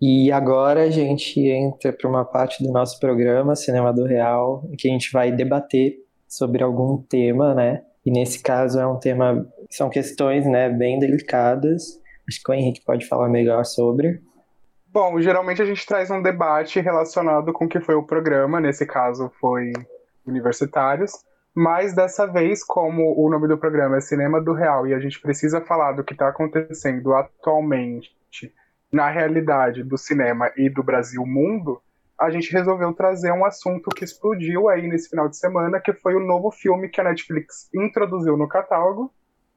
e 0.03 0.33
agora 0.33 0.83
a 0.83 0.91
gente 0.91 1.41
entra 1.41 1.93
para 1.93 2.11
uma 2.11 2.25
parte 2.25 2.65
do 2.65 2.73
nosso 2.73 2.99
programa, 2.99 3.55
Cinema 3.55 3.93
do 3.93 4.03
Real, 4.03 4.65
em 4.69 4.75
que 4.75 4.89
a 4.89 4.91
gente 4.91 5.13
vai 5.13 5.31
debater 5.31 5.99
sobre 6.27 6.65
algum 6.65 7.01
tema, 7.01 7.55
né? 7.55 7.85
E 8.05 8.11
nesse 8.11 8.43
caso 8.43 8.81
é 8.81 8.85
um 8.85 8.99
tema, 8.99 9.47
são 9.71 9.89
questões, 9.89 10.45
né, 10.47 10.69
bem 10.69 10.99
delicadas. 10.99 11.97
Acho 12.29 12.43
que 12.43 12.51
o 12.51 12.55
Henrique 12.55 12.85
pode 12.85 13.07
falar 13.07 13.29
melhor 13.29 13.65
sobre. 13.65 14.21
Bom, 14.89 15.21
geralmente 15.21 15.63
a 15.63 15.65
gente 15.65 15.87
traz 15.87 16.11
um 16.11 16.21
debate 16.21 16.81
relacionado 16.81 17.53
com 17.53 17.67
o 17.67 17.69
que 17.69 17.81
foi 17.81 17.95
o 17.95 18.03
programa, 18.03 18.61
nesse 18.61 18.85
caso 18.85 19.31
foi 19.41 19.73
Universitários, 20.27 21.13
mas 21.57 21.95
dessa 21.95 22.27
vez, 22.27 22.63
como 22.63 23.19
o 23.19 23.31
nome 23.31 23.49
do 23.49 23.57
programa 23.57 23.97
é 23.97 24.01
Cinema 24.03 24.43
do 24.43 24.53
Real 24.53 24.87
e 24.87 24.93
a 24.93 24.99
gente 24.99 25.19
precisa 25.19 25.59
falar 25.59 25.93
do 25.93 26.05
que 26.05 26.13
está 26.13 26.29
acontecendo 26.29 27.15
atualmente 27.15 28.15
na 28.93 29.09
realidade 29.09 29.83
do 29.83 29.97
cinema 29.97 30.53
e 30.55 30.69
do 30.69 30.83
Brasil 30.83 31.25
mundo, 31.25 31.81
a 32.21 32.29
gente 32.29 32.53
resolveu 32.53 32.93
trazer 32.93 33.33
um 33.33 33.43
assunto 33.43 33.89
que 33.89 34.05
explodiu 34.05 34.69
aí 34.69 34.87
nesse 34.87 35.09
final 35.09 35.31
de 35.31 35.39
semana, 35.39 35.81
que 35.81 35.95
foi 35.95 36.15
o 36.15 36.27
novo 36.27 36.51
filme 36.51 36.91
que 36.91 37.01
a 37.01 37.05
Netflix 37.05 37.71
introduziu 37.75 38.37
no 38.37 38.47
catálogo, 38.47 39.11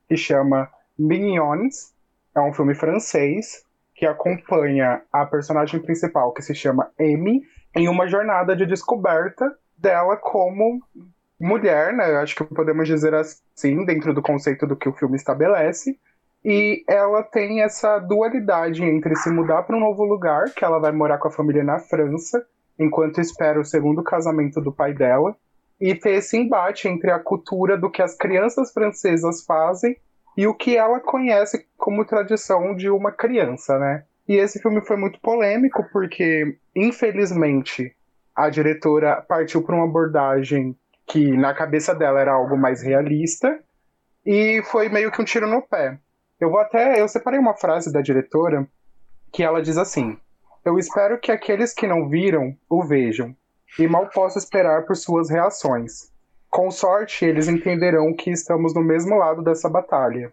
que 0.08 0.16
chama 0.16 0.70
Minions. 0.98 1.94
É 2.34 2.40
um 2.40 2.54
filme 2.54 2.76
francês 2.76 3.66
que 3.94 4.06
acompanha 4.06 5.02
a 5.12 5.26
personagem 5.26 5.82
principal, 5.82 6.32
que 6.32 6.42
se 6.42 6.56
chama 6.56 6.90
Amy, 6.98 7.42
em 7.76 7.90
uma 7.90 8.08
jornada 8.08 8.56
de 8.56 8.66
descoberta 8.66 9.54
dela 9.78 10.16
como 10.16 10.82
mulher, 11.40 11.94
né? 11.94 12.18
Acho 12.18 12.36
que 12.36 12.44
podemos 12.44 12.88
dizer 12.88 13.14
assim, 13.14 13.86
dentro 13.86 14.14
do 14.14 14.22
conceito 14.22 14.68
do 14.68 14.76
que 14.76 14.90
o 14.90 14.94
filme 14.94 15.16
estabelece, 15.16 15.98
e 16.44 16.84
ela 16.88 17.22
tem 17.24 17.62
essa 17.62 18.00
dualidade 18.00 18.84
entre 18.84 19.16
se 19.16 19.30
mudar 19.30 19.64
para 19.64 19.76
um 19.76 19.80
novo 19.80 20.04
lugar, 20.04 20.46
que 20.54 20.64
ela 20.64 20.80
vai 20.80 20.92
morar 20.92 21.18
com 21.18 21.28
a 21.28 21.32
família 21.32 21.64
na 21.64 21.80
França, 21.80 22.46
enquanto 22.78 23.20
espera 23.20 23.60
o 23.60 23.66
segundo 23.66 24.04
casamento 24.04 24.62
do 24.62 24.72
pai 24.72 24.94
dela, 24.94 25.36
e 25.80 25.96
ter 25.96 26.16
esse 26.16 26.38
embate 26.38 26.88
entre 26.88 27.12
a 27.12 27.20
cultura 27.20 27.78
do 27.78 27.90
que 27.90 28.02
as 28.02 28.16
crianças 28.16 28.72
francesas 28.72 29.44
fazem 29.46 29.96
e 30.36 30.46
o 30.48 30.54
que 30.54 30.78
ela 30.78 31.00
conhece 31.00 31.66
como 31.78 32.06
tradição 32.06 32.76
de 32.76 32.90
uma 32.90 33.12
criança, 33.12 33.78
né? 33.78 34.04
E 34.28 34.36
esse 34.36 34.62
filme 34.62 34.82
foi 34.82 34.96
muito 34.96 35.20
polêmico 35.20 35.86
porque, 35.92 36.58
infelizmente, 36.76 37.96
a 38.36 38.50
diretora 38.50 39.22
partiu 39.28 39.62
para 39.64 39.76
uma 39.76 39.86
abordagem 39.86 40.78
que 41.10 41.36
na 41.36 41.54
cabeça 41.56 41.96
dela 41.96 42.22
era 42.22 42.32
algo 42.32 42.56
mais 42.56 42.84
realista 42.84 43.60
e 44.24 44.62
foi 44.66 44.90
meio 44.90 45.12
que 45.12 45.22
um 45.22 45.26
tiro 45.26 45.48
no 45.48 45.62
pé. 45.62 45.98
Eu 46.40 46.52
vou 46.52 46.60
até. 46.60 47.02
Eu 47.02 47.08
separei 47.08 47.40
uma 47.40 47.56
frase 47.56 47.92
da 47.92 48.00
diretora 48.00 48.68
que 49.32 49.44
ela 49.44 49.62
diz 49.62 49.78
assim: 49.78 50.18
Eu 50.64 50.78
espero 50.78 51.20
que 51.20 51.32
aqueles 51.32 51.74
que 51.74 51.88
não 51.88 52.08
viram 52.08 52.56
o 52.70 52.84
vejam, 52.84 53.36
e 53.78 53.88
mal 53.88 54.08
posso 54.10 54.38
esperar 54.38 54.86
por 54.86 54.96
suas 54.96 55.30
reações. 55.30 56.12
Com 56.50 56.72
sorte, 56.72 57.26
eles 57.26 57.48
entenderão 57.48 58.14
que 58.16 58.32
estamos 58.32 58.74
no 58.74 58.82
mesmo 58.82 59.16
lado 59.18 59.44
dessa 59.44 59.70
batalha. 59.70 60.32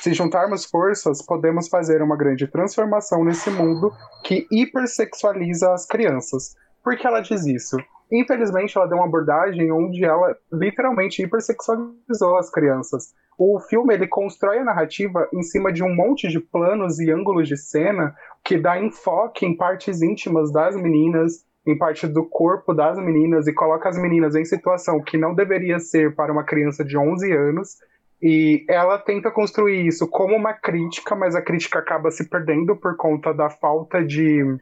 Se 0.00 0.14
juntarmos 0.14 0.64
forças, 0.64 1.22
podemos 1.22 1.68
fazer 1.68 2.02
uma 2.02 2.16
grande 2.16 2.46
transformação 2.46 3.22
nesse 3.24 3.50
mundo 3.50 3.92
que 4.24 4.46
hipersexualiza 4.50 5.72
as 5.72 5.86
crianças. 5.86 6.56
Por 6.82 6.96
que 6.96 7.06
ela 7.06 7.20
diz 7.20 7.44
isso? 7.44 7.76
Infelizmente, 8.14 8.78
ela 8.78 8.86
deu 8.86 8.98
uma 8.98 9.06
abordagem 9.06 9.72
onde 9.72 10.04
ela 10.04 10.36
literalmente 10.52 11.20
hipersexualizou 11.20 12.36
as 12.38 12.48
crianças. 12.48 13.12
O 13.36 13.58
filme 13.58 13.92
ele 13.92 14.06
constrói 14.06 14.58
a 14.58 14.64
narrativa 14.64 15.28
em 15.32 15.42
cima 15.42 15.72
de 15.72 15.82
um 15.82 15.92
monte 15.92 16.28
de 16.28 16.38
planos 16.38 17.00
e 17.00 17.10
ângulos 17.10 17.48
de 17.48 17.56
cena 17.56 18.14
que 18.44 18.56
dá 18.56 18.80
enfoque 18.80 19.44
em 19.44 19.56
partes 19.56 20.00
íntimas 20.00 20.52
das 20.52 20.76
meninas, 20.76 21.44
em 21.66 21.76
parte 21.76 22.06
do 22.06 22.24
corpo 22.24 22.72
das 22.72 22.96
meninas 22.98 23.48
e 23.48 23.52
coloca 23.52 23.88
as 23.88 23.98
meninas 23.98 24.36
em 24.36 24.44
situação 24.44 25.02
que 25.02 25.18
não 25.18 25.34
deveria 25.34 25.80
ser 25.80 26.14
para 26.14 26.32
uma 26.32 26.44
criança 26.44 26.84
de 26.84 26.96
11 26.96 27.32
anos. 27.32 27.78
E 28.22 28.64
ela 28.68 28.96
tenta 28.96 29.28
construir 29.28 29.84
isso 29.84 30.08
como 30.08 30.36
uma 30.36 30.52
crítica, 30.52 31.16
mas 31.16 31.34
a 31.34 31.42
crítica 31.42 31.80
acaba 31.80 32.12
se 32.12 32.28
perdendo 32.28 32.76
por 32.76 32.96
conta 32.96 33.34
da 33.34 33.50
falta 33.50 34.04
de, 34.04 34.56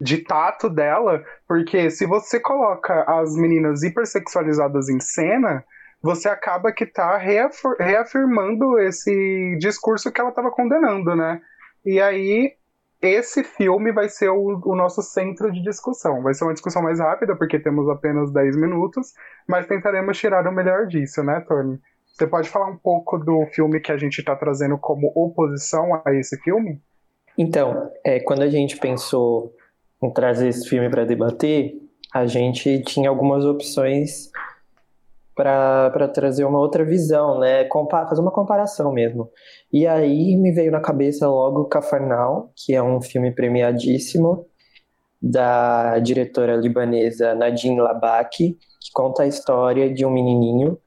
de 0.00 0.18
tato 0.18 0.68
dela, 0.68 1.22
porque 1.46 1.90
se 1.90 2.06
você 2.06 2.40
coloca 2.40 3.04
as 3.04 3.34
meninas 3.36 3.82
hipersexualizadas 3.82 4.88
em 4.88 5.00
cena, 5.00 5.64
você 6.02 6.28
acaba 6.28 6.72
que 6.72 6.84
tá 6.84 7.16
reafirmando 7.16 8.78
esse 8.78 9.56
discurso 9.58 10.12
que 10.12 10.20
ela 10.20 10.30
estava 10.30 10.50
condenando, 10.50 11.16
né? 11.16 11.40
E 11.84 12.00
aí, 12.00 12.54
esse 13.00 13.44
filme 13.44 13.92
vai 13.92 14.08
ser 14.08 14.28
o, 14.28 14.60
o, 14.64 14.76
nosso 14.76 15.02
centro 15.02 15.50
de 15.50 15.62
discussão. 15.62 16.22
Vai 16.22 16.34
ser 16.34 16.44
uma 16.44 16.52
discussão 16.52 16.82
mais 16.82 16.98
rápida, 16.98 17.36
porque 17.36 17.58
temos 17.58 17.88
apenas 17.88 18.32
10 18.32 18.56
minutos, 18.56 19.12
mas 19.48 19.66
tentaremos 19.66 20.18
tirar 20.18 20.46
o 20.46 20.52
melhor 20.52 20.86
disso, 20.86 21.22
né, 21.22 21.40
Tony? 21.46 21.78
Você 22.06 22.26
pode 22.26 22.48
falar 22.48 22.66
um 22.66 22.76
pouco 22.76 23.18
do 23.18 23.46
filme 23.46 23.80
que 23.80 23.90
a 23.90 23.96
gente 23.96 24.18
está 24.18 24.36
trazendo 24.36 24.78
como 24.78 25.12
oposição 25.14 26.00
a 26.04 26.14
esse 26.14 26.38
filme? 26.42 26.80
Então, 27.36 27.90
é, 28.04 28.20
quando 28.20 28.42
a 28.42 28.48
gente 28.48 28.76
pensou 28.76 29.52
trazer 30.12 30.48
esse 30.48 30.68
filme 30.68 30.88
para 30.90 31.04
debater, 31.04 31.74
a 32.12 32.26
gente 32.26 32.82
tinha 32.82 33.08
algumas 33.08 33.44
opções 33.44 34.30
para 35.34 36.08
trazer 36.08 36.44
uma 36.44 36.60
outra 36.60 36.84
visão, 36.84 37.40
né? 37.40 37.64
Compa 37.64 38.06
fazer 38.06 38.20
uma 38.20 38.30
comparação 38.30 38.92
mesmo. 38.92 39.28
E 39.72 39.86
aí 39.86 40.36
me 40.36 40.52
veio 40.52 40.70
na 40.70 40.80
cabeça 40.80 41.28
logo 41.28 41.64
Cafarnal, 41.64 42.52
que 42.54 42.74
é 42.74 42.82
um 42.82 43.00
filme 43.00 43.32
premiadíssimo 43.32 44.46
da 45.20 45.98
diretora 45.98 46.54
libanesa 46.54 47.34
Nadine 47.34 47.80
Labaki, 47.80 48.58
que 48.80 48.92
conta 48.92 49.24
a 49.24 49.26
história 49.26 49.92
de 49.92 50.04
um 50.06 50.10
menininho 50.10 50.78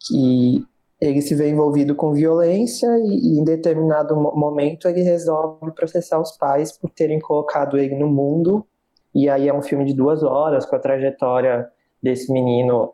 que 0.00 0.64
ele 1.00 1.22
se 1.22 1.34
vê 1.34 1.48
envolvido 1.48 1.94
com 1.94 2.12
violência 2.12 2.88
e, 2.98 3.36
e, 3.36 3.38
em 3.38 3.44
determinado 3.44 4.16
momento 4.16 4.88
ele 4.88 5.02
resolve 5.02 5.70
processar 5.72 6.20
os 6.20 6.32
pais 6.32 6.76
por 6.76 6.90
terem 6.90 7.20
colocado 7.20 7.78
ele 7.78 7.94
no 7.94 8.08
mundo. 8.08 8.66
E 9.14 9.28
aí 9.28 9.48
é 9.48 9.54
um 9.54 9.62
filme 9.62 9.84
de 9.84 9.94
duas 9.94 10.22
horas 10.22 10.66
com 10.66 10.74
a 10.76 10.80
trajetória 10.80 11.68
desse 12.02 12.32
menino 12.32 12.92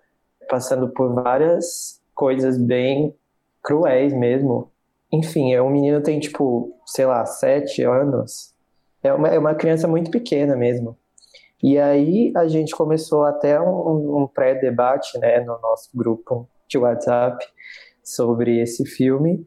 passando 0.48 0.88
por 0.88 1.14
várias 1.14 2.00
coisas 2.14 2.58
bem 2.58 3.14
cruéis 3.62 4.12
mesmo. 4.12 4.70
Enfim, 5.10 5.54
é 5.54 5.62
um 5.62 5.70
menino 5.70 6.02
tem 6.02 6.20
tipo, 6.20 6.76
sei 6.84 7.06
lá, 7.06 7.24
sete 7.24 7.82
anos. 7.82 8.52
É 9.02 9.12
uma, 9.12 9.28
é 9.28 9.38
uma 9.38 9.54
criança 9.54 9.88
muito 9.88 10.10
pequena 10.10 10.54
mesmo. 10.54 10.96
E 11.62 11.78
aí 11.78 12.32
a 12.36 12.46
gente 12.46 12.76
começou 12.76 13.24
até 13.24 13.58
um, 13.58 14.22
um 14.22 14.26
pré-debate 14.26 15.18
né, 15.18 15.40
no 15.40 15.58
nosso 15.60 15.88
grupo 15.94 16.46
de 16.68 16.76
WhatsApp 16.76 17.44
sobre 18.04 18.60
esse 18.60 18.84
filme, 18.84 19.46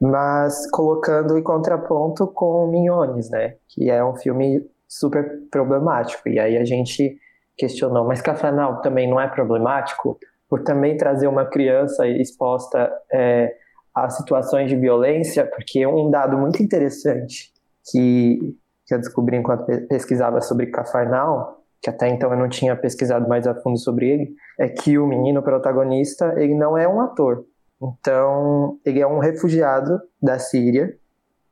mas 0.00 0.70
colocando 0.70 1.38
em 1.38 1.42
contraponto 1.42 2.26
com 2.26 2.68
Minhones, 2.68 3.30
né? 3.30 3.56
Que 3.68 3.90
é 3.90 4.04
um 4.04 4.14
filme 4.14 4.64
super 4.86 5.48
problemático. 5.50 6.28
E 6.28 6.38
aí 6.38 6.56
a 6.56 6.64
gente 6.64 7.18
questionou, 7.56 8.06
mas 8.06 8.20
Cafanal 8.20 8.80
também 8.80 9.08
não 9.08 9.20
é 9.20 9.28
problemático? 9.28 10.18
Por 10.48 10.62
também 10.62 10.96
trazer 10.96 11.26
uma 11.26 11.46
criança 11.46 12.06
exposta 12.06 12.92
é, 13.12 13.54
a 13.94 14.08
situações 14.10 14.68
de 14.68 14.76
violência, 14.76 15.46
porque 15.46 15.86
um 15.86 16.10
dado 16.10 16.36
muito 16.36 16.62
interessante 16.62 17.52
que, 17.90 18.56
que 18.86 18.94
eu 18.94 18.98
descobri 18.98 19.36
enquanto 19.36 19.64
pesquisava 19.88 20.40
sobre 20.40 20.66
Cafarnal, 20.66 21.62
que 21.80 21.90
até 21.90 22.08
então 22.08 22.30
eu 22.30 22.38
não 22.38 22.48
tinha 22.48 22.74
pesquisado 22.74 23.28
mais 23.28 23.46
a 23.46 23.54
fundo 23.54 23.78
sobre 23.78 24.08
ele, 24.08 24.34
é 24.58 24.68
que 24.68 24.98
o 24.98 25.06
menino 25.06 25.42
protagonista, 25.42 26.34
ele 26.36 26.54
não 26.54 26.76
é 26.76 26.88
um 26.88 27.00
ator. 27.00 27.44
Então, 27.84 28.78
ele 28.84 29.00
é 29.00 29.06
um 29.06 29.18
refugiado 29.18 30.00
da 30.22 30.38
Síria, 30.38 30.96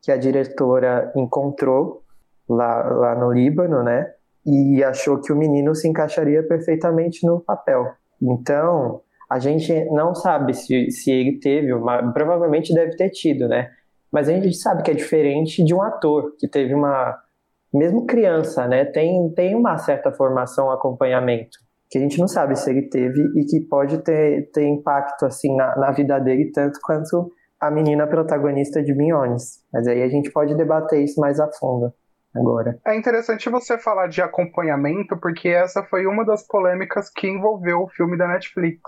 que 0.01 0.11
a 0.11 0.17
diretora 0.17 1.13
encontrou 1.15 2.03
lá, 2.49 2.83
lá 2.83 3.15
no 3.15 3.31
Líbano, 3.31 3.83
né? 3.83 4.11
E 4.45 4.83
achou 4.83 5.21
que 5.21 5.33
o 5.33 5.37
menino 5.37 5.75
se 5.75 5.87
encaixaria 5.87 6.43
perfeitamente 6.43 7.27
no 7.27 7.41
papel. 7.41 7.93
Então, 8.21 9.03
a 9.31 9.39
gente 9.39 9.73
não 9.91 10.15
sabe 10.15 10.55
se, 10.55 10.91
se 10.91 11.11
ele 11.11 11.39
teve, 11.39 11.73
uma, 11.73 12.13
provavelmente 12.13 12.75
deve 12.75 12.97
ter 12.97 13.11
tido, 13.11 13.47
né? 13.47 13.71
Mas 14.11 14.29
a 14.29 14.33
gente 14.33 14.55
sabe 14.55 14.83
que 14.83 14.91
é 14.91 14.95
diferente 14.95 15.63
de 15.65 15.75
um 15.75 15.83
ator 15.83 16.35
que 16.39 16.49
teve 16.49 16.75
uma, 16.75 17.19
mesmo 17.73 18.07
criança, 18.07 18.67
né? 18.67 18.85
Tem, 18.85 19.31
tem 19.35 19.55
uma 19.55 19.77
certa 19.77 20.11
formação, 20.11 20.71
acompanhamento 20.71 21.59
que 21.93 21.99
a 21.99 22.01
gente 22.01 22.19
não 22.19 22.27
sabe 22.27 22.57
se 22.57 22.71
ele 22.71 22.89
teve 22.89 23.21
e 23.37 23.45
que 23.45 23.61
pode 23.69 23.99
ter, 23.99 24.51
ter 24.51 24.67
impacto 24.67 25.27
assim 25.27 25.55
na, 25.55 25.77
na 25.77 25.91
vida 25.91 26.19
dele 26.19 26.51
tanto 26.51 26.81
quanto 26.83 27.31
a 27.61 27.71
menina 27.71 28.07
protagonista 28.07 28.83
de 28.83 28.95
Minhones. 28.95 29.63
Mas 29.71 29.87
aí 29.87 30.03
a 30.03 30.09
gente 30.09 30.33
pode 30.33 30.57
debater 30.57 31.05
isso 31.05 31.21
mais 31.21 31.39
a 31.39 31.53
fundo 31.53 31.93
agora. 32.35 32.81
É 32.87 32.97
interessante 32.97 33.51
você 33.51 33.77
falar 33.77 34.07
de 34.07 34.23
acompanhamento, 34.23 35.19
porque 35.19 35.51
essa 35.51 35.83
foi 35.83 36.07
uma 36.07 36.25
das 36.25 36.47
polêmicas 36.47 37.11
que 37.11 37.29
envolveu 37.29 37.83
o 37.83 37.89
filme 37.91 38.17
da 38.17 38.27
Netflix, 38.27 38.81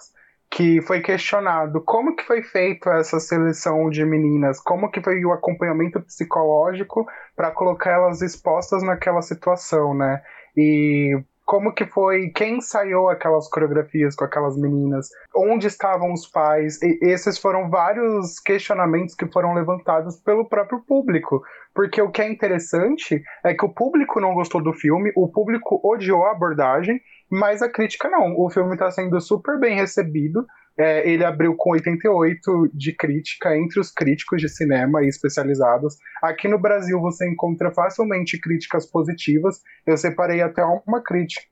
que 0.50 0.80
foi 0.80 1.02
questionado 1.02 1.82
como 1.84 2.16
que 2.16 2.24
foi 2.24 2.42
feita 2.42 2.88
essa 2.94 3.20
seleção 3.20 3.90
de 3.90 4.02
meninas, 4.02 4.58
como 4.62 4.90
que 4.90 5.02
foi 5.02 5.22
o 5.26 5.32
acompanhamento 5.32 6.00
psicológico 6.00 7.04
para 7.36 7.50
colocar 7.50 7.90
elas 7.90 8.22
expostas 8.22 8.82
naquela 8.82 9.20
situação, 9.20 9.92
né? 9.92 10.22
E 10.56 11.22
como 11.44 11.74
que 11.74 11.86
foi, 11.86 12.30
quem 12.30 12.56
ensaiou 12.56 13.08
aquelas 13.08 13.48
coreografias 13.48 14.16
com 14.16 14.24
aquelas 14.24 14.56
meninas, 14.56 15.08
onde 15.36 15.66
estavam 15.66 16.12
os 16.12 16.26
pais, 16.26 16.80
e 16.82 16.98
esses 17.02 17.38
foram 17.38 17.68
vários 17.68 18.40
questionamentos 18.40 19.14
que 19.14 19.30
foram 19.30 19.52
levantados 19.52 20.16
pelo 20.16 20.48
próprio 20.48 20.80
público, 20.80 21.42
porque 21.74 22.00
o 22.00 22.10
que 22.10 22.22
é 22.22 22.30
interessante 22.30 23.22
é 23.44 23.52
que 23.52 23.64
o 23.64 23.72
público 23.72 24.20
não 24.20 24.34
gostou 24.34 24.62
do 24.62 24.72
filme, 24.72 25.12
o 25.14 25.28
público 25.28 25.80
odiou 25.84 26.24
a 26.24 26.32
abordagem, 26.32 27.00
mas 27.30 27.62
a 27.62 27.68
crítica 27.68 28.08
não, 28.08 28.34
o 28.38 28.48
filme 28.48 28.72
está 28.74 28.90
sendo 28.90 29.20
super 29.20 29.58
bem 29.58 29.76
recebido, 29.76 30.46
é, 30.78 31.08
ele 31.08 31.24
abriu 31.24 31.54
com 31.56 31.70
88 31.70 32.70
de 32.74 32.94
crítica 32.96 33.56
entre 33.56 33.78
os 33.78 33.90
críticos 33.90 34.40
de 34.40 34.48
cinema 34.48 35.02
e 35.02 35.08
especializados. 35.08 35.96
Aqui 36.22 36.48
no 36.48 36.58
Brasil 36.58 37.00
você 37.00 37.28
encontra 37.28 37.72
facilmente 37.72 38.40
críticas 38.40 38.84
positivas. 38.90 39.60
Eu 39.86 39.96
separei 39.96 40.42
até 40.42 40.64
uma 40.86 41.02
crítica 41.02 41.42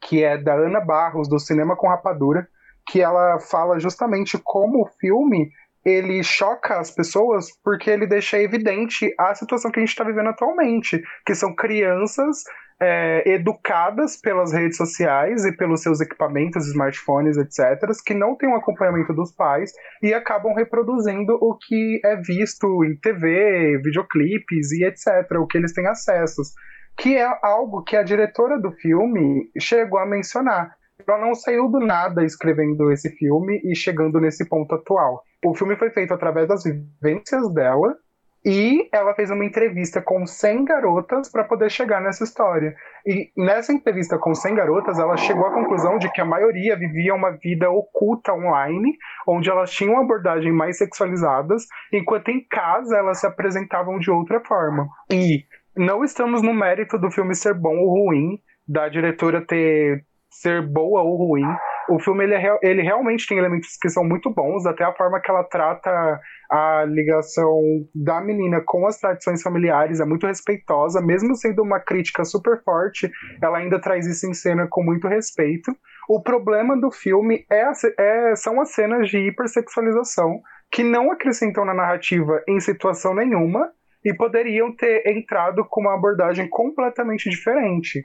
que 0.00 0.22
é 0.22 0.38
da 0.38 0.54
Ana 0.54 0.80
Barros, 0.80 1.28
do 1.28 1.38
Cinema 1.38 1.76
com 1.76 1.88
Rapadura, 1.88 2.46
que 2.86 3.00
ela 3.00 3.40
fala 3.40 3.80
justamente 3.80 4.38
como 4.42 4.82
o 4.82 4.86
filme 5.00 5.50
ele 5.84 6.22
choca 6.22 6.78
as 6.78 6.90
pessoas 6.90 7.46
porque 7.62 7.88
ele 7.90 8.06
deixa 8.06 8.38
evidente 8.38 9.12
a 9.18 9.34
situação 9.34 9.70
que 9.70 9.78
a 9.78 9.82
gente 9.82 9.90
está 9.90 10.04
vivendo 10.04 10.28
atualmente, 10.28 11.02
que 11.24 11.34
são 11.34 11.54
crianças 11.54 12.42
é, 12.80 13.28
educadas 13.28 14.16
pelas 14.20 14.52
redes 14.52 14.76
sociais 14.76 15.44
e 15.44 15.56
pelos 15.56 15.82
seus 15.82 16.00
equipamentos, 16.00 16.68
smartphones, 16.68 17.36
etc., 17.36 17.90
que 18.04 18.14
não 18.14 18.36
têm 18.36 18.48
um 18.48 18.56
acompanhamento 18.56 19.12
dos 19.12 19.32
pais 19.32 19.72
e 20.02 20.14
acabam 20.14 20.54
reproduzindo 20.54 21.36
o 21.40 21.56
que 21.56 22.00
é 22.04 22.16
visto 22.16 22.84
em 22.84 22.96
TV, 22.96 23.80
videoclipes 23.82 24.72
e 24.72 24.84
etc., 24.84 25.38
o 25.40 25.46
que 25.46 25.58
eles 25.58 25.72
têm 25.72 25.86
acessos. 25.86 26.52
Que 26.96 27.16
é 27.16 27.28
algo 27.42 27.82
que 27.84 27.96
a 27.96 28.02
diretora 28.02 28.58
do 28.60 28.72
filme 28.72 29.50
chegou 29.58 29.98
a 29.98 30.06
mencionar. 30.06 30.76
Ela 31.06 31.18
não 31.18 31.34
saiu 31.34 31.68
do 31.68 31.78
nada 31.78 32.24
escrevendo 32.24 32.90
esse 32.90 33.08
filme 33.10 33.60
e 33.64 33.74
chegando 33.74 34.20
nesse 34.20 34.48
ponto 34.48 34.74
atual. 34.74 35.22
O 35.44 35.54
filme 35.54 35.76
foi 35.76 35.90
feito 35.90 36.12
através 36.12 36.48
das 36.48 36.64
vivências 36.64 37.48
dela 37.54 37.96
e 38.44 38.88
ela 38.92 39.14
fez 39.14 39.30
uma 39.30 39.44
entrevista 39.44 40.00
com 40.00 40.26
100 40.26 40.64
garotas 40.64 41.30
para 41.30 41.44
poder 41.44 41.70
chegar 41.70 42.00
nessa 42.00 42.24
história. 42.24 42.74
E 43.06 43.30
nessa 43.36 43.72
entrevista 43.72 44.18
com 44.18 44.34
100 44.34 44.54
garotas, 44.54 44.98
ela 44.98 45.16
chegou 45.16 45.46
à 45.46 45.52
conclusão 45.52 45.98
de 45.98 46.10
que 46.12 46.20
a 46.20 46.24
maioria 46.24 46.76
vivia 46.76 47.14
uma 47.14 47.30
vida 47.30 47.70
oculta 47.70 48.32
online, 48.32 48.96
onde 49.26 49.50
elas 49.50 49.70
tinham 49.70 49.98
abordagem 49.98 50.52
mais 50.52 50.78
sexualizadas, 50.78 51.66
enquanto 51.92 52.28
em 52.28 52.46
casa 52.48 52.96
elas 52.96 53.20
se 53.20 53.26
apresentavam 53.26 53.98
de 53.98 54.10
outra 54.10 54.40
forma. 54.40 54.88
E 55.10 55.44
não 55.76 56.04
estamos 56.04 56.42
no 56.42 56.54
mérito 56.54 56.98
do 56.98 57.10
filme 57.10 57.34
ser 57.34 57.54
bom 57.54 57.76
ou 57.76 58.06
ruim, 58.06 58.38
da 58.66 58.88
diretora 58.88 59.44
ter 59.44 60.04
ser 60.30 60.66
boa 60.66 61.02
ou 61.02 61.16
ruim. 61.16 61.46
O 61.88 61.98
filme 61.98 62.24
ele, 62.24 62.34
é, 62.34 62.58
ele 62.62 62.82
realmente 62.82 63.26
tem 63.26 63.38
elementos 63.38 63.76
que 63.80 63.88
são 63.88 64.04
muito 64.04 64.30
bons, 64.30 64.66
até 64.66 64.84
a 64.84 64.92
forma 64.92 65.20
que 65.20 65.30
ela 65.30 65.44
trata 65.44 66.20
a 66.50 66.84
ligação 66.84 67.60
da 67.94 68.20
menina 68.20 68.62
com 68.64 68.86
as 68.86 68.98
tradições 68.98 69.42
familiares 69.42 70.00
é 70.00 70.04
muito 70.04 70.26
respeitosa, 70.26 71.00
mesmo 71.00 71.34
sendo 71.34 71.62
uma 71.62 71.78
crítica 71.80 72.24
super 72.24 72.62
forte, 72.62 73.10
ela 73.42 73.58
ainda 73.58 73.80
traz 73.80 74.06
isso 74.06 74.26
em 74.26 74.34
cena 74.34 74.66
com 74.68 74.82
muito 74.82 75.08
respeito. 75.08 75.74
O 76.08 76.22
problema 76.22 76.78
do 76.80 76.90
filme 76.90 77.44
é, 77.50 77.64
é 77.98 78.36
são 78.36 78.60
as 78.60 78.70
cenas 78.72 79.08
de 79.10 79.18
hipersexualização 79.18 80.40
que 80.70 80.82
não 80.82 81.10
acrescentam 81.10 81.64
na 81.64 81.74
narrativa 81.74 82.42
em 82.48 82.60
situação 82.60 83.14
nenhuma 83.14 83.70
e 84.04 84.14
poderiam 84.14 84.74
ter 84.74 85.02
entrado 85.06 85.64
com 85.68 85.80
uma 85.82 85.94
abordagem 85.94 86.48
completamente 86.48 87.28
diferente. 87.28 88.00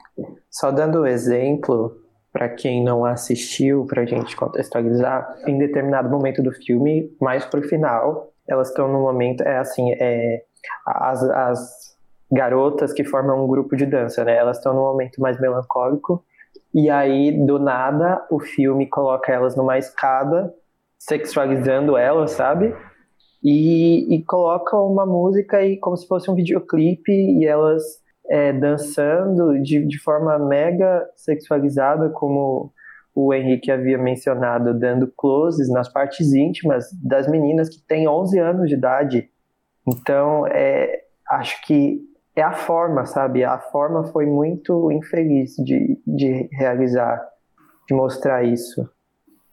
Só 0.50 0.70
dando 0.70 1.02
um 1.02 1.06
exemplo, 1.06 1.96
para 2.34 2.48
quem 2.48 2.82
não 2.82 3.04
assistiu, 3.04 3.86
para 3.86 4.02
a 4.02 4.04
gente 4.04 4.34
contextualizar, 4.34 5.36
em 5.46 5.56
determinado 5.56 6.10
momento 6.10 6.42
do 6.42 6.50
filme, 6.50 7.08
mais 7.20 7.44
pro 7.44 7.62
final, 7.62 8.32
elas 8.48 8.70
estão 8.70 8.92
no 8.92 9.00
momento, 9.00 9.44
é 9.44 9.58
assim, 9.58 9.92
é, 9.92 10.42
as, 10.84 11.22
as 11.22 11.96
garotas 12.30 12.92
que 12.92 13.04
formam 13.04 13.44
um 13.44 13.46
grupo 13.46 13.76
de 13.76 13.86
dança, 13.86 14.24
né? 14.24 14.36
Elas 14.36 14.56
estão 14.56 14.74
num 14.74 14.80
momento 14.80 15.20
mais 15.20 15.40
melancólico, 15.40 16.24
e 16.74 16.90
aí, 16.90 17.30
do 17.46 17.60
nada, 17.60 18.20
o 18.28 18.40
filme 18.40 18.88
coloca 18.88 19.32
elas 19.32 19.54
numa 19.54 19.78
escada, 19.78 20.52
sexualizando 20.98 21.96
elas, 21.96 22.32
sabe? 22.32 22.74
E, 23.44 24.12
e 24.12 24.24
coloca 24.24 24.76
uma 24.76 25.06
música 25.06 25.64
e 25.64 25.76
como 25.76 25.96
se 25.96 26.08
fosse 26.08 26.28
um 26.28 26.34
videoclipe, 26.34 27.12
e 27.12 27.46
elas 27.46 28.02
é, 28.28 28.52
dançando 28.52 29.60
de, 29.62 29.86
de 29.86 29.98
forma 29.98 30.38
mega 30.38 31.06
sexualizada, 31.14 32.10
como 32.10 32.72
o 33.14 33.32
Henrique 33.32 33.70
havia 33.70 33.96
mencionado, 33.96 34.78
dando 34.78 35.06
closes 35.16 35.70
nas 35.70 35.88
partes 35.88 36.32
íntimas 36.32 36.86
das 37.02 37.28
meninas 37.28 37.68
que 37.68 37.80
têm 37.86 38.08
11 38.08 38.38
anos 38.38 38.68
de 38.68 38.74
idade. 38.74 39.30
Então, 39.86 40.46
é, 40.48 41.04
acho 41.30 41.62
que 41.62 42.00
é 42.34 42.42
a 42.42 42.52
forma, 42.52 43.06
sabe? 43.06 43.44
A 43.44 43.58
forma 43.58 44.04
foi 44.04 44.26
muito 44.26 44.90
infeliz 44.90 45.54
de, 45.56 46.00
de 46.04 46.48
realizar, 46.52 47.24
de 47.88 47.94
mostrar 47.94 48.42
isso. 48.44 48.88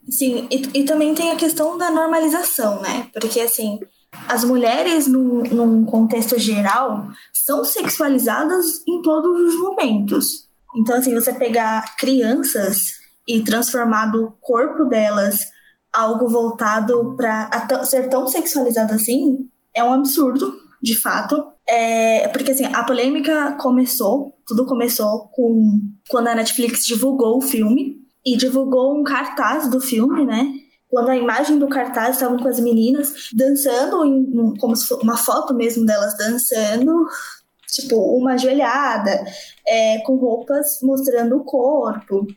Sim, 0.10 0.48
e, 0.50 0.80
e 0.80 0.84
também 0.84 1.14
tem 1.14 1.30
a 1.30 1.36
questão 1.36 1.78
da 1.78 1.92
normalização, 1.92 2.82
né? 2.82 3.08
Porque, 3.14 3.40
assim, 3.40 3.80
as 4.28 4.44
mulheres, 4.44 5.08
num, 5.08 5.44
num 5.44 5.86
contexto 5.86 6.38
geral, 6.40 7.08
são 7.34 7.64
sexualizadas 7.64 8.82
em 8.88 9.02
todos 9.02 9.54
os 9.54 9.60
momentos. 9.60 10.50
Então, 10.76 10.96
assim, 10.98 11.14
você 11.14 11.34
pegar 11.34 11.96
crianças 11.98 13.02
e 13.28 13.42
transformar 13.44 14.08
do 14.08 14.34
corpo 14.42 14.86
delas 14.86 15.40
algo 15.92 16.28
voltado 16.28 17.16
para 17.18 17.50
ser 17.86 18.08
tão 18.10 18.28
sexualizado 18.28 18.94
assim 18.94 19.50
é 19.74 19.84
um 19.84 19.94
absurdo, 19.94 20.54
de 20.82 20.98
fato. 21.00 21.52
É, 21.68 22.28
porque 22.30 22.52
assim, 22.52 22.66
a 22.66 22.84
polêmica 22.84 23.54
começou, 23.60 24.38
tudo 24.46 24.66
começou 24.66 25.30
com 25.32 25.80
quando 26.10 26.28
a 26.28 26.36
Netflix 26.36 26.86
divulgou 26.86 27.38
o 27.38 27.42
filme 27.42 28.02
e 28.26 28.36
divulgou 28.36 29.00
um 29.00 29.04
cartaz 29.04 29.70
do 29.70 29.80
filme, 29.80 30.26
né? 30.26 30.52
Quando 30.92 31.10
a 31.10 31.16
imagem 31.16 31.58
do 31.58 31.70
cartaz 31.70 32.16
estavam 32.16 32.38
com 32.38 32.50
as 32.50 32.60
meninas 32.60 33.30
dançando, 33.34 34.06
em, 34.06 34.54
como 34.60 34.76
se 34.76 34.86
fosse 34.86 35.04
uma 35.04 35.18
foto 35.18 35.54
mesmo 35.54 35.86
delas 35.86 36.18
dançando, 36.18 37.08
tipo, 37.68 37.96
uma 37.96 38.34
ajoelhada, 38.34 39.24
é, 39.66 40.00
com 40.00 40.18
roupas 40.18 40.80
mostrando 40.84 41.38
o 41.38 41.46
corpo 41.46 42.28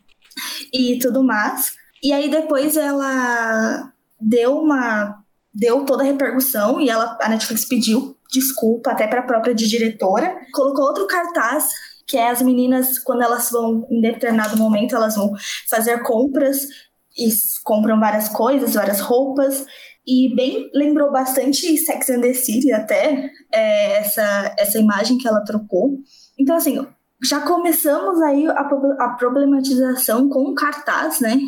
e 0.73 0.99
tudo 1.01 1.23
mais. 1.23 1.73
E 2.03 2.13
aí 2.13 2.31
depois 2.31 2.77
ela 2.77 3.93
deu 4.21 4.59
uma 4.59 5.23
deu 5.53 5.85
toda 5.85 6.03
a 6.03 6.07
repercussão 6.07 6.81
e 6.81 6.89
ela 6.89 7.17
a 7.21 7.29
Netflix 7.29 7.65
pediu 7.65 8.17
desculpa 8.33 8.91
até 8.91 9.07
para 9.07 9.21
a 9.21 9.25
própria 9.25 9.55
diretora, 9.55 10.37
colocou 10.53 10.85
outro 10.85 11.07
cartaz 11.07 11.69
que 12.07 12.19
é 12.19 12.29
as 12.29 12.43
meninas 12.43 12.99
quando 12.99 13.23
elas 13.23 13.51
vão 13.51 13.87
em 13.91 14.01
determinado 14.01 14.57
momento 14.57 14.95
elas 14.95 15.15
vão 15.17 15.33
fazer 15.69 16.03
compras 16.03 16.67
e 17.16 17.28
compram 17.62 17.99
várias 17.99 18.28
coisas, 18.28 18.74
várias 18.74 19.01
roupas 19.01 19.65
e 20.07 20.35
bem 20.35 20.70
lembrou 20.74 21.11
bastante 21.11 21.77
Sex 21.78 22.11
and 22.11 22.20
the 22.20 22.35
City 22.35 22.73
até 22.73 23.31
é, 23.53 23.99
essa 23.99 24.55
essa 24.59 24.78
imagem 24.78 25.16
que 25.19 25.27
ela 25.27 25.45
trocou. 25.45 25.99
Então 26.39 26.57
assim, 26.57 26.85
já 27.24 27.41
começamos 27.41 28.20
aí 28.23 28.47
a, 28.47 28.61
a 29.01 29.09
problematização 29.19 30.28
com 30.28 30.51
o 30.51 30.55
cartaz, 30.55 31.20
né? 31.20 31.39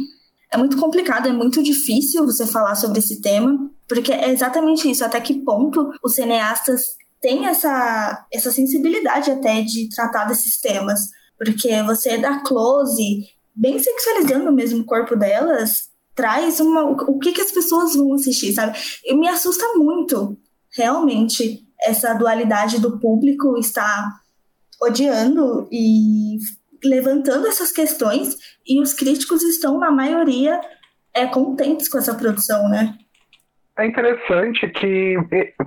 É 0.52 0.56
muito 0.56 0.78
complicado, 0.78 1.28
é 1.28 1.32
muito 1.32 1.62
difícil 1.62 2.24
você 2.24 2.46
falar 2.46 2.76
sobre 2.76 3.00
esse 3.00 3.20
tema, 3.20 3.70
porque 3.88 4.12
é 4.12 4.30
exatamente 4.30 4.90
isso, 4.90 5.04
até 5.04 5.20
que 5.20 5.42
ponto 5.44 5.90
os 6.02 6.14
cineastas 6.14 6.96
têm 7.20 7.46
essa, 7.46 8.26
essa 8.32 8.50
sensibilidade 8.50 9.30
até 9.30 9.62
de 9.62 9.88
tratar 9.88 10.24
desses 10.24 10.60
temas. 10.60 11.00
Porque 11.38 11.82
você 11.82 12.16
dá 12.16 12.40
close, 12.40 13.26
bem 13.56 13.78
sexualizando 13.78 14.52
mesmo 14.52 14.82
o 14.82 14.86
corpo 14.86 15.16
delas, 15.16 15.88
traz 16.14 16.60
uma. 16.60 16.84
O 16.84 17.18
que, 17.18 17.32
que 17.32 17.40
as 17.40 17.50
pessoas 17.50 17.96
vão 17.96 18.14
assistir, 18.14 18.52
sabe? 18.52 18.78
E 19.04 19.14
me 19.14 19.28
assusta 19.28 19.64
muito, 19.74 20.36
realmente, 20.76 21.60
essa 21.80 22.14
dualidade 22.14 22.80
do 22.80 22.98
público 22.98 23.58
estar 23.58 24.08
odiando 24.82 25.68
e 25.72 26.36
levantando 26.84 27.46
essas 27.46 27.72
questões 27.72 28.36
e 28.66 28.80
os 28.80 28.92
críticos 28.92 29.42
estão, 29.42 29.78
na 29.78 29.90
maioria, 29.90 30.60
é, 31.14 31.26
contentes 31.26 31.88
com 31.88 31.98
essa 31.98 32.14
produção, 32.14 32.68
né? 32.68 32.94
É 33.78 33.86
interessante 33.86 34.68
que 34.68 35.16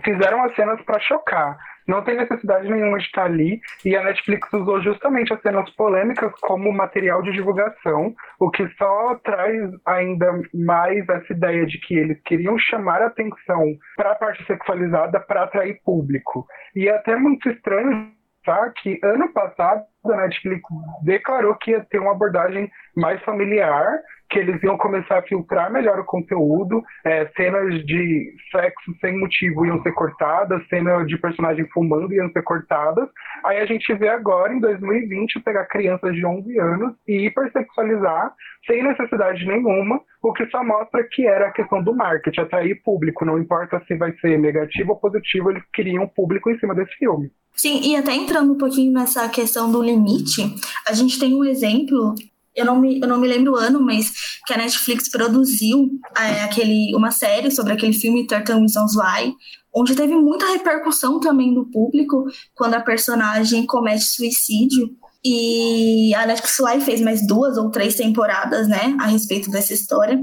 fizeram 0.03 0.44
as 0.44 0.56
cenas 0.56 0.82
para 0.84 0.99
chocar. 0.99 1.57
Não 1.90 2.03
tem 2.03 2.16
necessidade 2.16 2.70
nenhuma 2.70 2.99
de 2.99 3.06
estar 3.06 3.24
ali, 3.24 3.60
e 3.84 3.95
a 3.95 4.03
Netflix 4.03 4.53
usou 4.53 4.80
justamente 4.80 5.34
as 5.34 5.41
cenas 5.41 5.68
polêmicas 5.72 6.32
como 6.41 6.72
material 6.72 7.24
de 7.24 7.32
divulgação, 7.32 8.14
o 8.40 8.52
que 8.52 8.70
só 8.78 9.16
traz 9.24 9.72
ainda 9.88 10.40
mais 10.53 11.10
essa 11.10 11.34
ideia 11.34 11.66
de 11.66 11.80
que 11.80 11.95
eles 11.95 12.22
queriam 12.22 12.60
chamar 12.60 13.02
atenção 13.02 13.76
para 13.98 14.11
a 14.11 14.16
parte 14.16 14.45
sexualizada 14.45 15.20
para 15.20 15.45
atrair 15.45 15.82
público. 15.84 16.45
E 16.76 16.88
é 16.88 16.95
até 16.95 17.16
muito 17.16 17.49
estranho 17.49 18.11
pensar 18.44 18.72
que 18.74 18.99
ano 19.03 19.34
passado 19.34 19.84
a 20.06 20.16
Netflix 20.16 20.61
declarou 21.03 21.56
que 21.56 21.72
ia 21.72 21.84
ter 21.90 21.98
uma 21.98 22.11
abordagem 22.11 22.70
mais 22.95 23.20
familiar 23.24 23.99
que 24.30 24.39
eles 24.39 24.61
iam 24.64 24.77
começar 24.77 25.19
a 25.19 25.23
filtrar 25.23 25.72
melhor 25.72 25.99
o 25.99 26.06
conteúdo, 26.06 26.84
é, 27.03 27.27
cenas 27.35 27.84
de 27.85 28.34
sexo 28.51 28.93
sem 29.01 29.18
motivo 29.19 29.65
iam 29.65 29.81
ser 29.81 29.91
cortadas, 29.93 30.65
cenas 30.68 31.07
de 31.07 31.18
personagem 31.18 31.68
fumando 31.73 32.14
iam 32.14 32.31
ser 32.31 32.43
cortadas. 32.43 33.10
Aí 33.43 33.57
a 33.57 33.65
gente 33.65 33.93
vê 33.95 34.10
agora, 34.10 34.53
em 34.53 34.60
2020, 34.60 35.39
pegar 35.41 35.65
crianças 35.65 36.14
de 36.14 36.26
11 36.26 36.60
anos 36.60 36.93
e 37.07 37.26
hipersexualizar 37.26 38.34
sem 38.68 38.84
necessidade 38.84 39.45
nenhuma, 39.45 39.99
o 40.22 40.34
que 40.34 40.45
só 40.47 40.64
mostra 40.64 41.03
que 41.10 41.26
era 41.26 41.47
a 41.47 41.51
questão 41.51 41.81
do 41.81 41.95
marketing, 41.95 42.41
atrair 42.41 42.81
público, 42.84 43.26
não 43.26 43.39
importa 43.39 43.81
se 43.88 43.95
vai 43.95 44.14
ser 44.19 44.38
negativo 44.38 44.91
ou 44.91 44.99
positivo, 44.99 45.49
eles 45.49 45.64
queriam 45.73 46.07
público 46.07 46.49
em 46.51 46.60
cima 46.60 46.76
desse 46.76 46.93
filme. 46.97 47.31
Sim, 47.56 47.81
e 47.84 47.95
até 47.95 48.14
entrando 48.14 48.53
um 48.53 48.57
pouquinho 48.57 48.93
nessa 48.93 49.27
questão 49.30 49.72
do 49.72 49.81
limite, 49.81 50.41
a 50.88 50.93
gente 50.93 51.19
tem 51.19 51.34
um 51.34 51.43
exemplo 51.43 52.15
eu 52.60 52.65
não 52.65 52.80
me, 52.80 52.99
eu 52.99 53.07
não 53.07 53.19
me 53.19 53.27
lembro 53.27 53.53
o 53.53 53.56
ano, 53.56 53.81
mas 53.81 54.11
que 54.45 54.53
a 54.53 54.57
Netflix 54.57 55.10
produziu 55.10 55.90
é, 56.18 56.41
aquele, 56.41 56.94
uma 56.95 57.11
série 57.11 57.49
sobre 57.52 57.73
aquele 57.73 57.94
filme 57.94 58.27
13 58.27 58.44
Reasons 58.60 58.95
Why, 58.95 59.34
onde 59.73 59.95
teve 59.95 60.15
muita 60.15 60.52
repercussão 60.52 61.19
também 61.19 61.53
do 61.53 61.65
público 61.65 62.26
quando 62.53 62.73
a 62.76 62.81
personagem 62.81 63.65
comete 63.65 64.03
suicídio. 64.03 64.90
E 65.23 66.14
a 66.15 66.26
Netflix 66.26 66.60
lá 66.60 66.80
fez 66.80 67.02
mais 67.02 67.26
duas 67.27 67.57
ou 67.57 67.69
três 67.69 67.95
temporadas, 67.95 68.68
né, 68.68 68.95
a 68.99 69.07
respeito 69.07 69.49
dessa 69.49 69.73
história. 69.73 70.19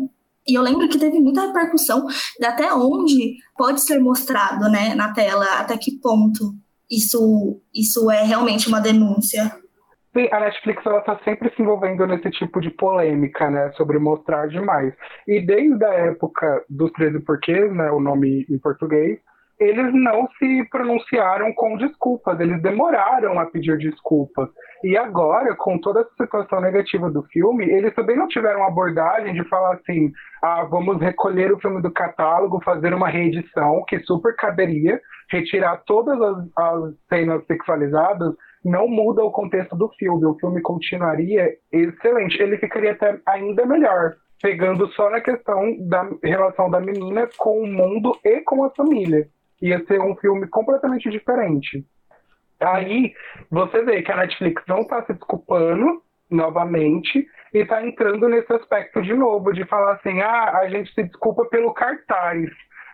E 0.49 0.55
eu 0.55 0.63
lembro 0.63 0.89
que 0.89 0.99
teve 0.99 1.19
muita 1.19 1.47
repercussão 1.47 2.07
de 2.39 2.47
até 2.47 2.73
onde 2.73 3.35
pode 3.57 3.83
ser 3.83 3.99
mostrado, 3.99 4.69
né, 4.71 4.95
na 4.95 5.13
tela, 5.13 5.45
até 5.59 5.77
que 5.77 5.99
ponto 5.99 6.55
isso, 6.91 7.61
isso 7.75 8.11
é 8.11 8.23
realmente 8.23 8.69
uma 8.69 8.81
denúncia. 8.81 9.53
A 10.33 10.41
Netflix 10.41 10.85
ela 10.87 11.03
tá 11.03 11.19
sempre 11.25 11.51
se 11.51 11.63
envolvendo 11.63 12.07
nesse 12.07 12.31
tipo 12.31 12.61
de 12.61 12.71
polêmica, 12.71 13.51
né, 13.51 13.71
sobre 13.73 13.99
mostrar 13.99 14.49
demais. 14.49 14.95
E 15.29 15.41
desde 15.41 15.85
a 15.85 15.93
época 15.93 16.65
dos 16.71 16.91
13 16.93 17.21
porquês, 17.21 17.73
né, 17.75 17.91
o 17.91 18.01
nome 18.01 18.47
em 18.49 18.59
português, 18.59 19.19
eles 19.59 19.93
não 19.95 20.29
se 20.39 20.69
pronunciaram 20.71 21.53
com 21.55 21.77
desculpas, 21.79 22.39
eles 22.41 22.61
demoraram 22.61 23.39
a 23.39 23.47
pedir 23.47 23.79
desculpas. 23.79 24.49
E 24.85 24.97
agora, 24.97 25.55
com 25.57 25.79
toda 25.79 26.01
essa 26.01 26.11
situação 26.21 26.61
negativa 26.61 27.11
do 27.11 27.23
filme, 27.25 27.65
eles 27.65 27.95
também 27.95 28.17
não 28.17 28.29
tiveram 28.29 28.65
abordagem 28.65 29.33
de 29.33 29.49
falar 29.49 29.75
assim: 29.75 30.13
ah, 30.43 30.65
vamos 30.65 31.01
recolher 31.01 31.53
o 31.53 31.59
filme 31.59 31.81
do 31.81 31.91
catálogo, 31.91 32.63
fazer 32.63 32.93
uma 32.93 33.09
reedição, 33.09 33.83
que 33.89 33.99
super 34.01 34.37
caberia, 34.37 35.01
retirar 35.31 35.83
todas 35.87 36.21
as, 36.21 36.49
as 36.57 36.95
cenas 37.09 37.45
sexualizadas 37.47 38.35
não 38.67 38.89
muda 38.89 39.23
o 39.23 39.31
contexto 39.31 39.77
do 39.77 39.89
filme. 39.91 40.27
O 40.27 40.35
filme 40.35 40.61
continuaria 40.61 41.57
excelente. 41.71 42.43
Ele 42.43 42.59
ficaria 42.59 42.93
até 42.93 43.19
ainda 43.25 43.65
melhor, 43.65 44.17
pegando 44.43 44.89
só 44.89 45.09
na 45.09 45.21
questão 45.21 45.77
da 45.87 46.11
relação 46.23 46.69
da 46.69 46.81
menina 46.81 47.29
com 47.37 47.61
o 47.61 47.67
mundo 47.67 48.19
e 48.25 48.41
com 48.41 48.65
a 48.65 48.71
família. 48.71 49.29
Ia 49.63 49.85
ser 49.87 50.01
um 50.01 50.17
filme 50.17 50.49
completamente 50.49 51.09
diferente. 51.09 51.85
Aí 52.61 53.15
você 53.51 53.83
vê 53.83 54.03
que 54.03 54.11
a 54.11 54.17
Netflix 54.17 54.61
não 54.67 54.81
está 54.81 55.05
se 55.05 55.13
desculpando 55.13 56.03
novamente 56.29 57.25
e 57.55 57.59
está 57.59 57.87
entrando 57.87 58.29
nesse 58.29 58.53
aspecto 58.53 59.01
de 59.01 59.15
novo, 59.15 59.53
de 59.53 59.65
falar 59.67 59.93
assim: 59.93 60.21
ah, 60.23 60.59
a 60.59 60.69
gente 60.69 60.93
se 60.93 61.05
desculpa 61.05 61.45
pelo 61.45 61.73
cartaz, 61.73 62.51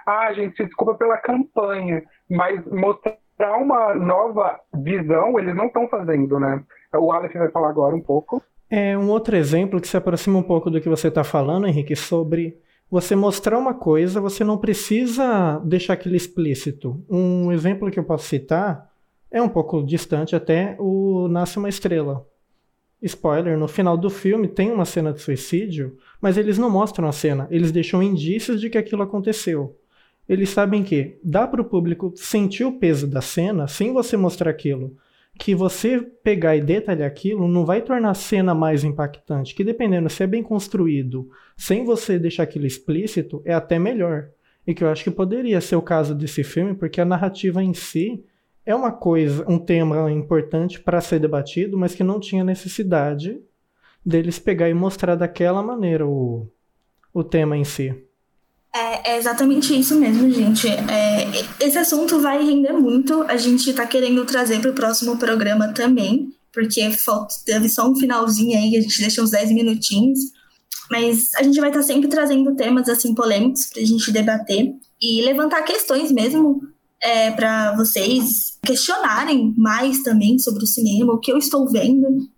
ah, 0.06 0.26
a 0.26 0.32
gente 0.34 0.54
se 0.56 0.64
desculpa 0.64 0.94
pela 0.96 1.16
campanha, 1.16 2.02
mas 2.28 2.62
mostrar 2.66 3.16
para 3.42 3.56
uma 3.56 3.92
nova 3.96 4.60
visão, 4.72 5.36
eles 5.36 5.56
não 5.56 5.66
estão 5.66 5.88
fazendo, 5.88 6.38
né? 6.38 6.62
O 6.94 7.10
Alex 7.10 7.34
vai 7.34 7.50
falar 7.50 7.70
agora 7.70 7.92
um 7.92 8.00
pouco. 8.00 8.40
É 8.70 8.96
um 8.96 9.10
outro 9.10 9.36
exemplo 9.36 9.80
que 9.80 9.88
se 9.88 9.96
aproxima 9.96 10.38
um 10.38 10.44
pouco 10.44 10.70
do 10.70 10.80
que 10.80 10.88
você 10.88 11.08
está 11.08 11.24
falando, 11.24 11.66
Henrique, 11.66 11.96
sobre 11.96 12.56
você 12.88 13.16
mostrar 13.16 13.58
uma 13.58 13.74
coisa, 13.74 14.20
você 14.20 14.44
não 14.44 14.58
precisa 14.58 15.60
deixar 15.64 15.94
aquilo 15.94 16.14
explícito. 16.14 17.04
Um 17.10 17.50
exemplo 17.50 17.90
que 17.90 17.98
eu 17.98 18.04
posso 18.04 18.28
citar 18.28 18.88
é 19.28 19.42
um 19.42 19.48
pouco 19.48 19.82
distante 19.82 20.36
até, 20.36 20.76
o 20.78 21.26
Nasce 21.26 21.58
uma 21.58 21.68
Estrela. 21.68 22.24
Spoiler, 23.02 23.58
no 23.58 23.66
final 23.66 23.96
do 23.96 24.08
filme 24.08 24.46
tem 24.46 24.70
uma 24.70 24.84
cena 24.84 25.12
de 25.12 25.20
suicídio, 25.20 25.96
mas 26.20 26.38
eles 26.38 26.58
não 26.58 26.70
mostram 26.70 27.08
a 27.08 27.12
cena, 27.12 27.48
eles 27.50 27.72
deixam 27.72 28.00
indícios 28.00 28.60
de 28.60 28.70
que 28.70 28.78
aquilo 28.78 29.02
aconteceu 29.02 29.76
eles 30.28 30.50
sabem 30.50 30.82
que 30.82 31.18
dá 31.22 31.46
para 31.46 31.60
o 31.60 31.64
público 31.64 32.12
sentir 32.16 32.64
o 32.64 32.78
peso 32.78 33.06
da 33.06 33.20
cena 33.20 33.66
sem 33.66 33.92
você 33.92 34.16
mostrar 34.16 34.50
aquilo. 34.50 34.96
Que 35.38 35.54
você 35.54 36.00
pegar 36.00 36.56
e 36.56 36.60
detalhar 36.60 37.08
aquilo 37.08 37.48
não 37.48 37.64
vai 37.64 37.80
tornar 37.80 38.10
a 38.10 38.14
cena 38.14 38.54
mais 38.54 38.84
impactante. 38.84 39.54
Que 39.54 39.64
dependendo 39.64 40.08
se 40.08 40.22
é 40.22 40.26
bem 40.26 40.42
construído, 40.42 41.28
sem 41.56 41.84
você 41.84 42.18
deixar 42.18 42.44
aquilo 42.44 42.66
explícito, 42.66 43.42
é 43.44 43.52
até 43.52 43.78
melhor. 43.78 44.28
E 44.66 44.74
que 44.74 44.84
eu 44.84 44.88
acho 44.88 45.02
que 45.02 45.10
poderia 45.10 45.60
ser 45.60 45.76
o 45.76 45.82
caso 45.82 46.14
desse 46.14 46.44
filme, 46.44 46.74
porque 46.74 47.00
a 47.00 47.04
narrativa 47.04 47.62
em 47.62 47.74
si 47.74 48.24
é 48.64 48.74
uma 48.74 48.92
coisa, 48.92 49.44
um 49.50 49.58
tema 49.58 50.10
importante 50.12 50.80
para 50.80 51.00
ser 51.00 51.18
debatido, 51.18 51.76
mas 51.76 51.94
que 51.94 52.04
não 52.04 52.20
tinha 52.20 52.44
necessidade 52.44 53.40
deles 54.04 54.38
pegar 54.38 54.68
e 54.68 54.74
mostrar 54.74 55.14
daquela 55.16 55.62
maneira 55.62 56.06
o, 56.06 56.46
o 57.12 57.24
tema 57.24 57.56
em 57.56 57.64
si. 57.64 58.04
É, 58.74 59.12
é 59.12 59.18
exatamente 59.18 59.78
isso 59.78 59.94
mesmo, 59.96 60.30
gente. 60.30 60.66
É, 60.66 61.28
esse 61.60 61.76
assunto 61.76 62.18
vai 62.20 62.42
render 62.42 62.72
muito. 62.72 63.22
A 63.24 63.36
gente 63.36 63.68
está 63.68 63.86
querendo 63.86 64.24
trazer 64.24 64.60
para 64.60 64.70
o 64.70 64.74
próximo 64.74 65.18
programa 65.18 65.68
também, 65.74 66.32
porque 66.52 66.90
falta, 66.90 67.34
teve 67.44 67.68
só 67.68 67.88
um 67.88 67.94
finalzinho 67.94 68.58
aí, 68.58 68.76
a 68.76 68.80
gente 68.80 68.98
deixa 68.98 69.22
uns 69.22 69.30
10 69.30 69.52
minutinhos. 69.52 70.18
Mas 70.90 71.34
a 71.36 71.42
gente 71.42 71.60
vai 71.60 71.68
estar 71.68 71.80
tá 71.80 71.86
sempre 71.86 72.08
trazendo 72.08 72.54
temas 72.54 72.88
assim 72.88 73.14
polêmicos 73.14 73.66
para 73.66 73.82
a 73.82 73.86
gente 73.86 74.10
debater 74.10 74.74
e 75.00 75.22
levantar 75.22 75.62
questões 75.62 76.10
mesmo 76.10 76.62
é, 77.00 77.30
para 77.30 77.74
vocês 77.76 78.58
questionarem 78.62 79.54
mais 79.56 80.02
também 80.02 80.38
sobre 80.38 80.64
o 80.64 80.66
cinema, 80.66 81.12
o 81.12 81.18
que 81.18 81.32
eu 81.32 81.36
estou 81.36 81.68
vendo. 81.68 82.28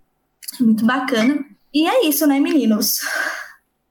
Muito 0.61 0.85
bacana. 0.85 1.45
E 1.73 1.87
é 1.87 2.07
isso, 2.07 2.27
né, 2.27 2.41
meninos? 2.41 3.01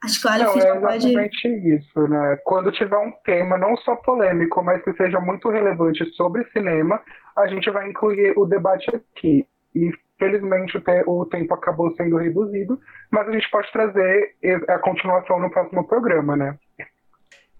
Acho 0.03 0.21
que 0.21 0.27
o 0.27 0.31
Aleph 0.31 0.47
não, 0.47 0.61
já 0.61 0.67
é 0.67 0.77
exatamente 0.77 1.49
pode... 1.49 1.75
isso, 1.75 2.07
né? 2.07 2.38
Quando 2.43 2.71
tiver 2.71 2.97
um 2.97 3.11
tema 3.23 3.57
não 3.57 3.77
só 3.77 3.95
polêmico, 3.95 4.61
mas 4.63 4.84
que 4.84 4.93
seja 4.93 5.19
muito 5.19 5.49
relevante 5.49 6.05
sobre 6.15 6.43
cinema, 6.51 7.01
a 7.38 7.47
gente 7.47 7.69
vai 7.69 7.89
incluir 7.89 8.34
o 8.38 8.45
debate 8.45 8.93
aqui. 8.95 9.47
E 9.73 9.91
felizmente 10.19 10.81
o 11.07 11.25
tempo 11.25 11.53
acabou 11.53 11.93
sendo 11.95 12.17
reduzido, 12.17 12.80
mas 13.11 13.27
a 13.27 13.31
gente 13.31 13.49
pode 13.49 13.71
trazer 13.71 14.35
a 14.67 14.77
continuação 14.80 15.39
no 15.39 15.49
próximo 15.49 15.88
programa, 15.88 16.35
né? 16.35 16.57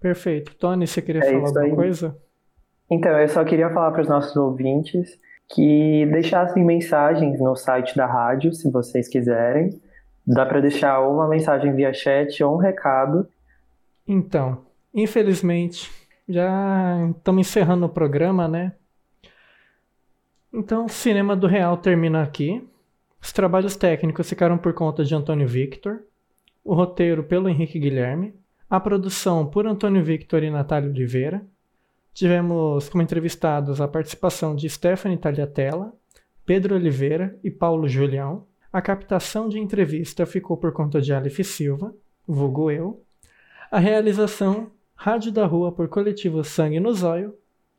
Perfeito. 0.00 0.54
Tony, 0.56 0.86
você 0.86 1.00
queria 1.00 1.22
É 1.22 1.32
falar 1.32 1.46
alguma 1.46 1.62
aí. 1.62 1.74
coisa? 1.74 2.16
Então, 2.90 3.18
eu 3.18 3.28
só 3.28 3.42
queria 3.42 3.70
falar 3.70 3.90
para 3.90 4.02
os 4.02 4.08
nossos 4.08 4.36
ouvintes 4.36 5.18
que 5.48 6.06
deixassem 6.12 6.64
mensagens 6.64 7.40
no 7.40 7.56
site 7.56 7.96
da 7.96 8.06
rádio, 8.06 8.52
se 8.52 8.70
vocês 8.70 9.08
quiserem. 9.08 9.70
Dá 10.26 10.46
para 10.46 10.60
deixar 10.60 11.00
uma 11.00 11.28
mensagem 11.28 11.74
via 11.74 11.92
chat 11.92 12.42
ou 12.42 12.54
um 12.54 12.58
recado. 12.58 13.28
Então, 14.06 14.64
infelizmente, 14.92 15.90
já 16.28 17.10
estamos 17.16 17.46
encerrando 17.46 17.86
o 17.86 17.90
programa, 17.90 18.48
né? 18.48 18.72
Então, 20.52 20.88
Cinema 20.88 21.34
do 21.34 21.46
Real 21.46 21.76
termina 21.76 22.22
aqui. 22.22 22.66
Os 23.20 23.32
trabalhos 23.32 23.76
técnicos 23.76 24.28
ficaram 24.28 24.56
por 24.56 24.72
conta 24.72 25.04
de 25.04 25.14
Antônio 25.14 25.48
Victor, 25.48 26.02
o 26.62 26.74
roteiro 26.74 27.24
pelo 27.24 27.48
Henrique 27.48 27.78
Guilherme, 27.78 28.34
a 28.68 28.78
produção 28.78 29.46
por 29.46 29.66
Antônio 29.66 30.02
Victor 30.02 30.42
e 30.42 30.50
Natália 30.50 30.88
Oliveira. 30.88 31.44
Tivemos 32.12 32.88
como 32.88 33.02
entrevistados 33.02 33.80
a 33.80 33.88
participação 33.88 34.54
de 34.54 34.68
Stephanie 34.68 35.18
Tagliatella, 35.18 35.92
Pedro 36.46 36.76
Oliveira 36.76 37.38
e 37.42 37.50
Paulo 37.50 37.88
Julião. 37.88 38.46
A 38.74 38.82
captação 38.82 39.48
de 39.48 39.56
entrevista 39.60 40.26
ficou 40.26 40.56
por 40.56 40.72
conta 40.72 41.00
de 41.00 41.14
Aleph 41.14 41.38
Silva, 41.44 41.94
vulgo 42.26 42.72
eu. 42.72 43.04
A 43.70 43.78
realização 43.78 44.72
Rádio 44.96 45.30
da 45.30 45.46
Rua 45.46 45.70
por 45.70 45.86
Coletivo 45.86 46.42
Sangue 46.42 46.80
no 46.80 46.92
Zóio. 46.92 47.36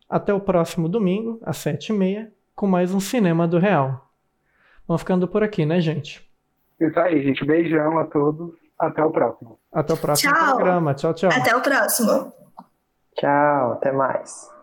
Até 0.09 0.33
o 0.33 0.39
próximo 0.39 0.87
domingo, 0.87 1.37
às 1.43 1.57
sete 1.57 1.89
e 1.89 1.93
meia, 1.93 2.31
com 2.55 2.65
mais 2.65 2.93
um 2.93 3.01
Cinema 3.01 3.45
do 3.45 3.59
Real. 3.59 4.09
Vamos 4.87 5.01
ficando 5.01 5.27
por 5.27 5.43
aqui, 5.43 5.65
né, 5.65 5.81
gente? 5.81 6.25
Isso 6.79 6.97
aí, 6.97 7.21
gente. 7.23 7.43
Beijão 7.43 7.99
a 7.99 8.05
todos. 8.05 8.53
Até 8.79 9.03
o 9.03 9.11
próximo. 9.11 9.59
Até 9.73 9.93
o 9.93 9.97
próximo 9.97 10.33
Tchau. 10.33 10.55
programa. 10.55 10.93
Tchau, 10.93 11.13
tchau. 11.13 11.29
Até 11.29 11.53
o 11.57 11.61
próximo. 11.61 12.31
Tchau, 13.17 13.73
até 13.73 13.91
mais. 13.91 14.54